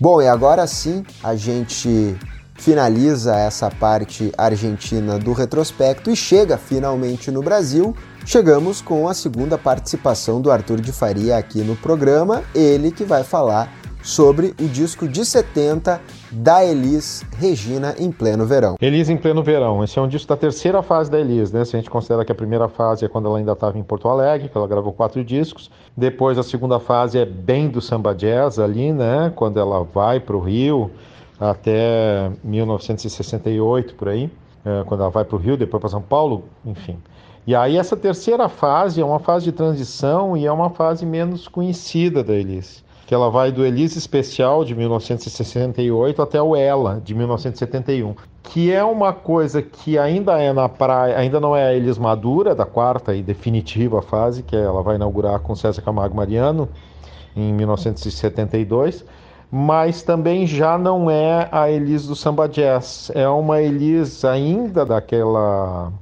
Bom, 0.01 0.21
e 0.21 0.27
agora 0.27 0.67
sim 0.67 1.05
a 1.23 1.37
gente 1.37 2.17
finaliza 2.57 3.37
essa 3.37 3.71
parte 3.71 4.33
argentina 4.37 5.21
do 5.21 5.33
retrospecto 5.33 6.11
e 6.11 6.17
chega 6.17 6.59
finalmente 6.59 7.31
no 7.31 7.43
Brasil. 7.43 7.95
Chegamos 8.27 8.83
com 8.83 9.09
a 9.09 9.15
segunda 9.15 9.57
participação 9.57 10.41
do 10.41 10.51
Arthur 10.51 10.81
de 10.81 10.91
Faria 10.91 11.37
aqui 11.37 11.61
no 11.61 11.77
programa, 11.77 12.43
ele 12.53 12.91
que 12.91 13.05
vai 13.05 13.23
falar 13.23 13.73
sobre 14.05 14.55
o 14.61 14.69
disco 14.69 15.09
de 15.09 15.25
70 15.25 15.99
da 16.31 16.63
Elis 16.63 17.25
Regina 17.39 17.95
em 17.99 18.13
pleno 18.13 18.45
verão. 18.45 18.77
Elis 18.79 19.09
em 19.09 19.17
pleno 19.17 19.43
verão. 19.43 19.83
Esse 19.83 19.99
é 19.99 20.03
um 20.03 20.07
disco 20.07 20.29
da 20.29 20.37
terceira 20.37 20.83
fase 20.83 21.11
da 21.11 21.19
Elis, 21.19 21.51
né? 21.51 21.65
Se 21.65 21.75
a 21.75 21.79
gente 21.79 21.89
considera 21.89 22.23
que 22.23 22.31
a 22.31 22.35
primeira 22.35 22.69
fase 22.69 23.07
é 23.07 23.09
quando 23.09 23.29
ela 23.29 23.39
ainda 23.39 23.53
estava 23.53 23.79
em 23.79 23.83
Porto 23.83 24.07
Alegre, 24.07 24.51
que 24.51 24.57
ela 24.57 24.69
gravou 24.69 24.93
quatro 24.93 25.25
discos. 25.25 25.71
Depois 25.97 26.37
a 26.37 26.43
segunda 26.43 26.79
fase 26.79 27.19
é 27.19 27.25
bem 27.25 27.67
do 27.69 27.81
samba 27.81 28.15
jazz 28.15 28.59
ali, 28.59 28.93
né? 28.93 29.33
Quando 29.35 29.59
ela 29.59 29.83
vai 29.83 30.21
para 30.21 30.37
o 30.37 30.41
Rio 30.41 30.91
até 31.41 32.31
1968 32.45 33.95
por 33.95 34.11
aí, 34.11 34.31
é, 34.67 34.85
quando 34.85 35.01
ela 35.01 35.11
vai 35.11 35.25
para 35.25 35.37
o 35.37 35.39
Rio, 35.39 35.57
depois 35.57 35.81
para 35.81 35.89
São 35.89 36.03
Paulo, 36.03 36.45
enfim. 36.65 36.99
E 37.47 37.55
aí 37.55 37.79
essa 37.79 37.97
terceira 37.97 38.51
fase 38.51 39.01
é 39.01 39.05
uma 39.05 39.19
fase 39.19 39.47
de 39.47 39.53
transição 39.53 40.37
e 40.37 40.45
é 40.45 40.53
uma 40.53 40.69
fase 40.69 41.07
menos 41.07 41.49
conhecida 41.49 42.23
da 42.23 42.35
Elis 42.35 42.84
que 43.07 43.15
ela 43.15 43.31
vai 43.31 43.53
do 43.53 43.65
Elise 43.65 43.99
Especial 43.99 44.65
de 44.65 44.75
1968 44.75 46.23
até 46.23 46.41
o 46.41 46.57
Ela 46.57 47.01
de 47.05 47.15
1971, 47.15 48.15
que 48.43 48.73
é 48.73 48.83
uma 48.83 49.13
coisa 49.13 49.61
que 49.61 49.99
ainda 49.99 50.41
é 50.41 50.53
na 50.53 50.69
praia, 50.69 51.19
ainda 51.19 51.39
não 51.39 51.55
é 51.55 51.67
a 51.67 51.75
Elis 51.75 51.99
madura 51.99 52.55
da 52.55 52.65
quarta 52.65 53.15
e 53.15 53.23
definitiva 53.23 54.01
fase, 54.01 54.43
que 54.43 54.57
ela 54.57 54.83
vai 54.83 54.97
inaugurar 54.97 55.39
com 55.41 55.55
César 55.55 55.83
Camargo 55.83 56.17
Mariano 56.17 56.69
em 57.37 57.53
1972, 57.53 59.05
mas 59.51 60.03
também 60.03 60.47
já 60.47 60.79
não 60.79 61.11
é 61.11 61.49
a 61.53 61.71
Elis 61.71 62.07
do 62.07 62.17
samba 62.17 62.49
jazz, 62.49 63.11
é 63.15 63.29
uma 63.29 63.61
Elis 63.61 64.25
ainda 64.25 64.85
daquela 64.85 65.93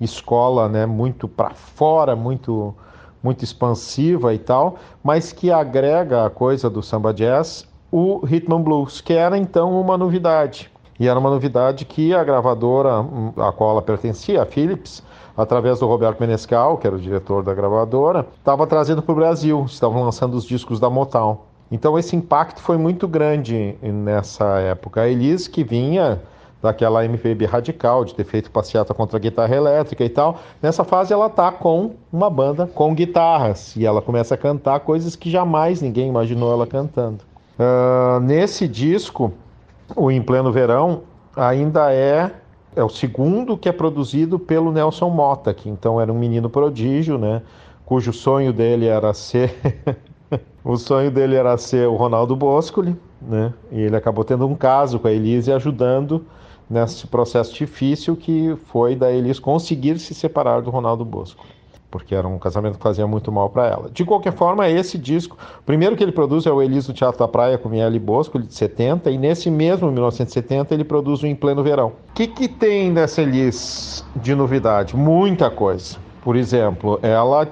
escola, 0.00 0.68
né, 0.68 0.84
muito 0.84 1.26
para 1.28 1.50
fora, 1.50 2.14
muito 2.14 2.74
muito 3.22 3.44
expansiva 3.44 4.34
e 4.34 4.38
tal, 4.38 4.76
mas 5.02 5.32
que 5.32 5.50
agrega 5.50 6.26
a 6.26 6.30
coisa 6.30 6.68
do 6.68 6.82
samba 6.82 7.12
jazz 7.12 7.66
o 7.92 8.24
rhythm 8.24 8.54
and 8.54 8.62
blues, 8.62 9.02
que 9.02 9.12
era 9.12 9.36
então 9.36 9.78
uma 9.78 9.98
novidade. 9.98 10.70
E 10.98 11.06
era 11.06 11.18
uma 11.18 11.28
novidade 11.30 11.84
que 11.84 12.14
a 12.14 12.24
gravadora 12.24 13.04
a 13.36 13.52
qual 13.52 13.72
ela 13.72 13.82
pertencia, 13.82 14.42
a 14.42 14.46
Philips, 14.46 15.02
através 15.36 15.78
do 15.80 15.86
Roberto 15.86 16.20
Menescal, 16.20 16.78
que 16.78 16.86
era 16.86 16.96
o 16.96 17.00
diretor 17.00 17.42
da 17.42 17.52
gravadora, 17.52 18.26
estava 18.38 18.66
trazendo 18.66 19.02
para 19.02 19.12
o 19.12 19.16
Brasil, 19.16 19.64
estavam 19.66 20.02
lançando 20.04 20.34
os 20.34 20.44
discos 20.44 20.80
da 20.80 20.88
Motown. 20.88 21.38
Então 21.70 21.98
esse 21.98 22.14
impacto 22.14 22.60
foi 22.60 22.76
muito 22.76 23.08
grande 23.08 23.76
nessa 23.82 24.58
época. 24.58 25.02
A 25.02 25.08
Elis, 25.08 25.48
que 25.48 25.64
vinha 25.64 26.20
daquela 26.62 27.04
MPB 27.04 27.44
radical, 27.44 28.04
de 28.04 28.14
ter 28.14 28.24
feito 28.24 28.50
passeata 28.50 28.94
contra 28.94 29.16
a 29.16 29.20
guitarra 29.20 29.54
elétrica 29.54 30.04
e 30.04 30.08
tal. 30.08 30.38
Nessa 30.62 30.84
fase 30.84 31.12
ela 31.12 31.28
tá 31.28 31.50
com 31.50 31.96
uma 32.12 32.30
banda 32.30 32.66
com 32.66 32.94
guitarras 32.94 33.74
e 33.74 33.84
ela 33.84 34.00
começa 34.00 34.34
a 34.34 34.38
cantar 34.38 34.80
coisas 34.80 35.16
que 35.16 35.28
jamais 35.28 35.82
ninguém 35.82 36.08
imaginou 36.08 36.52
ela 36.52 36.66
cantando. 36.66 37.18
Uh, 37.58 38.20
nesse 38.20 38.68
disco, 38.68 39.32
o 39.96 40.10
Em 40.10 40.22
Pleno 40.22 40.52
Verão 40.52 41.02
ainda 41.36 41.92
é 41.92 42.30
é 42.74 42.82
o 42.82 42.88
segundo 42.88 43.56
que 43.56 43.68
é 43.68 43.72
produzido 43.72 44.38
pelo 44.38 44.72
Nelson 44.72 45.10
Mota, 45.10 45.52
que 45.52 45.68
então 45.68 46.00
era 46.00 46.10
um 46.10 46.18
menino 46.18 46.48
prodígio, 46.48 47.18
né? 47.18 47.42
Cujo 47.84 48.14
sonho 48.14 48.50
dele 48.50 48.86
era 48.86 49.12
ser 49.12 49.54
o 50.64 50.76
sonho 50.78 51.10
dele 51.10 51.36
era 51.36 51.56
ser 51.58 51.86
o 51.86 51.96
Ronaldo 51.96 52.34
Boscoli, 52.34 52.96
né? 53.20 53.52
E 53.70 53.80
ele 53.80 53.96
acabou 53.96 54.24
tendo 54.24 54.46
um 54.46 54.54
caso 54.54 54.98
com 54.98 55.06
a 55.06 55.12
Elise 55.12 55.52
ajudando 55.52 56.24
nesse 56.72 57.06
processo 57.06 57.54
difícil 57.54 58.16
que 58.16 58.56
foi 58.66 58.96
da 58.96 59.12
Elis 59.12 59.38
conseguir 59.38 59.98
se 59.98 60.14
separar 60.14 60.62
do 60.62 60.70
Ronaldo 60.70 61.04
Bosco, 61.04 61.44
porque 61.90 62.14
era 62.14 62.26
um 62.26 62.38
casamento 62.38 62.78
que 62.78 62.82
fazia 62.82 63.06
muito 63.06 63.30
mal 63.30 63.50
para 63.50 63.66
ela. 63.68 63.90
De 63.90 64.04
qualquer 64.04 64.32
forma, 64.32 64.68
esse 64.68 64.96
disco, 64.96 65.36
o 65.60 65.62
primeiro 65.62 65.94
que 65.94 66.02
ele 66.02 66.12
produz 66.12 66.46
é 66.46 66.50
o 66.50 66.62
Elis 66.62 66.86
do 66.86 66.94
Teatro 66.94 67.18
da 67.18 67.28
Praia 67.28 67.58
com 67.58 67.68
Miele 67.68 67.98
Bosco, 67.98 68.38
de 68.38 68.52
70, 68.52 69.10
e 69.10 69.18
nesse 69.18 69.50
mesmo 69.50 69.92
1970 69.92 70.72
ele 70.72 70.84
produz 70.84 71.22
o 71.22 71.26
Em 71.26 71.34
Pleno 71.34 71.62
Verão. 71.62 71.88
O 71.88 72.14
que, 72.14 72.26
que 72.26 72.48
tem 72.48 72.90
nessa 72.90 73.20
Elis 73.20 74.04
de 74.16 74.34
novidade? 74.34 74.96
Muita 74.96 75.50
coisa. 75.50 75.98
Por 76.22 76.36
exemplo, 76.36 76.98
ela 77.02 77.46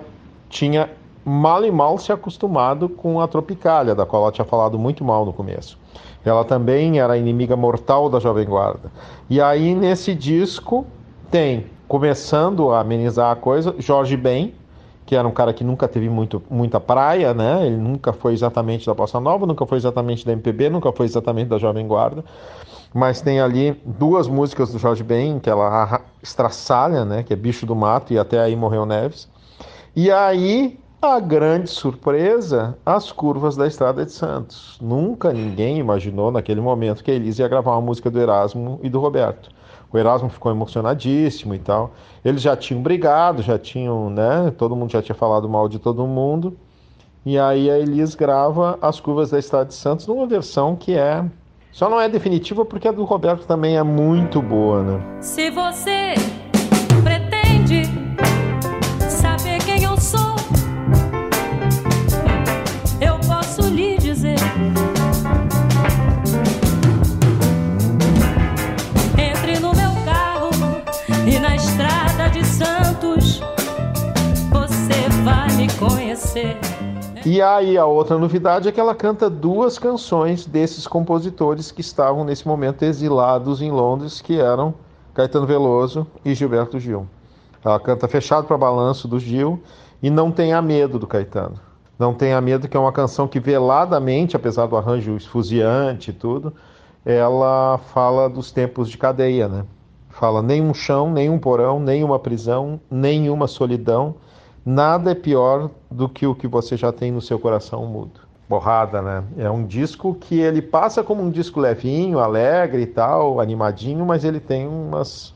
tinha 0.49 0.89
mal 1.25 1.65
e 1.65 1.71
mal 1.71 1.99
se 1.99 2.13
acostumado 2.13 2.89
com 2.89 3.21
a 3.21 3.29
Tropicália, 3.29 3.95
da 3.95 4.07
qual 4.07 4.23
ela 4.23 4.33
tinha 4.33 4.45
falado 4.45 4.79
muito 4.79 5.05
mal 5.05 5.25
no 5.27 5.33
começo. 5.33 5.79
Ela 6.25 6.45
também 6.45 7.01
era 7.01 7.17
inimiga 7.17 7.57
mortal 7.57 8.11
da 8.11 8.19
Jovem 8.19 8.45
Guarda. 8.45 8.91
E 9.29 9.41
aí, 9.41 9.75
nesse 9.75 10.15
disco, 10.15 10.87
tem, 11.31 11.67
começando 11.89 12.71
a 12.71 12.81
amenizar 12.81 13.31
a 13.31 13.37
coisa, 13.37 13.75
Jorge 13.79 14.17
Ben, 14.17 14.55
que 15.07 15.17
era 15.17 15.27
um 15.27 15.33
cara 15.33 15.53
que 15.53 15.65
nunca 15.65 15.89
teve 15.89 16.09
muito, 16.09 16.43
muita 16.51 16.79
praia, 16.79 17.35
né? 17.35 17.67
Ele 17.67 17.77
nunca 17.77 18.13
foi 18.13 18.33
exatamente 18.33 18.87
da 18.87 18.95
Bossa 18.95 19.19
Nova, 19.19 19.47
nunca 19.47 19.67
foi 19.67 19.79
exatamente 19.79 20.25
da 20.25 20.33
MPB, 20.33 20.71
nunca 20.71 20.93
foi 20.93 21.07
exatamente 21.07 21.49
da 21.49 21.59
Jovem 21.59 21.87
Guarda. 21.87 22.25
Mas 22.93 23.21
tem 23.21 23.41
ali 23.41 23.81
duas 23.85 24.27
músicas 24.27 24.73
do 24.73 24.79
Jorge 24.79 25.03
Ben, 25.03 25.39
que 25.39 25.49
ela 25.49 26.01
estraçalha, 26.23 27.05
né? 27.05 27.23
Que 27.23 27.33
é 27.33 27.37
Bicho 27.37 27.65
do 27.65 27.75
Mato 27.75 28.13
e 28.13 28.19
Até 28.19 28.41
Aí 28.41 28.55
Morreu 28.57 28.85
Neves. 28.85 29.29
E 29.95 30.11
aí 30.11 30.79
a 31.03 31.19
grande 31.19 31.71
surpresa, 31.71 32.77
as 32.85 33.11
curvas 33.11 33.57
da 33.57 33.67
Estrada 33.67 34.05
de 34.05 34.13
Santos. 34.13 34.77
Nunca 34.83 35.33
ninguém 35.33 35.79
imaginou 35.79 36.31
naquele 36.31 36.61
momento 36.61 37.03
que 37.03 37.11
a 37.11 37.15
Elise 37.15 37.41
ia 37.41 37.49
gravar 37.49 37.73
uma 37.73 37.81
música 37.81 38.11
do 38.11 38.21
Erasmo 38.21 38.79
e 38.83 38.91
do 38.91 39.01
Roberto. 39.01 39.49
O 39.91 39.97
Erasmo 39.97 40.29
ficou 40.29 40.53
emocionadíssimo 40.53 41.55
e 41.55 41.59
tal. 41.59 41.93
Eles 42.23 42.43
já 42.43 42.55
tinham 42.55 42.83
brigado, 42.83 43.43
já 43.43 43.59
tinham, 43.59 44.11
né? 44.11 44.53
Todo 44.59 44.77
mundo 44.77 44.93
já 44.93 45.01
tinha 45.01 45.17
falado 45.17 45.49
mal 45.49 45.69
de 45.69 45.79
todo 45.79 46.07
mundo. 46.07 46.55
E 47.25 47.39
aí 47.39 47.71
a 47.71 47.79
Elis 47.79 48.15
grava 48.15 48.79
as 48.83 49.01
curvas 49.01 49.31
da 49.31 49.39
Estrada 49.39 49.67
de 49.67 49.75
Santos 49.75 50.07
numa 50.07 50.27
versão 50.27 50.77
que 50.77 50.95
é. 50.95 51.25
Só 51.73 51.89
não 51.89 52.01
é 52.01 52.11
definitiva 52.11 52.65
porque 52.65 52.87
a 52.87 52.93
do 52.93 53.05
Roberto 53.05 53.47
também 53.47 53.77
é 53.79 53.83
muito 53.83 54.43
boa, 54.43 54.83
né? 54.83 55.01
Se 55.21 55.51
você 55.51 56.15
E 77.25 77.43
aí 77.43 77.77
a 77.77 77.85
outra 77.85 78.17
novidade 78.17 78.69
é 78.69 78.73
que 78.73 78.81
ela 78.81 78.95
canta 78.95 79.29
duas 79.29 79.79
canções 79.79 80.47
desses 80.47 80.87
compositores 80.87 81.71
que 81.71 81.83
estavam 81.83 82.25
nesse 82.25 82.49
momento 82.49 82.83
exilados 82.83 83.61
em 83.61 83.71
Londres, 83.71 84.21
que 84.21 84.41
eram 84.41 84.75
Caetano 85.13 85.47
Veloso 85.47 86.07
e 86.25 86.35
Gilberto 86.35 86.81
Gil. 86.81 87.07
Ela 87.63 87.79
canta 87.79 88.09
Fechado 88.09 88.47
para 88.47 88.57
Balanço 88.57 89.07
do 89.07 89.19
Gil 89.19 89.63
e 90.03 90.09
Não 90.09 90.33
Tenha 90.33 90.63
Medo 90.63 90.99
do 90.99 91.07
Caetano. 91.07 91.61
Não 91.99 92.15
Tenha 92.15 92.41
Medo, 92.41 92.67
que 92.67 92.77
é 92.77 92.81
uma 92.81 92.93
canção 92.93 93.29
que 93.29 93.39
veladamente, 93.39 94.35
apesar 94.35 94.67
do 94.67 94.77
arranjo 94.77 95.15
esfuziante 95.15 96.11
e 96.11 96.15
tudo, 96.15 96.55
ela 97.05 97.79
fala 97.93 98.31
dos 98.31 98.51
tempos 98.51 98.89
de 98.89 98.97
cadeia, 98.97 99.47
né? 99.47 99.65
Fala 100.09 100.43
nenhum 100.43 100.73
chão, 100.73 101.13
nenhum 101.13 101.39
porão, 101.39 101.79
nenhuma 101.79 102.19
prisão, 102.19 102.81
nenhuma 102.91 103.47
solidão, 103.47 104.15
Nada 104.65 105.13
é 105.13 105.15
pior 105.15 105.71
do 105.91 106.09
que 106.09 106.27
o 106.27 106.35
que 106.35 106.47
você 106.47 106.77
já 106.77 106.93
tem 106.93 107.11
no 107.11 107.21
seu 107.21 107.39
coração 107.39 107.87
mudo. 107.87 108.21
Borrada, 108.49 109.01
né? 109.01 109.25
É 109.39 109.51
um 109.51 109.65
disco 109.65 110.15
que 110.15 110.39
ele 110.39 110.61
passa 110.61 111.03
como 111.03 111.23
um 111.23 111.31
disco 111.31 111.61
levinho, 111.61 112.19
alegre 112.19 112.83
e 112.83 112.87
tal, 112.87 113.41
animadinho, 113.41 114.05
mas 114.05 114.25
ele 114.25 114.41
tem 114.41 114.67
umas, 114.67 115.35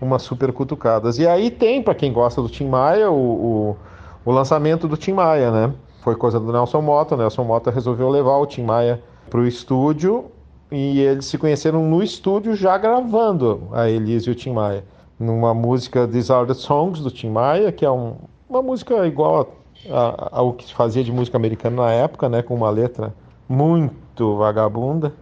umas 0.00 0.22
super 0.22 0.52
cutucadas. 0.52 1.18
E 1.18 1.26
aí 1.26 1.50
tem, 1.50 1.82
para 1.82 1.94
quem 1.94 2.12
gosta 2.12 2.42
do 2.42 2.48
Tim 2.48 2.68
Maia, 2.68 3.10
o, 3.10 3.14
o, 3.14 3.76
o, 4.24 4.32
lançamento 4.32 4.86
do 4.86 4.96
Tim 4.96 5.12
Maia, 5.12 5.50
né? 5.50 5.74
Foi 6.02 6.14
coisa 6.14 6.38
do 6.38 6.52
Nelson 6.52 6.82
Mota. 6.82 7.14
O 7.14 7.18
Nelson 7.18 7.44
Mota 7.44 7.70
resolveu 7.70 8.08
levar 8.10 8.36
o 8.36 8.46
Tim 8.46 8.64
Maia 8.64 9.02
para 9.30 9.40
o 9.40 9.46
estúdio 9.46 10.26
e 10.70 11.00
eles 11.00 11.24
se 11.26 11.38
conheceram 11.38 11.82
no 11.88 12.02
estúdio 12.02 12.54
já 12.54 12.76
gravando 12.76 13.68
a 13.72 13.88
Elise 13.88 14.28
e 14.28 14.32
o 14.32 14.34
Tim 14.34 14.52
Maia. 14.52 14.84
Numa 15.18 15.54
música 15.54 16.06
These 16.06 16.32
Songs 16.54 17.00
do 17.00 17.10
Tim 17.10 17.30
Maia, 17.30 17.72
que 17.72 17.84
é 17.84 17.90
um, 17.90 18.16
uma 18.48 18.62
música 18.62 19.06
igual 19.06 19.52
ao 20.32 20.52
que 20.54 20.64
se 20.64 20.74
fazia 20.74 21.04
de 21.04 21.12
música 21.12 21.36
americana 21.36 21.82
na 21.82 21.92
época, 21.92 22.28
né, 22.28 22.42
com 22.42 22.54
uma 22.54 22.70
letra 22.70 23.14
muito 23.48 24.36
vagabunda, 24.36 25.12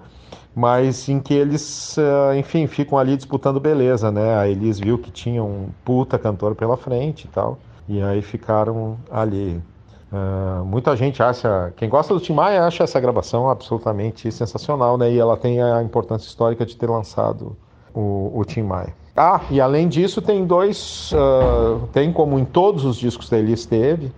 mas 0.55 1.09
em 1.09 1.20
que 1.20 1.35
eles, 1.35 1.98
eh, 1.98 2.39
enfim, 2.39 2.66
ficam 2.66 2.98
ali 2.98 3.16
disputando 3.16 3.61
beleza, 3.61 4.11
né? 4.11 4.39
A 4.39 4.48
Elis 4.48 4.81
viu 4.81 4.98
que 4.98 5.11
tinha 5.11 5.44
um 5.44 5.69
puta 5.85 6.19
cantor 6.19 6.55
pela 6.55 6.77
frente 6.78 7.24
e 7.27 7.28
tal, 7.28 7.59
e 7.86 8.01
aí 8.03 8.23
ficaram 8.23 8.97
ali. 9.11 9.62
Uh, 10.11 10.65
muita 10.65 10.97
gente 10.97 11.20
acha, 11.23 11.73
quem 11.77 11.89
gosta 11.89 12.15
do 12.15 12.20
Tim 12.20 12.32
Maia 12.32 12.65
acha 12.65 12.85
essa 12.85 12.98
gravação 12.98 13.51
absolutamente 13.51 14.31
sensacional, 14.32 14.97
né? 14.97 15.12
E 15.12 15.19
ela 15.19 15.36
tem 15.36 15.61
a 15.61 15.82
importância 15.82 16.27
histórica 16.27 16.65
de 16.65 16.77
ter 16.77 16.89
lançado 16.89 17.57
o, 17.93 18.32
o 18.35 18.44
Tim 18.44 18.62
Maia. 18.62 18.94
Ah, 19.17 19.41
e 19.51 19.61
além 19.61 19.89
disso 19.89 20.21
tem 20.21 20.45
dois, 20.45 21.11
uh, 21.13 21.87
tem 21.93 22.13
como 22.13 22.39
em 22.39 22.45
todos 22.45 22.85
os 22.85 22.97
discos 22.97 23.31
da 23.31 23.39
Elis 23.39 23.65
teve, 23.65 24.13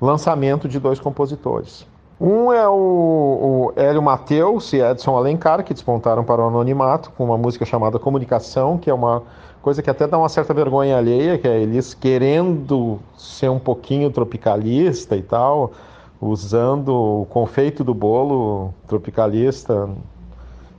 lançamento 0.00 0.66
de 0.66 0.80
dois 0.80 0.98
compositores. 0.98 1.86
Um 2.18 2.50
é 2.50 2.66
o, 2.66 2.72
o 2.72 3.72
Hélio 3.76 4.00
Mateus 4.02 4.72
e 4.72 4.80
Edson 4.80 5.16
Alencar, 5.16 5.62
que 5.62 5.74
despontaram 5.74 6.24
para 6.24 6.42
o 6.42 6.48
anonimato 6.48 7.10
com 7.12 7.24
uma 7.24 7.36
música 7.36 7.66
chamada 7.66 7.98
Comunicação, 7.98 8.78
que 8.78 8.88
é 8.88 8.94
uma 8.94 9.22
coisa 9.60 9.82
que 9.82 9.90
até 9.90 10.06
dá 10.06 10.16
uma 10.16 10.28
certa 10.28 10.54
vergonha 10.54 10.96
alheia, 10.96 11.36
que 11.36 11.46
é 11.46 11.60
eles 11.60 11.92
querendo 11.92 12.98
ser 13.16 13.50
um 13.50 13.58
pouquinho 13.58 14.10
tropicalista 14.10 15.16
e 15.16 15.22
tal, 15.22 15.72
usando 16.20 16.94
o 16.94 17.26
confeito 17.26 17.84
do 17.84 17.92
bolo 17.92 18.72
tropicalista. 18.86 19.88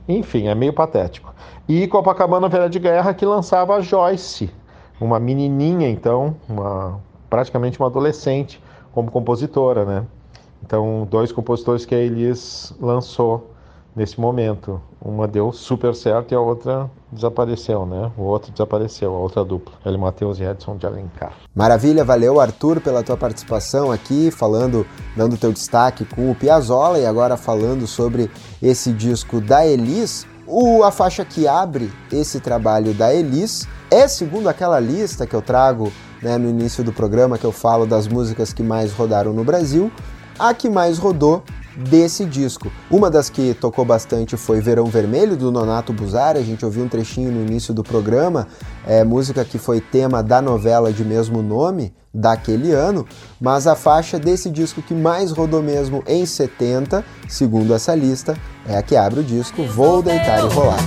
Enfim, 0.08 0.48
é 0.48 0.54
meio 0.54 0.72
patético. 0.72 1.32
E 1.74 1.88
Copacabana 1.88 2.50
Velha 2.50 2.68
de 2.68 2.78
Guerra, 2.78 3.14
que 3.14 3.24
lançava 3.24 3.74
a 3.74 3.80
Joyce, 3.80 4.50
uma 5.00 5.18
menininha, 5.18 5.88
então, 5.88 6.36
uma, 6.46 7.00
praticamente 7.30 7.80
uma 7.80 7.88
adolescente, 7.88 8.62
como 8.92 9.10
compositora, 9.10 9.82
né? 9.86 10.04
Então, 10.62 11.08
dois 11.10 11.32
compositores 11.32 11.86
que 11.86 11.94
a 11.94 11.98
Elis 11.98 12.74
lançou 12.78 13.52
nesse 13.96 14.20
momento. 14.20 14.82
Uma 15.00 15.26
deu 15.26 15.50
super 15.50 15.94
certo 15.94 16.32
e 16.32 16.34
a 16.34 16.40
outra 16.40 16.90
desapareceu, 17.10 17.86
né? 17.86 18.12
O 18.18 18.22
outro 18.24 18.52
desapareceu, 18.52 19.14
a 19.14 19.18
outra 19.18 19.42
dupla. 19.42 19.72
Ele 19.86 19.96
Matheus 19.96 20.38
e 20.40 20.44
Edson 20.44 20.76
de 20.76 20.86
Alencar. 20.86 21.32
Maravilha, 21.54 22.04
valeu 22.04 22.38
Arthur 22.38 22.82
pela 22.82 23.02
tua 23.02 23.16
participação 23.16 23.90
aqui, 23.90 24.30
falando, 24.30 24.86
dando 25.16 25.38
teu 25.38 25.50
destaque 25.50 26.04
com 26.04 26.30
o 26.30 26.34
Piazzolla 26.34 26.98
e 26.98 27.06
agora 27.06 27.38
falando 27.38 27.86
sobre 27.86 28.30
esse 28.62 28.92
disco 28.92 29.40
da 29.40 29.66
Elis. 29.66 30.30
O, 30.54 30.82
a 30.82 30.90
faixa 30.90 31.24
que 31.24 31.48
abre 31.48 31.90
esse 32.12 32.38
trabalho 32.38 32.92
da 32.92 33.14
Elis 33.14 33.66
é, 33.90 34.06
segundo 34.06 34.50
aquela 34.50 34.78
lista 34.78 35.26
que 35.26 35.32
eu 35.32 35.40
trago 35.40 35.90
né, 36.20 36.36
no 36.36 36.46
início 36.46 36.84
do 36.84 36.92
programa, 36.92 37.38
que 37.38 37.46
eu 37.46 37.50
falo 37.50 37.86
das 37.86 38.06
músicas 38.06 38.52
que 38.52 38.62
mais 38.62 38.92
rodaram 38.92 39.32
no 39.32 39.42
Brasil, 39.44 39.90
a 40.38 40.52
que 40.52 40.68
mais 40.68 40.98
rodou 40.98 41.42
desse 41.76 42.24
disco. 42.24 42.70
Uma 42.90 43.10
das 43.10 43.28
que 43.28 43.54
tocou 43.54 43.84
bastante 43.84 44.36
foi 44.36 44.60
Verão 44.60 44.86
Vermelho, 44.86 45.36
do 45.36 45.50
Nonato 45.50 45.92
Buzari, 45.92 46.38
a 46.38 46.42
gente 46.42 46.64
ouviu 46.64 46.84
um 46.84 46.88
trechinho 46.88 47.30
no 47.30 47.40
início 47.40 47.72
do 47.72 47.82
programa, 47.82 48.48
é 48.86 49.04
música 49.04 49.44
que 49.44 49.58
foi 49.58 49.80
tema 49.80 50.22
da 50.22 50.40
novela 50.42 50.92
de 50.92 51.04
mesmo 51.04 51.42
nome, 51.42 51.92
daquele 52.14 52.72
ano, 52.72 53.06
mas 53.40 53.66
a 53.66 53.74
faixa 53.74 54.18
desse 54.18 54.50
disco 54.50 54.82
que 54.82 54.92
mais 54.92 55.32
rodou 55.32 55.62
mesmo 55.62 56.02
em 56.06 56.26
70, 56.26 57.02
segundo 57.28 57.74
essa 57.74 57.94
lista, 57.94 58.36
é 58.66 58.76
a 58.76 58.82
que 58.82 58.96
abre 58.96 59.20
o 59.20 59.24
disco 59.24 59.64
Vou 59.64 60.02
Deitar 60.02 60.40
e 60.40 60.48
Rolar. 60.48 60.78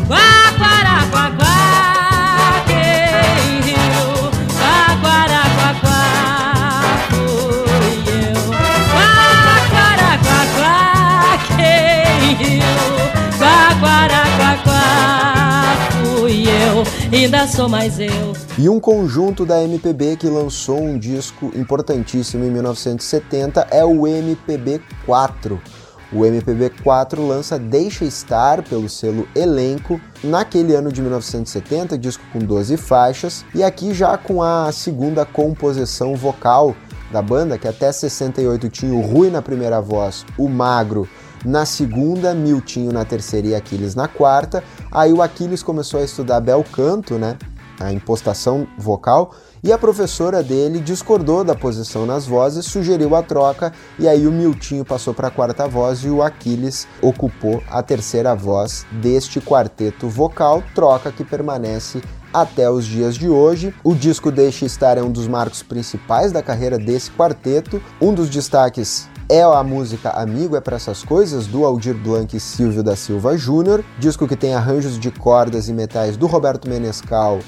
Ainda 16.26 17.48
sou 17.48 17.70
mais 17.70 18.00
eu. 18.00 18.34
E 18.58 18.70
um 18.70 18.80
conjunto 18.80 19.46
da 19.46 19.62
MPB 19.64 20.18
que 20.18 20.28
lançou 20.28 20.82
um 20.82 20.98
disco 20.98 21.52
importantíssimo 21.56 22.44
em 22.44 22.50
1970 22.50 23.68
é 23.72 23.84
o 23.84 24.02
MPB4. 24.02 25.60
O 26.12 26.20
MPB4 26.20 27.20
lança 27.20 27.60
Deixa 27.60 28.06
Estar 28.06 28.64
pelo 28.64 28.88
selo 28.88 29.28
Elenco 29.36 30.00
naquele 30.24 30.74
ano 30.74 30.92
de 30.92 31.02
1970, 31.02 31.98
disco 31.98 32.24
com 32.32 32.40
12 32.40 32.78
faixas, 32.78 33.44
e 33.54 33.64
aqui 33.64 33.94
já 33.94 34.18
com 34.18 34.42
a 34.42 34.72
segunda 34.72 35.26
composição 35.26 36.16
vocal 36.16 36.76
da 37.12 37.22
banda, 37.22 37.58
que 37.58 37.68
até 37.68 37.92
68 37.92 38.70
tinha 38.70 38.94
o 38.94 39.02
Rui 39.02 39.30
na 39.30 39.42
primeira 39.42 39.82
voz, 39.82 40.26
o 40.38 40.48
Magro 40.48 41.08
na 41.46 41.66
segunda, 41.66 42.34
Miltinho 42.34 42.92
na 42.92 43.06
terceira 43.06 43.48
e 43.48 43.56
Aquiles 43.56 43.96
na 43.96 44.08
quarta. 44.08 44.64
Aí 44.92 45.14
o 45.14 45.22
Aquiles 45.22 45.62
começou 45.64 46.00
a 46.00 46.04
estudar 46.04 46.42
bel 46.42 46.64
canto, 46.64 47.20
né? 47.20 47.38
A 47.80 47.92
impostação 47.92 48.66
vocal, 48.78 49.36
e 49.62 49.70
a 49.70 49.78
professora 49.78 50.42
dele 50.42 50.80
discordou 50.80 51.44
da 51.44 51.54
posição 51.54 52.06
nas 52.06 52.26
vozes, 52.26 52.66
sugeriu 52.66 53.16
a 53.16 53.22
troca, 53.22 53.74
e 54.00 54.08
aí 54.08 54.26
o 54.26 54.32
Miltinho 54.32 54.86
passou 54.86 55.14
para 55.14 55.28
a 55.28 55.32
quarta 55.32 55.68
voz 55.68 56.00
e 56.06 56.10
o 56.10 56.22
Aquiles 56.22 56.88
ocupou 57.02 57.62
a 57.70 57.84
terceira 57.84 58.34
voz 58.34 58.86
deste 59.02 59.42
quarteto 59.42 60.08
vocal, 60.08 60.64
troca 60.74 61.12
que 61.12 61.26
permanece 61.26 62.02
até 62.34 62.70
os 62.70 62.86
dias 62.86 63.16
de 63.16 63.28
hoje. 63.28 63.74
O 63.84 63.96
disco 63.96 64.32
Deixa 64.32 64.66
Estar 64.66 64.98
é 64.98 65.02
um 65.02 65.12
dos 65.12 65.28
marcos 65.28 65.64
principais 65.64 66.32
da 66.32 66.44
carreira 66.44 66.78
desse 66.78 67.10
quarteto. 67.12 67.82
Um 68.00 68.14
dos 68.14 68.30
destaques 68.30 69.10
é 69.28 69.42
a 69.42 69.64
música 69.64 70.12
Amigo 70.12 70.56
é 70.56 70.62
para 70.62 70.76
essas 70.76 71.04
coisas 71.04 71.48
do 71.48 71.66
Aldir 71.66 71.96
Blanc 71.96 72.36
e 72.36 72.40
Silvio 72.40 72.84
da 72.84 72.96
Silva 72.96 73.36
Júnior, 73.38 73.84
disco 73.98 74.28
que 74.28 74.36
tem 74.36 74.54
arranjos 74.54 75.00
de 75.00 75.10
cordas 75.10 75.68
e 75.68 75.74
metais 75.74 76.16
do 76.16 76.28
Roberto 76.28 76.70
Menescal 76.70 77.40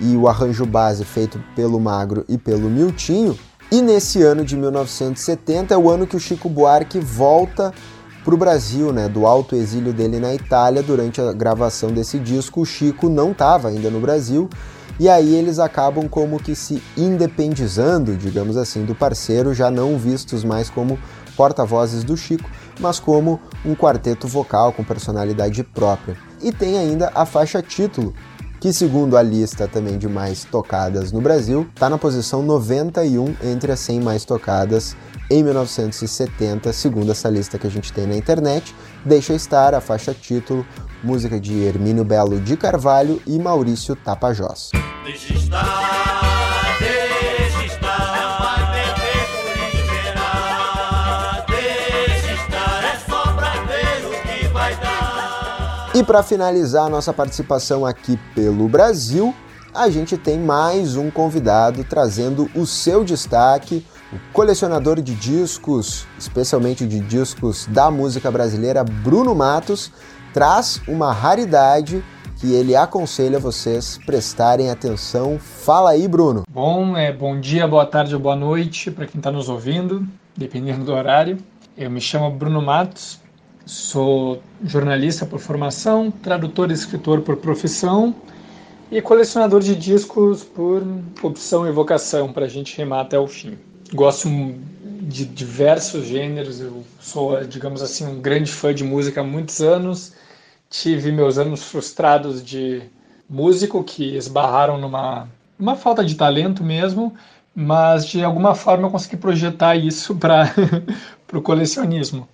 e 0.00 0.16
o 0.16 0.28
arranjo 0.28 0.64
base 0.64 1.04
feito 1.04 1.38
pelo 1.54 1.78
Magro 1.78 2.24
e 2.28 2.38
pelo 2.38 2.70
Miltinho. 2.70 3.38
E 3.70 3.82
nesse 3.82 4.22
ano 4.22 4.44
de 4.44 4.56
1970 4.56 5.74
é 5.74 5.76
o 5.76 5.90
ano 5.90 6.06
que 6.06 6.16
o 6.16 6.20
Chico 6.20 6.48
Buarque 6.48 6.98
volta 6.98 7.72
para 8.24 8.34
o 8.34 8.38
Brasil, 8.38 8.92
né, 8.92 9.08
do 9.08 9.26
alto 9.26 9.54
exílio 9.54 9.92
dele 9.92 10.18
na 10.18 10.34
Itália 10.34 10.82
durante 10.82 11.20
a 11.20 11.32
gravação 11.32 11.90
desse 11.90 12.18
disco. 12.18 12.62
O 12.62 12.66
Chico 12.66 13.08
não 13.08 13.32
estava 13.32 13.68
ainda 13.68 13.90
no 13.90 14.00
Brasil 14.00 14.48
e 14.98 15.08
aí 15.10 15.34
eles 15.34 15.58
acabam 15.58 16.08
como 16.08 16.38
que 16.38 16.54
se 16.54 16.82
independizando, 16.96 18.16
digamos 18.16 18.56
assim, 18.56 18.84
do 18.84 18.94
parceiro, 18.94 19.52
já 19.52 19.70
não 19.70 19.98
vistos 19.98 20.42
mais 20.42 20.70
como 20.70 20.98
porta-vozes 21.36 22.02
do 22.02 22.16
Chico, 22.16 22.50
mas 22.80 22.98
como 22.98 23.40
um 23.64 23.74
quarteto 23.74 24.26
vocal 24.26 24.72
com 24.72 24.82
personalidade 24.82 25.62
própria. 25.62 26.16
E 26.42 26.50
tem 26.50 26.78
ainda 26.78 27.10
a 27.14 27.26
faixa 27.26 27.62
título, 27.62 28.14
que 28.60 28.72
segundo 28.72 29.16
a 29.16 29.22
lista 29.22 29.68
também 29.68 29.98
de 29.98 30.08
mais 30.08 30.44
tocadas 30.44 31.12
no 31.12 31.20
Brasil, 31.20 31.68
está 31.74 31.88
na 31.88 31.98
posição 31.98 32.42
91 32.42 33.36
entre 33.44 33.72
as 33.72 33.80
100 33.80 34.00
mais 34.00 34.24
tocadas 34.24 34.96
em 35.30 35.42
1970, 35.42 36.72
segundo 36.72 37.10
essa 37.10 37.28
lista 37.28 37.58
que 37.58 37.66
a 37.66 37.70
gente 37.70 37.92
tem 37.92 38.06
na 38.06 38.16
internet. 38.16 38.74
Deixa 39.04 39.34
estar 39.34 39.74
a 39.74 39.80
faixa 39.80 40.14
título, 40.14 40.66
música 41.02 41.38
de 41.38 41.62
Hermínio 41.62 42.04
Belo 42.04 42.40
de 42.40 42.56
Carvalho 42.56 43.20
e 43.26 43.38
Maurício 43.38 43.94
Tapajós. 43.96 44.70
Deixa 45.04 45.34
estar. 45.34 46.55
E 55.96 56.04
para 56.04 56.22
finalizar 56.22 56.90
nossa 56.90 57.10
participação 57.10 57.86
aqui 57.86 58.18
pelo 58.34 58.68
Brasil, 58.68 59.34
a 59.74 59.88
gente 59.88 60.18
tem 60.18 60.38
mais 60.38 60.94
um 60.94 61.10
convidado 61.10 61.82
trazendo 61.84 62.50
o 62.54 62.66
seu 62.66 63.02
destaque, 63.02 63.82
o 64.12 64.18
colecionador 64.30 65.00
de 65.00 65.14
discos, 65.14 66.06
especialmente 66.18 66.86
de 66.86 67.00
discos 67.00 67.64
da 67.64 67.90
música 67.90 68.30
brasileira, 68.30 68.84
Bruno 68.84 69.34
Matos, 69.34 69.90
traz 70.34 70.82
uma 70.86 71.14
raridade 71.14 72.04
que 72.38 72.52
ele 72.52 72.76
aconselha 72.76 73.38
vocês 73.38 73.98
prestarem 74.04 74.68
atenção. 74.68 75.38
Fala 75.38 75.92
aí, 75.92 76.06
Bruno. 76.06 76.42
Bom, 76.46 76.94
é 76.94 77.10
bom 77.10 77.40
dia, 77.40 77.66
boa 77.66 77.86
tarde 77.86 78.14
ou 78.14 78.20
boa 78.20 78.36
noite 78.36 78.90
para 78.90 79.06
quem 79.06 79.18
está 79.18 79.32
nos 79.32 79.48
ouvindo, 79.48 80.06
dependendo 80.36 80.84
do 80.84 80.92
horário. 80.92 81.38
Eu 81.74 81.90
me 81.90 82.02
chamo 82.02 82.30
Bruno 82.30 82.60
Matos, 82.60 83.18
Sou 83.66 84.40
jornalista 84.64 85.26
por 85.26 85.40
formação, 85.40 86.08
tradutor 86.08 86.70
e 86.70 86.74
escritor 86.74 87.22
por 87.22 87.38
profissão 87.38 88.14
e 88.92 89.02
colecionador 89.02 89.60
de 89.60 89.74
discos 89.74 90.44
por 90.44 90.86
opção 91.20 91.66
e 91.66 91.72
vocação, 91.72 92.32
para 92.32 92.44
a 92.44 92.48
gente 92.48 92.76
rimar 92.76 93.00
até 93.00 93.18
o 93.18 93.26
fim. 93.26 93.58
Gosto 93.92 94.28
de 95.00 95.24
diversos 95.24 96.06
gêneros, 96.06 96.60
eu 96.60 96.84
sou, 97.00 97.42
digamos 97.42 97.82
assim, 97.82 98.06
um 98.06 98.20
grande 98.20 98.52
fã 98.52 98.72
de 98.72 98.84
música 98.84 99.20
há 99.20 99.24
muitos 99.24 99.60
anos. 99.60 100.12
Tive 100.70 101.10
meus 101.10 101.36
anos 101.36 101.64
frustrados 101.64 102.44
de 102.44 102.82
músico 103.28 103.82
que 103.82 104.16
esbarraram 104.16 104.78
numa 104.78 105.28
uma 105.58 105.74
falta 105.74 106.04
de 106.04 106.14
talento 106.14 106.62
mesmo, 106.62 107.12
mas 107.52 108.06
de 108.06 108.22
alguma 108.22 108.54
forma 108.54 108.86
eu 108.86 108.92
consegui 108.92 109.16
projetar 109.16 109.74
isso 109.74 110.14
para 110.14 110.54
o 111.32 111.42
colecionismo. 111.42 112.28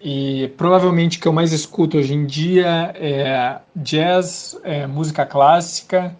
E 0.00 0.48
provavelmente 0.56 1.18
o 1.18 1.20
que 1.20 1.26
eu 1.26 1.32
mais 1.32 1.52
escuto 1.52 1.98
hoje 1.98 2.14
em 2.14 2.24
dia 2.24 2.92
é 2.94 3.58
jazz, 3.74 4.58
é 4.62 4.86
música 4.86 5.26
clássica, 5.26 6.16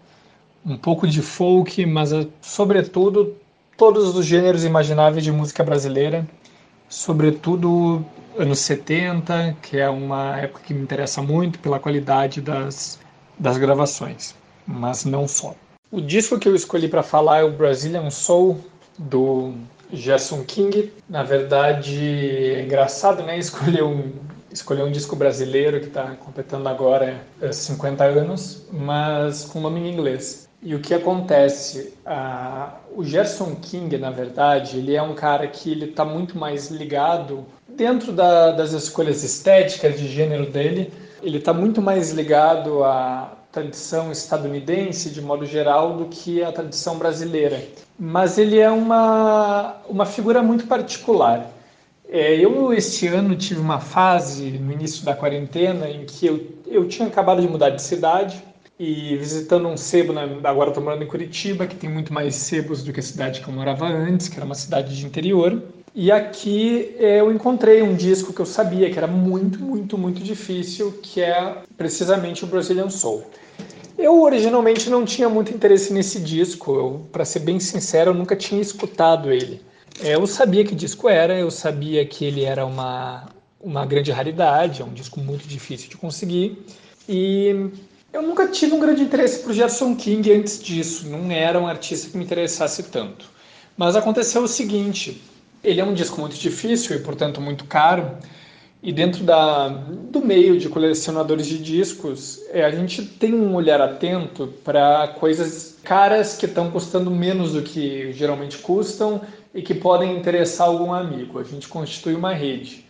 um 0.65 0.77
pouco 0.77 1.07
de 1.07 1.21
folk, 1.21 1.85
mas 1.85 2.11
é, 2.11 2.27
sobretudo 2.41 3.35
todos 3.77 4.15
os 4.15 4.25
gêneros 4.25 4.65
imagináveis 4.65 5.23
de 5.23 5.31
música 5.31 5.63
brasileira, 5.63 6.27
sobretudo 6.89 8.05
anos 8.37 8.59
70, 8.59 9.55
que 9.61 9.77
é 9.77 9.89
uma 9.89 10.37
época 10.37 10.61
que 10.65 10.73
me 10.73 10.81
interessa 10.81 11.21
muito 11.21 11.59
pela 11.59 11.79
qualidade 11.79 12.41
das, 12.41 12.99
das 13.37 13.57
gravações, 13.57 14.35
mas 14.67 15.05
não 15.05 15.27
só. 15.27 15.55
O 15.89 16.01
disco 16.01 16.37
que 16.37 16.47
eu 16.47 16.55
escolhi 16.55 16.87
para 16.87 17.01
falar 17.01 17.39
é 17.39 17.43
o 17.43 17.51
Brazilian 17.51 18.09
Soul, 18.09 18.59
do 18.97 19.53
Gerson 19.91 20.43
King. 20.43 20.91
Na 21.09 21.23
verdade, 21.23 21.97
é 22.55 22.61
engraçado, 22.61 23.23
né? 23.23 23.37
Escolher 23.37 23.83
um, 23.83 24.11
escolher 24.51 24.83
um 24.83 24.91
disco 24.91 25.15
brasileiro 25.15 25.79
que 25.79 25.87
está 25.87 26.15
completando 26.15 26.67
agora 26.67 27.21
50 27.51 28.03
é, 28.03 28.09
anos, 28.09 28.65
mas 28.71 29.45
com 29.45 29.59
nome 29.59 29.79
em 29.79 29.93
inglês. 29.93 30.47
E 30.61 30.75
o 30.75 30.79
que 30.79 30.93
acontece? 30.93 31.93
Ah, 32.05 32.75
o 32.93 33.03
Gerson 33.03 33.55
King, 33.55 33.97
na 33.97 34.11
verdade, 34.11 34.77
ele 34.77 34.93
é 34.93 35.01
um 35.01 35.15
cara 35.15 35.47
que 35.47 35.71
ele 35.71 35.85
está 35.85 36.03
muito 36.03 36.37
mais 36.37 36.69
ligado 36.69 37.45
dentro 37.67 38.11
da, 38.11 38.51
das 38.51 38.73
escolhas 38.73 39.23
estéticas 39.23 39.97
de 39.97 40.07
gênero 40.07 40.47
dele. 40.47 40.91
Ele 41.23 41.37
está 41.37 41.53
muito 41.53 41.81
mais 41.81 42.11
ligado 42.11 42.83
a 42.83 43.37
tradição 43.51 44.11
estadunidense 44.11 45.09
de 45.09 45.21
modo 45.21 45.45
geral 45.45 45.95
do 45.95 46.05
que 46.05 46.43
a 46.43 46.51
tradição 46.51 46.97
brasileira. 46.97 47.63
Mas 47.99 48.37
ele 48.37 48.57
é 48.57 48.69
uma, 48.69 49.75
uma 49.89 50.05
figura 50.05 50.41
muito 50.41 50.65
particular. 50.67 51.51
É, 52.07 52.33
eu, 52.35 52.73
este 52.73 53.07
ano, 53.07 53.35
tive 53.35 53.59
uma 53.59 53.79
fase 53.79 54.51
no 54.51 54.71
início 54.71 55.03
da 55.03 55.13
quarentena 55.13 55.87
em 55.89 56.05
que 56.05 56.25
eu, 56.25 56.47
eu 56.65 56.87
tinha 56.87 57.07
acabado 57.07 57.41
de 57.41 57.47
mudar 57.47 57.71
de 57.71 57.81
cidade 57.81 58.41
e 58.79 59.17
visitando 59.17 59.67
um 59.67 59.75
sebo, 59.75 60.13
agora 60.43 60.69
estou 60.69 60.81
morando 60.81 61.03
em 61.03 61.07
Curitiba, 61.07 61.67
que 61.67 61.75
tem 61.75 61.89
muito 61.89 62.13
mais 62.13 62.33
sebos 62.35 62.81
do 62.81 62.93
que 62.93 63.01
a 63.01 63.03
cidade 63.03 63.41
que 63.41 63.47
eu 63.49 63.53
morava 63.53 63.85
antes, 63.85 64.29
que 64.29 64.37
era 64.37 64.45
uma 64.45 64.55
cidade 64.55 64.95
de 64.95 65.05
interior. 65.05 65.61
E 65.93 66.11
aqui 66.11 66.95
é, 66.97 67.19
eu 67.19 67.31
encontrei 67.31 67.81
um 67.81 67.93
disco 67.93 68.31
que 68.31 68.39
eu 68.39 68.45
sabia 68.45 68.89
que 68.89 68.97
era 68.97 69.07
muito, 69.07 69.59
muito, 69.59 69.97
muito 69.97 70.23
difícil, 70.23 70.93
que 71.03 71.19
é 71.21 71.57
precisamente 71.77 72.45
o 72.45 72.47
Brazilian 72.47 72.89
Soul. 72.89 73.25
Eu 73.99 74.21
originalmente 74.21 74.89
não 74.89 75.03
tinha 75.03 75.27
muito 75.27 75.53
interesse 75.53 75.91
nesse 75.91 76.21
disco, 76.21 77.05
para 77.11 77.25
ser 77.25 77.39
bem 77.39 77.59
sincero, 77.59 78.11
eu 78.11 78.13
nunca 78.13 78.33
tinha 78.33 78.61
escutado 78.61 79.29
ele. 79.29 79.61
É, 80.01 80.15
eu 80.15 80.25
sabia 80.25 80.63
que 80.63 80.73
disco 80.73 81.09
era, 81.09 81.37
eu 81.37 81.51
sabia 81.51 82.05
que 82.05 82.23
ele 82.23 82.45
era 82.45 82.65
uma, 82.65 83.27
uma 83.59 83.85
grande 83.85 84.09
raridade, 84.09 84.81
é 84.81 84.85
um 84.85 84.93
disco 84.93 85.19
muito 85.19 85.45
difícil 85.45 85.89
de 85.89 85.97
conseguir. 85.97 86.65
E 87.09 87.69
eu 88.13 88.21
nunca 88.21 88.47
tive 88.47 88.73
um 88.73 88.79
grande 88.79 89.03
interesse 89.03 89.39
por 89.39 89.51
Gerson 89.51 89.93
King 89.97 90.31
antes 90.31 90.63
disso, 90.63 91.05
não 91.09 91.29
era 91.29 91.59
um 91.59 91.67
artista 91.67 92.09
que 92.09 92.17
me 92.17 92.23
interessasse 92.23 92.83
tanto. 92.83 93.25
Mas 93.75 93.97
aconteceu 93.97 94.41
o 94.43 94.47
seguinte: 94.47 95.21
ele 95.61 95.81
é 95.81 95.83
um 95.83 95.93
disco 95.93 96.21
muito 96.21 96.37
difícil 96.37 96.95
e, 96.95 96.99
portanto, 96.99 97.41
muito 97.41 97.65
caro. 97.65 98.17
E 98.81 98.93
dentro 98.93 99.25
da, 99.25 99.67
do 99.67 100.21
meio 100.21 100.57
de 100.57 100.69
colecionadores 100.69 101.47
de 101.47 101.57
discos, 101.57 102.41
é, 102.49 102.63
a 102.63 102.71
gente 102.71 103.05
tem 103.05 103.33
um 103.33 103.53
olhar 103.53 103.81
atento 103.81 104.47
para 104.63 105.09
coisas 105.19 105.77
caras 105.83 106.37
que 106.37 106.45
estão 106.45 106.71
custando 106.71 107.11
menos 107.11 107.53
do 107.53 107.61
que 107.61 108.13
geralmente 108.13 108.57
custam 108.59 109.21
e 109.53 109.61
que 109.61 109.73
podem 109.73 110.15
interessar 110.15 110.67
algum 110.67 110.93
amigo. 110.93 111.39
A 111.39 111.43
gente 111.43 111.67
constitui 111.67 112.15
uma 112.15 112.33
rede. 112.33 112.85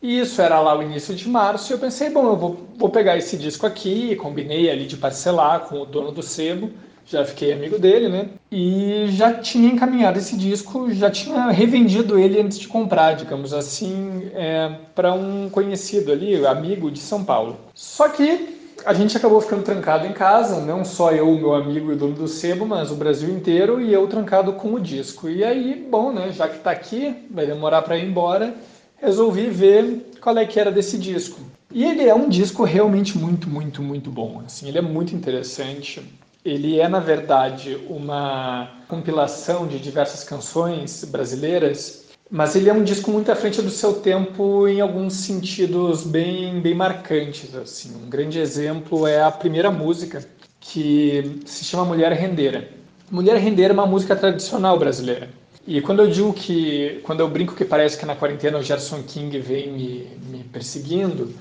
E 0.00 0.18
isso 0.18 0.40
era 0.40 0.60
lá 0.60 0.78
o 0.78 0.82
início 0.82 1.14
de 1.14 1.28
março, 1.28 1.70
e 1.70 1.74
eu 1.74 1.78
pensei, 1.78 2.10
bom, 2.10 2.26
eu 2.26 2.36
vou, 2.36 2.66
vou 2.76 2.90
pegar 2.90 3.16
esse 3.16 3.36
disco 3.36 3.66
aqui, 3.66 4.16
combinei 4.16 4.70
ali 4.70 4.86
de 4.86 4.96
parcelar 4.96 5.60
com 5.60 5.80
o 5.80 5.86
dono 5.86 6.12
do 6.12 6.22
sebo, 6.22 6.70
já 7.06 7.24
fiquei 7.24 7.52
amigo 7.52 7.78
dele, 7.78 8.08
né? 8.08 8.28
E 8.50 9.06
já 9.10 9.34
tinha 9.34 9.70
encaminhado 9.70 10.18
esse 10.18 10.36
disco, 10.36 10.92
já 10.92 11.10
tinha 11.10 11.50
revendido 11.50 12.18
ele 12.18 12.40
antes 12.40 12.58
de 12.58 12.68
comprar, 12.68 13.14
digamos 13.14 13.52
assim, 13.52 14.30
é, 14.34 14.74
para 14.94 15.12
um 15.12 15.48
conhecido 15.50 16.12
ali, 16.12 16.44
amigo 16.46 16.90
de 16.90 17.00
São 17.00 17.24
Paulo. 17.24 17.58
Só 17.74 18.08
que 18.08 18.54
a 18.84 18.92
gente 18.92 19.16
acabou 19.16 19.40
ficando 19.40 19.62
trancado 19.62 20.06
em 20.06 20.12
casa, 20.12 20.60
não 20.60 20.84
só 20.84 21.12
eu, 21.12 21.32
meu 21.34 21.54
amigo 21.54 21.90
e 21.90 21.94
o 21.94 21.96
dono 21.96 22.14
do 22.14 22.28
sebo, 22.28 22.66
mas 22.66 22.90
o 22.90 22.96
Brasil 22.96 23.30
inteiro 23.30 23.80
e 23.80 23.92
eu 23.92 24.06
trancado 24.06 24.52
com 24.54 24.74
o 24.74 24.80
disco. 24.80 25.28
E 25.28 25.42
aí, 25.42 25.86
bom, 25.90 26.12
né, 26.12 26.30
já 26.32 26.48
que 26.48 26.56
está 26.56 26.70
aqui, 26.70 27.14
vai 27.30 27.46
demorar 27.46 27.82
para 27.82 27.96
ir 27.96 28.06
embora, 28.06 28.54
resolvi 28.96 29.48
ver 29.48 30.12
qual 30.20 30.36
é 30.36 30.44
que 30.44 30.60
era 30.60 30.70
desse 30.70 30.98
disco. 30.98 31.40
E 31.72 31.84
ele 31.84 32.06
é 32.06 32.14
um 32.14 32.28
disco 32.28 32.62
realmente 32.62 33.18
muito, 33.18 33.48
muito, 33.48 33.82
muito 33.82 34.10
bom. 34.10 34.42
Assim, 34.44 34.68
ele 34.68 34.78
é 34.78 34.82
muito 34.82 35.14
interessante. 35.14 36.02
Ele 36.44 36.78
é, 36.78 36.86
na 36.88 37.00
verdade, 37.00 37.78
uma 37.88 38.70
compilação 38.86 39.66
de 39.66 39.78
diversas 39.78 40.22
canções 40.24 41.04
brasileiras, 41.04 42.04
mas 42.30 42.54
ele 42.54 42.68
é 42.68 42.72
um 42.72 42.84
disco 42.84 43.10
muito 43.10 43.32
à 43.32 43.36
frente 43.36 43.62
do 43.62 43.70
seu 43.70 43.94
tempo 43.94 44.68
em 44.68 44.80
alguns 44.80 45.14
sentidos 45.14 46.04
bem, 46.04 46.60
bem 46.60 46.74
marcantes. 46.74 47.54
Assim. 47.54 47.94
Um 47.96 48.10
grande 48.10 48.38
exemplo 48.38 49.06
é 49.06 49.22
a 49.22 49.30
primeira 49.30 49.70
música, 49.70 50.26
que 50.60 51.40
se 51.46 51.64
chama 51.64 51.84
Mulher 51.84 52.12
Rendeira. 52.12 52.68
Mulher 53.10 53.36
Rendeira 53.36 53.72
é 53.72 53.74
uma 53.74 53.86
música 53.86 54.16
tradicional 54.16 54.78
brasileira. 54.78 55.28
E 55.66 55.80
quando 55.80 56.00
eu 56.00 56.10
digo 56.10 56.32
que, 56.32 57.00
quando 57.04 57.20
eu 57.20 57.28
brinco 57.28 57.54
que 57.54 57.64
parece 57.64 57.98
que 57.98 58.04
na 58.04 58.14
quarentena 58.14 58.58
o 58.58 58.62
Gerson 58.62 59.02
King 59.02 59.38
vem 59.38 59.72
me, 59.72 60.08
me 60.30 60.44
perseguindo, 60.44 61.32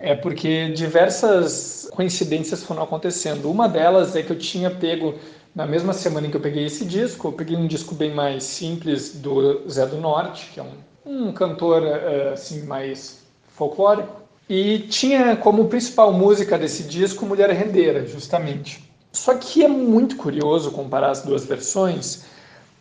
é 0.00 0.14
porque 0.14 0.68
diversas 0.70 1.88
coincidências 1.92 2.62
foram 2.62 2.82
acontecendo. 2.82 3.50
Uma 3.50 3.68
delas 3.68 4.14
é 4.14 4.22
que 4.22 4.30
eu 4.30 4.38
tinha 4.38 4.70
pego, 4.70 5.14
na 5.54 5.66
mesma 5.66 5.92
semana 5.92 6.26
em 6.26 6.30
que 6.30 6.36
eu 6.36 6.40
peguei 6.40 6.64
esse 6.64 6.84
disco, 6.84 7.28
eu 7.28 7.32
peguei 7.32 7.56
um 7.56 7.66
disco 7.66 7.94
bem 7.94 8.14
mais 8.14 8.44
simples 8.44 9.14
do 9.14 9.68
Zé 9.68 9.86
do 9.86 9.98
Norte, 9.98 10.50
que 10.52 10.60
é 10.60 10.62
um, 10.62 11.28
um 11.28 11.32
cantor 11.32 11.82
eh, 11.84 12.30
assim 12.32 12.64
mais 12.64 13.24
folclórico, 13.48 14.22
e 14.48 14.80
tinha 14.80 15.36
como 15.36 15.66
principal 15.66 16.12
música 16.12 16.56
desse 16.56 16.84
disco 16.84 17.26
Mulher 17.26 17.50
Rendeira, 17.50 18.06
justamente. 18.06 18.88
Só 19.12 19.34
que 19.34 19.64
é 19.64 19.68
muito 19.68 20.16
curioso 20.16 20.70
comparar 20.70 21.10
as 21.10 21.22
duas 21.22 21.44
versões, 21.44 22.24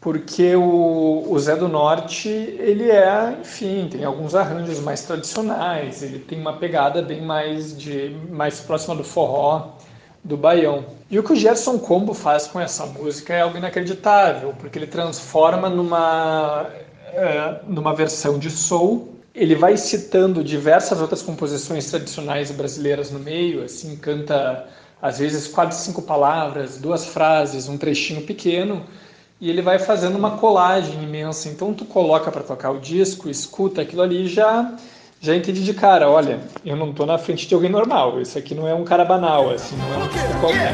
porque 0.08 0.56
o, 0.56 1.26
o, 1.28 1.38
Zé 1.38 1.54
do 1.58 1.68
Norte, 1.68 2.30
ele 2.30 2.90
é, 2.90 3.36
enfim, 3.42 3.90
tem 3.92 4.06
alguns 4.06 4.36
arranjos 4.36 4.80
mais 4.80 5.04
tradicionais, 5.04 6.02
ele 6.02 6.20
tem 6.20 6.40
uma 6.40 6.54
pegada 6.54 7.02
bem 7.02 7.22
mais, 7.22 7.78
de, 7.78 8.16
mais 8.32 8.62
próxima 8.62 8.96
do 8.96 9.04
forró, 9.04 9.74
do 10.24 10.38
baião. 10.38 10.86
E 11.12 11.20
o 11.20 11.24
que 11.24 11.34
o 11.34 11.36
Gerson 11.36 11.78
Combo 11.78 12.14
faz 12.14 12.48
com 12.48 12.58
essa 12.58 12.86
música 12.86 13.34
é 13.34 13.42
algo 13.42 13.58
inacreditável, 13.58 14.54
porque 14.58 14.80
ele 14.80 14.88
transforma 14.88 15.70
numa, 15.70 16.68
é, 17.08 17.60
numa 17.68 17.94
versão 17.94 18.40
de 18.40 18.50
soul, 18.50 19.14
ele 19.36 19.56
vai 19.56 19.76
citando 19.76 20.42
diversas 20.42 21.02
outras 21.02 21.22
composições 21.22 21.90
tradicionais 21.90 22.50
brasileiras 22.50 23.12
no 23.12 23.20
meio, 23.20 23.62
assim, 23.62 23.98
canta 23.98 24.70
às 25.02 25.20
vezes 25.20 25.50
quatro, 25.50 25.76
cinco 25.76 26.02
palavras, 26.02 26.78
duas 26.78 27.08
frases, 27.08 27.68
um 27.68 27.78
trechinho 27.78 28.22
pequeno, 28.22 28.86
e 29.40 29.50
ele 29.50 29.62
vai 29.62 29.80
fazendo 29.80 30.18
uma 30.18 30.32
colagem 30.32 31.04
imensa. 31.04 31.50
Então 31.50 31.74
tu 31.74 31.86
coloca 31.86 32.32
para 32.32 32.44
tocar 32.44 32.72
o 32.72 32.80
disco, 32.80 33.30
escuta 33.30 33.82
aquilo 33.82 34.02
ali 34.02 34.24
e 34.24 34.28
já 34.28 34.74
já 35.20 35.36
entende 35.36 35.64
de 35.64 35.74
cara, 35.74 36.10
olha, 36.10 36.40
eu 36.64 36.76
não 36.76 36.92
estou 36.92 37.06
na 37.06 37.18
frente 37.18 37.48
de 37.48 37.56
alguém 37.56 37.72
normal. 37.72 38.22
Isso 38.22 38.38
aqui 38.38 38.54
não 38.54 38.68
é 38.68 38.74
um 38.74 38.84
cara 38.84 39.04
banal, 39.04 39.50
assim, 39.50 39.76
não 39.76 39.94
é 39.94 39.98
um 40.04 40.08
disco 40.08 40.40
qualquer. 40.40 40.74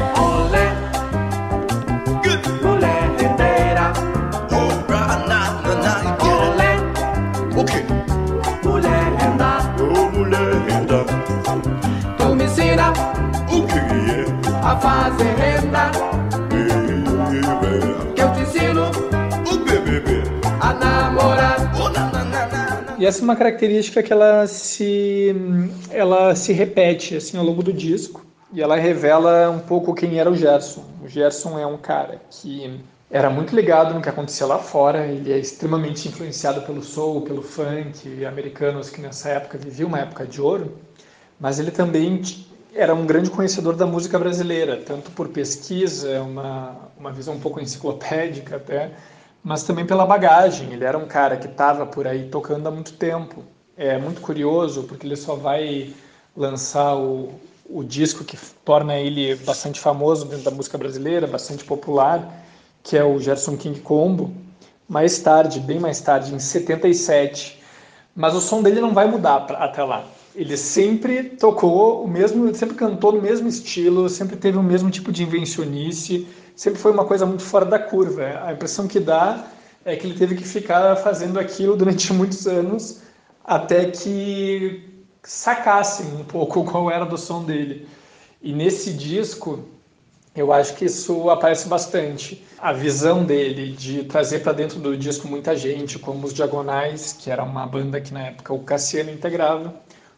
A 14.65 14.77
fazer 14.77 15.35
renda 15.35 16.23
E 23.04 23.06
essa 23.06 23.20
é 23.20 23.24
uma 23.24 23.36
característica 23.36 24.02
que 24.02 24.14
ela 24.14 24.48
se, 24.48 25.36
ela 25.92 26.34
se 26.38 26.54
repete 26.54 27.18
assim 27.18 27.38
ao 27.38 27.44
longo 27.44 27.62
do 27.62 27.74
disco. 27.74 28.26
E 28.54 28.62
ela 28.62 28.78
revela 28.78 29.50
um 29.50 29.60
pouco 29.60 29.94
quem 29.94 30.20
era 30.20 30.32
o 30.32 30.36
Gerson. 30.38 30.86
O 31.04 31.10
Gerson 31.10 31.60
é 31.60 31.68
um 31.68 31.76
cara 31.76 32.22
que 32.30 32.80
era 33.12 33.30
muito 33.30 33.54
ligado 33.54 33.94
no 33.94 34.02
que 34.02 34.08
acontecia 34.08 34.48
lá 34.48 34.58
fora, 34.58 35.06
ele 35.06 35.34
é 35.34 35.38
extremamente 35.38 36.08
influenciado 36.08 36.62
pelo 36.62 36.82
soul, 36.82 37.24
pelo 37.24 37.42
funk, 37.42 38.26
americanos 38.26 38.90
que 38.90 39.02
nessa 39.02 39.28
época 39.28 39.58
viviam 39.58 39.90
uma 39.90 40.00
época 40.00 40.26
de 40.26 40.40
ouro, 40.40 40.78
mas 41.38 41.60
ele 41.60 41.72
também 41.72 42.22
era 42.74 42.96
um 42.96 43.06
grande 43.06 43.30
conhecedor 43.30 43.76
da 43.76 43.86
música 43.86 44.18
brasileira, 44.18 44.78
tanto 44.78 45.12
por 45.12 45.28
pesquisa, 45.28 46.22
uma, 46.22 46.78
uma 46.98 47.12
visão 47.12 47.34
um 47.34 47.40
pouco 47.42 47.60
enciclopédica 47.60 48.56
até, 48.56 48.92
mas 49.44 49.64
também 49.64 49.86
pela 49.86 50.06
bagagem. 50.06 50.72
Ele 50.72 50.86
era 50.86 50.98
um 50.98 51.06
cara 51.06 51.38
que 51.38 51.48
estava 51.48 51.86
por 51.86 52.07
aí 52.07 52.30
tocando 52.30 52.68
há 52.68 52.72
muito 52.72 52.94
tempo. 52.94 53.44
É 53.76 53.98
muito 53.98 54.22
curioso 54.22 54.84
porque 54.84 55.06
ele 55.06 55.15
só 55.15 55.36
vai 55.36 55.94
lançar 56.36 56.95
o, 56.95 57.34
o 57.70 57.84
disco 57.84 58.24
que 58.24 58.38
torna 58.64 58.95
ele 58.98 59.36
bastante 59.36 59.80
famoso 59.80 60.26
dentro 60.26 60.45
da 60.45 60.52
música 60.52 60.78
brasileira, 60.78 61.28
bastante 61.28 61.64
popular, 61.65 62.45
que 62.82 62.95
é 62.95 63.03
o 63.03 63.20
Gerson 63.20 63.57
King 63.57 63.80
Combo, 63.80 64.34
mais 64.88 65.20
tarde, 65.20 65.60
bem 65.60 65.80
mais 65.80 65.99
tarde, 66.02 66.34
em 66.34 66.40
77. 66.40 67.61
Mas 68.15 68.36
o 68.36 68.41
som 68.41 68.61
dele 68.61 68.80
não 68.80 68.94
vai 68.94 69.07
mudar 69.07 69.41
pra, 69.41 69.57
até 69.57 69.84
lá. 69.84 70.06
Ele 70.36 70.56
sempre 70.57 71.24
tocou 71.24 72.03
o 72.03 72.07
mesmo, 72.07 72.53
sempre 72.53 72.76
cantou 72.76 73.11
no 73.11 73.22
mesmo 73.22 73.48
estilo, 73.48 74.10
sempre 74.10 74.36
teve 74.36 74.57
o 74.57 74.64
mesmo 74.64 74.90
tipo 74.90 75.11
de 75.11 75.24
invencionice, 75.24 76.28
sempre 76.56 76.80
foi 76.80 76.92
uma 76.92 77.06
coisa 77.06 77.26
muito 77.26 77.44
fora 77.44 77.66
da 77.66 77.80
curva. 77.80 78.42
A 78.46 78.54
impressão 78.54 78.88
que 78.88 79.00
dá 79.00 79.48
é 79.86 79.96
que 79.96 80.08
ele 80.08 80.18
teve 80.18 80.36
que 80.36 80.48
ficar 80.48 80.96
fazendo 80.98 81.40
aquilo 81.40 81.76
durante 81.76 82.12
muitos 82.14 82.48
anos 82.48 83.02
até 83.44 83.92
que 83.92 85.04
sacassem 85.24 86.06
um 86.16 86.24
pouco 86.24 86.64
qual 86.70 86.90
era 86.90 87.06
do 87.06 87.18
som 87.18 87.44
dele. 87.44 87.88
E 88.42 88.52
nesse 88.54 88.94
disco, 88.94 89.64
eu 90.36 90.52
acho 90.52 90.76
que 90.76 90.86
isso 90.86 91.30
aparece 91.30 91.68
bastante. 91.68 92.44
A 92.60 92.74
visão 92.74 93.24
dele 93.24 93.74
de 93.74 94.04
trazer 94.04 94.40
para 94.40 94.54
dentro 94.54 94.80
do 94.80 94.98
disco 94.98 95.28
muita 95.28 95.56
gente, 95.56 96.00
como 96.00 96.26
os 96.26 96.34
Diagonais, 96.34 97.14
que 97.14 97.30
era 97.30 97.44
uma 97.44 97.66
banda 97.66 98.02
que 98.02 98.14
na 98.14 98.28
época 98.28 98.54
o 98.54 98.60
Cassiano 98.60 99.12
integrava. 99.12 99.74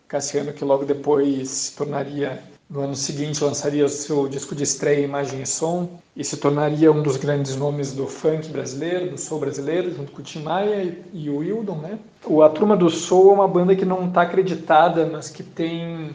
Cassiano 0.07 0.53
que 0.53 0.63
logo 0.63 0.85
depois 0.85 1.49
se 1.49 1.75
tornaria 1.75 2.41
no 2.69 2.81
ano 2.81 2.95
seguinte 2.95 3.43
lançaria 3.43 3.87
seu 3.87 4.27
disco 4.27 4.55
de 4.55 4.63
estreia 4.63 5.03
Imagem 5.03 5.41
e 5.41 5.45
Som 5.45 5.99
e 6.15 6.23
se 6.23 6.37
tornaria 6.37 6.91
um 6.91 7.03
dos 7.03 7.17
grandes 7.17 7.55
nomes 7.55 7.93
do 7.93 8.07
funk 8.07 8.49
brasileiro, 8.49 9.11
do 9.11 9.17
soul 9.17 9.41
brasileiro, 9.41 9.93
junto 9.93 10.11
com 10.11 10.21
o 10.21 10.23
Tim 10.23 10.41
Maia 10.41 10.97
e 11.13 11.29
o 11.29 11.37
Wildon, 11.37 11.77
né? 11.77 11.99
O 12.25 12.41
A 12.41 12.49
Turma 12.49 12.75
do 12.75 12.89
Soul 12.89 13.31
é 13.31 13.33
uma 13.33 13.47
banda 13.47 13.75
que 13.75 13.85
não 13.85 14.07
está 14.07 14.23
acreditada, 14.23 15.05
mas 15.05 15.29
que 15.29 15.43
tem 15.43 16.09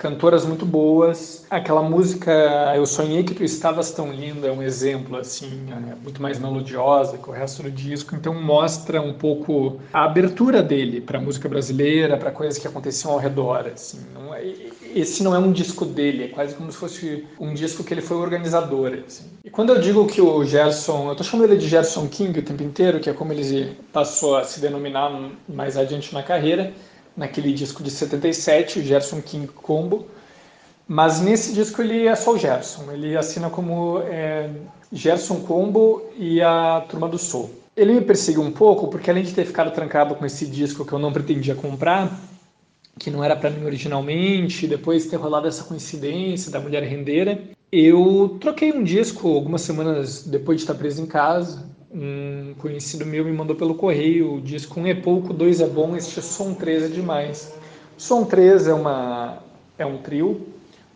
cantoras 0.00 0.46
muito 0.46 0.64
boas. 0.64 1.44
Aquela 1.50 1.82
música 1.82 2.32
Eu 2.74 2.86
Sonhei 2.86 3.22
Que 3.22 3.34
Tu 3.34 3.44
Estavas 3.44 3.92
Tão 3.92 4.10
Linda 4.10 4.48
é 4.48 4.50
um 4.50 4.62
exemplo, 4.62 5.18
assim, 5.18 5.66
é 5.70 5.94
muito 6.02 6.22
mais 6.22 6.38
melodiosa 6.38 7.18
que 7.18 7.28
o 7.28 7.32
resto 7.32 7.62
do 7.62 7.70
disco, 7.70 8.16
então 8.16 8.34
mostra 8.34 9.02
um 9.02 9.12
pouco 9.12 9.78
a 9.92 10.04
abertura 10.04 10.62
dele 10.62 11.02
para 11.02 11.18
a 11.18 11.20
música 11.20 11.50
brasileira, 11.50 12.16
para 12.16 12.30
coisas 12.30 12.56
que 12.56 12.66
aconteciam 12.66 13.12
ao 13.12 13.18
redor, 13.18 13.66
assim. 13.66 13.98
Não 14.14 14.34
é, 14.34 14.42
esse 14.94 15.22
não 15.22 15.34
é 15.34 15.38
um 15.38 15.52
disco 15.52 15.84
dele, 15.84 16.24
é 16.24 16.28
quase 16.28 16.54
como 16.54 16.72
se 16.72 16.78
fosse 16.78 17.26
um 17.38 17.52
disco 17.52 17.84
que 17.84 17.92
ele 17.92 18.00
foi 18.00 18.16
organizador, 18.16 19.00
assim. 19.06 19.24
E 19.44 19.50
quando 19.50 19.70
eu 19.70 19.80
digo 19.80 20.06
que 20.06 20.22
o 20.22 20.42
Gerson, 20.46 21.08
eu 21.08 21.12
estou 21.12 21.26
chamando 21.26 21.50
ele 21.50 21.60
de 21.60 21.68
Gerson 21.68 22.08
King 22.08 22.38
o 22.38 22.42
tempo 22.42 22.62
inteiro, 22.62 23.00
que 23.00 23.10
é 23.10 23.12
como 23.12 23.34
ele 23.34 23.76
passou 23.92 24.38
a 24.38 24.44
se 24.44 24.60
denominar 24.60 25.10
mais 25.46 25.76
adiante 25.76 26.14
na 26.14 26.22
carreira, 26.22 26.72
naquele 27.16 27.52
disco 27.52 27.82
de 27.82 27.90
77, 27.90 28.78
o 28.78 28.82
Gerson 28.82 29.20
King 29.20 29.46
Combo. 29.48 30.06
Mas 30.86 31.20
nesse 31.20 31.52
disco 31.52 31.80
ele 31.80 32.06
é 32.06 32.16
só 32.16 32.32
o 32.32 32.38
Gerson, 32.38 32.90
ele 32.90 33.16
assina 33.16 33.48
como 33.48 34.00
é, 34.00 34.50
Gerson 34.92 35.40
Combo 35.40 36.02
e 36.16 36.42
a 36.42 36.84
Turma 36.88 37.08
do 37.08 37.16
Soul. 37.16 37.50
Ele 37.76 37.94
me 37.94 38.00
perseguiu 38.00 38.42
um 38.42 38.50
pouco 38.50 38.88
porque 38.88 39.08
além 39.08 39.22
de 39.22 39.32
ter 39.32 39.44
ficado 39.44 39.70
trancado 39.70 40.16
com 40.16 40.26
esse 40.26 40.46
disco 40.46 40.84
que 40.84 40.92
eu 40.92 40.98
não 40.98 41.12
pretendia 41.12 41.54
comprar, 41.54 42.18
que 42.98 43.10
não 43.10 43.22
era 43.22 43.36
para 43.36 43.50
mim 43.50 43.64
originalmente, 43.64 44.66
depois 44.66 45.06
ter 45.06 45.16
rolado 45.16 45.46
essa 45.46 45.62
coincidência 45.64 46.50
da 46.50 46.60
mulher 46.60 46.82
rendeira, 46.82 47.40
eu 47.70 48.36
troquei 48.40 48.72
um 48.72 48.82
disco 48.82 49.28
algumas 49.28 49.62
semanas 49.62 50.24
depois 50.24 50.58
de 50.58 50.64
estar 50.64 50.74
preso 50.74 51.00
em 51.00 51.06
casa. 51.06 51.70
Um 51.92 52.54
conhecido 52.58 53.04
meu 53.04 53.24
me 53.24 53.32
mandou 53.32 53.56
pelo 53.56 53.74
correio 53.74 54.34
o 54.34 54.40
disco 54.40 54.78
Um 54.78 54.86
é 54.86 54.94
pouco, 54.94 55.32
dois 55.32 55.60
é 55.60 55.66
bom, 55.66 55.96
este 55.96 56.22
som 56.22 56.54
3 56.54 56.84
é 56.84 56.88
demais. 56.88 57.52
Som 57.98 58.24
3 58.24 58.68
é, 58.68 58.74
uma, 58.74 59.38
é 59.76 59.84
um 59.84 59.98
trio, 59.98 60.46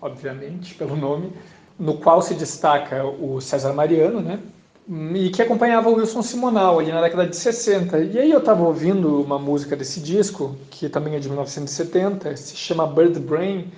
obviamente, 0.00 0.74
pelo 0.74 0.94
nome, 0.96 1.32
no 1.78 1.98
qual 1.98 2.22
se 2.22 2.34
destaca 2.34 3.04
o 3.04 3.40
César 3.40 3.72
Mariano, 3.72 4.20
né? 4.20 4.38
E 5.14 5.30
que 5.30 5.42
acompanhava 5.42 5.88
o 5.88 5.94
Wilson 5.94 6.22
Simonal 6.22 6.78
ali 6.78 6.92
na 6.92 7.00
década 7.00 7.26
de 7.26 7.34
60. 7.34 7.98
E 7.98 8.18
aí 8.18 8.30
eu 8.30 8.38
estava 8.38 8.62
ouvindo 8.62 9.20
uma 9.20 9.38
música 9.38 9.74
desse 9.74 9.98
disco, 9.98 10.54
que 10.70 10.88
também 10.88 11.16
é 11.16 11.18
de 11.18 11.28
1970, 11.28 12.36
se 12.36 12.56
chama 12.56 12.86
Bird 12.86 13.18
Brain, 13.18 13.72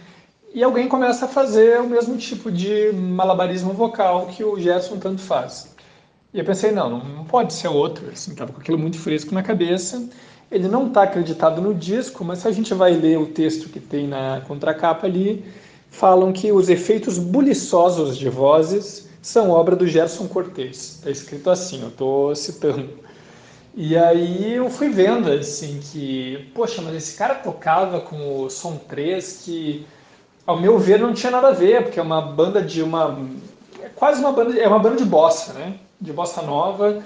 e 0.53 0.63
alguém 0.63 0.87
começa 0.87 1.25
a 1.25 1.29
fazer 1.29 1.81
o 1.81 1.89
mesmo 1.89 2.17
tipo 2.19 2.51
de 2.51 2.93
malabarismo 2.93 3.73
vocal 3.73 4.27
que 4.27 4.45
o 4.45 4.59
Gerson 4.61 4.99
tanto 4.99 5.23
faz. 5.23 5.76
E 6.37 6.39
eu 6.39 6.45
pensei, 6.45 6.71
não, 6.71 6.99
não 7.03 7.25
pode 7.25 7.55
ser 7.55 7.69
outro, 7.69 8.11
assim, 8.13 8.33
estava 8.33 8.53
com 8.53 8.61
aquilo 8.61 8.79
muito 8.79 8.99
fresco 8.99 9.33
na 9.33 9.43
cabeça. 9.43 10.07
Ele 10.51 10.69
não 10.69 10.89
está 10.89 11.05
acreditado 11.05 11.63
no 11.63 11.73
disco, 11.73 12.23
mas 12.23 12.41
se 12.41 12.49
a 12.49 12.53
gente 12.53 12.75
vai 12.75 12.93
ler 12.93 13.19
o 13.19 13.25
texto 13.25 13.71
que 13.71 13.81
tem 13.81 14.07
na 14.07 14.43
contracapa 14.47 15.07
ali, 15.07 15.47
falam 15.91 16.35
que 16.35 16.53
os 16.53 16.69
efeitos 16.69 17.17
buliçosos 17.19 18.19
de 18.19 18.29
vozes 18.29 19.09
são 19.23 19.49
obra 19.49 19.75
do 19.75 19.87
Gerson 19.87 20.29
Cortez. 20.29 20.97
Está 20.97 21.11
escrito 21.11 21.49
assim, 21.49 21.81
eu 21.81 21.89
estou 21.89 22.37
citando. 22.37 22.91
E 23.75 23.97
aí 23.97 24.57
eu 24.57 24.69
fui 24.69 24.91
vendo 24.91 25.33
assim 25.33 25.81
que, 25.91 26.51
poxa, 26.55 26.83
mas 26.83 26.97
esse 26.97 27.17
cara 27.17 27.37
tocava 27.37 27.99
com 28.03 28.43
o 28.43 28.51
Som 28.51 28.77
3 28.77 29.41
que, 29.43 29.87
ao 30.47 30.61
meu 30.61 30.79
ver, 30.79 31.01
não 31.01 31.15
tinha 31.15 31.33
nada 31.33 31.49
a 31.49 31.53
ver, 31.53 31.85
porque 31.85 31.99
é 31.99 32.03
uma 32.03 32.21
banda 32.21 32.61
de 32.61 32.83
uma. 32.83 33.19
É 33.83 33.89
quase 33.89 34.21
uma 34.21 34.33
banda. 34.33 34.55
É 34.61 34.69
uma 34.69 34.79
banda 34.79 34.97
de 34.97 35.05
bossa, 35.07 35.55
né? 35.55 35.79
De 36.01 36.13
bossa 36.13 36.43
nova 36.43 37.03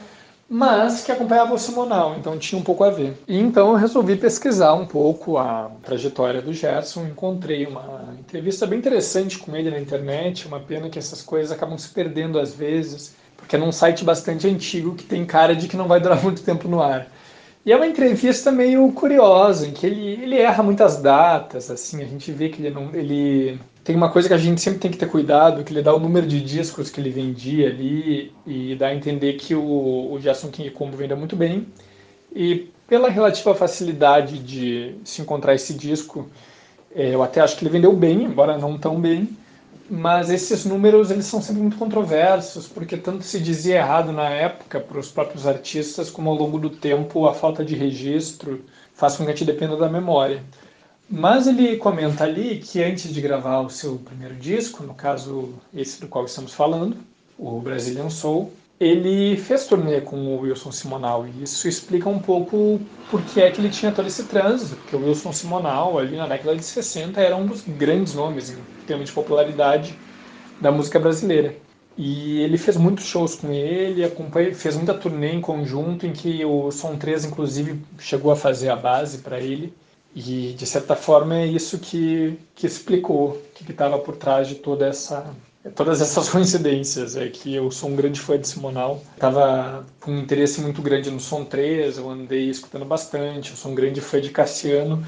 mas 0.53 1.05
que 1.05 1.12
acompanhava 1.12 1.55
o 1.55 1.59
Simonal, 1.59 2.17
então 2.19 2.37
tinha 2.37 2.61
um 2.61 2.65
pouco 2.65 2.83
a 2.83 2.91
ver. 2.91 3.17
E 3.29 3.39
então 3.39 3.69
eu 3.69 3.77
resolvi 3.77 4.17
pesquisar 4.17 4.75
um 4.75 4.85
pouco 4.85 5.39
a 5.39 5.71
trajetória 5.81 6.43
do 6.43 6.53
Gerson, 6.53 7.07
encontrei 7.07 7.65
uma 7.65 8.17
entrevista 8.19 8.67
bem 8.67 8.81
interessante 8.81 9.39
com 9.39 9.55
ele 9.55 9.71
na 9.71 9.79
internet, 9.79 10.49
uma 10.49 10.59
pena 10.59 10.91
que 10.91 10.99
essas 10.99 11.23
coisas 11.23 11.53
acabam 11.53 11.79
se 11.79 11.91
perdendo 11.91 12.37
às 12.37 12.53
vezes, 12.53 13.15
porque 13.37 13.55
é 13.55 13.59
num 13.61 13.71
site 13.71 14.03
bastante 14.03 14.49
antigo 14.49 14.97
que 14.97 15.05
tem 15.05 15.25
cara 15.25 15.55
de 15.55 15.69
que 15.69 15.77
não 15.77 15.87
vai 15.87 16.01
durar 16.01 16.19
muito 16.25 16.43
tempo 16.43 16.67
no 16.67 16.83
ar. 16.83 17.07
E 17.65 17.71
é 17.71 17.77
uma 17.77 17.87
entrevista 17.87 18.51
meio 18.51 18.91
curiosa, 18.91 19.69
em 19.69 19.73
que 19.73 19.87
ele, 19.87 20.21
ele 20.21 20.37
erra 20.37 20.65
muitas 20.65 20.97
datas, 20.97 21.71
assim, 21.71 22.03
a 22.03 22.07
gente 22.07 22.33
vê 22.33 22.49
que 22.49 22.61
ele 22.61 22.75
não, 22.75 22.93
ele 22.93 23.61
tem 23.82 23.97
uma 23.97 24.11
coisa 24.11 24.28
que 24.28 24.35
a 24.35 24.39
gente 24.39 24.61
sempre 24.61 24.78
tem 24.78 24.90
que 24.90 24.98
ter 24.98 25.07
cuidado, 25.07 25.65
que 25.65 25.73
ele 25.73 25.82
dá 25.82 25.94
o 25.94 25.98
número 25.98 26.27
de 26.27 26.40
discos 26.40 26.90
que 26.90 27.01
ele 27.01 27.11
vendia 27.11 27.69
ali 27.69 28.32
e 28.47 28.74
dá 28.77 28.89
a 28.89 28.94
entender 28.94 29.35
que 29.35 29.55
o, 29.55 30.12
o 30.12 30.19
Jason 30.20 30.48
King 30.48 30.70
Combo 30.70 30.97
venda 30.97 31.16
muito 31.16 31.35
bem. 31.35 31.66
E 32.35 32.69
pela 32.86 33.09
relativa 33.09 33.55
facilidade 33.55 34.39
de 34.39 34.97
se 35.05 35.23
encontrar 35.23 35.55
esse 35.55 35.73
disco, 35.73 36.28
é, 36.94 37.15
eu 37.15 37.23
até 37.23 37.40
acho 37.40 37.57
que 37.57 37.65
ele 37.65 37.70
vendeu 37.70 37.93
bem, 37.94 38.24
embora 38.24 38.59
não 38.59 38.77
tão 38.77 39.01
bem. 39.01 39.28
Mas 39.89 40.31
esses 40.31 40.65
números 40.65 41.11
eles 41.11 41.24
são 41.24 41.43
sempre 41.43 41.62
muito 41.62 41.77
controversos, 41.77 42.69
porque 42.69 42.97
tanto 42.97 43.24
se 43.24 43.40
dizia 43.40 43.77
errado 43.77 44.12
na 44.12 44.28
época 44.28 44.78
para 44.78 44.98
os 44.98 45.11
próprios 45.11 45.47
artistas, 45.47 46.09
como 46.11 46.31
ao 46.31 46.36
longo 46.36 46.59
do 46.61 46.70
tempo 46.70 47.27
a 47.27 47.35
falta 47.35 47.65
de 47.65 47.74
registro 47.74 48.65
faz 48.94 49.16
com 49.16 49.24
que 49.24 49.31
a 49.31 49.35
gente 49.35 49.47
dependa 49.47 49.77
da 49.77 49.89
memória. 49.89 50.43
Mas 51.12 51.49
ele 51.49 51.77
comenta 51.77 52.23
ali 52.23 52.59
que 52.59 52.81
antes 52.81 53.12
de 53.12 53.20
gravar 53.20 53.62
o 53.62 53.69
seu 53.69 53.97
primeiro 53.97 54.37
disco, 54.37 54.85
no 54.85 54.95
caso 54.95 55.55
esse 55.74 56.01
do 56.01 56.07
qual 56.07 56.24
estamos 56.24 56.55
falando, 56.55 56.97
o 57.37 57.59
Brazilian 57.59 58.09
Soul, 58.09 58.53
ele 58.78 59.37
fez 59.37 59.66
turnê 59.66 60.01
com 60.01 60.16
o 60.16 60.41
Wilson 60.43 60.70
Simonal 60.70 61.27
e 61.27 61.43
isso 61.43 61.66
explica 61.66 62.09
um 62.09 62.20
pouco 62.20 62.81
por 63.11 63.20
que 63.23 63.43
é 63.43 63.51
que 63.51 63.61
ele 63.61 63.70
tinha 63.70 63.91
todo 63.91 64.07
esse 64.07 64.23
trânsito, 64.23 64.77
porque 64.77 64.95
o 64.95 65.05
Wilson 65.05 65.32
Simonal 65.32 65.99
ali 65.99 66.16
na 66.16 66.28
década 66.28 66.55
de 66.55 66.65
60 66.65 67.20
era 67.20 67.37
um 67.37 67.45
dos 67.45 67.62
grandes 67.62 68.15
nomes 68.15 68.51
em 68.51 68.59
termos 68.87 69.09
de 69.09 69.12
popularidade 69.12 69.99
da 70.61 70.70
música 70.70 71.01
brasileira. 71.01 71.57
E 71.99 72.41
ele 72.41 72.57
fez 72.57 72.77
muitos 72.77 73.05
shows 73.05 73.35
com 73.35 73.53
ele, 73.53 74.09
fez 74.55 74.77
muita 74.77 74.95
turnê 74.95 75.32
em 75.32 75.41
conjunto, 75.41 76.07
em 76.07 76.12
que 76.12 76.45
o 76.45 76.70
Som 76.70 76.97
3, 76.97 77.24
inclusive, 77.24 77.82
chegou 77.99 78.31
a 78.31 78.37
fazer 78.37 78.69
a 78.69 78.77
base 78.77 79.19
para 79.19 79.41
ele. 79.41 79.74
E, 80.15 80.55
de 80.55 80.66
certa 80.66 80.97
forma, 80.97 81.37
é 81.37 81.47
isso 81.47 81.78
que, 81.78 82.39
que 82.55 82.66
explicou 82.66 83.31
o 83.31 83.43
que 83.55 83.70
estava 83.70 83.99
por 83.99 84.16
trás 84.16 84.49
de 84.49 84.57
toda 84.57 84.87
essa, 84.87 85.24
todas 85.74 86.01
essas 86.01 86.28
coincidências. 86.31 87.16
É 87.16 87.28
que 87.28 87.55
eu 87.55 87.70
sou 87.70 87.91
um 87.91 87.97
grande 87.97 88.20
fã 88.20 88.39
de 88.39 88.49
Simonal, 88.49 89.03
estava 89.15 89.87
com 90.01 90.12
um 90.12 90.19
interesse 90.19 90.61
muito 90.61 90.82
grande 90.82 91.11
no 91.11 91.20
Som 91.20 91.45
3, 91.45 91.99
eu 91.99 92.11
andei 92.11 92.51
escutando 92.51 92.85
bastante, 92.85 93.51
eu 93.51 93.57
sou 93.57 93.70
um 93.70 93.74
grande 93.74 94.01
fã 94.01 94.20
de 94.20 94.31
Cassiano. 94.31 95.05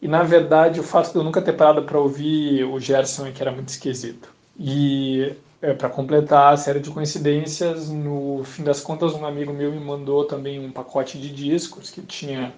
E, 0.00 0.08
na 0.08 0.22
verdade, 0.22 0.80
o 0.80 0.82
fato 0.82 1.12
de 1.12 1.16
eu 1.16 1.24
nunca 1.24 1.42
ter 1.42 1.52
parado 1.52 1.82
para 1.82 1.98
ouvir 1.98 2.64
o 2.64 2.78
Gerson 2.80 3.26
é 3.26 3.32
que 3.32 3.42
era 3.42 3.52
muito 3.52 3.68
esquisito. 3.68 4.28
E 4.58 5.34
é, 5.60 5.72
para 5.72 5.88
completar 5.88 6.52
a 6.52 6.56
série 6.56 6.80
de 6.80 6.90
coincidências, 6.90 7.90
no 7.90 8.42
fim 8.44 8.62
das 8.62 8.80
contas, 8.80 9.14
um 9.14 9.26
amigo 9.26 9.52
meu 9.52 9.72
me 9.72 9.80
mandou 9.80 10.24
também 10.24 10.60
um 10.60 10.70
pacote 10.70 11.18
de 11.18 11.30
discos 11.30 11.90
que 11.90 12.02
tinha 12.02 12.54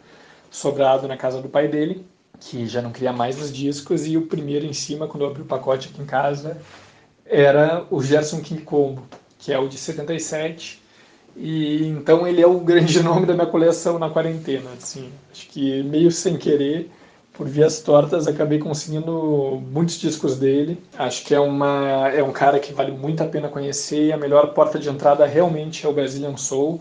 sobrado 0.50 1.06
na 1.06 1.16
casa 1.16 1.40
do 1.40 1.48
pai 1.48 1.68
dele, 1.68 2.04
que 2.40 2.66
já 2.66 2.80
não 2.80 2.92
queria 2.92 3.12
mais 3.12 3.40
os 3.40 3.52
discos, 3.52 4.06
e 4.06 4.16
o 4.16 4.26
primeiro 4.26 4.66
em 4.66 4.72
cima, 4.72 5.06
quando 5.06 5.24
eu 5.24 5.30
abri 5.30 5.42
o 5.42 5.46
pacote 5.46 5.88
aqui 5.88 6.00
em 6.00 6.06
casa, 6.06 6.58
era 7.26 7.84
o 7.90 8.02
Gerson 8.02 8.40
King 8.40 8.62
Combo, 8.62 9.02
que 9.38 9.52
é 9.52 9.58
o 9.58 9.68
de 9.68 9.76
77. 9.76 10.82
E 11.36 11.86
então 11.86 12.26
ele 12.26 12.40
é 12.42 12.46
o 12.46 12.58
grande 12.58 13.00
nome 13.02 13.26
da 13.26 13.34
minha 13.34 13.46
coleção 13.46 13.98
na 13.98 14.10
quarentena, 14.10 14.70
assim. 14.76 15.10
Acho 15.30 15.48
que 15.48 15.82
meio 15.84 16.10
sem 16.10 16.36
querer, 16.36 16.90
por 17.32 17.46
vias 17.46 17.80
tortas, 17.80 18.26
acabei 18.26 18.58
conseguindo 18.58 19.62
muitos 19.70 19.98
discos 20.00 20.36
dele. 20.36 20.82
Acho 20.98 21.24
que 21.24 21.34
é 21.34 21.40
uma 21.40 22.08
é 22.08 22.22
um 22.22 22.32
cara 22.32 22.58
que 22.58 22.72
vale 22.72 22.90
muito 22.90 23.22
a 23.22 23.26
pena 23.26 23.48
conhecer 23.48 24.12
a 24.12 24.16
melhor 24.16 24.52
porta 24.54 24.78
de 24.78 24.88
entrada 24.88 25.24
realmente 25.26 25.86
é 25.86 25.88
o 25.88 25.92
Brazilian 25.92 26.36
Soul 26.36 26.80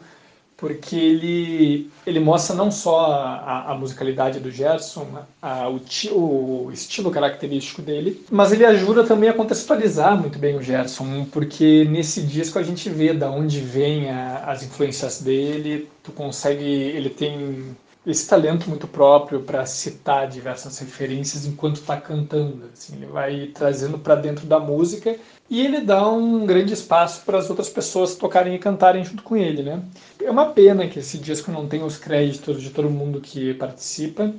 porque 0.58 0.96
ele, 0.96 1.90
ele 2.06 2.20
mostra 2.20 2.56
não 2.56 2.72
só 2.72 3.12
a, 3.12 3.72
a 3.72 3.76
musicalidade 3.76 4.40
do 4.40 4.50
Gerson, 4.50 5.06
a, 5.40 5.70
o, 5.70 5.80
o, 6.12 6.72
estilo 6.72 7.12
característico 7.12 7.84
dele, 7.84 8.26
mas 8.32 8.52
ele 8.52 8.66
ajuda 8.66 9.04
também 9.04 9.30
a 9.30 9.34
contextualizar 9.34 10.20
muito 10.20 10.40
bem 10.40 10.58
o 10.58 10.62
Gerson, 10.62 11.26
porque 11.26 11.86
nesse 11.86 12.24
disco 12.24 12.58
a 12.58 12.64
gente 12.64 12.90
vê 12.90 13.14
da 13.14 13.30
onde 13.30 13.62
vem 13.62 14.10
a, 14.10 14.46
as 14.48 14.64
influências 14.64 15.22
dele, 15.22 15.88
tu 16.02 16.12
consegue, 16.12 16.66
ele 16.66 17.12
tem 17.12 17.76
esse 18.08 18.26
talento 18.26 18.70
muito 18.70 18.88
próprio 18.88 19.42
para 19.42 19.66
citar 19.66 20.30
diversas 20.30 20.80
referências 20.80 21.46
enquanto 21.46 21.76
está 21.76 22.00
cantando. 22.00 22.64
Assim, 22.72 22.96
ele 22.96 23.06
vai 23.06 23.48
trazendo 23.48 24.00
para 24.00 24.16
dentro 24.16 24.48
da 24.48 24.60
música 24.60 25.18
e 25.50 25.64
ele 25.64 25.82
dá 25.82 26.10
um 26.10 26.46
grande 26.46 26.74
espaço 26.74 27.24
para 27.26 27.38
as 27.38 27.50
outras 27.50 27.68
pessoas 27.68 28.16
tocarem 28.16 28.56
e 28.56 28.60
cantarem 28.60 29.04
junto 29.04 29.22
com 29.24 29.36
ele. 29.36 29.62
Né? 29.62 29.84
É 30.24 30.32
uma 30.32 30.48
pena 30.48 30.88
que 30.88 31.00
esse 31.00 31.18
disco 31.18 31.52
não 31.52 31.68
tenha 31.68 31.84
os 31.84 31.98
créditos 31.98 32.62
de 32.62 32.70
todo 32.70 32.90
mundo 32.90 33.20
que 33.20 33.54
participa. 33.56 34.34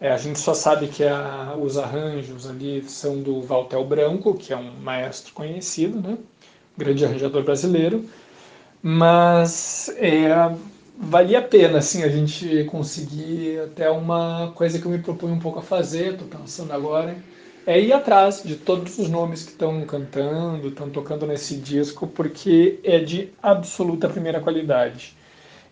É, 0.00 0.10
a 0.10 0.16
gente 0.16 0.40
só 0.40 0.52
sabe 0.52 0.88
que 0.88 1.04
a, 1.04 1.54
os 1.58 1.78
arranjos 1.78 2.50
ali 2.50 2.82
são 2.88 3.22
do 3.22 3.40
Valtel 3.40 3.84
Branco, 3.84 4.34
que 4.34 4.52
é 4.52 4.56
um 4.56 4.72
maestro 4.80 5.32
conhecido, 5.32 6.00
né? 6.00 6.18
grande 6.76 7.04
arranjador 7.04 7.44
brasileiro. 7.44 8.04
Mas 8.82 9.88
é, 9.96 10.28
valia 10.98 11.38
a 11.38 11.42
pena, 11.42 11.78
assim, 11.78 12.02
a 12.02 12.08
gente 12.08 12.64
conseguir 12.64 13.60
até 13.60 13.90
uma 13.90 14.52
coisa 14.54 14.78
que 14.78 14.86
eu 14.86 14.90
me 14.90 14.98
proponho 14.98 15.34
um 15.34 15.38
pouco 15.38 15.58
a 15.58 15.62
fazer, 15.62 16.12
estou 16.12 16.26
pensando 16.26 16.72
agora, 16.72 17.16
é 17.66 17.80
ir 17.80 17.92
atrás 17.92 18.42
de 18.44 18.56
todos 18.56 18.98
os 18.98 19.08
nomes 19.08 19.42
que 19.42 19.50
estão 19.50 19.84
cantando, 19.84 20.68
estão 20.68 20.88
tocando 20.88 21.26
nesse 21.26 21.56
disco, 21.56 22.06
porque 22.06 22.78
é 22.84 22.98
de 22.98 23.30
absoluta 23.42 24.08
primeira 24.08 24.40
qualidade. 24.40 25.14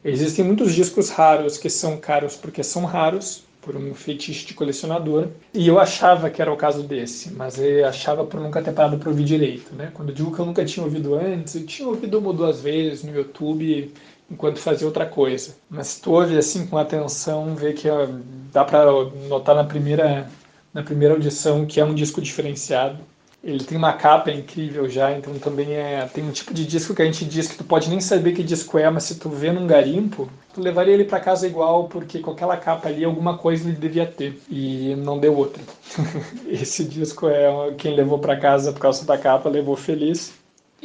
Existem 0.04 0.44
muitos 0.44 0.74
discos 0.74 1.08
raros 1.08 1.56
que 1.56 1.70
são 1.70 1.96
caros 1.96 2.36
porque 2.36 2.62
são 2.62 2.84
raros, 2.84 3.44
por 3.64 3.76
um 3.76 3.94
fetiche 3.94 4.46
de 4.46 4.52
colecionador, 4.52 5.28
e 5.54 5.66
eu 5.66 5.80
achava 5.80 6.28
que 6.28 6.42
era 6.42 6.52
o 6.52 6.56
caso 6.56 6.82
desse, 6.82 7.32
mas 7.32 7.58
eu 7.58 7.86
achava 7.88 8.22
por 8.22 8.38
nunca 8.38 8.60
ter 8.60 8.72
parado 8.72 8.98
para 8.98 9.08
ouvir 9.08 9.24
direito, 9.24 9.74
né? 9.74 9.90
Quando 9.94 10.10
eu 10.10 10.14
digo 10.14 10.34
que 10.34 10.38
eu 10.38 10.44
nunca 10.44 10.62
tinha 10.66 10.84
ouvido 10.84 11.14
antes, 11.14 11.54
eu 11.54 11.64
tinha 11.64 11.88
ouvido 11.88 12.18
uma 12.18 12.28
ou 12.28 12.34
duas 12.34 12.60
vezes 12.60 13.02
no 13.02 13.16
YouTube 13.16 13.90
enquanto 14.30 14.58
fazia 14.58 14.86
outra 14.86 15.06
coisa. 15.06 15.54
Mas 15.68 15.88
se 15.88 16.02
tu 16.02 16.12
ouve 16.12 16.36
assim 16.36 16.66
com 16.66 16.78
atenção, 16.78 17.54
vê 17.54 17.72
que 17.72 17.88
ó, 17.88 18.06
dá 18.52 18.64
para 18.64 18.86
notar 19.28 19.54
na 19.54 19.64
primeira 19.64 20.28
na 20.72 20.82
primeira 20.82 21.14
audição 21.14 21.64
que 21.64 21.78
é 21.78 21.84
um 21.84 21.94
disco 21.94 22.20
diferenciado. 22.20 22.98
Ele 23.44 23.62
tem 23.62 23.76
uma 23.76 23.92
capa 23.92 24.30
incrível 24.30 24.88
já, 24.88 25.12
então 25.12 25.34
também 25.38 25.74
é 25.74 26.08
tem 26.12 26.24
um 26.24 26.32
tipo 26.32 26.52
de 26.54 26.64
disco 26.64 26.94
que 26.94 27.02
a 27.02 27.04
gente 27.04 27.26
diz 27.26 27.46
que 27.46 27.58
tu 27.58 27.64
pode 27.64 27.90
nem 27.90 28.00
saber 28.00 28.32
que 28.32 28.42
disco 28.42 28.78
é, 28.78 28.88
mas 28.88 29.04
se 29.04 29.16
tu 29.16 29.28
vê 29.28 29.52
num 29.52 29.66
garimpo, 29.66 30.30
tu 30.54 30.62
levaria 30.62 30.94
ele 30.94 31.04
para 31.04 31.20
casa 31.20 31.46
igual, 31.46 31.84
porque 31.84 32.20
com 32.20 32.30
aquela 32.30 32.56
capa 32.56 32.88
ali 32.88 33.04
alguma 33.04 33.36
coisa 33.36 33.68
ele 33.68 33.76
devia 33.76 34.06
ter 34.06 34.40
e 34.48 34.96
não 34.96 35.18
deu 35.18 35.36
outra. 35.36 35.62
Esse 36.48 36.84
disco 36.84 37.28
é 37.28 37.74
quem 37.76 37.94
levou 37.94 38.18
para 38.18 38.40
casa 38.40 38.72
por 38.72 38.80
causa 38.80 39.04
da 39.04 39.18
capa 39.18 39.50
levou 39.50 39.76
feliz. 39.76 40.32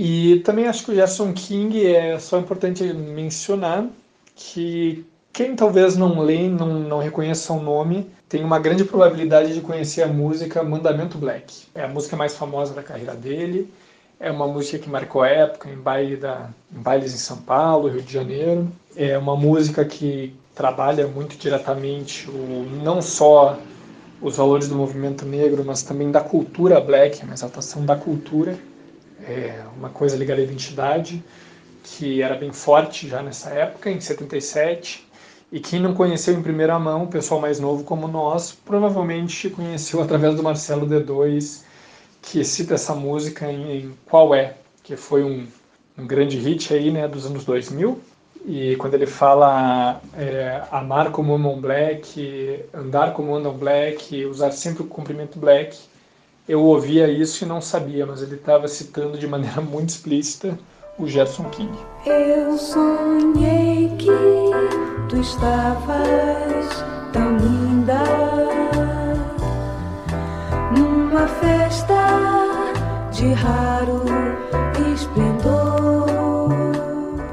E 0.02 0.40
também 0.46 0.66
acho 0.66 0.86
que 0.86 0.92
o 0.92 0.96
Gerson 0.96 1.34
King 1.34 1.86
é 1.86 2.18
só 2.20 2.40
importante 2.40 2.82
mencionar 2.94 3.86
que 4.34 5.06
quem 5.34 5.58
talvez 5.58 5.98
não 5.98 6.22
lê, 6.22 6.48
não, 6.48 6.80
não 6.80 7.00
reconheça 7.00 7.52
o 7.52 7.62
nome, 7.62 8.10
tem 8.30 8.42
uma 8.42 8.60
grande 8.60 8.86
probabilidade 8.86 9.54
de 9.54 9.60
conhecer 9.60 10.04
a 10.04 10.08
música 10.08 10.64
Mandamento 10.64 11.18
Black. 11.18 11.66
É 11.76 11.84
a 11.84 11.88
música 11.90 12.16
mais 12.16 12.34
famosa 12.34 12.74
da 12.74 12.82
carreira 12.82 13.14
dele. 13.14 13.70
É 14.22 14.32
uma 14.32 14.48
música 14.48 14.80
que 14.80 14.90
marcou 14.90 15.26
época 15.26 15.70
em, 15.70 15.76
baile 15.76 16.16
da, 16.16 16.50
em 16.74 16.80
bailes 16.80 17.14
em 17.14 17.18
São 17.18 17.36
Paulo, 17.36 17.90
Rio 17.90 18.02
de 18.02 18.14
Janeiro. 18.14 18.70
É 18.96 19.18
uma 19.18 19.36
música 19.36 19.84
que 19.84 20.34
trabalha 20.56 21.08
muito 21.08 21.36
diretamente 21.38 22.26
o, 22.30 22.66
não 22.86 23.02
só 23.02 23.60
os 24.22 24.38
valores 24.38 24.70
do 24.70 24.76
movimento 24.76 25.26
negro, 25.26 25.62
mas 25.66 25.84
também 25.84 26.10
da 26.10 26.22
cultura 26.22 26.80
black, 26.80 27.22
a 27.30 27.34
exaltação 27.34 27.86
da 27.86 27.98
cultura 27.98 28.58
é, 29.30 29.64
uma 29.78 29.90
coisa 29.90 30.18
ligada 30.18 30.42
à 30.42 30.44
identidade, 30.44 31.24
que 31.84 32.22
era 32.22 32.36
bem 32.36 32.52
forte 32.52 33.08
já 33.08 33.22
nessa 33.22 33.50
época, 33.50 33.90
em 33.90 34.00
77. 34.00 35.08
E 35.52 35.60
quem 35.60 35.80
não 35.80 35.94
conheceu 35.94 36.34
em 36.34 36.42
primeira 36.42 36.78
mão, 36.78 37.04
o 37.04 37.08
pessoal 37.08 37.40
mais 37.40 37.60
novo 37.60 37.84
como 37.84 38.08
nós, 38.08 38.52
provavelmente 38.52 39.50
conheceu 39.50 40.02
através 40.02 40.36
do 40.36 40.44
Marcelo 40.44 40.88
D2, 40.88 41.64
que 42.22 42.44
cita 42.44 42.76
essa 42.76 42.94
música 42.94 43.52
em, 43.52 43.80
em 43.80 43.94
Qual 44.06 44.36
É, 44.36 44.56
que 44.84 44.96
foi 44.96 45.24
um, 45.24 45.48
um 45.98 46.06
grande 46.06 46.38
hit 46.38 46.74
aí, 46.74 46.92
né, 46.92 47.08
dos 47.08 47.26
anos 47.26 47.46
2000. 47.46 48.00
E 48.46 48.76
quando 48.78 48.94
ele 48.94 49.06
fala 49.06 50.02
é, 50.16 50.64
amar 50.72 51.12
como 51.12 51.34
amam 51.34 51.60
black, 51.60 52.64
andar 52.74 53.14
como 53.14 53.36
andam 53.36 53.54
black, 53.54 54.26
usar 54.26 54.52
sempre 54.52 54.84
o 54.84 54.88
cumprimento 54.88 55.38
black, 55.38 55.78
eu 56.50 56.64
ouvia 56.64 57.08
isso 57.08 57.44
e 57.44 57.48
não 57.48 57.62
sabia, 57.62 58.08
mas 58.08 58.24
ele 58.24 58.34
estava 58.34 58.68
citando 58.68 59.20
de 59.20 59.28
maneira 59.28 59.62
muito 59.62 59.90
explícita 59.90 60.58
o 60.98 61.08
Gerson 61.08 61.44
King. 61.52 61.72
Eu 62.04 62.58
sonhei 62.58 63.88
que 64.00 64.10
tu 65.08 65.18
estavas 65.18 66.84
tão 67.14 67.38
linda 67.38 68.04
numa 70.76 71.28
festa 71.28 71.94
de 73.12 73.32
raro 73.32 74.04
esplendor. 74.92 75.70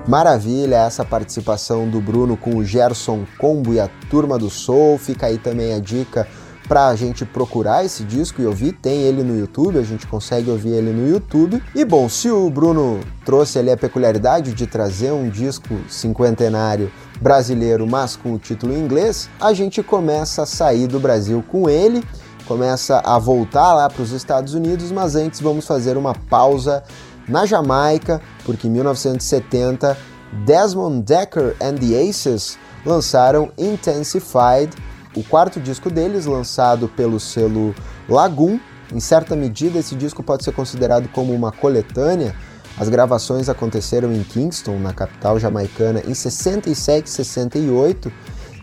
Maravilha 0.07 0.77
essa 0.77 1.07
participação 1.07 1.89
do 1.89 2.03
Bruno 2.03 2.37
com 2.37 2.57
o 2.57 2.65
Gerson 2.65 3.25
Combo 3.39 3.73
e 3.73 3.81
a 3.81 3.89
Turma 4.11 4.39
do 4.39 4.51
Soul. 4.51 4.99
Fica 4.99 5.27
aí 5.27 5.39
também 5.39 5.73
a 5.73 5.81
dica 5.81 6.29
para 6.67 6.89
a 6.89 6.97
gente 6.97 7.25
procurar 7.25 7.85
esse 7.85 8.05
disco 8.05 8.43
e 8.43 8.47
ouvir. 8.47 8.73
Tem 8.73 9.03
ele 9.03 9.23
no 9.23 9.39
YouTube, 9.39 9.79
a 9.79 9.83
gente 9.83 10.07
consegue 10.07 10.51
ouvir 10.51 10.71
ele 10.71 10.91
no 10.93 11.09
YouTube. 11.09 11.63
E 11.75 11.85
bom, 11.85 12.09
se 12.09 12.31
o 12.31 12.49
Bruno 12.51 13.01
trouxe 13.25 13.59
ali 13.59 13.71
a 13.71 13.77
peculiaridade 13.77 14.53
de 14.53 14.67
trazer 14.67 15.13
um 15.13 15.29
disco 15.29 15.75
cinquentenário 15.89 16.91
brasileiro, 17.21 17.87
mas 17.87 18.17
com 18.17 18.35
o 18.35 18.39
título 18.39 18.73
em 18.73 18.81
inglês, 18.81 19.29
a 19.41 19.53
gente 19.53 19.83
começa 19.83 20.43
a 20.43 20.47
sair 20.47 20.87
do 20.87 21.01
Brasil 21.01 21.43
com 21.49 21.69
ele, 21.69 22.03
começa 22.47 23.01
a 23.05 23.19
voltar 23.19 23.75
lá 23.75 23.89
para 23.89 24.03
os 24.03 24.13
Estados 24.13 24.55
Unidos, 24.55 24.93
mas 24.93 25.17
antes 25.17 25.41
vamos 25.41 25.67
fazer 25.67 25.97
uma 25.97 26.15
pausa 26.15 26.83
na 27.29 27.45
Jamaica, 27.45 28.21
porque 28.45 28.69
em 28.69 28.71
1970 28.71 29.97
Desmond 30.45 31.03
Decker 31.03 31.57
and 31.61 31.77
the 31.77 32.09
Aces 32.09 32.59
lançaram 32.85 33.51
Intensified, 33.59 34.71
o 35.17 35.25
quarto 35.25 35.59
disco 35.59 35.91
deles, 35.91 36.27
lançado 36.27 36.87
pelo 36.89 37.19
selo 37.19 37.75
Lagoon. 38.09 38.61
Em 38.95 39.01
certa 39.01 39.35
medida, 39.35 39.79
esse 39.79 39.97
disco 39.97 40.23
pode 40.23 40.45
ser 40.45 40.53
considerado 40.53 41.09
como 41.09 41.33
uma 41.33 41.51
coletânea. 41.51 42.37
As 42.79 42.91
gravações 42.91 43.49
aconteceram 43.49 44.13
em 44.13 44.23
Kingston, 44.23 44.79
na 44.79 44.93
capital 44.93 45.41
jamaicana, 45.41 46.03
em 46.07 46.13
67 46.13 47.07
e 47.07 47.11
68, 47.11 48.13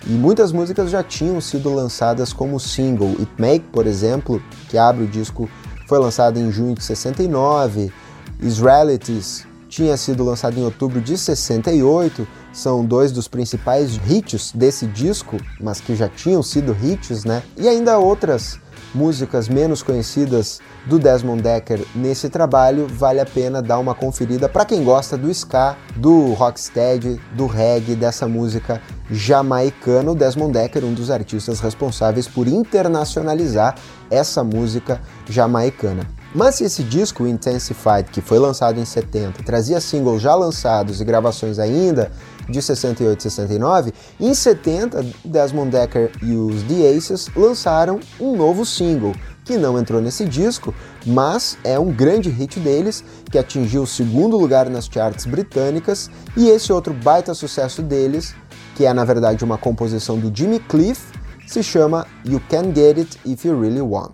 e 0.06 0.12
muitas 0.12 0.52
músicas 0.52 0.92
já 0.92 1.02
tinham 1.02 1.42
sido 1.42 1.74
lançadas 1.74 2.32
como 2.32 2.60
single. 2.60 3.16
It 3.20 3.32
Make, 3.38 3.66
por 3.72 3.88
exemplo, 3.88 4.42
que 4.70 4.78
abre 4.78 5.06
o 5.06 5.08
disco, 5.08 5.50
foi 5.88 5.98
lançado 5.98 6.38
em 6.40 6.52
junho 6.52 6.76
de 6.76 6.84
69. 6.84 7.92
Israelites 8.40 9.48
tinha 9.74 9.98
sido 9.98 10.24
lançado 10.24 10.60
em 10.60 10.64
outubro 10.64 11.02
de 11.02 11.18
68 11.18 12.28
são 12.52 12.86
dois 12.86 13.12
dos 13.12 13.28
principais 13.28 14.00
hits 14.08 14.52
desse 14.54 14.86
disco, 14.86 15.38
mas 15.60 15.82
que 15.82 15.96
já 15.96 16.08
tinham 16.08 16.44
sido 16.44 16.78
hits, 16.80 17.26
né? 17.26 17.42
E 17.58 17.68
ainda 17.68 17.98
outras 17.98 18.60
músicas 18.94 19.50
menos 19.50 19.82
conhecidas 19.82 20.60
do 20.86 21.00
Desmond 21.00 21.42
Decker 21.42 21.84
nesse 21.96 22.30
trabalho, 22.30 22.88
vale 22.88 23.20
a 23.20 23.26
pena 23.26 23.60
dar 23.60 23.80
uma 23.80 23.96
conferida 23.96 24.48
para 24.48 24.66
quem 24.66 24.84
gosta 24.84 25.18
do 25.18 25.32
ska, 25.32 25.76
do 25.96 26.34
rocksteady, 26.34 27.20
do 27.36 27.48
reggae, 27.48 27.96
dessa 27.96 28.28
música 28.28 28.80
jamaicana. 29.10 30.12
O 30.12 30.16
Desmond 30.16 30.54
Decker, 30.54 30.86
um 30.86 30.94
dos 30.94 31.10
artistas 31.10 31.60
responsáveis 31.60 32.28
por 32.28 32.48
internacionalizar 32.48 33.74
essa 34.12 34.44
música 34.44 35.02
jamaicana. 35.28 36.08
Mas 36.34 36.56
se 36.56 36.64
esse 36.64 36.84
disco, 36.84 37.28
Intensified, 37.28 38.10
que 38.12 38.22
foi 38.22 38.40
lançado 38.40 38.80
em 38.80 38.86
70, 38.86 39.44
trazia 39.44 39.80
singles 39.80 40.22
já 40.22 40.34
lançados 40.34 41.00
e 41.00 41.06
gravações 41.06 41.60
ainda 41.60 42.12
de 42.50 42.62
68 42.62 43.20
e 43.20 43.24
69, 43.24 43.94
em 44.20 44.34
70, 44.34 45.06
Desmond 45.24 45.70
Decker 45.70 46.12
e 46.22 46.36
os 46.36 46.64
The 46.64 46.90
Aces 46.90 47.30
lançaram 47.36 48.00
um 48.20 48.36
novo 48.36 48.66
single, 48.66 49.14
que 49.46 49.58
não 49.58 49.78
entrou 49.78 50.02
nesse 50.02 50.26
disco, 50.26 50.74
mas 51.06 51.58
é 51.64 51.78
um 51.78 51.92
grande 51.92 52.30
hit 52.30 52.60
deles, 52.60 53.04
que 53.30 53.38
atingiu 53.38 53.84
o 53.84 53.88
segundo 53.88 54.38
lugar 54.38 54.70
nas 54.70 54.86
charts 54.86 55.26
britânicas, 55.26 56.10
e 56.36 56.50
esse 56.50 56.74
outro 56.74 56.94
baita 56.94 57.34
sucesso 57.34 57.82
deles, 57.82 58.36
que 58.76 58.86
é 58.86 58.94
na 58.94 59.06
verdade 59.06 59.44
uma 59.44 59.58
composição 59.58 60.18
do 60.18 60.36
Jimmy 60.36 60.60
Cliff, 60.60 61.02
se 61.46 61.62
chama 61.62 62.08
You 62.26 62.42
Can 62.50 62.74
Get 62.74 62.98
It 62.98 63.20
If 63.26 63.46
You 63.46 63.60
Really 63.60 63.82
Want. 63.82 64.14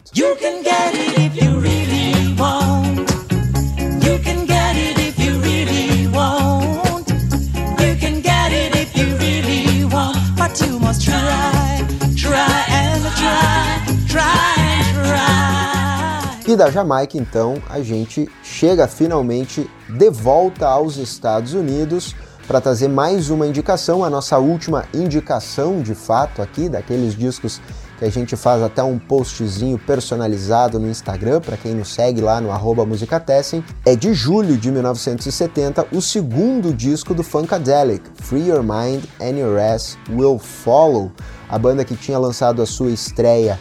E 16.49 16.55
da 16.55 16.71
Jamaica, 16.71 17.15
então, 17.15 17.61
a 17.69 17.79
gente 17.79 18.27
chega 18.41 18.87
finalmente 18.87 19.69
de 19.87 20.09
volta 20.09 20.65
aos 20.65 20.97
Estados 20.97 21.53
Unidos 21.53 22.15
para 22.47 22.59
trazer 22.59 22.87
mais 22.87 23.29
uma 23.29 23.45
indicação, 23.45 24.03
a 24.03 24.09
nossa 24.09 24.39
última 24.39 24.83
indicação 24.91 25.79
de 25.83 25.93
fato 25.93 26.41
aqui, 26.41 26.67
daqueles 26.67 27.15
discos 27.15 27.61
que 27.99 28.05
a 28.05 28.09
gente 28.09 28.35
faz 28.35 28.63
até 28.63 28.81
um 28.81 28.97
postzinho 28.97 29.77
personalizado 29.77 30.79
no 30.79 30.89
Instagram, 30.89 31.39
para 31.39 31.55
quem 31.55 31.75
nos 31.75 31.93
segue 31.93 32.19
lá 32.19 32.41
no 32.41 32.49
arroba 32.49 32.83
Musicatessen, 32.83 33.63
é 33.85 33.95
de 33.95 34.11
julho 34.15 34.57
de 34.57 34.71
1970, 34.71 35.85
o 35.91 36.01
segundo 36.01 36.73
disco 36.73 37.13
do 37.13 37.21
Funkadelic, 37.21 38.01
Free 38.23 38.47
Your 38.47 38.63
Mind 38.63 39.03
and 39.21 39.37
Your 39.37 39.59
Ass 39.59 39.99
Will 40.09 40.39
Follow, 40.39 41.11
a 41.47 41.59
banda 41.59 41.85
que 41.85 41.95
tinha 41.95 42.17
lançado 42.17 42.59
a 42.59 42.65
sua 42.65 42.89
estreia 42.89 43.59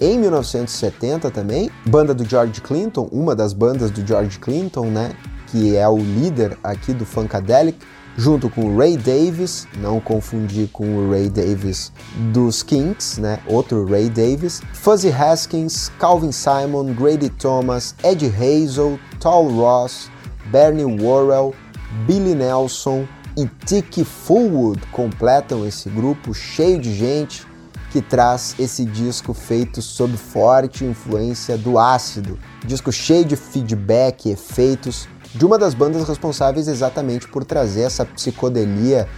em 0.00 0.18
1970 0.18 1.30
também, 1.30 1.70
banda 1.86 2.14
do 2.14 2.24
George 2.24 2.60
Clinton, 2.60 3.08
uma 3.12 3.36
das 3.36 3.52
bandas 3.52 3.90
do 3.90 4.06
George 4.06 4.38
Clinton, 4.38 4.86
né, 4.86 5.12
que 5.48 5.76
é 5.76 5.86
o 5.88 5.98
líder 5.98 6.56
aqui 6.62 6.94
do 6.94 7.04
Funkadelic, 7.04 7.78
junto 8.16 8.48
com 8.50 8.64
o 8.64 8.78
Ray 8.78 8.96
Davis, 8.96 9.66
não 9.78 10.00
confundir 10.00 10.68
com 10.68 10.84
o 10.96 11.10
Ray 11.10 11.28
Davis 11.28 11.92
dos 12.32 12.62
Kinks, 12.62 13.18
né? 13.18 13.38
Outro 13.46 13.86
Ray 13.86 14.10
Davis, 14.10 14.60
Fuzzy 14.74 15.10
Haskins, 15.10 15.90
Calvin 15.98 16.32
Simon, 16.32 16.92
Grady 16.92 17.30
Thomas, 17.30 17.94
Ed 18.04 18.26
Hazel, 18.26 18.98
Tal 19.20 19.48
Ross, 19.48 20.10
Bernie 20.50 20.84
Worrell, 20.84 21.54
Billy 22.06 22.34
Nelson 22.34 23.06
e 23.36 23.46
Tiki 23.64 24.04
Fullwood 24.04 24.80
completam 24.92 25.66
esse 25.66 25.88
grupo 25.88 26.34
cheio 26.34 26.78
de 26.78 26.94
gente 26.94 27.46
que 27.90 28.00
traz 28.00 28.54
esse 28.58 28.84
disco 28.84 29.34
feito 29.34 29.82
sob 29.82 30.16
forte 30.16 30.84
influência 30.84 31.58
do 31.58 31.78
ácido. 31.78 32.38
Disco 32.64 32.92
cheio 32.92 33.24
de 33.24 33.36
feedback, 33.36 34.30
efeitos, 34.30 35.08
de 35.34 35.44
uma 35.44 35.58
das 35.58 35.74
bandas 35.74 36.08
responsáveis 36.08 36.68
exatamente 36.68 37.28
por 37.28 37.44
trazer 37.44 37.82
essa 37.82 38.04
psicodelia 38.04 39.08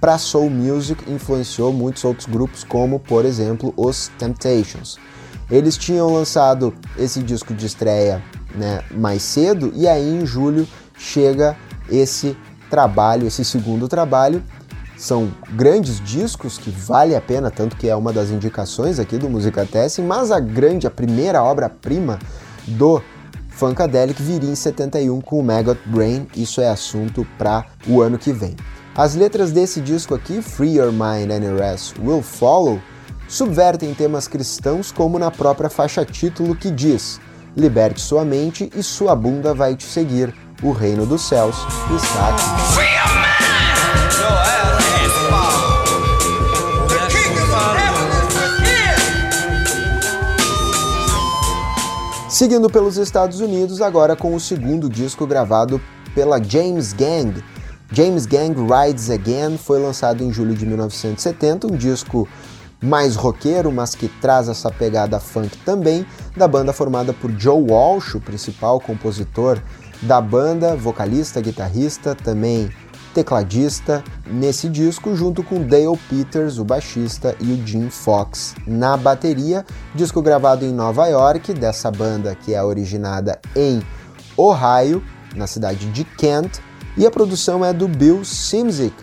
para 0.00 0.18
soul 0.18 0.50
music, 0.50 1.10
influenciou 1.10 1.72
muitos 1.72 2.04
outros 2.04 2.26
grupos, 2.26 2.64
como 2.64 2.98
por 2.98 3.24
exemplo 3.24 3.72
os 3.76 4.10
Temptations. 4.18 4.98
Eles 5.50 5.76
tinham 5.76 6.12
lançado 6.12 6.74
esse 6.98 7.22
disco 7.22 7.54
de 7.54 7.66
estreia 7.66 8.22
né, 8.54 8.82
mais 8.90 9.22
cedo 9.22 9.72
e 9.74 9.86
aí 9.86 10.08
em 10.08 10.26
julho 10.26 10.66
chega 10.96 11.56
esse 11.90 12.36
trabalho, 12.70 13.26
esse 13.26 13.44
segundo 13.44 13.88
trabalho. 13.88 14.42
São 15.04 15.30
grandes 15.50 16.00
discos 16.00 16.56
que 16.56 16.70
vale 16.70 17.14
a 17.14 17.20
pena, 17.20 17.50
tanto 17.50 17.76
que 17.76 17.90
é 17.90 17.94
uma 17.94 18.10
das 18.10 18.30
indicações 18.30 18.98
aqui 18.98 19.18
do 19.18 19.28
Musica 19.28 19.66
Testing, 19.66 20.00
mas 20.00 20.30
a 20.30 20.40
grande, 20.40 20.86
a 20.86 20.90
primeira 20.90 21.42
obra-prima 21.42 22.18
do 22.66 23.02
Funkadelic 23.50 24.22
viria 24.22 24.48
em 24.48 24.54
71 24.54 25.20
com 25.20 25.38
o 25.38 25.42
Maggot 25.42 25.78
Brain, 25.84 26.26
isso 26.34 26.58
é 26.58 26.70
assunto 26.70 27.26
para 27.36 27.66
o 27.86 28.00
ano 28.00 28.16
que 28.16 28.32
vem. 28.32 28.56
As 28.96 29.14
letras 29.14 29.52
desse 29.52 29.78
disco 29.78 30.14
aqui, 30.14 30.40
Free 30.40 30.78
Your 30.78 30.90
Mind 30.90 31.30
and 31.30 31.54
Rest 31.54 31.96
Will 32.02 32.22
Follow, 32.22 32.80
subvertem 33.28 33.92
temas 33.92 34.26
cristãos 34.26 34.90
como 34.90 35.18
na 35.18 35.30
própria 35.30 35.68
faixa 35.68 36.02
título 36.02 36.56
que 36.56 36.70
diz 36.70 37.20
Liberte 37.54 38.00
sua 38.00 38.24
mente 38.24 38.70
e 38.74 38.82
sua 38.82 39.14
bunda 39.14 39.52
vai 39.52 39.76
te 39.76 39.84
seguir. 39.84 40.34
O 40.62 40.72
reino 40.72 41.04
dos 41.04 41.28
céus 41.28 41.56
está 41.94 42.28
aqui. 42.30 43.23
Seguindo 52.34 52.68
pelos 52.68 52.96
Estados 52.96 53.38
Unidos, 53.38 53.80
agora 53.80 54.16
com 54.16 54.34
o 54.34 54.40
segundo 54.40 54.88
disco 54.88 55.24
gravado 55.24 55.80
pela 56.16 56.42
James 56.42 56.92
Gang, 56.92 57.32
James 57.92 58.26
Gang 58.26 58.56
Rides 58.60 59.08
Again 59.08 59.56
foi 59.56 59.78
lançado 59.80 60.24
em 60.24 60.32
julho 60.32 60.52
de 60.52 60.66
1970, 60.66 61.68
um 61.68 61.76
disco 61.76 62.28
mais 62.82 63.14
roqueiro, 63.14 63.70
mas 63.70 63.94
que 63.94 64.08
traz 64.08 64.48
essa 64.48 64.68
pegada 64.68 65.20
funk 65.20 65.56
também, 65.58 66.04
da 66.36 66.48
banda 66.48 66.72
formada 66.72 67.12
por 67.12 67.30
Joe 67.38 67.70
Walsh, 67.70 68.16
o 68.16 68.20
principal 68.20 68.80
compositor 68.80 69.62
da 70.02 70.20
banda, 70.20 70.74
vocalista, 70.74 71.40
guitarrista, 71.40 72.16
também 72.16 72.68
tecladista 73.14 74.02
nesse 74.26 74.68
disco, 74.68 75.14
junto 75.14 75.42
com 75.42 75.66
Dale 75.66 75.96
Peters, 76.10 76.58
o 76.58 76.64
baixista, 76.64 77.36
e 77.40 77.52
o 77.52 77.66
Jim 77.66 77.88
Fox 77.88 78.54
na 78.66 78.96
bateria. 78.96 79.64
Disco 79.94 80.20
gravado 80.20 80.64
em 80.64 80.72
Nova 80.72 81.06
York, 81.06 81.54
dessa 81.54 81.90
banda 81.90 82.34
que 82.34 82.52
é 82.52 82.62
originada 82.62 83.40
em 83.54 83.80
Ohio, 84.36 85.02
na 85.36 85.46
cidade 85.46 85.90
de 85.92 86.04
Kent, 86.04 86.58
e 86.96 87.06
a 87.06 87.10
produção 87.10 87.64
é 87.64 87.72
do 87.72 87.86
Bill 87.86 88.24
Simzik, 88.24 88.94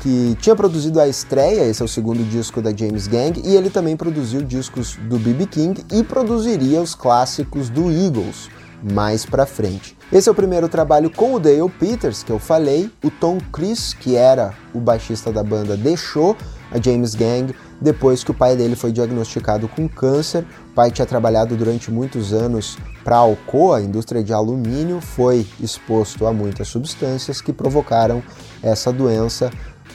que 0.00 0.36
tinha 0.40 0.56
produzido 0.56 0.98
a 0.98 1.06
estreia, 1.06 1.64
esse 1.64 1.82
é 1.82 1.84
o 1.84 1.88
segundo 1.88 2.24
disco 2.28 2.62
da 2.62 2.74
James 2.74 3.06
Gang, 3.06 3.40
e 3.44 3.54
ele 3.54 3.68
também 3.68 3.96
produziu 3.96 4.42
discos 4.42 4.96
do 5.08 5.18
B.B. 5.18 5.46
King 5.46 5.84
e 5.92 6.02
produziria 6.02 6.80
os 6.80 6.94
clássicos 6.94 7.68
do 7.68 7.90
Eagles 7.90 8.48
mais 8.82 9.26
pra 9.26 9.44
frente. 9.44 9.99
Esse 10.12 10.28
é 10.28 10.32
o 10.32 10.34
primeiro 10.34 10.68
trabalho 10.68 11.08
com 11.08 11.34
o 11.34 11.38
Dale 11.38 11.70
Peters, 11.78 12.24
que 12.24 12.32
eu 12.32 12.38
falei. 12.40 12.90
O 13.04 13.12
Tom 13.12 13.38
Chris, 13.52 13.94
que 13.94 14.16
era 14.16 14.52
o 14.74 14.80
baixista 14.80 15.30
da 15.30 15.40
banda, 15.40 15.76
deixou 15.76 16.36
a 16.72 16.80
James 16.80 17.14
Gang 17.14 17.54
depois 17.80 18.24
que 18.24 18.32
o 18.32 18.34
pai 18.34 18.56
dele 18.56 18.74
foi 18.74 18.90
diagnosticado 18.90 19.68
com 19.68 19.88
câncer. 19.88 20.44
O 20.72 20.74
pai 20.74 20.90
tinha 20.90 21.06
trabalhado 21.06 21.56
durante 21.56 21.92
muitos 21.92 22.32
anos 22.32 22.76
para 23.04 23.14
a 23.14 23.20
Alcoa, 23.20 23.80
indústria 23.80 24.20
de 24.20 24.32
alumínio, 24.32 25.00
foi 25.00 25.46
exposto 25.60 26.26
a 26.26 26.32
muitas 26.32 26.66
substâncias 26.66 27.40
que 27.40 27.52
provocaram 27.52 28.20
essa 28.64 28.92
doença. 28.92 29.48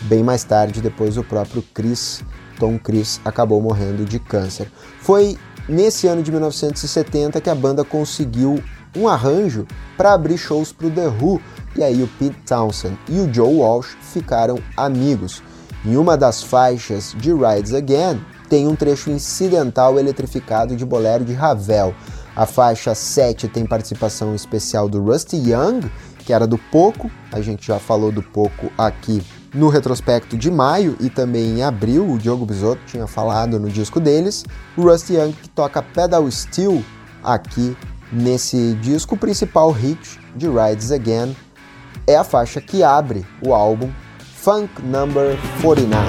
Bem 0.03 0.23
mais 0.23 0.45
tarde, 0.45 0.81
depois 0.81 1.17
o 1.17 1.25
próprio 1.25 1.61
Chris, 1.73 2.23
Tom 2.57 2.79
Chris, 2.79 3.19
acabou 3.25 3.61
morrendo 3.61 4.05
de 4.05 4.19
câncer. 4.19 4.71
Foi 5.01 5.37
nesse 5.67 6.07
ano 6.07 6.23
de 6.23 6.31
1970 6.31 7.41
que 7.41 7.49
a 7.49 7.55
banda 7.55 7.83
conseguiu 7.83 8.63
um 8.95 9.07
arranjo 9.07 9.65
para 9.97 10.13
abrir 10.13 10.37
shows 10.37 10.71
para 10.71 10.87
o 10.87 10.91
The 10.91 11.07
Who, 11.07 11.41
e 11.75 11.83
aí 11.83 12.01
o 12.01 12.07
Pete 12.19 12.37
Townsend 12.45 12.97
e 13.09 13.19
o 13.19 13.33
Joe 13.33 13.53
Walsh 13.53 13.97
ficaram 14.01 14.59
amigos. 14.77 15.41
Em 15.85 15.97
uma 15.97 16.17
das 16.17 16.41
faixas 16.41 17.13
de 17.17 17.31
Rides 17.31 17.73
Again, 17.73 18.19
tem 18.49 18.67
um 18.67 18.75
trecho 18.75 19.09
incidental 19.09 19.99
eletrificado 19.99 20.75
de 20.75 20.85
bolero 20.85 21.25
de 21.25 21.33
Ravel. 21.33 21.93
A 22.35 22.45
faixa 22.45 22.95
7 22.95 23.47
tem 23.47 23.65
participação 23.65 24.33
especial 24.33 24.89
do 24.89 25.01
Rusty 25.01 25.37
Young, 25.37 25.89
que 26.19 26.33
era 26.33 26.47
do 26.47 26.57
Poco, 26.57 27.09
a 27.31 27.39
gente 27.39 27.67
já 27.67 27.79
falou 27.79 28.11
do 28.11 28.23
Poco 28.23 28.71
aqui 28.77 29.23
no 29.55 29.69
retrospecto 29.69 30.37
de 30.37 30.51
maio 30.51 30.97
e 30.99 31.09
também 31.09 31.59
em 31.59 31.63
abril, 31.63 32.11
o 32.11 32.17
Diogo 32.17 32.45
Bisotto 32.45 32.81
tinha 32.85 33.07
falado 33.07 33.57
no 33.57 33.69
disco 33.69 33.99
deles. 33.99 34.43
O 34.75 34.81
Rusty 34.81 35.13
Young 35.13 35.31
que 35.31 35.47
toca 35.49 35.81
Pedal 35.81 36.29
Steel 36.29 36.83
aqui 37.23 37.75
nesse 38.15 38.73
disco, 38.75 39.15
o 39.15 39.17
principal 39.17 39.71
hit 39.71 40.19
de 40.35 40.47
Rides 40.47 40.91
Again 40.91 41.35
é 42.07 42.15
a 42.15 42.23
faixa 42.23 42.61
que 42.61 42.83
abre 42.83 43.25
o 43.45 43.53
álbum 43.53 43.91
Funk 44.19 44.81
Number 44.81 45.37
49. 45.61 46.05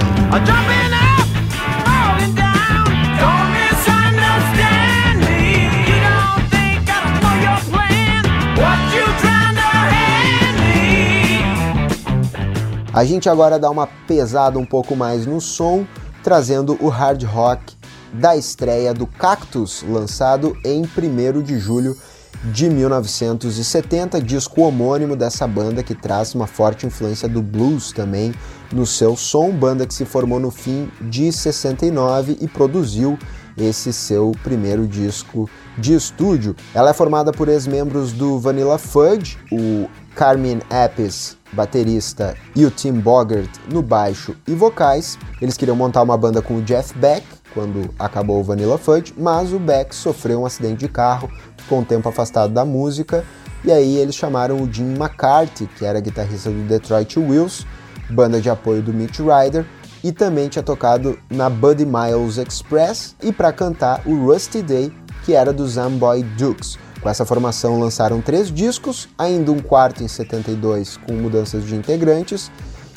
A 12.92 13.04
gente 13.04 13.28
agora 13.28 13.58
dá 13.58 13.68
uma 13.70 13.86
pesada 13.86 14.58
um 14.58 14.64
pouco 14.64 14.96
mais 14.96 15.26
no 15.26 15.38
som, 15.38 15.86
trazendo 16.22 16.78
o 16.80 16.88
hard 16.88 17.24
rock 17.24 17.75
da 18.20 18.36
estreia 18.36 18.94
do 18.94 19.06
Cactus, 19.06 19.84
lançado 19.86 20.56
em 20.64 20.82
1 20.82 21.43
de 21.43 21.59
julho 21.59 21.97
de 22.44 22.68
1970, 22.68 24.20
disco 24.20 24.62
homônimo 24.62 25.16
dessa 25.16 25.47
banda 25.47 25.82
que 25.82 25.94
traz 25.94 26.34
uma 26.34 26.47
forte 26.47 26.86
influência 26.86 27.28
do 27.28 27.43
blues 27.43 27.93
também 27.93 28.34
no 28.72 28.86
seu 28.86 29.16
som, 29.16 29.51
banda 29.51 29.86
que 29.86 29.94
se 29.94 30.05
formou 30.05 30.38
no 30.38 30.51
fim 30.51 30.90
de 31.01 31.32
69 31.32 32.38
e 32.40 32.48
produziu 32.48 33.18
esse 33.56 33.93
seu 33.93 34.32
primeiro 34.43 34.86
disco 34.86 35.48
de 35.78 35.94
estúdio. 35.94 36.55
Ela 36.74 36.90
é 36.90 36.93
formada 36.93 37.32
por 37.32 37.48
ex-membros 37.48 38.12
do 38.12 38.38
Vanilla 38.38 38.76
Fudge, 38.76 39.38
o 39.51 39.88
Carmen 40.14 40.60
Appice, 40.70 41.36
baterista, 41.52 42.36
e 42.55 42.66
o 42.66 42.70
Tim 42.70 42.93
Bogert 42.93 43.51
no 43.72 43.82
baixo 43.82 44.36
e 44.47 44.55
vocais. 44.55 45.18
Eles 45.40 45.56
queriam 45.56 45.76
montar 45.76 46.02
uma 46.02 46.18
banda 46.18 46.43
com 46.43 46.56
o 46.56 46.62
Jeff 46.62 46.97
Beck 46.98 47.24
quando 47.56 47.88
acabou 47.98 48.38
o 48.38 48.44
Vanilla 48.44 48.76
Fudge, 48.76 49.14
mas 49.16 49.50
o 49.50 49.58
Beck 49.58 49.94
sofreu 49.94 50.42
um 50.42 50.46
acidente 50.46 50.80
de 50.80 50.88
carro, 50.88 51.30
ficou 51.56 51.78
um 51.78 51.84
tempo 51.84 52.06
afastado 52.06 52.52
da 52.52 52.66
música, 52.66 53.24
e 53.64 53.72
aí 53.72 53.96
eles 53.96 54.14
chamaram 54.14 54.60
o 54.60 54.70
Jim 54.70 54.94
McCarthy, 54.94 55.66
que 55.66 55.86
era 55.86 55.98
guitarrista 55.98 56.50
do 56.50 56.68
Detroit 56.68 57.18
Wheels, 57.18 57.66
banda 58.10 58.42
de 58.42 58.50
apoio 58.50 58.82
do 58.82 58.92
Mitch 58.92 59.20
Ryder, 59.20 59.64
e 60.04 60.12
também 60.12 60.48
tinha 60.48 60.62
tocado 60.62 61.18
na 61.30 61.48
Buddy 61.48 61.86
Miles 61.86 62.36
Express, 62.36 63.16
e 63.22 63.32
para 63.32 63.50
cantar 63.54 64.02
o 64.04 64.26
Rusty 64.26 64.60
Day, 64.60 64.92
que 65.24 65.32
era 65.32 65.50
do 65.50 65.66
Zamboy 65.66 66.22
Dukes. 66.22 66.78
Com 67.00 67.08
essa 67.08 67.24
formação 67.24 67.80
lançaram 67.80 68.20
três 68.20 68.52
discos, 68.52 69.08
ainda 69.16 69.50
um 69.50 69.60
quarto 69.60 70.04
em 70.04 70.08
72 70.08 70.98
com 70.98 71.14
mudanças 71.14 71.64
de 71.64 71.74
integrantes, 71.74 72.50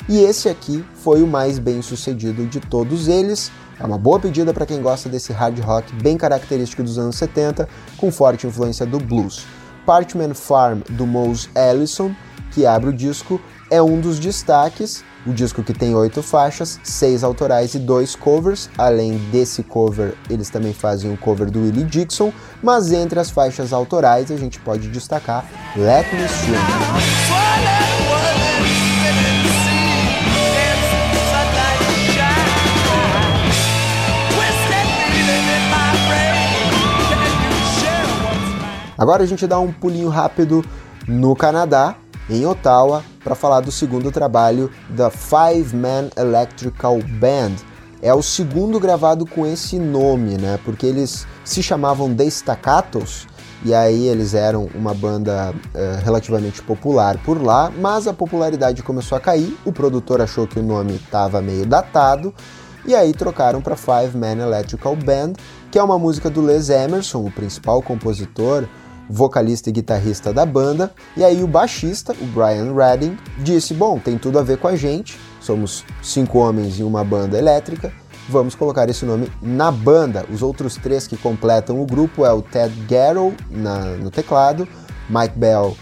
e 0.08 0.18
esse 0.18 0.48
aqui 0.48 0.84
foi 0.94 1.22
o 1.22 1.26
mais 1.26 1.58
bem 1.58 1.82
sucedido 1.82 2.46
de 2.46 2.60
todos 2.60 3.08
eles. 3.08 3.50
É 3.78 3.84
uma 3.84 3.98
boa 3.98 4.20
pedida 4.20 4.52
para 4.52 4.66
quem 4.66 4.82
gosta 4.82 5.08
desse 5.08 5.32
hard 5.32 5.58
rock 5.60 5.92
bem 5.94 6.16
característico 6.16 6.82
dos 6.82 6.98
anos 6.98 7.16
70, 7.16 7.68
com 7.96 8.10
forte 8.12 8.46
influência 8.46 8.84
do 8.84 8.98
blues. 8.98 9.46
Parchment 9.86 10.34
Farm 10.34 10.80
do 10.90 11.06
Mose 11.06 11.48
Ellison, 11.56 12.14
que 12.52 12.66
abre 12.66 12.90
o 12.90 12.92
disco, 12.92 13.40
é 13.70 13.80
um 13.80 14.00
dos 14.00 14.18
destaques. 14.18 15.04
O 15.26 15.32
disco 15.32 15.62
que 15.62 15.74
tem 15.74 15.94
oito 15.94 16.22
faixas, 16.22 16.80
seis 16.82 17.22
autorais 17.22 17.74
e 17.74 17.78
dois 17.78 18.16
covers. 18.16 18.70
Além 18.76 19.18
desse 19.30 19.62
cover, 19.62 20.14
eles 20.30 20.48
também 20.48 20.72
fazem 20.72 21.10
um 21.10 21.16
cover 21.16 21.50
do 21.50 21.60
Willie 21.60 21.84
Dixon. 21.84 22.32
Mas 22.62 22.90
entre 22.90 23.20
as 23.20 23.30
faixas 23.30 23.72
autorais, 23.72 24.30
a 24.30 24.36
gente 24.36 24.58
pode 24.60 24.88
destacar 24.88 25.44
Let 25.76 26.06
Me 26.12 26.26
Swim. 26.26 26.56
Agora 39.00 39.22
a 39.22 39.26
gente 39.26 39.46
dá 39.46 39.58
um 39.58 39.72
pulinho 39.72 40.10
rápido 40.10 40.62
no 41.08 41.34
Canadá, 41.34 41.96
em 42.28 42.44
Ottawa, 42.44 43.02
para 43.24 43.34
falar 43.34 43.60
do 43.60 43.72
segundo 43.72 44.12
trabalho 44.12 44.70
da 44.90 45.08
Five 45.08 45.74
Man 45.74 46.10
Electrical 46.14 46.98
Band, 47.18 47.54
é 48.02 48.12
o 48.12 48.20
segundo 48.20 48.78
gravado 48.78 49.24
com 49.24 49.46
esse 49.46 49.78
nome, 49.78 50.36
né? 50.36 50.60
Porque 50.66 50.84
eles 50.84 51.26
se 51.46 51.62
chamavam 51.62 52.14
The 52.14 52.24
Staccatos 52.24 53.26
e 53.64 53.72
aí 53.72 54.06
eles 54.06 54.34
eram 54.34 54.68
uma 54.74 54.92
banda 54.92 55.54
uh, 55.54 56.04
relativamente 56.04 56.60
popular 56.60 57.16
por 57.24 57.42
lá, 57.42 57.72
mas 57.80 58.06
a 58.06 58.12
popularidade 58.12 58.82
começou 58.82 59.16
a 59.16 59.20
cair, 59.20 59.56
o 59.64 59.72
produtor 59.72 60.20
achou 60.20 60.46
que 60.46 60.58
o 60.58 60.62
nome 60.62 60.96
estava 60.96 61.40
meio 61.40 61.64
datado 61.64 62.34
e 62.84 62.94
aí 62.94 63.14
trocaram 63.14 63.62
para 63.62 63.76
Five 63.76 64.14
Man 64.14 64.42
Electrical 64.42 64.94
Band, 64.94 65.32
que 65.70 65.78
é 65.78 65.82
uma 65.82 65.98
música 65.98 66.28
do 66.28 66.42
Les 66.42 66.68
Emerson, 66.68 67.24
o 67.24 67.30
principal 67.30 67.80
compositor, 67.80 68.66
vocalista 69.10 69.68
e 69.68 69.72
guitarrista 69.72 70.32
da 70.32 70.46
banda, 70.46 70.92
e 71.16 71.24
aí 71.24 71.42
o 71.42 71.48
baixista, 71.48 72.12
o 72.12 72.26
Brian 72.26 72.72
Redding, 72.72 73.18
disse: 73.38 73.74
Bom, 73.74 73.98
tem 73.98 74.16
tudo 74.16 74.38
a 74.38 74.42
ver 74.42 74.58
com 74.58 74.68
a 74.68 74.76
gente, 74.76 75.18
somos 75.40 75.84
cinco 76.00 76.38
homens 76.38 76.78
em 76.78 76.84
uma 76.84 77.02
banda 77.02 77.36
elétrica, 77.36 77.92
vamos 78.28 78.54
colocar 78.54 78.88
esse 78.88 79.04
nome 79.04 79.30
na 79.42 79.72
banda. 79.72 80.24
Os 80.32 80.42
outros 80.42 80.76
três 80.76 81.08
que 81.08 81.16
completam 81.16 81.82
o 81.82 81.86
grupo 81.86 82.24
é 82.24 82.32
o 82.32 82.40
Ted 82.40 82.72
Garrow 82.88 83.34
na, 83.50 83.96
no 83.96 84.10
teclado, 84.10 84.68
Mike 85.08 85.36
Bell 85.36 85.76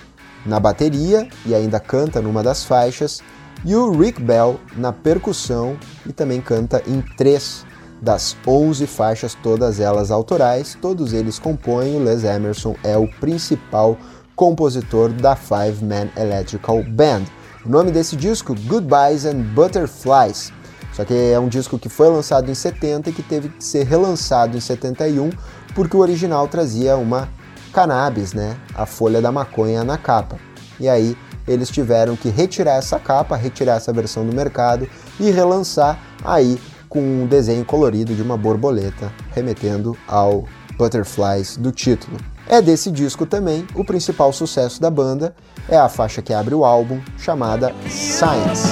na 0.47 0.59
bateria 0.59 1.29
e 1.45 1.55
ainda 1.55 1.79
canta 1.79 2.23
numa 2.23 2.43
das 2.43 2.65
faixas, 2.65 3.21
e 3.65 3.75
o 3.75 3.91
Rick 3.91 4.23
Bell 4.23 4.59
na 4.77 4.93
percussão 4.93 5.77
e 6.07 6.13
também 6.13 6.41
canta 6.41 6.83
em 6.87 7.03
três 7.03 7.67
das 8.01 8.37
11 8.47 8.87
faixas, 8.87 9.35
todas 9.35 9.81
elas 9.81 10.11
autorais, 10.11 10.77
todos 10.81 11.13
eles 11.13 11.39
compõem. 11.39 11.97
O 11.97 12.05
Les 12.05 12.25
Emerson 12.25 12.75
é 12.83 12.97
o 12.97 13.09
principal 13.09 13.97
compositor 14.37 15.11
da 15.13 15.35
Five 15.35 15.85
Man 15.85 16.09
Electrical 16.17 16.83
Band. 16.85 17.25
O 17.65 17.69
nome 17.69 17.91
desse 17.91 18.17
disco, 18.17 18.55
Goodbyes 18.67 19.25
and 19.25 19.41
Butterflies. 19.55 20.53
Só 20.93 21.05
que 21.05 21.15
é 21.15 21.39
um 21.39 21.49
disco 21.49 21.79
que 21.79 21.89
foi 21.89 22.09
lançado 22.09 22.51
em 22.51 22.55
70 22.55 23.11
e 23.11 23.13
que 23.13 23.23
teve 23.23 23.49
que 23.51 23.63
ser 23.63 23.85
relançado 23.85 24.57
em 24.57 24.61
71 24.61 25.31
porque 25.75 25.97
o 25.97 26.01
original 26.01 26.49
trazia 26.49 26.97
uma 26.97 27.29
cannabis, 27.73 28.33
né, 28.33 28.57
a 28.75 28.85
folha 28.85 29.21
da 29.21 29.31
maconha 29.31 29.85
na 29.85 29.97
capa. 29.97 30.37
E 30.81 30.89
aí 30.89 31.17
eles 31.47 31.71
tiveram 31.71 32.17
que 32.17 32.29
retirar 32.29 32.75
essa 32.75 32.99
capa, 32.99 33.37
retirar 33.37 33.77
essa 33.77 33.93
versão 33.93 34.27
do 34.27 34.35
mercado 34.35 34.89
e 35.21 35.31
relançar 35.31 35.99
aí 36.25 36.59
com 36.89 37.01
um 37.01 37.27
desenho 37.27 37.65
colorido 37.65 38.15
de 38.15 38.23
uma 38.23 38.37
borboleta, 38.37 39.13
remetendo 39.33 39.97
ao 40.07 40.45
Butterflies 40.77 41.57
do 41.57 41.73
título. 41.73 42.17
É 42.49 42.63
desse 42.63 42.91
disco 42.91 43.27
também 43.27 43.67
o 43.75 43.85
principal 43.85 44.33
sucesso 44.33 44.81
da 44.81 44.91
banda, 44.91 45.35
é 45.69 45.77
a 45.77 45.89
faixa 45.89 46.23
que 46.23 46.33
abre 46.33 46.55
o 46.55 46.65
álbum, 46.65 47.01
chamada 47.19 47.75
Science. 47.89 48.69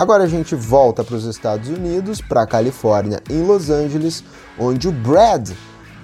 Agora 0.00 0.24
a 0.24 0.26
gente 0.26 0.54
volta 0.54 1.04
para 1.04 1.14
os 1.14 1.26
Estados 1.26 1.68
Unidos, 1.68 2.22
para 2.22 2.40
a 2.40 2.46
Califórnia, 2.46 3.20
em 3.28 3.42
Los 3.42 3.68
Angeles, 3.68 4.24
onde 4.58 4.88
o 4.88 4.92
Brad 4.92 5.50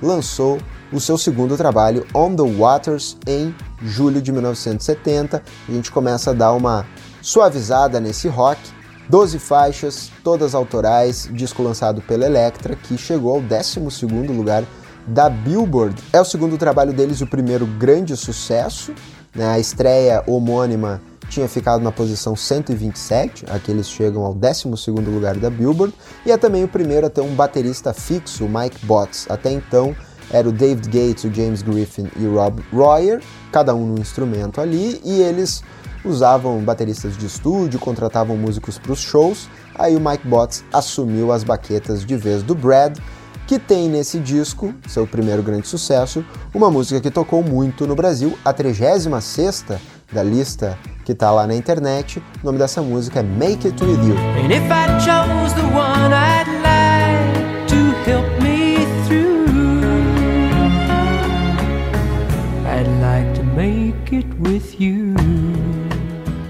lançou 0.02 0.58
o 0.92 1.00
seu 1.00 1.16
segundo 1.16 1.56
trabalho, 1.56 2.06
On 2.14 2.36
the 2.36 2.42
Waters, 2.42 3.16
em 3.26 3.54
julho 3.80 4.20
de 4.20 4.30
1970. 4.30 5.42
A 5.66 5.72
gente 5.72 5.90
começa 5.90 6.32
a 6.32 6.34
dar 6.34 6.52
uma 6.52 6.84
suavizada 7.22 7.98
nesse 7.98 8.28
rock. 8.28 8.60
12 9.08 9.38
faixas, 9.38 10.10
todas 10.22 10.54
autorais, 10.54 11.30
disco 11.32 11.62
lançado 11.62 12.02
pela 12.02 12.26
Elektra, 12.26 12.76
que 12.76 12.98
chegou 12.98 13.36
ao 13.36 13.40
12º 13.40 14.28
lugar 14.28 14.62
da 15.06 15.30
Billboard. 15.30 16.02
É 16.12 16.20
o 16.20 16.24
segundo 16.24 16.58
trabalho 16.58 16.92
deles, 16.92 17.22
o 17.22 17.26
primeiro 17.26 17.64
grande 17.64 18.14
sucesso, 18.14 18.92
né? 19.34 19.46
a 19.46 19.58
estreia 19.58 20.22
homônima 20.26 21.00
tinha 21.28 21.48
ficado 21.48 21.82
na 21.82 21.92
posição 21.92 22.36
127, 22.36 23.46
aqui 23.48 23.70
eles 23.70 23.88
chegam 23.88 24.24
ao 24.24 24.34
12º 24.34 25.04
lugar 25.12 25.36
da 25.36 25.50
Billboard, 25.50 25.94
e 26.24 26.30
é 26.30 26.36
também 26.36 26.64
o 26.64 26.68
primeiro 26.68 27.06
a 27.06 27.10
ter 27.10 27.20
um 27.20 27.34
baterista 27.34 27.92
fixo, 27.92 28.48
Mike 28.48 28.84
Botts. 28.86 29.26
Até 29.28 29.52
então 29.52 29.94
era 30.30 30.48
o 30.48 30.52
David 30.52 30.86
Gates, 30.88 31.24
o 31.24 31.32
James 31.32 31.62
Griffin 31.62 32.08
e 32.16 32.24
o 32.24 32.34
Rob 32.34 32.62
Royer, 32.72 33.22
cada 33.52 33.74
um 33.74 33.86
no 33.86 34.00
instrumento 34.00 34.60
ali, 34.60 35.00
e 35.04 35.20
eles 35.20 35.62
usavam 36.04 36.60
bateristas 36.60 37.16
de 37.16 37.26
estúdio, 37.26 37.80
contratavam 37.80 38.36
músicos 38.36 38.78
para 38.78 38.92
os 38.92 39.00
shows. 39.00 39.48
Aí 39.74 39.96
o 39.96 40.00
Mike 40.00 40.26
Botts 40.26 40.64
assumiu 40.72 41.32
as 41.32 41.42
baquetas 41.42 42.04
de 42.04 42.16
vez 42.16 42.42
do 42.42 42.54
Brad, 42.54 42.98
que 43.46 43.58
tem 43.58 43.88
nesse 43.88 44.18
disco, 44.18 44.74
seu 44.88 45.06
primeiro 45.06 45.42
grande 45.42 45.68
sucesso, 45.68 46.24
uma 46.52 46.70
música 46.70 47.00
que 47.00 47.10
tocou 47.10 47.42
muito 47.42 47.86
no 47.86 47.94
Brasil, 47.94 48.36
a 48.44 48.52
36ª 48.52 49.78
da 50.12 50.22
lista 50.22 50.78
que 51.04 51.14
tá 51.14 51.30
lá 51.30 51.46
na 51.46 51.54
internet. 51.54 52.22
O 52.42 52.46
nome 52.46 52.58
dessa 52.58 52.82
música 52.82 53.20
é 53.20 53.22
Make 53.22 53.68
It 53.68 53.84
With 53.84 54.08
You. 54.08 54.16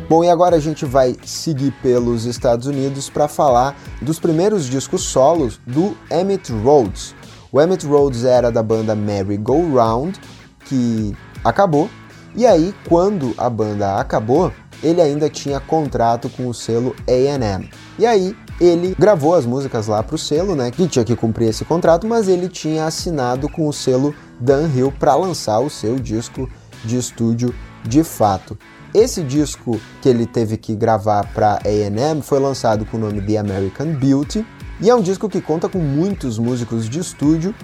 Bom, 0.09 0.23
e 0.23 0.31
agora 0.31 0.57
a 0.57 0.61
gente 0.61 0.85
vai 0.85 1.17
seguir 1.25 1.73
pelos 1.83 2.25
Estados 2.27 2.67
Unidos 2.67 3.11
para 3.11 3.27
falar 3.27 3.77
dos 4.01 4.21
primeiros 4.21 4.67
discos 4.67 5.03
solos 5.03 5.61
do 5.67 5.97
Emmett 6.11 6.53
Rhodes. 6.53 7.15
O 7.51 7.61
Emmett 7.61 7.85
Rhodes 7.87 8.25
era 8.25 8.53
da 8.53 8.63
banda 8.63 8.95
Merry 8.95 9.37
Go 9.37 9.75
Round, 9.75 10.19
que 10.67 11.17
acabou 11.43 11.91
e 12.37 12.47
aí, 12.47 12.75
quando 12.87 13.35
a 13.39 13.49
banda 13.49 13.99
acabou, 13.99 14.53
ele 14.83 15.01
ainda 15.01 15.31
tinha 15.31 15.59
contrato 15.59 16.29
com 16.29 16.47
o 16.47 16.55
selo 16.55 16.95
A&M. 17.09 17.71
E 17.99 18.05
aí, 18.05 18.37
ele 18.61 18.95
gravou 18.99 19.35
as 19.35 19.47
músicas 19.47 19.87
lá 19.87 20.03
para 20.03 20.15
o 20.15 20.19
selo, 20.19 20.55
né? 20.55 20.71
Que 20.71 20.87
tinha 20.87 21.05
que 21.05 21.17
cumprir 21.17 21.49
esse 21.49 21.65
contrato, 21.65 22.07
mas 22.07 22.29
ele 22.29 22.49
tinha 22.49 22.85
assinado 22.85 23.49
com 23.49 23.67
o 23.67 23.73
selo 23.73 24.15
Dan 24.39 24.69
Hill 24.69 24.93
para 24.93 25.15
lançar 25.15 25.61
o 25.61 25.71
seu 25.71 25.99
disco 25.99 26.49
de 26.85 26.97
estúdio 26.97 27.55
de 27.83 28.05
fato. 28.05 28.59
Esse 28.95 29.23
disco 29.23 29.81
que 30.01 30.09
ele 30.09 30.27
teve 30.27 30.57
que 30.57 30.75
gravar 30.75 31.27
para 31.33 31.59
A&M 31.65 32.23
foi 32.23 32.39
lançado 32.39 32.85
com 32.87 32.97
o 32.97 33.01
nome 33.01 33.21
The 33.21 33.37
American 33.37 33.93
Beauty 33.95 34.47
e 34.81 34.91
é 34.91 34.95
um 34.95 35.03
disco 35.03 35.29
que 35.29 35.41
conta 35.41 35.69
com 35.69 35.79
muitos 35.79 36.39
músicos 36.39 36.89
de 36.89 36.99
estúdio 37.01 37.55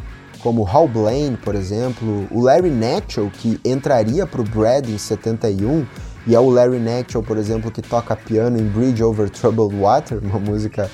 como 0.43 0.67
Hal 0.67 0.89
Blaine, 0.89 1.37
por 1.37 1.55
exemplo, 1.55 2.27
o 2.31 2.41
Larry 2.41 2.71
Natchell, 2.71 3.31
que 3.31 3.61
entraria 3.65 4.27
para 4.27 4.41
o 4.41 4.45
Brad 4.45 4.89
em 4.89 4.99
71, 4.99 5.87
e 6.27 6.35
é 6.35 6.41
o 6.41 6.51
Larry 6.51 6.79
Natchell, 6.79 7.23
por 7.23 7.37
exemplo, 7.37 7.71
que 7.71 7.81
toca 7.81 8.17
piano 8.17 8.59
em 8.59 8.65
Bridge 8.65 9.03
Over 9.03 9.31
Troubled 9.31 9.75
Water, 9.81 10.19
uma 10.23 10.39
música 10.39 10.91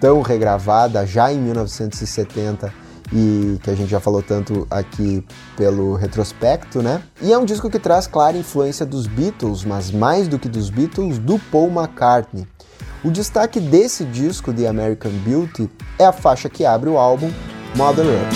tão 0.00 0.22
regravada 0.22 1.06
já 1.06 1.32
em 1.32 1.38
1970 1.38 2.72
e 3.12 3.58
que 3.62 3.70
a 3.70 3.74
gente 3.74 3.88
já 3.88 4.00
falou 4.00 4.22
tanto 4.22 4.66
aqui 4.70 5.24
pelo 5.56 5.94
retrospecto, 5.94 6.82
né? 6.82 7.02
E 7.22 7.32
é 7.32 7.38
um 7.38 7.44
disco 7.44 7.70
que 7.70 7.78
traz 7.78 8.06
clara 8.06 8.36
influência 8.36 8.84
dos 8.84 9.06
Beatles, 9.06 9.64
mas 9.64 9.90
mais 9.90 10.28
do 10.28 10.38
que 10.38 10.48
dos 10.48 10.68
Beatles, 10.70 11.18
do 11.18 11.38
Paul 11.50 11.70
McCartney. 11.70 12.46
O 13.02 13.10
destaque 13.10 13.60
desse 13.60 14.04
disco, 14.04 14.52
The 14.52 14.66
American 14.66 15.12
Beauty, 15.24 15.70
é 15.98 16.04
a 16.04 16.12
faixa 16.12 16.48
que 16.48 16.66
abre 16.66 16.90
o 16.90 16.98
álbum, 16.98 17.30
Mother 17.76 18.06
Earth. 18.06 18.34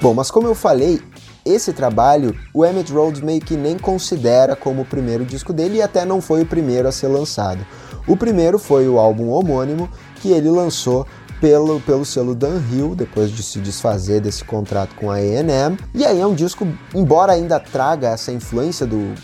Bom, 0.00 0.14
mas 0.14 0.30
como 0.30 0.48
eu 0.48 0.54
falei, 0.54 0.98
esse 1.44 1.74
trabalho 1.74 2.34
o 2.54 2.64
Emmett 2.64 2.90
Rhodes 2.90 3.20
meio 3.20 3.40
que 3.40 3.54
nem 3.54 3.78
considera 3.78 4.56
como 4.56 4.80
o 4.80 4.84
primeiro 4.84 5.26
disco 5.26 5.52
dele 5.52 5.76
e 5.76 5.82
até 5.82 6.06
não 6.06 6.22
foi 6.22 6.42
o 6.42 6.46
primeiro 6.46 6.88
a 6.88 6.92
ser 6.92 7.08
lançado. 7.08 7.66
O 8.06 8.16
primeiro 8.16 8.58
foi 8.58 8.88
o 8.88 8.98
álbum 8.98 9.28
homônimo 9.28 9.90
que 10.16 10.32
ele 10.32 10.50
lançou 10.50 11.06
pelo, 11.40 11.80
pelo 11.80 12.04
selo 12.04 12.34
Dan 12.34 12.60
Hill, 12.70 12.94
depois 12.94 13.30
de 13.30 13.42
se 13.42 13.58
desfazer 13.60 14.20
desse 14.20 14.44
contrato 14.44 14.94
com 14.94 15.10
a 15.10 15.14
A&M. 15.14 15.78
E 15.94 16.04
aí 16.04 16.20
é 16.20 16.26
um 16.26 16.34
disco, 16.34 16.66
embora 16.94 17.32
ainda 17.32 17.58
traga 17.58 18.08
essa 18.08 18.30
influência 18.30 18.86
do, 18.86 19.14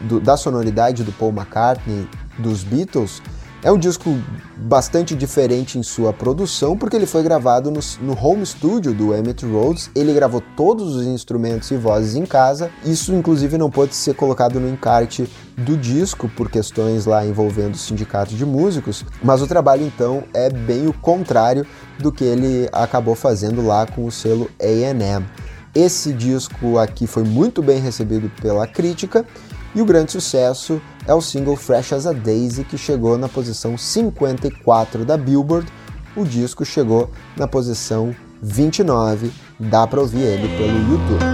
do, 0.00 0.20
da 0.20 0.36
sonoridade 0.36 1.02
do 1.02 1.12
Paul 1.12 1.32
McCartney, 1.32 2.08
dos 2.38 2.62
Beatles, 2.62 3.20
É 3.64 3.72
um 3.72 3.78
disco 3.78 4.14
bastante 4.58 5.14
diferente 5.14 5.78
em 5.78 5.82
sua 5.82 6.12
produção, 6.12 6.76
porque 6.76 6.96
ele 6.96 7.06
foi 7.06 7.22
gravado 7.22 7.70
no, 7.70 7.80
no, 8.02 8.12
home 8.12 8.44
studio 8.44 8.92
do 8.92 9.14
Emmett 9.14 9.46
Rhodes. 9.46 9.90
Ele 9.94 10.12
gravou 10.12 10.42
todos 10.54 10.94
os 10.94 11.06
instrumentos 11.06 11.70
e 11.70 11.76
vozes 11.78 12.14
em 12.14 12.26
casa. 12.26 12.70
Isso, 12.84 13.14
inclusive, 13.14 13.56
não 13.56 13.70
pôde 13.70 13.94
ser 13.94 14.14
colocado 14.14 14.60
no 14.60 14.68
encarte 14.68 15.26
do 15.56 15.78
disco 15.78 16.28
por 16.28 16.50
questões 16.50 17.06
lá 17.06 17.24
envolvendo 17.24 17.72
o 17.72 17.78
sindicato 17.78 18.34
de 18.34 18.44
músicos. 18.44 19.02
Mas 19.22 19.40
o 19.40 19.46
trabalho, 19.46 19.82
então, 19.82 20.24
é 20.34 20.50
bem 20.50 20.86
o 20.86 20.92
contrário 20.92 21.66
do 21.98 22.12
que 22.12 22.22
ele 22.22 22.68
acabou 22.70 23.14
fazendo 23.14 23.66
lá 23.66 23.86
com 23.86 24.04
o 24.04 24.12
selo 24.12 24.50
AM. 24.60 25.24
Esse 25.74 26.12
disco 26.12 26.76
aqui 26.76 27.06
foi 27.06 27.24
muito 27.24 27.62
bem 27.62 27.80
recebido 27.80 28.30
pela 28.42 28.66
crítica 28.66 29.24
e 29.74 29.82
o 29.82 29.84
grande 29.84 30.12
sucesso 30.12 30.80
é 31.06 31.12
o 31.12 31.20
single 31.20 31.56
Fresh 31.56 31.92
as 31.92 32.06
a 32.06 32.12
Daisy, 32.12 32.64
que 32.64 32.78
chegou 32.78 33.18
na 33.18 33.28
posição 33.28 33.76
54 33.76 35.04
da 35.04 35.16
Billboard. 35.16 35.66
O 36.16 36.24
disco 36.24 36.64
chegou 36.64 37.10
na 37.36 37.48
posição 37.48 38.14
29. 38.40 39.32
Dá 39.58 39.86
pra 39.86 40.00
ouvir 40.00 40.22
ele 40.22 40.48
pelo 40.56 40.78
YouTube. 40.92 41.24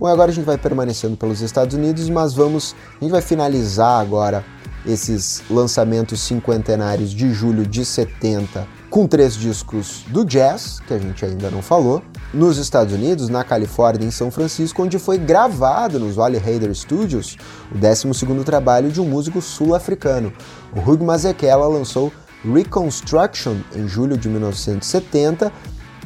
Bom, 0.00 0.06
agora 0.06 0.30
a 0.30 0.34
gente 0.34 0.46
vai 0.46 0.56
permanecendo 0.56 1.14
pelos 1.14 1.42
Estados 1.42 1.76
Unidos, 1.76 2.08
mas 2.08 2.32
vamos, 2.32 2.74
a 2.98 3.04
gente 3.04 3.10
vai 3.10 3.20
finalizar 3.20 4.00
agora 4.00 4.42
esses 4.86 5.42
lançamentos 5.50 6.22
cinquentenários 6.22 7.10
de 7.10 7.30
julho 7.34 7.66
de 7.66 7.84
70, 7.84 8.66
com 8.88 9.06
três 9.06 9.36
discos 9.36 10.06
do 10.08 10.24
jazz, 10.24 10.80
que 10.88 10.94
a 10.94 10.98
gente 10.98 11.22
ainda 11.22 11.50
não 11.50 11.60
falou, 11.60 12.02
nos 12.32 12.56
Estados 12.56 12.94
Unidos, 12.94 13.28
na 13.28 13.44
Califórnia, 13.44 14.08
em 14.08 14.10
São 14.10 14.30
Francisco, 14.30 14.82
onde 14.82 14.98
foi 14.98 15.18
gravado 15.18 16.00
nos 16.00 16.16
Wally 16.16 16.38
Hader 16.38 16.74
Studios 16.74 17.36
o 17.70 17.78
12º 17.78 18.42
trabalho 18.42 18.90
de 18.90 19.02
um 19.02 19.06
músico 19.06 19.42
sul-africano. 19.42 20.32
O 20.74 20.80
Hugh 20.80 21.04
Masekela 21.04 21.68
lançou 21.68 22.10
Reconstruction 22.42 23.56
em 23.76 23.86
julho 23.86 24.16
de 24.16 24.30
1970. 24.30 25.52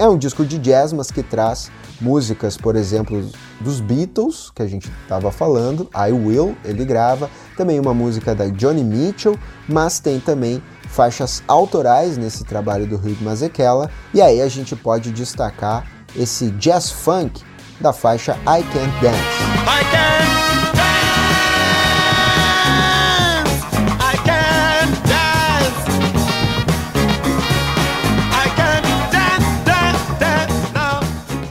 É 0.00 0.08
um 0.08 0.18
disco 0.18 0.44
de 0.44 0.58
jazz, 0.58 0.92
mas 0.92 1.12
que 1.12 1.22
traz 1.22 1.70
músicas, 2.00 2.56
por 2.56 2.76
exemplo, 2.76 3.28
dos 3.60 3.80
Beatles, 3.80 4.50
que 4.54 4.62
a 4.62 4.66
gente 4.66 4.90
estava 5.02 5.30
falando, 5.30 5.88
I 5.94 6.12
Will, 6.12 6.56
ele 6.64 6.84
grava, 6.84 7.30
também 7.56 7.78
uma 7.78 7.94
música 7.94 8.34
da 8.34 8.48
Johnny 8.48 8.84
Mitchell, 8.84 9.38
mas 9.68 10.00
tem 10.00 10.20
também 10.20 10.62
faixas 10.88 11.42
autorais 11.48 12.16
nesse 12.16 12.44
trabalho 12.44 12.86
do 12.86 12.96
Hugh 12.96 13.22
Masekela, 13.22 13.90
e 14.12 14.20
aí 14.20 14.40
a 14.40 14.48
gente 14.48 14.76
pode 14.76 15.10
destacar 15.10 15.86
esse 16.16 16.50
jazz 16.52 16.90
funk 16.90 17.42
da 17.80 17.92
faixa 17.92 18.36
I 18.42 18.62
Can't 18.62 19.00
Dance. 19.00 19.18
I 19.66 19.84
can't 19.90 20.53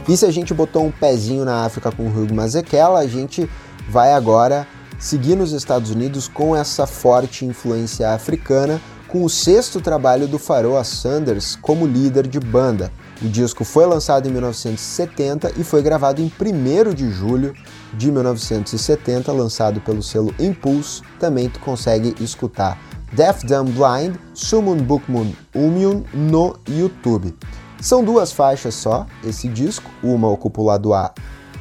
E 0.08 0.18
se 0.18 0.26
a 0.26 0.32
gente 0.32 0.54
botou 0.54 0.86
um 0.86 0.92
pezinho 0.92 1.46
na 1.46 1.64
África 1.66 1.92
com 1.92 2.04
o 2.04 2.08
Hugh 2.08 2.34
Masekela, 2.34 3.00
a 3.00 3.08
gente 3.08 3.50
vai 3.88 4.14
agora 4.14 4.68
seguir 5.00 5.36
nos 5.36 5.54
Estados 5.54 5.92
Unidos 5.92 6.28
com 6.28 6.56
essa 6.56 6.86
forte 6.86 7.46
influência 7.46 8.12
africana, 8.12 8.82
com 9.08 9.24
o 9.24 9.30
sexto 9.30 9.80
trabalho 9.80 10.28
do 10.28 10.38
Pharoah 10.38 10.84
Sanders 10.84 11.56
como 11.56 11.86
líder 11.86 12.28
de 12.28 12.40
banda. 12.40 12.92
O 13.22 13.28
disco 13.30 13.64
foi 13.64 13.86
lançado 13.86 14.28
em 14.28 14.32
1970 14.32 15.54
e 15.56 15.64
foi 15.64 15.82
gravado 15.82 16.22
em 16.22 16.26
1 16.26 16.94
de 16.94 17.10
julho 17.10 17.54
de 17.94 18.12
1970, 18.12 19.32
lançado 19.32 19.80
pelo 19.80 20.04
selo 20.04 20.34
Impulse. 20.38 21.02
Também 21.20 21.48
tu 21.48 21.60
consegue 21.60 22.14
escutar 22.20 22.78
Deaf 23.14 23.46
Dumb 23.46 23.72
Blind, 23.72 24.16
Sumun 24.34 24.78
Bukmun 24.78 25.32
Umyun 25.56 26.04
no 26.14 26.58
YouTube. 26.68 27.34
São 27.84 28.02
duas 28.02 28.32
faixas 28.32 28.76
só, 28.76 29.06
esse 29.26 29.50
disco. 29.50 29.92
Uma 30.02 30.30
ocupa 30.30 30.62
o 30.62 30.64
lado 30.64 30.94
A, 30.94 31.14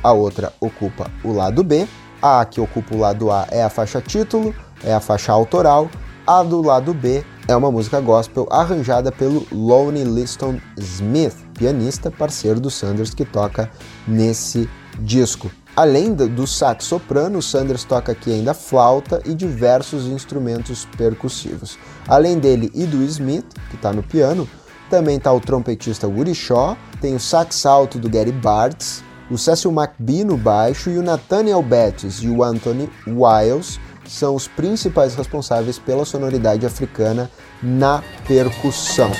a 0.04 0.12
outra 0.12 0.52
ocupa 0.60 1.10
o 1.24 1.32
lado 1.32 1.64
B. 1.64 1.84
A 2.22 2.44
que 2.44 2.60
ocupa 2.60 2.94
o 2.94 2.98
lado 2.98 3.28
A 3.32 3.48
é 3.50 3.64
a 3.64 3.68
faixa 3.68 4.00
título, 4.00 4.54
é 4.84 4.94
a 4.94 5.00
faixa 5.00 5.32
autoral. 5.32 5.90
A 6.24 6.44
do 6.44 6.62
lado 6.62 6.94
B 6.94 7.24
é 7.48 7.56
uma 7.56 7.72
música 7.72 8.00
gospel 8.00 8.46
arranjada 8.52 9.10
pelo 9.10 9.44
Lonnie 9.50 10.04
Liston 10.04 10.60
Smith, 10.78 11.34
pianista 11.58 12.08
parceiro 12.08 12.60
do 12.60 12.70
Sanders 12.70 13.12
que 13.12 13.24
toca 13.24 13.68
nesse 14.06 14.70
disco. 15.00 15.50
Além 15.74 16.14
do 16.14 16.46
sax 16.46 16.84
soprano, 16.84 17.42
Sanders 17.42 17.82
toca 17.82 18.12
aqui 18.12 18.32
ainda 18.32 18.54
flauta 18.54 19.20
e 19.24 19.34
diversos 19.34 20.06
instrumentos 20.06 20.86
percussivos. 20.96 21.76
Além 22.06 22.38
dele 22.38 22.70
e 22.74 22.86
do 22.86 23.02
Smith, 23.02 23.46
que 23.70 23.74
está 23.74 23.92
no 23.92 24.04
piano, 24.04 24.48
também 24.92 25.16
está 25.16 25.32
o 25.32 25.40
trompetista 25.40 26.06
Woody 26.06 26.34
Shaw, 26.34 26.76
tem 27.00 27.14
o 27.14 27.18
sax 27.18 27.64
alto 27.64 27.98
do 27.98 28.10
Gary 28.10 28.30
Bartz, 28.30 29.02
o 29.30 29.38
Cecil 29.38 29.72
McBee 29.72 30.22
no 30.22 30.36
baixo 30.36 30.90
e 30.90 30.98
o 30.98 31.02
Nathaniel 31.02 31.62
Bettis 31.62 32.18
e 32.18 32.28
o 32.28 32.44
Anthony 32.44 32.90
Wiles 33.06 33.80
são 34.06 34.34
os 34.34 34.46
principais 34.46 35.14
responsáveis 35.14 35.78
pela 35.78 36.04
sonoridade 36.04 36.66
africana 36.66 37.30
na 37.62 38.02
percussão. 38.28 39.10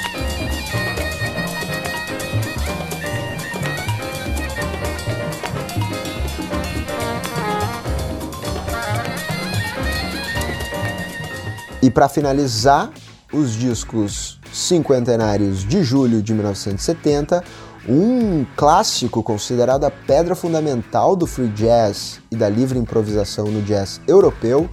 E 11.80 11.90
para 11.90 12.10
finalizar, 12.10 12.90
os 13.32 13.54
discos 13.54 14.41
cinquentenários 14.52 15.64
de 15.64 15.82
julho 15.82 16.22
de 16.22 16.34
1970, 16.34 17.42
um 17.88 18.44
clássico 18.56 19.22
considerado 19.22 19.84
a 19.84 19.90
pedra 19.90 20.34
fundamental 20.34 21.16
do 21.16 21.26
free 21.26 21.48
jazz 21.48 22.20
e 22.30 22.36
da 22.36 22.48
livre 22.48 22.78
improvisação 22.78 23.46
no 23.46 23.62
jazz 23.62 24.00
europeu, 24.06 24.68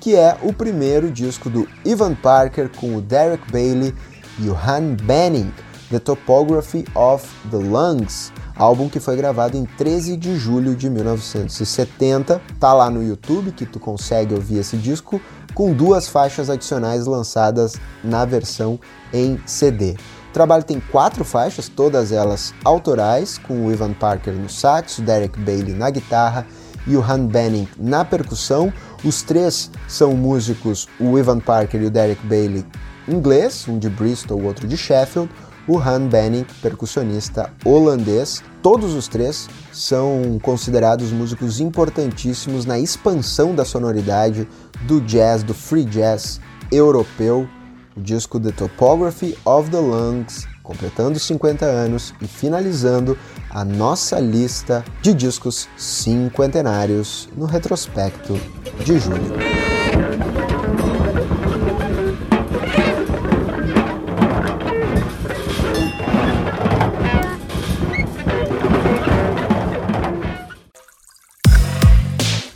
que 0.00 0.14
é 0.14 0.36
o 0.42 0.52
primeiro 0.52 1.10
disco 1.10 1.48
do 1.48 1.68
Ivan 1.84 2.14
Parker 2.14 2.70
com 2.76 2.96
o 2.96 3.00
Derek 3.00 3.50
Bailey 3.50 3.94
e 4.38 4.48
o 4.48 4.54
Han 4.54 4.96
Benning, 5.02 5.52
The 5.90 5.98
Topography 5.98 6.84
of 6.94 7.26
the 7.50 7.56
Lungs, 7.56 8.32
álbum 8.56 8.88
que 8.88 9.00
foi 9.00 9.16
gravado 9.16 9.56
em 9.56 9.64
13 9.64 10.16
de 10.16 10.36
julho 10.36 10.76
de 10.76 10.88
1970. 10.88 12.40
Tá 12.60 12.72
lá 12.72 12.90
no 12.90 13.02
YouTube 13.02 13.52
que 13.52 13.66
tu 13.66 13.80
consegue 13.80 14.34
ouvir 14.34 14.58
esse 14.58 14.76
disco 14.76 15.20
com 15.54 15.72
duas 15.72 16.08
faixas 16.08 16.48
adicionais 16.48 17.06
lançadas 17.06 17.76
na 18.02 18.24
versão 18.24 18.78
em 19.12 19.40
CD. 19.46 19.96
O 20.30 20.32
trabalho 20.32 20.62
tem 20.62 20.78
quatro 20.78 21.24
faixas, 21.24 21.68
todas 21.68 22.12
elas 22.12 22.54
autorais, 22.64 23.36
com 23.38 23.66
o 23.66 23.72
Ivan 23.72 23.92
Parker 23.92 24.32
no 24.32 24.48
sax, 24.48 24.98
o 24.98 25.02
Derek 25.02 25.38
Bailey 25.40 25.74
na 25.74 25.90
guitarra 25.90 26.46
e 26.86 26.96
o 26.96 27.02
Han 27.02 27.26
Benning 27.26 27.68
na 27.76 28.04
percussão. 28.04 28.72
Os 29.04 29.22
três 29.22 29.70
são 29.88 30.14
músicos, 30.14 30.88
o 31.00 31.18
Ivan 31.18 31.40
Parker 31.40 31.82
e 31.82 31.86
o 31.86 31.90
Derek 31.90 32.24
Bailey 32.26 32.64
inglês, 33.08 33.66
um 33.68 33.78
de 33.78 33.88
Bristol, 33.88 34.38
o 34.38 34.44
outro 34.44 34.68
de 34.68 34.76
Sheffield, 34.76 35.30
o 35.66 35.78
Han 35.78 36.06
Benning, 36.06 36.46
percussionista 36.62 37.50
holandês. 37.64 38.42
Todos 38.62 38.94
os 38.94 39.08
três 39.08 39.48
são 39.72 40.38
considerados 40.42 41.10
músicos 41.12 41.60
importantíssimos 41.60 42.66
na 42.66 42.78
expansão 42.78 43.54
da 43.54 43.64
sonoridade 43.64 44.46
do 44.82 45.00
jazz, 45.00 45.42
do 45.42 45.54
free 45.54 45.84
jazz 45.84 46.40
europeu 46.70 47.48
o 47.96 48.00
disco 48.00 48.38
The 48.38 48.52
Topography 48.52 49.36
of 49.44 49.70
the 49.70 49.78
Lungs, 49.78 50.46
completando 50.62 51.18
50 51.18 51.64
anos 51.64 52.14
e 52.20 52.26
finalizando 52.26 53.18
a 53.50 53.64
nossa 53.64 54.18
lista 54.20 54.84
de 55.02 55.12
discos 55.12 55.68
cinquentenários 55.76 57.28
no 57.36 57.46
retrospecto 57.46 58.34
de 58.84 58.98
julho. 58.98 59.79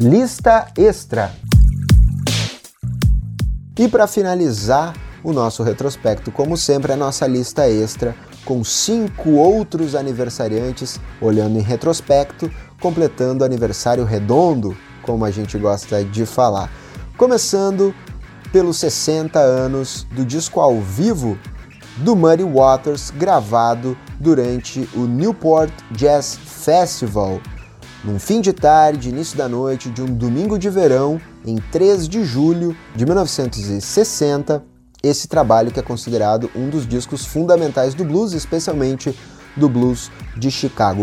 Lista 0.00 0.66
extra. 0.76 1.30
E 3.78 3.86
para 3.86 4.08
finalizar 4.08 4.92
o 5.22 5.32
nosso 5.32 5.62
retrospecto, 5.62 6.32
como 6.32 6.56
sempre, 6.56 6.92
a 6.92 6.96
nossa 6.96 7.28
lista 7.28 7.68
extra 7.68 8.12
com 8.44 8.64
cinco 8.64 9.30
outros 9.34 9.94
aniversariantes 9.94 11.00
olhando 11.20 11.60
em 11.60 11.62
retrospecto, 11.62 12.50
completando 12.80 13.44
o 13.44 13.46
aniversário 13.46 14.04
redondo, 14.04 14.76
como 15.00 15.24
a 15.24 15.30
gente 15.30 15.56
gosta 15.58 16.04
de 16.04 16.26
falar. 16.26 16.72
Começando 17.16 17.94
pelos 18.50 18.78
60 18.78 19.38
anos 19.38 20.08
do 20.10 20.24
disco 20.24 20.60
ao 20.60 20.80
vivo 20.80 21.38
do 21.98 22.16
Muddy 22.16 22.42
Waters, 22.42 23.12
gravado 23.12 23.96
durante 24.18 24.88
o 24.94 25.06
Newport 25.06 25.72
Jazz 25.92 26.34
Festival, 26.34 27.40
num 28.04 28.18
fim 28.18 28.42
de 28.42 28.52
tarde, 28.52 29.08
início 29.08 29.36
da 29.36 29.48
noite 29.48 29.88
de 29.88 30.02
um 30.02 30.06
domingo 30.06 30.58
de 30.58 30.68
verão, 30.68 31.18
em 31.44 31.56
3 31.72 32.06
de 32.06 32.22
julho 32.22 32.76
de 32.94 33.06
1960. 33.06 34.62
Esse 35.02 35.26
trabalho 35.26 35.70
que 35.70 35.80
é 35.80 35.82
considerado 35.82 36.50
um 36.54 36.68
dos 36.68 36.86
discos 36.86 37.24
fundamentais 37.24 37.94
do 37.94 38.04
blues, 38.04 38.34
especialmente 38.34 39.18
do 39.56 39.68
blues 39.70 40.10
de 40.36 40.50
Chicago. 40.50 41.02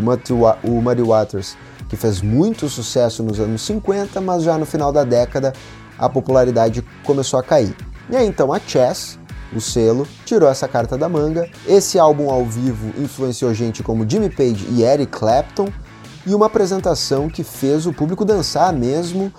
O 0.64 0.82
Muddy 0.82 1.02
Waters, 1.02 1.58
que 1.90 1.96
fez 1.96 2.22
muito 2.22 2.70
sucesso 2.70 3.24
nos 3.24 3.40
anos 3.40 3.64
50, 3.64 4.22
mas 4.22 4.44
já 4.44 4.58
no 4.58 4.66
final 4.66 4.92
da 4.92 5.04
década 5.04 5.54
a 5.98 6.08
popularidade 6.08 6.84
começou 7.04 7.40
a 7.40 7.44
cair. 7.44 7.76
E 8.10 8.16
aí 8.16 8.28
então 8.28 8.54
a 8.54 8.60
Chess, 8.60 9.20
o 9.56 9.60
selo, 9.60 10.08
tirou 10.26 10.50
essa 10.50 10.68
carta 10.68 10.98
da 10.98 11.10
manga. 11.10 11.50
Esse 11.68 11.98
álbum 11.98 12.30
ao 12.30 12.46
vivo 12.46 12.94
influenciou 13.02 13.54
gente 13.54 13.82
como 13.82 14.08
Jimmy 14.08 14.30
Page 14.30 14.68
e 14.70 14.84
Eric 14.84 15.12
Clapton, 15.12 15.68
e 16.26 16.34
uma 16.36 16.46
apresentação 16.46 17.30
que 17.30 17.44
fez 17.44 17.86
o 17.86 17.94
público 17.94 18.24
dançar 18.24 18.74
mesmo, 18.74 19.32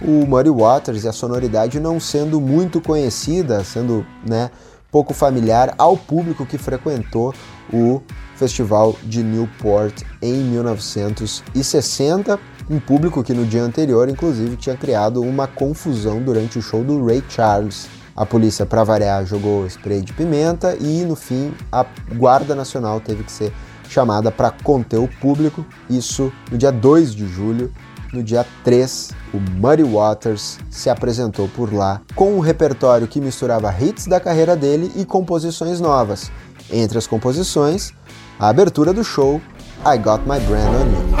o 0.00 0.26
Muddy 0.26 0.50
Waters 0.50 1.04
e 1.04 1.08
a 1.08 1.12
sonoridade 1.12 1.80
não 1.80 1.98
sendo 1.98 2.40
muito 2.40 2.80
conhecida, 2.80 3.64
sendo 3.64 4.04
né, 4.28 4.50
pouco 4.90 5.14
familiar 5.14 5.74
ao 5.78 5.96
público 5.96 6.44
que 6.44 6.58
frequentou 6.58 7.34
o 7.72 8.02
Festival 8.36 8.94
de 9.02 9.22
Newport 9.22 10.02
em 10.20 10.34
1960, 10.44 12.38
um 12.68 12.78
público 12.78 13.22
que 13.22 13.32
no 13.32 13.44
dia 13.44 13.62
anterior, 13.62 14.08
inclusive, 14.08 14.56
tinha 14.56 14.76
criado 14.76 15.22
uma 15.22 15.46
confusão 15.46 16.20
durante 16.20 16.58
o 16.58 16.62
show 16.62 16.82
do 16.84 17.04
Ray 17.04 17.22
Charles. 17.28 17.88
A 18.14 18.24
polícia, 18.24 18.64
para 18.64 18.82
variar, 18.82 19.24
jogou 19.26 19.66
spray 19.66 20.00
de 20.00 20.12
pimenta 20.12 20.76
e, 20.80 21.04
no 21.04 21.14
fim, 21.14 21.52
a 21.70 21.84
Guarda 22.14 22.54
Nacional 22.54 23.00
teve 23.00 23.22
que 23.22 23.32
ser 23.32 23.52
chamada 23.88 24.30
para 24.30 24.50
conter 24.50 24.98
o 24.98 25.08
público. 25.08 25.64
Isso 25.88 26.32
no 26.50 26.58
dia 26.58 26.72
2 26.72 27.14
de 27.14 27.26
julho. 27.26 27.72
No 28.12 28.22
dia 28.22 28.46
3, 28.64 29.10
o 29.34 29.38
Muddy 29.38 29.82
Waters 29.82 30.58
se 30.70 30.88
apresentou 30.88 31.48
por 31.48 31.74
lá 31.74 32.00
com 32.14 32.36
um 32.36 32.40
repertório 32.40 33.06
que 33.06 33.20
misturava 33.20 33.74
hits 33.78 34.06
da 34.06 34.20
carreira 34.20 34.56
dele 34.56 34.92
e 34.96 35.04
composições 35.04 35.80
novas. 35.80 36.30
Entre 36.70 36.96
as 36.96 37.06
composições, 37.06 37.92
a 38.38 38.48
abertura 38.48 38.92
do 38.92 39.04
show 39.04 39.40
I 39.84 39.98
Got 39.98 40.22
My 40.22 40.40
Brand 40.40 40.68
on 40.68 40.86
You. 40.90 41.16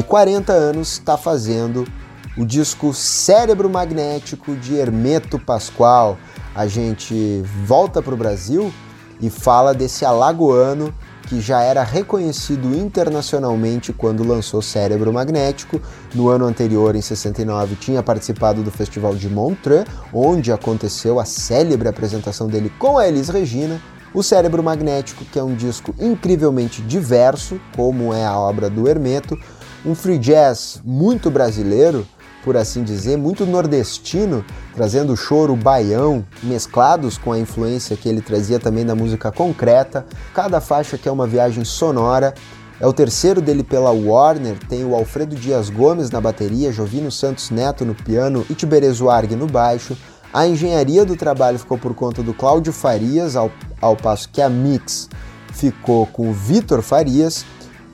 E 0.00 0.02
40 0.02 0.50
anos 0.50 0.92
está 0.92 1.18
fazendo 1.18 1.86
o 2.34 2.42
disco 2.42 2.94
Cérebro 2.94 3.68
Magnético 3.68 4.56
de 4.56 4.76
Hermeto 4.76 5.38
Pascoal. 5.38 6.16
A 6.54 6.66
gente 6.66 7.42
volta 7.66 8.00
para 8.00 8.14
o 8.14 8.16
Brasil 8.16 8.72
e 9.20 9.28
fala 9.28 9.74
desse 9.74 10.06
alagoano 10.06 10.94
que 11.28 11.38
já 11.38 11.60
era 11.60 11.82
reconhecido 11.82 12.74
internacionalmente 12.74 13.92
quando 13.92 14.26
lançou 14.26 14.62
Cérebro 14.62 15.12
Magnético. 15.12 15.78
No 16.14 16.30
ano 16.30 16.46
anterior, 16.46 16.96
em 16.96 17.02
69, 17.02 17.76
tinha 17.76 18.02
participado 18.02 18.62
do 18.62 18.70
Festival 18.70 19.14
de 19.14 19.28
Montreux, 19.28 19.84
onde 20.14 20.50
aconteceu 20.50 21.20
a 21.20 21.26
célebre 21.26 21.88
apresentação 21.88 22.46
dele 22.46 22.72
com 22.78 22.96
a 22.96 23.06
Elis 23.06 23.28
Regina. 23.28 23.78
O 24.14 24.22
Cérebro 24.22 24.62
Magnético, 24.62 25.26
que 25.26 25.38
é 25.38 25.42
um 25.42 25.54
disco 25.54 25.94
incrivelmente 26.00 26.80
diverso, 26.80 27.60
como 27.76 28.14
é 28.14 28.24
a 28.24 28.36
obra 28.36 28.70
do 28.70 28.88
Hermeto, 28.88 29.38
um 29.84 29.94
free 29.94 30.18
jazz 30.18 30.80
muito 30.84 31.30
brasileiro, 31.30 32.06
por 32.44 32.56
assim 32.56 32.82
dizer, 32.82 33.16
muito 33.16 33.44
nordestino, 33.44 34.44
trazendo 34.74 35.16
choro 35.16 35.54
baião, 35.54 36.24
mesclados 36.42 37.18
com 37.18 37.32
a 37.32 37.38
influência 37.38 37.96
que 37.96 38.08
ele 38.08 38.20
trazia 38.20 38.58
também 38.58 38.84
da 38.84 38.94
música 38.94 39.30
concreta. 39.30 40.06
Cada 40.34 40.60
faixa 40.60 40.96
que 40.96 41.08
é 41.08 41.12
uma 41.12 41.26
viagem 41.26 41.64
sonora. 41.64 42.34
É 42.78 42.86
o 42.86 42.94
terceiro 42.94 43.42
dele 43.42 43.62
pela 43.62 43.90
Warner, 43.90 44.56
tem 44.66 44.86
o 44.86 44.94
Alfredo 44.94 45.36
Dias 45.36 45.68
Gomes 45.68 46.10
na 46.10 46.18
bateria, 46.18 46.72
Jovino 46.72 47.10
Santos 47.10 47.50
Neto 47.50 47.84
no 47.84 47.94
piano 47.94 48.46
e 48.48 48.54
Tiberezo 48.54 49.10
Arg 49.10 49.36
no 49.36 49.46
baixo. 49.46 49.94
A 50.32 50.46
engenharia 50.46 51.04
do 51.04 51.14
trabalho 51.14 51.58
ficou 51.58 51.76
por 51.76 51.94
conta 51.94 52.22
do 52.22 52.32
Cláudio 52.32 52.72
Farias, 52.72 53.36
ao, 53.36 53.50
ao 53.82 53.96
passo 53.96 54.30
que 54.30 54.40
a 54.40 54.48
mix 54.48 55.10
ficou 55.52 56.06
com 56.06 56.30
o 56.30 56.32
Vitor 56.32 56.80
Farias 56.80 57.44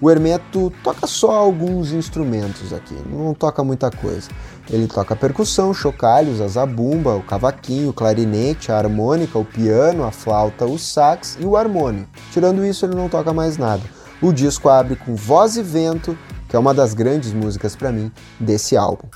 o 0.01 0.11
Hermeto 0.11 0.73
toca 0.83 1.07
só 1.07 1.31
alguns 1.33 1.93
instrumentos 1.93 2.73
aqui, 2.73 2.95
não 3.09 3.33
toca 3.33 3.65
muita 3.65 3.91
coisa. 3.91 4.29
Ele 4.69 4.87
toca 4.87 5.17
percussão, 5.17 5.73
chocalhos, 5.73 6.41
a 6.41 6.49
zabumba, 6.49 7.15
o 7.15 7.23
cavaquinho, 7.23 7.91
o 7.91 7.93
clarinete, 7.93 8.71
a 8.71 8.79
harmônica, 8.79 9.39
o 9.39 9.45
piano, 9.45 10.05
a 10.05 10.11
flauta, 10.11 10.67
o 10.67 10.79
sax 10.79 11.39
e 11.41 11.45
o 11.45 11.57
harmônio. 11.57 12.07
Tirando 12.33 12.65
isso, 12.65 12.85
ele 12.85 12.95
não 12.95 13.09
toca 13.09 13.33
mais 13.33 13.57
nada. 13.57 13.83
O 14.21 14.33
disco 14.33 14.69
abre 14.69 14.97
com 14.97 15.15
Voz 15.15 15.57
e 15.57 15.63
Vento, 15.63 16.19
que 16.49 16.57
é 16.57 16.59
uma 16.59 16.75
das 16.75 16.95
grandes 16.95 17.33
músicas 17.33 17.77
para 17.77 17.93
mim 17.93 18.11
desse 18.41 18.77
álbum. 18.77 19.09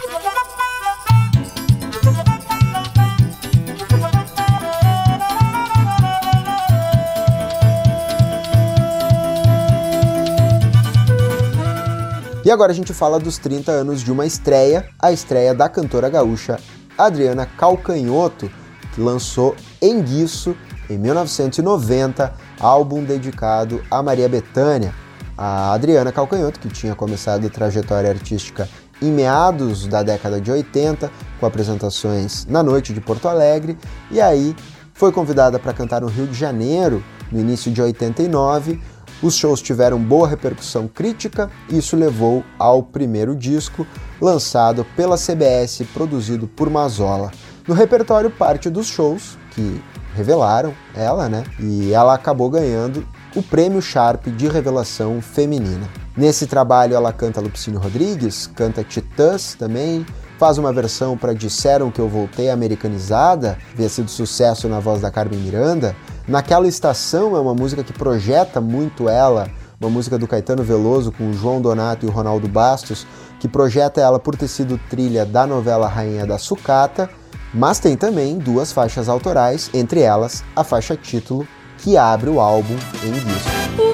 E 12.43 12.51
agora 12.51 12.73
a 12.73 12.75
gente 12.75 12.95
fala 12.95 13.19
dos 13.19 13.37
30 13.37 13.71
anos 13.71 14.01
de 14.01 14.11
uma 14.11 14.25
estreia, 14.25 14.89
a 14.99 15.13
estreia 15.13 15.55
da 15.55 15.69
cantora 15.69 16.09
gaúcha 16.09 16.59
Adriana 16.97 17.45
Calcanhoto, 17.45 18.51
que 18.95 19.01
lançou 19.01 19.55
Enguiço 19.81 20.57
em 20.89 20.97
1990, 20.97 22.33
álbum 22.59 23.05
dedicado 23.05 23.83
a 23.91 24.03
Maria 24.03 24.27
Bethânia. 24.27 24.95
A 25.37 25.75
Adriana 25.75 26.13
Calcanhoto, 26.13 26.61
que 26.61 26.69
tinha 26.69 26.95
começado 26.95 27.47
a 27.47 27.51
trajetória 27.51 28.11
artística 28.11 28.67
em 29.03 29.13
meados 29.13 29.87
da 29.87 30.03
década 30.03 30.41
de 30.41 30.51
80, 30.51 31.11
com 31.39 31.47
apresentações 31.47 32.47
na 32.47 32.63
noite 32.63 32.95
de 32.95 33.03
Porto 33.03 33.29
Alegre, 33.29 33.77
e 34.11 34.19
aí 34.19 34.57
foi 34.95 35.13
convidada 35.13 35.59
para 35.59 35.75
cantar 35.75 36.01
no 36.01 36.09
Rio 36.09 36.27
de 36.27 36.35
Janeiro 36.35 37.03
no 37.31 37.39
início 37.39 37.71
de 37.71 37.81
89, 37.81 38.81
os 39.23 39.35
shows 39.37 39.61
tiveram 39.61 39.99
boa 39.99 40.27
repercussão 40.27 40.89
crítica 40.89 41.51
e 41.69 41.79
isso 41.79 41.97
levou 41.97 42.43
ao 42.59 42.83
primeiro 42.83 43.35
disco, 43.37 43.87
lançado 44.21 44.85
pela 44.97 45.17
CBS, 45.17 45.83
produzido 45.93 46.47
por 46.47 46.71
Mazola. 46.71 47.31
No 47.67 47.75
repertório, 47.75 48.31
parte 48.31 48.71
dos 48.71 48.87
shows 48.87 49.39
que 49.51 49.83
revelaram 50.15 50.75
ela, 50.95 51.29
né? 51.29 51.45
E 51.59 51.93
ela 51.93 52.15
acabou 52.15 52.51
ganhando 52.51 53.07
o 53.35 53.43
prêmio 53.43 53.81
Sharp 53.81 54.27
de 54.27 54.49
revelação 54.49 55.21
feminina. 55.21 55.89
Nesse 56.17 56.47
trabalho 56.47 56.95
ela 56.95 57.13
canta 57.13 57.41
Lupicínio 57.41 57.81
Rodrigues, 57.81 58.47
canta 58.47 58.83
Titãs 58.83 59.55
também, 59.55 60.05
faz 60.41 60.57
uma 60.57 60.73
versão 60.73 61.19
para 61.19 61.35
Disseram 61.35 61.91
que 61.91 62.01
eu 62.01 62.09
voltei 62.09 62.49
americanizada, 62.49 63.59
havia 63.75 63.91
sido 63.91 64.11
sucesso 64.11 64.69
na 64.69 64.81
voz 64.81 65.03
da 65.03 65.11
Carmen 65.11 65.39
Miranda, 65.39 65.95
Naquela 66.27 66.69
Estação 66.69 67.37
é 67.37 67.41
uma 67.41 67.55
música 67.55 67.83
que 67.83 67.93
projeta 67.93 68.61
muito 68.61 69.09
ela, 69.09 69.51
uma 69.81 69.91
música 69.91 70.17
do 70.17 70.29
Caetano 70.29 70.63
Veloso 70.63 71.11
com 71.11 71.29
o 71.29 71.35
João 71.35 71.61
Donato 71.61 72.07
e 72.07 72.09
o 72.09 72.13
Ronaldo 72.13 72.47
Bastos, 72.47 73.07
que 73.41 73.49
projeta 73.49 74.01
ela 74.01 74.19
por 74.19 74.37
ter 74.37 74.47
sido 74.47 74.79
trilha 74.89 75.27
da 75.27 75.45
novela 75.45 75.89
Rainha 75.89 76.25
da 76.25 76.39
Sucata, 76.39 77.11
mas 77.53 77.81
tem 77.81 77.97
também 77.97 78.39
duas 78.39 78.71
faixas 78.71 79.09
autorais, 79.09 79.69
entre 79.75 80.01
elas 80.01 80.45
a 80.55 80.63
faixa 80.63 80.97
título, 80.97 81.47
que 81.79 81.97
abre 81.97 82.31
o 82.31 82.39
álbum 82.39 82.77
em 83.03 83.13
disco. 83.13 83.90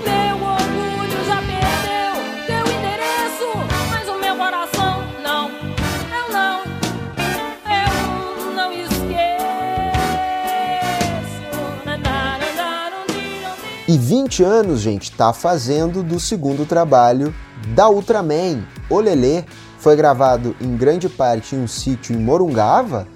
20 14.27 14.43
anos, 14.43 14.81
gente, 14.81 15.13
tá 15.13 15.33
fazendo 15.33 16.03
do 16.03 16.19
segundo 16.19 16.67
trabalho 16.67 17.33
da 17.77 17.89
Ultraman. 17.89 18.61
Olelê 18.91 19.45
foi 19.79 19.95
gravado 19.95 20.57
em 20.61 20.77
grande 20.77 21.09
parte 21.09 21.55
em 21.55 21.61
um 21.61 21.69
sítio 21.69 22.13
em 22.13 22.19
Morungava, 22.19 23.07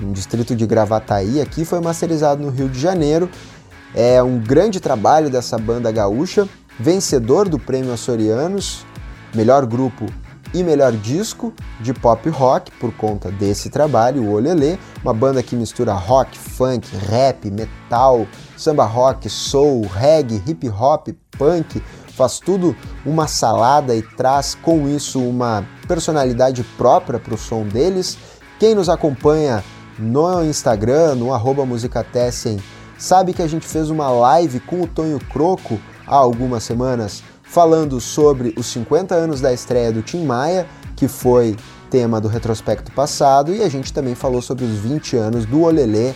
no 0.00 0.12
distrito 0.12 0.56
de 0.56 0.66
Gravataí, 0.66 1.40
aqui 1.40 1.64
foi 1.64 1.80
masterizado 1.80 2.42
no 2.42 2.50
Rio 2.50 2.68
de 2.68 2.80
Janeiro. 2.80 3.30
É 3.94 4.20
um 4.20 4.36
grande 4.36 4.80
trabalho 4.80 5.30
dessa 5.30 5.56
banda 5.56 5.92
gaúcha, 5.92 6.48
vencedor 6.76 7.48
do 7.48 7.56
Prêmio 7.56 7.92
Açorianos, 7.92 8.84
melhor 9.32 9.64
grupo 9.64 10.06
e 10.54 10.62
melhor 10.62 10.92
disco 10.92 11.52
de 11.80 11.92
pop 11.92 12.28
rock 12.30 12.70
por 12.72 12.92
conta 12.92 13.30
desse 13.30 13.70
trabalho, 13.70 14.22
o 14.22 14.32
Olelê, 14.32 14.78
uma 15.02 15.12
banda 15.12 15.42
que 15.42 15.54
mistura 15.54 15.92
rock, 15.92 16.36
funk, 16.36 16.88
rap, 16.96 17.50
metal, 17.50 18.26
samba 18.56 18.84
rock, 18.84 19.28
soul, 19.28 19.86
reggae, 19.86 20.42
hip 20.46 20.68
hop, 20.68 21.08
punk, 21.36 21.82
faz 22.16 22.38
tudo 22.38 22.74
uma 23.04 23.28
salada 23.28 23.94
e 23.94 24.02
traz 24.02 24.54
com 24.54 24.88
isso 24.88 25.20
uma 25.20 25.64
personalidade 25.86 26.64
própria 26.76 27.18
para 27.18 27.34
o 27.34 27.38
som 27.38 27.62
deles. 27.64 28.18
Quem 28.58 28.74
nos 28.74 28.88
acompanha 28.88 29.62
no 29.98 30.44
Instagram, 30.44 31.14
no 31.14 31.32
arroba 31.32 31.64
musicatessen, 31.64 32.58
sabe 32.98 33.32
que 33.32 33.42
a 33.42 33.46
gente 33.46 33.66
fez 33.66 33.90
uma 33.90 34.10
live 34.10 34.60
com 34.60 34.82
o 34.82 34.86
Tonho 34.86 35.18
Croco 35.32 35.78
há 36.06 36.16
algumas 36.16 36.64
semanas 36.64 37.22
falando 37.48 38.00
sobre 38.00 38.54
os 38.56 38.66
50 38.66 39.14
anos 39.14 39.40
da 39.40 39.52
estreia 39.52 39.90
do 39.90 40.02
Tim 40.02 40.24
Maia, 40.24 40.66
que 40.94 41.08
foi 41.08 41.56
tema 41.90 42.20
do 42.20 42.28
retrospecto 42.28 42.92
passado, 42.92 43.54
e 43.54 43.62
a 43.62 43.68
gente 43.68 43.92
também 43.92 44.14
falou 44.14 44.42
sobre 44.42 44.64
os 44.64 44.78
20 44.78 45.16
anos 45.16 45.46
do 45.46 45.62
Olelê, 45.62 46.12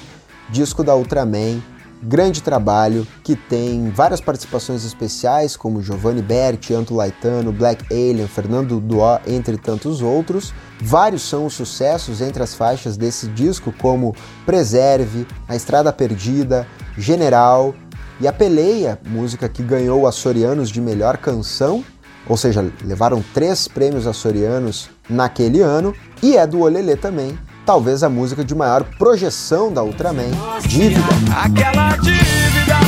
disco 0.51 0.85
da 0.85 0.95
Ultraman, 0.95 1.63
grande 2.03 2.43
trabalho 2.43 3.07
que 3.23 3.35
tem 3.35 3.91
várias 3.91 4.21
participações 4.21 4.85
especiais, 4.85 5.57
como 5.57 5.81
Giovanni 5.81 6.21
Berti, 6.21 6.75
Anto 6.75 6.95
Laitano, 6.95 7.51
Black 7.51 7.85
Alien, 7.91 8.27
Fernando 8.27 8.79
Duó, 8.79 9.19
entre 9.27 9.57
tantos 9.57 10.03
outros. 10.03 10.53
Vários 10.81 11.23
são 11.23 11.47
os 11.47 11.55
sucessos 11.55 12.21
entre 12.21 12.43
as 12.43 12.55
faixas 12.55 12.97
desse 12.97 13.29
disco, 13.29 13.73
como 13.81 14.15
Preserve, 14.45 15.27
A 15.49 15.57
Estrada 15.57 15.93
Perdida, 15.93 16.67
General 16.99 17.73
e 18.23 18.29
A 18.29 18.33
Peleia, 18.33 19.01
música 19.05 19.49
que 19.49 19.65
ganhou 19.65 20.07
Açorianos 20.07 20.71
de 20.71 20.81
melhor 20.81 21.17
canção, 21.17 21.85
ou 22.29 22.37
seja, 22.37 22.65
levaram 22.85 23.21
três 23.35 23.67
prêmios 23.67 24.07
açorianos 24.07 24.89
naquele 25.11 25.61
ano, 25.61 25.93
e 26.23 26.37
é 26.37 26.47
do 26.47 26.61
Olelê 26.61 26.95
também, 26.95 27.37
talvez 27.67 28.05
a 28.05 28.09
música 28.09 28.45
de 28.45 28.55
maior 28.55 28.85
projeção 28.97 29.73
da 29.73 29.83
Ultraman, 29.83 30.31
Dívida. 30.69 31.03
Aquela 31.37 31.97
dívida 31.97 32.79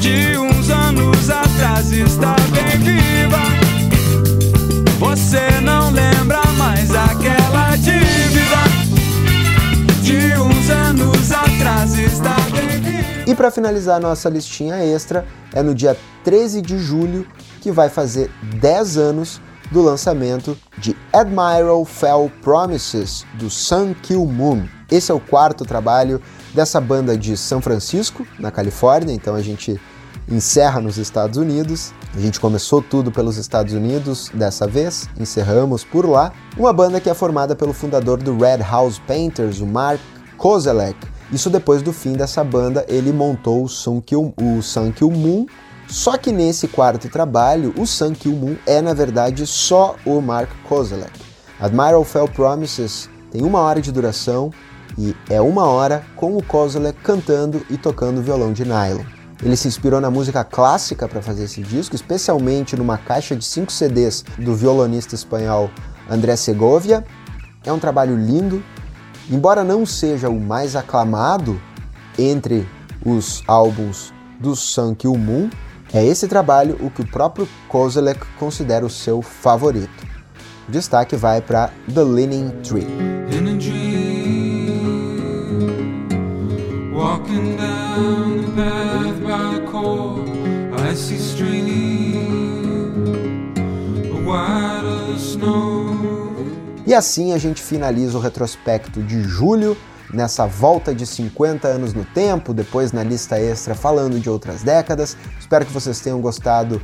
de 0.00 0.36
uns 0.36 0.68
anos 0.68 1.30
atrás 1.30 1.90
está 1.90 2.36
bem 2.52 2.78
viva. 2.80 3.40
Você 4.98 5.48
não 5.62 5.90
lembra 5.90 6.42
mais 6.58 6.94
aquela 6.94 7.74
dívida 7.76 8.04
de 10.02 10.38
E 13.26 13.34
para 13.34 13.50
finalizar 13.50 13.98
nossa 14.00 14.28
listinha 14.28 14.76
extra, 14.84 15.26
é 15.54 15.62
no 15.62 15.74
dia 15.74 15.96
13 16.24 16.60
de 16.60 16.78
julho 16.78 17.26
que 17.62 17.72
vai 17.72 17.88
fazer 17.88 18.30
10 18.60 18.98
anos 18.98 19.40
do 19.70 19.80
lançamento 19.80 20.56
de 20.76 20.94
Admiral 21.10 21.86
Fell 21.86 22.30
Promises 22.42 23.24
do 23.38 23.48
Sun 23.48 23.94
Kill 23.94 24.26
Moon. 24.26 24.66
Esse 24.90 25.10
é 25.10 25.14
o 25.14 25.20
quarto 25.20 25.64
trabalho 25.64 26.20
dessa 26.52 26.78
banda 26.82 27.16
de 27.16 27.34
São 27.34 27.62
Francisco, 27.62 28.26
na 28.38 28.50
Califórnia, 28.50 29.14
então 29.14 29.34
a 29.34 29.40
gente 29.40 29.80
encerra 30.28 30.78
nos 30.78 30.98
Estados 30.98 31.38
Unidos. 31.38 31.94
A 32.14 32.20
gente 32.20 32.38
começou 32.38 32.82
tudo 32.82 33.10
pelos 33.10 33.38
Estados 33.38 33.72
Unidos 33.72 34.30
dessa 34.34 34.66
vez, 34.66 35.08
encerramos 35.18 35.82
por 35.82 36.06
lá. 36.06 36.30
Uma 36.58 36.74
banda 36.74 37.00
que 37.00 37.08
é 37.08 37.14
formada 37.14 37.56
pelo 37.56 37.72
fundador 37.72 38.22
do 38.22 38.36
Red 38.36 38.58
House 38.58 38.98
Painters, 38.98 39.60
o 39.60 39.66
Mark 39.66 40.00
Kozelek. 40.36 41.13
Isso 41.32 41.50
depois 41.50 41.82
do 41.82 41.92
fim 41.92 42.12
dessa 42.12 42.44
banda, 42.44 42.84
ele 42.88 43.12
montou 43.12 43.64
o 43.64 43.68
Sun 43.68 44.00
Kill, 44.00 44.34
o 44.36 44.62
Sun 44.62 44.92
Moon, 45.10 45.46
só 45.88 46.16
que 46.16 46.32
nesse 46.32 46.68
quarto 46.68 47.08
trabalho, 47.08 47.74
o 47.78 47.86
Sun 47.86 48.12
Kill 48.12 48.32
Moon 48.32 48.56
é 48.66 48.80
na 48.80 48.94
verdade 48.94 49.46
só 49.46 49.96
o 50.04 50.20
Mark 50.20 50.50
Kozelek. 50.68 51.20
Admiral 51.60 52.04
Fell 52.04 52.28
Promises 52.28 53.08
tem 53.30 53.42
uma 53.42 53.60
hora 53.60 53.80
de 53.80 53.92
duração 53.92 54.50
e 54.98 55.14
é 55.28 55.40
uma 55.40 55.66
hora 55.66 56.04
com 56.16 56.36
o 56.36 56.42
Kozelek 56.42 56.98
cantando 57.00 57.64
e 57.68 57.76
tocando 57.76 58.22
violão 58.22 58.52
de 58.52 58.64
nylon. 58.64 59.04
Ele 59.42 59.56
se 59.56 59.68
inspirou 59.68 60.00
na 60.00 60.10
música 60.10 60.44
clássica 60.44 61.08
para 61.08 61.20
fazer 61.20 61.44
esse 61.44 61.60
disco, 61.62 61.94
especialmente 61.94 62.76
numa 62.76 62.96
caixa 62.96 63.34
de 63.34 63.44
5 63.44 63.70
CDs 63.70 64.24
do 64.38 64.54
violonista 64.54 65.14
espanhol 65.14 65.70
André 66.08 66.36
Segovia. 66.36 67.04
É 67.64 67.72
um 67.72 67.78
trabalho 67.78 68.16
lindo, 68.16 68.62
embora 69.30 69.64
não 69.64 69.84
seja 69.84 70.28
o 70.28 70.40
mais 70.40 70.76
aclamado 70.76 71.60
entre 72.18 72.68
os 73.04 73.42
álbuns 73.46 74.12
do 74.40 74.54
Sun 74.54 74.94
Kill 74.94 75.16
Moon, 75.16 75.48
é 75.92 76.04
esse 76.04 76.26
trabalho 76.26 76.76
o 76.80 76.90
que 76.90 77.02
o 77.02 77.06
próprio 77.06 77.48
Kozelek 77.68 78.20
considera 78.38 78.84
o 78.84 78.90
seu 78.90 79.22
favorito. 79.22 80.06
O 80.68 80.72
destaque 80.72 81.14
vai 81.14 81.40
para 81.40 81.70
The 81.92 82.02
Leaning 82.02 82.50
Tree. 82.62 82.86
E 96.86 96.92
assim 96.92 97.32
a 97.32 97.38
gente 97.38 97.62
finaliza 97.62 98.18
o 98.18 98.20
retrospecto 98.20 99.02
de 99.02 99.22
julho, 99.22 99.76
nessa 100.12 100.46
volta 100.46 100.94
de 100.94 101.06
50 101.06 101.66
anos 101.66 101.94
no 101.94 102.04
tempo, 102.04 102.52
depois 102.52 102.92
na 102.92 103.02
lista 103.02 103.38
extra 103.38 103.74
falando 103.74 104.20
de 104.20 104.28
outras 104.28 104.62
décadas. 104.62 105.16
Espero 105.38 105.64
que 105.64 105.72
vocês 105.72 105.98
tenham 106.00 106.20
gostado 106.20 106.80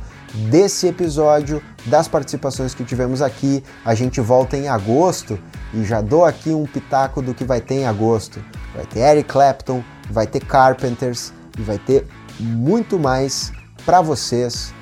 desse 0.49 0.87
episódio, 0.87 1.61
das 1.85 2.07
participações 2.07 2.73
que 2.73 2.83
tivemos 2.83 3.21
aqui. 3.21 3.63
A 3.85 3.93
gente 3.93 4.19
volta 4.19 4.57
em 4.57 4.67
agosto 4.67 5.39
e 5.73 5.83
já 5.83 6.01
dou 6.01 6.25
aqui 6.25 6.49
um 6.49 6.65
pitaco 6.65 7.21
do 7.21 7.33
que 7.33 7.43
vai 7.43 7.61
ter 7.61 7.75
em 7.75 7.85
agosto. 7.85 8.43
Vai 8.75 8.85
ter 8.85 8.99
Eric 8.99 9.29
Clapton, 9.29 9.83
vai 10.09 10.25
ter 10.25 10.43
Carpenters 10.43 11.31
e 11.57 11.61
vai 11.61 11.77
ter 11.77 12.07
muito 12.39 12.99
mais 12.99 13.51
para 13.85 14.01
vocês. 14.01 14.73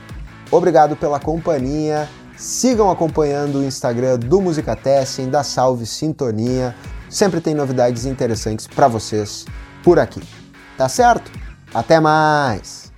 Obrigado 0.49 0.95
pela 0.95 1.19
companhia. 1.19 2.07
Sigam 2.39 2.89
acompanhando 2.89 3.59
o 3.59 3.63
Instagram 3.65 4.17
do 4.17 4.39
Musicatessen, 4.39 5.29
da 5.29 5.43
Salve 5.43 5.85
Sintonia. 5.85 6.73
Sempre 7.09 7.41
tem 7.41 7.53
novidades 7.53 8.05
interessantes 8.05 8.65
para 8.65 8.87
vocês 8.87 9.45
por 9.83 9.99
aqui. 9.99 10.21
Tá 10.77 10.87
certo? 10.87 11.29
Até 11.73 11.99
mais! 11.99 12.88